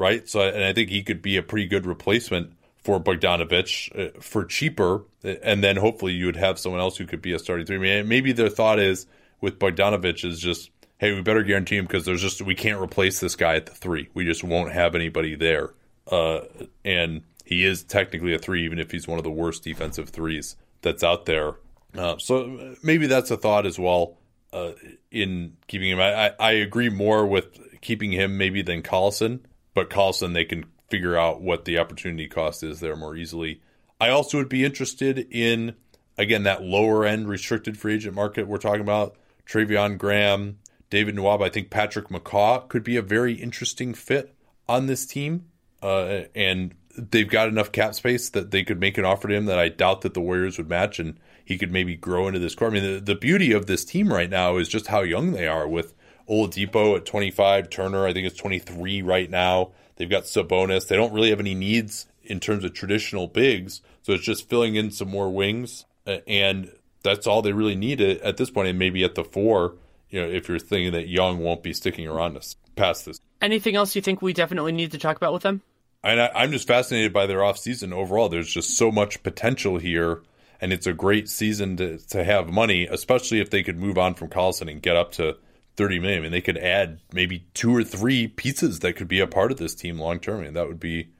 right? 0.00 0.26
So, 0.26 0.40
and 0.40 0.64
I 0.64 0.72
think 0.72 0.88
he 0.88 1.02
could 1.02 1.20
be 1.20 1.36
a 1.36 1.42
pretty 1.42 1.68
good 1.68 1.84
replacement 1.84 2.54
for 2.82 2.98
Bogdanovic 2.98 4.16
uh, 4.16 4.20
for 4.20 4.46
cheaper, 4.46 5.04
and 5.22 5.62
then 5.62 5.76
hopefully 5.76 6.14
you 6.14 6.24
would 6.24 6.36
have 6.36 6.58
someone 6.58 6.80
else 6.80 6.96
who 6.96 7.04
could 7.04 7.20
be 7.20 7.34
a 7.34 7.38
starting 7.38 7.66
three. 7.66 8.02
Maybe 8.02 8.32
their 8.32 8.48
thought 8.48 8.78
is 8.78 9.06
with 9.42 9.58
Bogdanovic 9.58 10.24
is 10.24 10.40
just, 10.40 10.70
hey, 10.96 11.12
we 11.12 11.20
better 11.20 11.42
guarantee 11.42 11.76
him 11.76 11.84
because 11.84 12.06
there's 12.06 12.22
just 12.22 12.40
we 12.40 12.54
can't 12.54 12.80
replace 12.80 13.20
this 13.20 13.36
guy 13.36 13.56
at 13.56 13.66
the 13.66 13.74
three. 13.74 14.08
We 14.14 14.24
just 14.24 14.42
won't 14.42 14.72
have 14.72 14.94
anybody 14.94 15.34
there, 15.34 15.74
uh, 16.10 16.40
and 16.82 17.20
he 17.44 17.66
is 17.66 17.84
technically 17.84 18.32
a 18.32 18.38
three, 18.38 18.64
even 18.64 18.78
if 18.78 18.90
he's 18.90 19.06
one 19.06 19.18
of 19.18 19.24
the 19.24 19.30
worst 19.30 19.62
defensive 19.62 20.08
threes 20.08 20.56
that's 20.80 21.04
out 21.04 21.26
there. 21.26 21.56
Uh, 21.94 22.16
so 22.16 22.76
maybe 22.82 23.06
that's 23.06 23.30
a 23.30 23.36
thought 23.36 23.66
as 23.66 23.78
well 23.78 24.16
uh, 24.52 24.72
in 25.10 25.56
keeping 25.66 25.90
him. 25.90 26.00
I, 26.00 26.32
I 26.38 26.52
agree 26.52 26.88
more 26.88 27.26
with 27.26 27.80
keeping 27.80 28.12
him 28.12 28.36
maybe 28.36 28.62
than 28.62 28.82
Collison 28.82 29.40
but 29.74 29.90
Collison, 29.90 30.34
they 30.34 30.44
can 30.44 30.66
figure 30.88 31.16
out 31.16 31.40
what 31.40 31.64
the 31.64 31.78
opportunity 31.78 32.26
cost 32.26 32.62
is 32.62 32.80
there 32.80 32.96
more 32.96 33.16
easily. 33.16 33.60
I 34.00 34.10
also 34.10 34.38
would 34.38 34.48
be 34.48 34.64
interested 34.64 35.26
in, 35.30 35.76
again, 36.18 36.42
that 36.44 36.62
lower 36.62 37.04
end 37.04 37.28
restricted 37.28 37.78
free 37.78 37.94
agent 37.94 38.14
market 38.14 38.48
we're 38.48 38.58
talking 38.58 38.80
about. 38.80 39.16
Treveon 39.46 39.98
Graham, 39.98 40.58
David 40.90 41.16
Nwaba. 41.16 41.44
I 41.44 41.48
think 41.48 41.70
Patrick 41.70 42.08
McCaw 42.08 42.68
could 42.68 42.84
be 42.84 42.96
a 42.96 43.02
very 43.02 43.34
interesting 43.34 43.94
fit 43.94 44.34
on 44.68 44.86
this 44.86 45.06
team. 45.06 45.46
Uh, 45.82 46.24
and 46.34 46.74
they've 46.96 47.28
got 47.28 47.48
enough 47.48 47.72
cap 47.72 47.94
space 47.94 48.30
that 48.30 48.50
they 48.50 48.64
could 48.64 48.80
make 48.80 48.98
an 48.98 49.04
offer 49.04 49.28
to 49.28 49.34
him 49.34 49.46
that 49.46 49.58
I 49.58 49.68
doubt 49.68 50.02
that 50.02 50.14
the 50.14 50.20
Warriors 50.20 50.58
would 50.58 50.68
match, 50.68 50.98
and 50.98 51.18
he 51.50 51.58
could 51.58 51.72
maybe 51.72 51.96
grow 51.96 52.28
into 52.28 52.38
this 52.38 52.54
core. 52.54 52.68
I 52.68 52.70
mean, 52.70 52.94
the, 52.94 53.00
the 53.00 53.16
beauty 53.16 53.50
of 53.50 53.66
this 53.66 53.84
team 53.84 54.12
right 54.12 54.30
now 54.30 54.56
is 54.56 54.68
just 54.68 54.86
how 54.86 55.00
young 55.00 55.32
they 55.32 55.48
are 55.48 55.66
with 55.66 55.94
Oladipo 56.28 56.96
at 56.96 57.04
25, 57.04 57.68
Turner 57.68 58.06
I 58.06 58.12
think 58.12 58.24
it's 58.24 58.36
23 58.36 59.02
right 59.02 59.28
now. 59.28 59.72
They've 59.96 60.08
got 60.08 60.22
Sabonis. 60.22 60.86
They 60.86 60.94
don't 60.94 61.12
really 61.12 61.30
have 61.30 61.40
any 61.40 61.56
needs 61.56 62.06
in 62.22 62.38
terms 62.38 62.62
of 62.62 62.72
traditional 62.72 63.26
bigs, 63.26 63.82
so 64.02 64.12
it's 64.12 64.22
just 64.22 64.48
filling 64.48 64.76
in 64.76 64.92
some 64.92 65.08
more 65.08 65.28
wings, 65.28 65.86
and 66.06 66.70
that's 67.02 67.26
all 67.26 67.42
they 67.42 67.52
really 67.52 67.74
need 67.74 68.00
at 68.00 68.36
this 68.36 68.48
point. 68.48 68.68
And 68.68 68.78
maybe 68.78 69.02
at 69.02 69.16
the 69.16 69.24
four, 69.24 69.74
you 70.08 70.20
know, 70.20 70.28
if 70.28 70.48
you're 70.48 70.60
thinking 70.60 70.92
that 70.92 71.08
Young 71.08 71.40
won't 71.40 71.64
be 71.64 71.72
sticking 71.72 72.06
around 72.06 72.36
us 72.36 72.54
past 72.76 73.06
this. 73.06 73.20
Anything 73.42 73.74
else 73.74 73.96
you 73.96 74.02
think 74.02 74.22
we 74.22 74.32
definitely 74.32 74.70
need 74.70 74.92
to 74.92 74.98
talk 74.98 75.16
about 75.16 75.32
with 75.32 75.42
them? 75.42 75.62
And 76.04 76.20
I, 76.20 76.44
am 76.44 76.52
just 76.52 76.68
fascinated 76.68 77.12
by 77.12 77.26
their 77.26 77.38
offseason 77.38 77.92
overall. 77.92 78.28
There's 78.28 78.48
just 78.48 78.76
so 78.76 78.92
much 78.92 79.22
potential 79.24 79.78
here, 79.78 80.22
and 80.60 80.72
it's 80.72 80.86
a 80.86 80.92
great 80.92 81.28
season 81.28 81.76
to, 81.78 81.98
to 82.08 82.24
have 82.24 82.48
money, 82.48 82.86
especially 82.86 83.40
if 83.40 83.50
they 83.50 83.62
could 83.62 83.78
move 83.78 83.98
on 83.98 84.14
from 84.14 84.28
Collison 84.28 84.70
and 84.70 84.82
get 84.82 84.96
up 84.96 85.12
to 85.12 85.36
30 85.76 85.98
million. 86.00 86.18
I 86.18 86.22
mean, 86.22 86.32
they 86.32 86.40
could 86.40 86.58
add 86.58 87.00
maybe 87.12 87.46
two 87.54 87.74
or 87.74 87.82
three 87.82 88.28
pieces 88.28 88.80
that 88.80 88.96
could 88.96 89.08
be 89.08 89.20
a 89.20 89.26
part 89.26 89.52
of 89.52 89.58
this 89.58 89.74
team 89.74 89.98
long 89.98 90.20
term. 90.20 90.42
Mean, 90.42 90.54
that 90.54 90.68
would 90.68 90.80
be 90.80 91.10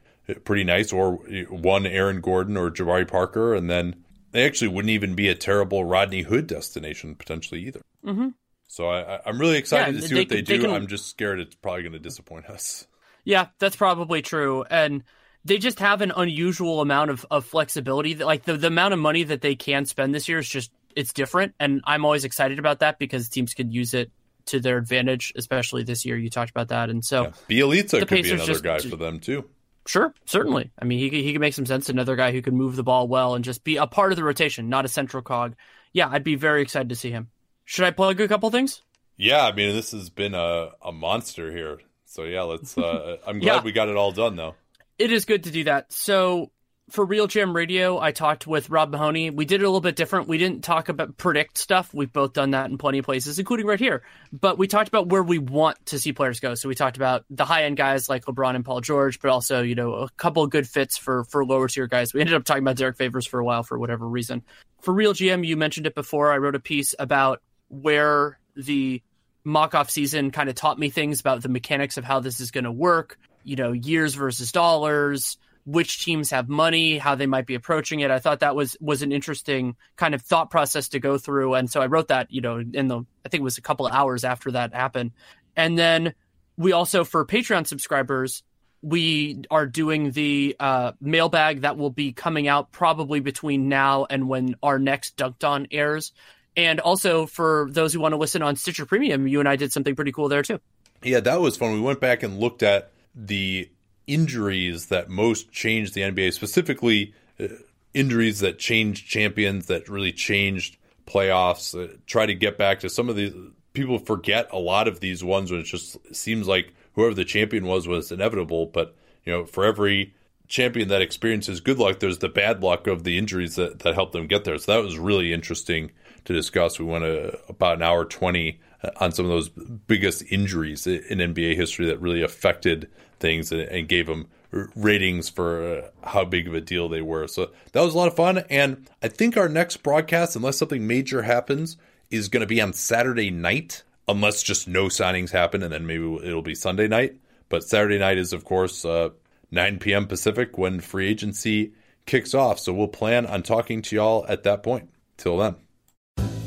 pretty 0.44 0.64
nice. 0.64 0.92
Or 0.92 1.12
one 1.14 1.86
Aaron 1.86 2.20
Gordon 2.20 2.56
or 2.56 2.70
Jabari 2.70 3.08
Parker, 3.08 3.54
and 3.54 3.70
then 3.70 4.04
they 4.32 4.44
actually 4.44 4.68
wouldn't 4.68 4.90
even 4.90 5.14
be 5.14 5.28
a 5.28 5.34
terrible 5.34 5.84
Rodney 5.84 6.22
Hood 6.22 6.46
destination 6.46 7.14
potentially 7.14 7.66
either. 7.66 7.80
Mm-hmm. 8.04 8.28
So 8.68 8.88
I, 8.88 9.20
am 9.26 9.40
really 9.40 9.56
excited 9.56 9.94
yeah, 9.94 10.00
to 10.00 10.06
see 10.06 10.14
they, 10.14 10.20
what 10.20 10.28
they, 10.28 10.36
they 10.36 10.42
do. 10.42 10.60
Can... 10.60 10.70
I'm 10.70 10.86
just 10.86 11.08
scared 11.08 11.40
it's 11.40 11.56
probably 11.56 11.82
going 11.82 11.92
to 11.92 11.98
disappoint 11.98 12.46
us. 12.46 12.86
Yeah, 13.24 13.48
that's 13.58 13.76
probably 13.76 14.22
true. 14.22 14.64
And 14.70 15.02
they 15.44 15.58
just 15.58 15.78
have 15.78 16.00
an 16.00 16.12
unusual 16.14 16.80
amount 16.80 17.10
of, 17.10 17.26
of 17.30 17.44
flexibility. 17.44 18.14
Like 18.14 18.44
the, 18.44 18.56
the 18.56 18.68
amount 18.68 18.94
of 18.94 19.00
money 19.00 19.24
that 19.24 19.40
they 19.40 19.54
can 19.54 19.86
spend 19.86 20.14
this 20.14 20.28
year 20.28 20.38
is 20.38 20.48
just 20.48 20.70
it's 20.96 21.12
different, 21.12 21.54
and 21.60 21.80
I'm 21.84 22.04
always 22.04 22.24
excited 22.24 22.58
about 22.58 22.80
that 22.80 22.98
because 22.98 23.28
teams 23.28 23.54
could 23.54 23.72
use 23.72 23.94
it 23.94 24.10
to 24.46 24.60
their 24.60 24.76
advantage, 24.76 25.32
especially 25.36 25.84
this 25.84 26.04
year. 26.04 26.16
You 26.16 26.30
talked 26.30 26.50
about 26.50 26.68
that, 26.68 26.90
and 26.90 27.04
so 27.04 27.32
yeah. 27.48 27.62
Could 27.68 28.08
Pacers 28.08 28.30
be 28.30 28.34
another 28.34 28.52
just, 28.52 28.64
guy 28.64 28.78
for 28.80 28.96
them 28.96 29.20
too. 29.20 29.48
Sure, 29.86 30.14
certainly. 30.26 30.70
I 30.78 30.84
mean, 30.84 30.98
he 30.98 31.22
he 31.22 31.32
can 31.32 31.40
make 31.40 31.54
some 31.54 31.66
sense. 31.66 31.88
Another 31.88 32.16
guy 32.16 32.32
who 32.32 32.42
can 32.42 32.56
move 32.56 32.76
the 32.76 32.82
ball 32.82 33.08
well 33.08 33.34
and 33.34 33.44
just 33.44 33.64
be 33.64 33.76
a 33.76 33.86
part 33.86 34.12
of 34.12 34.16
the 34.16 34.24
rotation, 34.24 34.68
not 34.68 34.84
a 34.84 34.88
central 34.88 35.22
cog. 35.22 35.54
Yeah, 35.92 36.08
I'd 36.08 36.24
be 36.24 36.34
very 36.34 36.62
excited 36.62 36.90
to 36.90 36.96
see 36.96 37.10
him. 37.10 37.30
Should 37.64 37.84
I 37.84 37.90
plug 37.90 38.20
a 38.20 38.28
couple 38.28 38.50
things? 38.50 38.82
Yeah, 39.16 39.44
I 39.44 39.52
mean, 39.52 39.74
this 39.74 39.92
has 39.92 40.10
been 40.10 40.34
a 40.34 40.70
a 40.82 40.92
monster 40.92 41.50
here. 41.50 41.78
So 42.04 42.24
yeah, 42.24 42.42
let's. 42.42 42.76
Uh, 42.76 43.18
I'm 43.26 43.38
glad 43.38 43.56
yeah. 43.56 43.62
we 43.62 43.72
got 43.72 43.88
it 43.88 43.96
all 43.96 44.12
done 44.12 44.36
though. 44.36 44.54
It 45.00 45.12
is 45.12 45.24
good 45.24 45.44
to 45.44 45.50
do 45.50 45.64
that. 45.64 45.90
So 45.94 46.50
for 46.90 47.06
RealGM 47.06 47.54
Radio, 47.54 47.98
I 47.98 48.12
talked 48.12 48.46
with 48.46 48.68
Rob 48.68 48.90
Mahoney. 48.90 49.30
We 49.30 49.46
did 49.46 49.62
it 49.62 49.64
a 49.64 49.66
little 49.66 49.80
bit 49.80 49.96
different. 49.96 50.28
We 50.28 50.36
didn't 50.36 50.62
talk 50.62 50.90
about 50.90 51.16
predict 51.16 51.56
stuff. 51.56 51.94
We've 51.94 52.12
both 52.12 52.34
done 52.34 52.50
that 52.50 52.68
in 52.68 52.76
plenty 52.76 52.98
of 52.98 53.06
places, 53.06 53.38
including 53.38 53.64
right 53.64 53.78
here. 53.78 54.02
But 54.30 54.58
we 54.58 54.68
talked 54.68 54.88
about 54.88 55.06
where 55.06 55.22
we 55.22 55.38
want 55.38 55.86
to 55.86 55.98
see 55.98 56.12
players 56.12 56.38
go. 56.38 56.54
So 56.54 56.68
we 56.68 56.74
talked 56.74 56.98
about 56.98 57.24
the 57.30 57.46
high 57.46 57.64
end 57.64 57.78
guys 57.78 58.10
like 58.10 58.26
LeBron 58.26 58.56
and 58.56 58.62
Paul 58.62 58.82
George, 58.82 59.20
but 59.20 59.30
also 59.30 59.62
you 59.62 59.74
know 59.74 59.94
a 59.94 60.10
couple 60.18 60.42
of 60.42 60.50
good 60.50 60.68
fits 60.68 60.98
for 60.98 61.24
for 61.24 61.46
lower 61.46 61.66
tier 61.68 61.86
guys. 61.86 62.12
We 62.12 62.20
ended 62.20 62.36
up 62.36 62.44
talking 62.44 62.62
about 62.62 62.76
Derrick 62.76 62.98
Favors 62.98 63.26
for 63.26 63.40
a 63.40 63.44
while 63.44 63.62
for 63.62 63.78
whatever 63.78 64.06
reason. 64.06 64.42
For 64.82 64.92
RealGM, 64.92 65.46
you 65.46 65.56
mentioned 65.56 65.86
it 65.86 65.94
before. 65.94 66.30
I 66.30 66.36
wrote 66.36 66.56
a 66.56 66.60
piece 66.60 66.94
about 66.98 67.40
where 67.68 68.38
the 68.54 69.02
mock 69.44 69.74
off 69.74 69.88
season 69.88 70.30
kind 70.30 70.50
of 70.50 70.56
taught 70.56 70.78
me 70.78 70.90
things 70.90 71.20
about 71.20 71.40
the 71.42 71.48
mechanics 71.48 71.96
of 71.96 72.04
how 72.04 72.20
this 72.20 72.38
is 72.40 72.50
going 72.50 72.64
to 72.64 72.72
work. 72.72 73.18
You 73.44 73.56
know, 73.56 73.72
years 73.72 74.14
versus 74.14 74.52
dollars 74.52 75.38
which 75.66 76.02
teams 76.02 76.30
have 76.30 76.48
money, 76.48 76.98
how 76.98 77.14
they 77.14 77.26
might 77.26 77.46
be 77.46 77.54
approaching 77.54 78.00
it. 78.00 78.10
I 78.10 78.18
thought 78.18 78.40
that 78.40 78.56
was 78.56 78.76
was 78.80 79.02
an 79.02 79.12
interesting 79.12 79.76
kind 79.96 80.14
of 80.14 80.22
thought 80.22 80.50
process 80.50 80.88
to 80.90 81.00
go 81.00 81.18
through, 81.18 81.54
and 81.54 81.70
so 81.70 81.80
I 81.80 81.86
wrote 81.86 82.08
that 82.08 82.30
you 82.30 82.40
know 82.40 82.58
in 82.58 82.88
the 82.88 83.04
I 83.24 83.28
think 83.28 83.40
it 83.40 83.44
was 83.44 83.58
a 83.58 83.62
couple 83.62 83.86
of 83.86 83.92
hours 83.92 84.24
after 84.24 84.50
that 84.52 84.74
happened, 84.74 85.12
and 85.56 85.78
then 85.78 86.14
we 86.56 86.72
also 86.72 87.04
for 87.04 87.24
Patreon 87.24 87.66
subscribers 87.66 88.42
we 88.82 89.42
are 89.50 89.66
doing 89.66 90.10
the 90.12 90.56
uh, 90.58 90.92
mailbag 91.00 91.60
that 91.62 91.76
will 91.76 91.90
be 91.90 92.12
coming 92.12 92.48
out 92.48 92.72
probably 92.72 93.20
between 93.20 93.68
now 93.68 94.06
and 94.08 94.26
when 94.26 94.56
our 94.62 94.78
next 94.78 95.18
Dunked 95.18 95.44
On 95.44 95.66
airs. 95.70 96.12
And 96.56 96.80
also 96.80 97.26
for 97.26 97.68
those 97.70 97.92
who 97.92 98.00
want 98.00 98.12
to 98.12 98.16
listen 98.16 98.40
on 98.40 98.56
Stitcher 98.56 98.86
Premium, 98.86 99.28
you 99.28 99.38
and 99.38 99.48
I 99.48 99.56
did 99.56 99.70
something 99.70 99.94
pretty 99.94 100.12
cool 100.12 100.30
there 100.30 100.42
too. 100.42 100.60
Yeah, 101.02 101.20
that 101.20 101.42
was 101.42 101.58
fun. 101.58 101.74
We 101.74 101.80
went 101.80 102.00
back 102.00 102.22
and 102.22 102.38
looked 102.40 102.62
at 102.62 102.90
the 103.26 103.70
injuries 104.06 104.86
that 104.86 105.08
most 105.08 105.52
changed 105.52 105.94
the 105.94 106.00
NBA, 106.00 106.32
specifically 106.32 107.14
uh, 107.38 107.48
injuries 107.94 108.40
that 108.40 108.58
changed 108.58 109.06
champions, 109.06 109.66
that 109.66 109.88
really 109.88 110.12
changed 110.12 110.76
playoffs. 111.06 111.78
Uh, 111.78 111.96
try 112.06 112.26
to 112.26 112.34
get 112.34 112.56
back 112.56 112.80
to 112.80 112.88
some 112.88 113.08
of 113.08 113.16
these. 113.16 113.32
People 113.72 113.98
forget 113.98 114.48
a 114.52 114.58
lot 114.58 114.88
of 114.88 115.00
these 115.00 115.22
ones 115.22 115.50
when 115.50 115.60
it 115.60 115.64
just 115.64 115.96
seems 116.14 116.48
like 116.48 116.74
whoever 116.94 117.14
the 117.14 117.24
champion 117.24 117.66
was 117.66 117.86
was 117.86 118.10
inevitable. 118.10 118.66
But 118.66 118.96
you 119.24 119.32
know, 119.32 119.44
for 119.44 119.64
every 119.64 120.14
champion 120.48 120.88
that 120.88 121.02
experiences 121.02 121.60
good 121.60 121.78
luck, 121.78 122.00
there's 122.00 122.18
the 122.18 122.28
bad 122.28 122.62
luck 122.62 122.86
of 122.86 123.04
the 123.04 123.18
injuries 123.18 123.56
that 123.56 123.80
that 123.80 123.94
helped 123.94 124.12
them 124.12 124.26
get 124.26 124.44
there. 124.44 124.58
So 124.58 124.72
that 124.72 124.82
was 124.82 124.98
really 124.98 125.32
interesting 125.32 125.92
to 126.24 126.32
discuss. 126.32 126.78
We 126.78 126.86
went 126.86 127.04
a, 127.04 127.38
about 127.48 127.76
an 127.76 127.82
hour 127.82 128.04
twenty 128.04 128.60
on 128.96 129.12
some 129.12 129.26
of 129.26 129.30
those 129.30 129.48
biggest 129.48 130.22
injuries 130.30 130.86
in 130.86 131.18
NBA 131.18 131.54
history 131.54 131.86
that 131.86 132.00
really 132.00 132.22
affected 132.22 132.88
things 133.20 133.52
and, 133.52 133.62
and 133.62 133.88
gave 133.88 134.06
them 134.06 134.26
ratings 134.74 135.28
for 135.28 135.78
uh, 135.78 135.90
how 136.02 136.24
big 136.24 136.48
of 136.48 136.54
a 136.54 136.60
deal 136.60 136.88
they 136.88 137.02
were. 137.02 137.28
So 137.28 137.50
that 137.72 137.82
was 137.82 137.94
a 137.94 137.98
lot 137.98 138.08
of 138.08 138.16
fun. 138.16 138.38
And 138.50 138.88
I 139.02 139.08
think 139.08 139.36
our 139.36 139.48
next 139.48 139.78
broadcast, 139.82 140.34
unless 140.34 140.58
something 140.58 140.86
major 140.86 141.22
happens, 141.22 141.76
is 142.10 142.28
going 142.28 142.40
to 142.40 142.46
be 142.46 142.60
on 142.60 142.72
Saturday 142.72 143.30
night, 143.30 143.84
unless 144.08 144.42
just 144.42 144.66
no 144.66 144.86
signings 144.86 145.30
happen, 145.30 145.62
and 145.62 145.72
then 145.72 145.86
maybe 145.86 146.16
it'll 146.24 146.42
be 146.42 146.56
Sunday 146.56 146.88
night. 146.88 147.16
But 147.48 147.62
Saturday 147.64 147.98
night 147.98 148.18
is, 148.18 148.32
of 148.32 148.44
course, 148.44 148.84
uh, 148.84 149.10
9 149.50 149.78
p.m. 149.78 150.06
Pacific 150.06 150.58
when 150.58 150.80
free 150.80 151.08
agency 151.08 151.72
kicks 152.06 152.34
off. 152.34 152.58
So 152.58 152.72
we'll 152.72 152.88
plan 152.88 153.26
on 153.26 153.42
talking 153.42 153.82
to 153.82 153.96
y'all 153.96 154.26
at 154.28 154.42
that 154.44 154.62
point. 154.62 154.90
Till 155.16 155.36
then. 155.36 155.56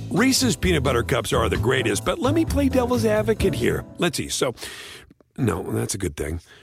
Reese's 0.10 0.56
peanut 0.56 0.84
butter 0.84 1.04
cups 1.04 1.32
are 1.32 1.48
the 1.50 1.58
greatest, 1.58 2.06
but 2.06 2.20
let 2.20 2.34
me 2.34 2.46
play 2.46 2.70
devil's 2.70 3.06
advocate 3.06 3.54
here. 3.54 3.86
Let's 3.98 4.18
see. 4.18 4.30
So, 4.30 4.56
no, 5.38 5.64
that's 5.72 5.96
a 5.96 5.98
good 5.98 6.16
thing. 6.16 6.40